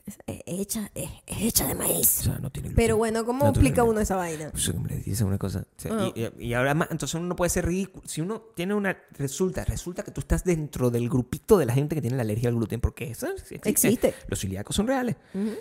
Es, 0.08 0.18
es 0.26 0.60
hecha, 0.60 0.90
es, 0.94 1.10
es 1.26 1.42
hecha 1.42 1.66
de 1.66 1.72
O 1.74 1.76
maíz. 1.76 2.06
sea, 2.08 2.38
no 2.38 2.50
tiene. 2.50 2.70
Pero 2.70 2.96
bueno, 2.96 3.24
¿cómo 3.24 3.46
explica 3.48 3.82
uno 3.84 4.00
esa 4.00 4.16
vaina? 4.16 4.50
Pues, 4.50 4.68
hombre, 4.70 4.98
dice 5.04 5.24
una 5.24 5.38
cosa. 5.38 5.60
O 5.60 5.80
sea, 5.80 5.92
Ah. 5.94 6.12
y, 6.14 6.22
y- 6.22 6.48
y 6.48 6.54
ahora 6.54 6.74
más, 6.74 6.88
entonces 6.90 7.14
uno 7.14 7.26
no 7.26 7.36
puede 7.36 7.50
ser 7.50 7.66
ridículo. 7.66 8.06
Si 8.06 8.20
uno 8.20 8.40
tiene 8.54 8.74
una. 8.74 8.96
Resulta, 9.12 9.64
resulta 9.64 10.02
que 10.02 10.10
tú 10.10 10.20
estás 10.20 10.44
dentro 10.44 10.90
del 10.90 11.08
grupito 11.08 11.58
de 11.58 11.66
la 11.66 11.74
gente 11.74 11.94
que 11.94 12.00
tiene 12.00 12.16
la 12.16 12.22
alergia 12.22 12.48
al 12.48 12.56
gluten, 12.56 12.80
porque 12.80 13.10
eso 13.10 13.26
existe. 13.28 13.68
Existe. 13.68 14.14
Los 14.28 14.40
celíacos 14.40 14.74
son 14.74 14.86
reales. 14.86 15.16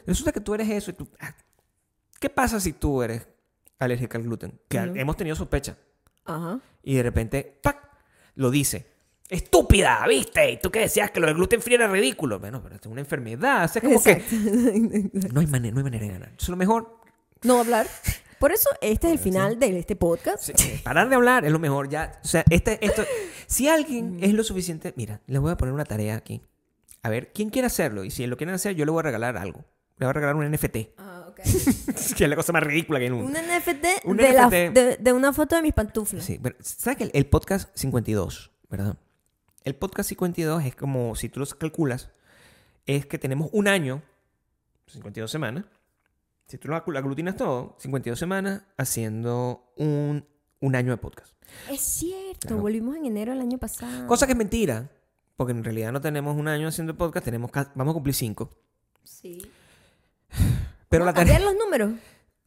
Resulta 0.05 0.31
que 0.31 0.41
tú 0.41 0.53
eres 0.53 0.69
eso 0.69 0.91
y 0.91 0.93
tú. 0.93 1.07
ah, 1.19 1.35
¿Qué 2.19 2.29
pasa 2.29 2.59
si 2.59 2.73
tú 2.73 3.03
eres 3.03 3.27
alérgica 3.79 4.17
al 4.17 4.23
gluten? 4.23 4.59
Que 4.67 4.77
hemos 4.77 5.17
tenido 5.17 5.35
sospecha. 5.35 5.77
Ajá. 6.25 6.59
Y 6.83 6.95
de 6.95 7.03
repente, 7.03 7.59
¡pac! 7.61 7.77
Lo 8.35 8.49
dice. 8.51 8.87
¡Estúpida! 9.29 10.05
¿Viste? 10.07 10.51
Y 10.51 10.57
tú 10.57 10.71
que 10.71 10.79
decías 10.79 11.11
que 11.11 11.19
lo 11.19 11.27
del 11.27 11.35
gluten 11.35 11.61
free 11.61 11.75
era 11.75 11.87
ridículo. 11.87 12.39
Bueno, 12.39 12.61
pero 12.63 12.75
es 12.75 12.85
una 12.85 13.01
enfermedad. 13.01 13.65
O 13.65 13.67
sea, 13.67 13.81
como 13.81 14.01
que. 14.01 14.11
Exacto. 14.11 14.35
No 15.33 15.41
hay, 15.41 15.47
manera, 15.47 15.73
no 15.73 15.79
hay 15.79 15.83
manera 15.83 16.05
de 16.05 16.11
ganar. 16.13 16.31
Es 16.39 16.47
lo 16.49 16.55
mejor. 16.55 16.97
no 17.43 17.59
hablar. 17.59 17.87
Por 18.39 18.51
eso, 18.51 18.69
este 18.81 19.07
es 19.07 19.13
el 19.13 19.19
final 19.19 19.57
de 19.59 19.79
este 19.79 19.95
podcast. 19.95 20.43
Sí, 20.43 20.53
eh, 20.59 20.79
parar 20.83 21.09
de 21.09 21.15
hablar 21.15 21.43
es 21.43 21.51
lo 21.51 21.57
mejor 21.59 21.89
ya. 21.89 22.19
O 22.23 22.27
sea, 22.27 22.43
este, 22.51 22.83
esto, 22.85 23.03
si 23.47 23.67
alguien 23.67 24.19
es 24.21 24.31
lo 24.33 24.43
suficiente, 24.43 24.93
mira, 24.95 25.21
les 25.25 25.41
voy 25.41 25.51
a 25.51 25.57
poner 25.57 25.73
una 25.73 25.85
tarea 25.85 26.15
aquí. 26.15 26.41
A 27.01 27.09
ver, 27.09 27.31
¿quién 27.33 27.49
quiere 27.49 27.65
hacerlo? 27.65 28.03
Y 28.03 28.11
si 28.11 28.27
lo 28.27 28.37
quieren 28.37 28.53
hacer, 28.53 28.75
yo 28.75 28.85
le 28.85 28.91
voy 28.91 28.99
a 28.99 29.03
regalar 29.03 29.37
algo. 29.37 29.65
Le 29.97 30.05
voy 30.05 30.11
a 30.11 30.13
regalar 30.13 30.35
un 30.35 30.51
NFT. 30.51 30.77
Ah, 30.99 31.25
ok. 31.29 31.35
que 32.15 32.23
es 32.23 32.29
la 32.29 32.35
cosa 32.35 32.53
más 32.53 32.61
ridícula 32.63 32.99
que 32.99 33.05
hay 33.05 33.11
en 33.11 33.13
Un. 33.15 33.31
NFT, 33.33 34.05
Un 34.05 34.17
de, 34.17 34.33
la- 34.33 34.45
NFT. 34.47 34.53
de- 34.73 34.97
de 34.99 35.13
una 35.13 35.33
foto 35.33 35.55
de 35.55 35.63
mis 35.63 35.73
pantuflas. 35.73 36.23
Sí, 36.23 36.39
pero 36.41 36.55
¿sabes 36.61 36.97
que 36.97 37.03
el, 37.05 37.11
el 37.15 37.25
podcast 37.25 37.75
52, 37.75 38.51
verdad? 38.69 38.97
El 39.67 39.75
podcast 39.75 40.07
52 40.07 40.63
es 40.63 40.75
como, 40.77 41.13
si 41.17 41.27
tú 41.27 41.41
los 41.41 41.53
calculas, 41.53 42.09
es 42.85 43.05
que 43.05 43.17
tenemos 43.19 43.49
un 43.51 43.67
año, 43.67 44.01
52 44.85 45.29
semanas. 45.29 45.65
Si 46.47 46.57
tú 46.57 46.69
lo 46.69 46.77
aglutinas 46.77 47.35
todo, 47.35 47.75
52 47.77 48.17
semanas 48.17 48.61
haciendo 48.77 49.73
un, 49.75 50.25
un 50.61 50.75
año 50.77 50.91
de 50.91 50.97
podcast. 50.97 51.33
Es 51.69 51.81
cierto, 51.81 52.47
Claro. 52.47 52.61
volvimos 52.61 52.95
en 52.95 53.07
enero 53.07 53.33
del 53.33 53.41
año 53.41 53.57
pasado. 53.57 54.07
Cosa 54.07 54.25
que 54.25 54.31
es 54.31 54.37
mentira, 54.37 54.89
porque 55.35 55.51
en 55.51 55.65
realidad 55.65 55.91
no 55.91 55.99
tenemos 55.99 56.37
un 56.37 56.47
año 56.47 56.69
haciendo 56.69 56.95
podcast, 56.95 57.25
tenemos 57.25 57.51
vamos 57.75 57.91
a 57.91 57.93
cumplir 57.93 58.15
cinco. 58.15 58.49
Sí. 59.03 59.51
Pero 60.87 61.03
la 61.03 61.11
¿Vamos 61.11 61.23
a 61.23 61.25
cambiar 61.25 61.41
tarea, 61.41 61.51
los 61.51 61.59
números? 61.61 61.91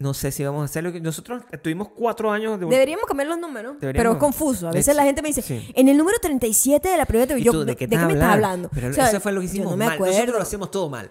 No 0.01 0.15
sé 0.15 0.33
si 0.33 0.43
vamos 0.43 0.63
a 0.63 0.65
hacerlo. 0.65 0.91
Nosotros 1.01 1.43
tuvimos 1.63 1.91
cuatro 1.91 2.33
años 2.33 2.59
de... 2.59 2.67
Deberíamos 2.67 3.05
cambiar 3.07 3.29
los 3.29 3.39
números. 3.39 3.77
Pero 3.81 4.13
es 4.13 4.19
confuso. 4.19 4.67
A 4.67 4.73
veces 4.73 4.89
Es- 4.89 4.97
la 4.97 5.05
gente 5.05 5.21
me 5.23 5.29
dice, 5.29 5.43
sí. 5.43 5.71
en 5.75 5.89
el 5.89 5.97
número 5.97 6.19
37 6.19 6.89
de 6.89 6.97
la 6.97 7.05
primera 7.07 7.39
¿Y 7.39 7.43
yo, 7.45 7.53
¿de, 7.53 7.65
¿de 7.67 7.77
qué, 7.77 7.87
de 7.87 7.97
qué 7.97 8.05
me 8.07 8.15
estás 8.15 8.33
hablando? 8.33 8.71
Pero 8.75 8.89
O 8.89 8.93
sea, 8.93 9.09
eso 9.11 9.21
fue 9.21 9.31
lo 9.33 9.41
que 9.41 9.47
hicimos 9.47 9.71
no 9.71 9.77
me 9.77 9.87
mal. 9.87 9.99
Nosotros 9.99 10.35
lo 10.37 10.41
hacemos 10.43 10.71
todo 10.71 10.89
mal. 10.89 11.11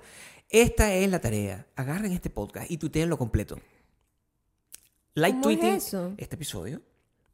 Esta 0.50 0.92
es 0.94 1.10
la 1.10 1.22
tarea. 1.22 1.68
Agarren 1.76 2.12
este 2.12 2.30
podcast 2.32 2.70
y 2.70 2.78
tuiteen 2.78 3.10
lo 3.10 3.18
completo. 3.18 3.58
Like 5.14 5.38
¿Cómo 5.40 5.50
es 5.52 5.60
tweeting 5.60 5.76
eso? 5.78 6.14
este 6.18 6.36
episodio. 6.36 6.82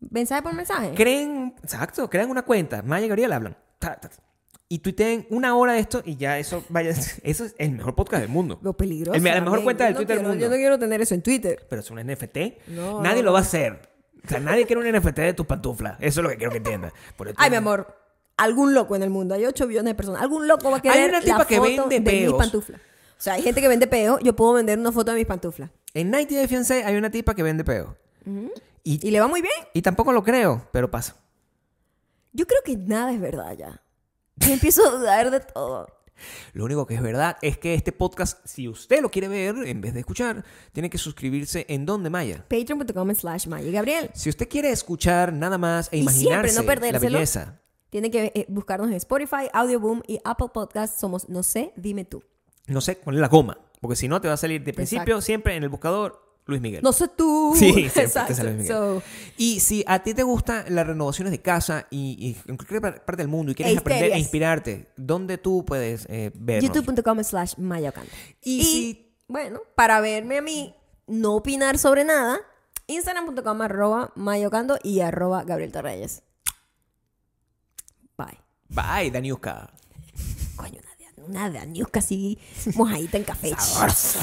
¿Mensaje 0.10 0.42
por 0.42 0.54
mensaje? 0.54 0.94
Creen, 0.94 1.56
exacto, 1.64 2.10
crean 2.10 2.30
una 2.30 2.44
cuenta. 2.44 2.82
Maya 2.82 3.06
y 3.06 3.10
Gabriel 3.10 3.32
hablan. 3.32 3.58
Ta, 3.80 3.96
ta, 4.00 4.10
ta. 4.10 4.18
Y 4.68 4.80
tuiteen 4.80 5.28
una 5.30 5.56
hora 5.56 5.74
de 5.74 5.80
esto 5.80 6.02
y 6.04 6.16
ya 6.16 6.40
eso 6.40 6.64
vaya. 6.70 6.90
Eso 7.24 7.46
es 7.46 7.56
el 7.60 7.72
mejor 7.72 7.94
podcast 7.94 8.22
del 8.22 8.32
mundo. 8.32 8.60
Lo 8.64 8.76
peligroso. 8.76 9.16
El 9.16 9.24
la 9.24 9.42
mejor 9.42 9.64
cuenta 9.64 9.84
del 9.86 9.94
no 9.94 10.00
Twitter 10.00 10.18
del 10.18 10.26
mundo. 10.26 10.42
Yo 10.42 10.50
no 10.50 10.56
quiero 10.56 10.80
tener 10.80 11.02
eso 11.02 11.14
en 11.14 11.22
Twitter. 11.22 11.66
Pero 11.70 11.82
es 11.82 11.92
un 11.92 12.00
NFT. 12.00 12.68
No, 12.70 13.02
nadie 13.02 13.22
no, 13.22 13.28
lo 13.28 13.34
va 13.34 13.40
a 13.40 13.42
hacer. 13.44 13.90
O 14.24 14.28
sea, 14.28 14.40
nadie 14.40 14.66
quiere 14.66 14.82
un 14.82 14.98
NFT 14.98 15.18
de 15.18 15.34
tus 15.34 15.46
pantuflas. 15.46 15.98
Eso 16.00 16.22
es 16.22 16.24
lo 16.24 16.30
que 16.30 16.38
quiero 16.38 16.52
que 16.52 16.58
entiendas. 16.58 16.94
Ay, 17.38 17.52
mi 17.52 17.58
amor. 17.58 17.96
Algún 18.38 18.74
loco 18.74 18.96
en 18.96 19.04
el 19.04 19.12
mundo. 19.12 19.36
Hay 19.36 19.46
8 19.46 19.68
billones 19.68 19.92
de 19.92 19.96
personas. 19.96 20.22
Algún 20.22 20.48
loco 20.48 20.72
va 20.72 20.78
a 20.78 20.82
Hay 20.84 20.90
querer 20.90 21.10
una 21.12 21.22
tipa 21.22 21.38
la 21.38 21.46
que 21.46 21.58
foto 21.58 21.88
vende 21.88 22.12
de 22.12 22.26
mis 22.26 22.34
pantuflas. 22.34 22.82
O 22.82 23.22
sea, 23.22 23.34
hay 23.34 23.44
gente 23.44 23.62
que 23.62 23.68
vende 23.68 23.86
peo. 23.88 24.20
Yo 24.20 24.36
puedo 24.36 24.54
vender 24.54 24.80
una 24.80 24.92
foto 24.92 25.12
de 25.12 25.18
mis 25.18 25.28
pantuflas. 25.28 25.70
En 25.94 26.10
90 26.10 26.36
Day 26.36 26.48
Fiancé 26.48 26.84
hay 26.84 26.96
una 26.96 27.12
tipa 27.12 27.36
que 27.36 27.44
vende 27.44 27.64
peo. 27.64 27.96
Y, 28.84 29.08
Y 29.08 29.12
le 29.12 29.20
va 29.20 29.28
muy 29.28 29.42
bien. 29.42 29.54
y 29.74 29.84
tampoco 29.84 30.12
lo 30.12 30.24
creo, 30.24 30.68
pero 30.72 30.90
pasa. 30.90 31.16
Yo 32.34 32.46
creo 32.48 32.62
que 32.66 32.76
nada 32.76 33.14
es 33.14 33.22
verdad 33.22 33.54
ya. 33.54 33.82
Yo 34.38 34.54
empiezo 34.54 34.88
a 34.88 34.92
dudar 34.92 35.32
de 35.32 35.40
todo. 35.40 35.88
Lo 36.54 36.66
único 36.66 36.86
que 36.86 36.96
es 36.96 37.02
verdad 37.02 37.38
es 37.42 37.58
que 37.58 37.74
este 37.74 37.92
podcast, 37.92 38.46
si 38.46 38.68
usted 38.68 39.02
lo 39.02 39.10
quiere 39.10 39.28
ver 39.28 39.56
en 39.66 39.82
vez 39.82 39.94
de 39.94 40.00
escuchar, 40.00 40.46
tiene 40.72 40.90
que 40.90 40.98
suscribirse 40.98 41.66
en 41.70 41.86
donde 41.86 42.10
Maya. 42.10 42.46
Patreon.com 42.48 43.14
slash 43.14 43.48
Maya 43.48 43.72
Gabriel. 43.72 44.10
Si 44.14 44.30
usted 44.30 44.48
quiere 44.48 44.72
escuchar 44.72 45.34
nada 45.34 45.58
más 45.58 45.90
e 45.92 45.98
Y 45.98 46.02
imaginarse 46.02 46.64
no 46.64 46.92
la 46.92 47.00
belleza, 47.00 47.60
Tiene 47.90 48.12
que 48.12 48.32
eh, 48.34 48.46
buscarnos 48.50 48.88
en 48.90 48.96
Spotify, 48.96 49.50
Audioboom 49.54 50.02
y 50.08 50.20
Apple 50.24 50.48
Podcasts. 50.54 51.00
Somos 51.00 51.28
No 51.30 51.44
sé, 51.44 51.74
dime 51.76 52.06
tú. 52.06 52.24
no 52.68 52.82
sé, 52.82 52.96
ponle 52.96 53.20
la 53.20 53.28
goma, 53.28 53.58
porque 53.82 53.96
si 53.96 54.08
no 54.08 54.22
te 54.22 54.28
va 54.28 54.36
a 54.36 54.38
salir 54.38 54.64
de 54.64 54.74
principio 54.74 55.22
siempre 55.22 55.56
en 55.56 55.64
el 55.64 55.70
buscador 55.70 56.25
Luis 56.48 56.62
Miguel. 56.62 56.82
No 56.84 56.94
sé 56.94 57.08
tú. 57.08 57.54
Sí, 57.60 57.90
Exacto. 57.96 58.34
sale 58.36 58.52
Miguel. 58.52 58.68
So, 58.68 59.02
Y 59.38 59.60
si 59.62 59.84
a 59.88 60.04
ti 60.04 60.14
te 60.14 60.24
gustan 60.24 60.64
las 60.70 60.86
renovaciones 60.86 61.32
de 61.32 61.42
casa 61.42 61.88
y, 61.90 62.16
y 62.20 62.50
en 62.50 62.58
cualquier 62.58 62.82
par- 62.82 63.04
parte 63.06 63.24
del 63.24 63.30
mundo 63.30 63.52
y 63.52 63.56
quieres 63.56 63.76
E 63.76 63.80
aprender 63.80 64.12
e 64.12 64.20
inspirarte, 64.20 64.88
¿dónde 64.96 65.38
tú 65.38 65.66
puedes 65.66 66.06
eh, 66.10 66.32
vernos? 66.36 66.76
youtube.com 66.76 67.24
slash 67.24 67.56
mayocando. 67.58 68.10
Y 68.44 68.60
Y, 68.60 68.64
si- 68.64 69.16
bueno, 69.28 69.62
para 69.76 70.00
verme 70.02 70.38
a 70.38 70.42
mí, 70.42 70.76
no 71.08 71.34
opinar 71.36 71.78
sobre 71.80 72.04
nada, 72.04 72.38
instagram.com 72.88 73.62
arroba 73.62 74.12
mayocando 74.16 74.78
y 74.84 75.00
arroba 75.00 75.44
Gabriel 75.44 75.72
Torreyes. 75.72 76.22
Bye. 78.18 78.40
Bye, 78.70 79.10
Daniuska. 79.12 79.72
Coño, 80.56 80.80
una 80.80 80.96
de, 80.96 81.24
una 81.24 81.50
de 81.50 81.58
Aniuska 81.60 82.00
así 82.00 82.38
mojadita 82.76 83.18
en 83.18 83.24
café. 83.24 83.50
Sabroso. 83.58 84.20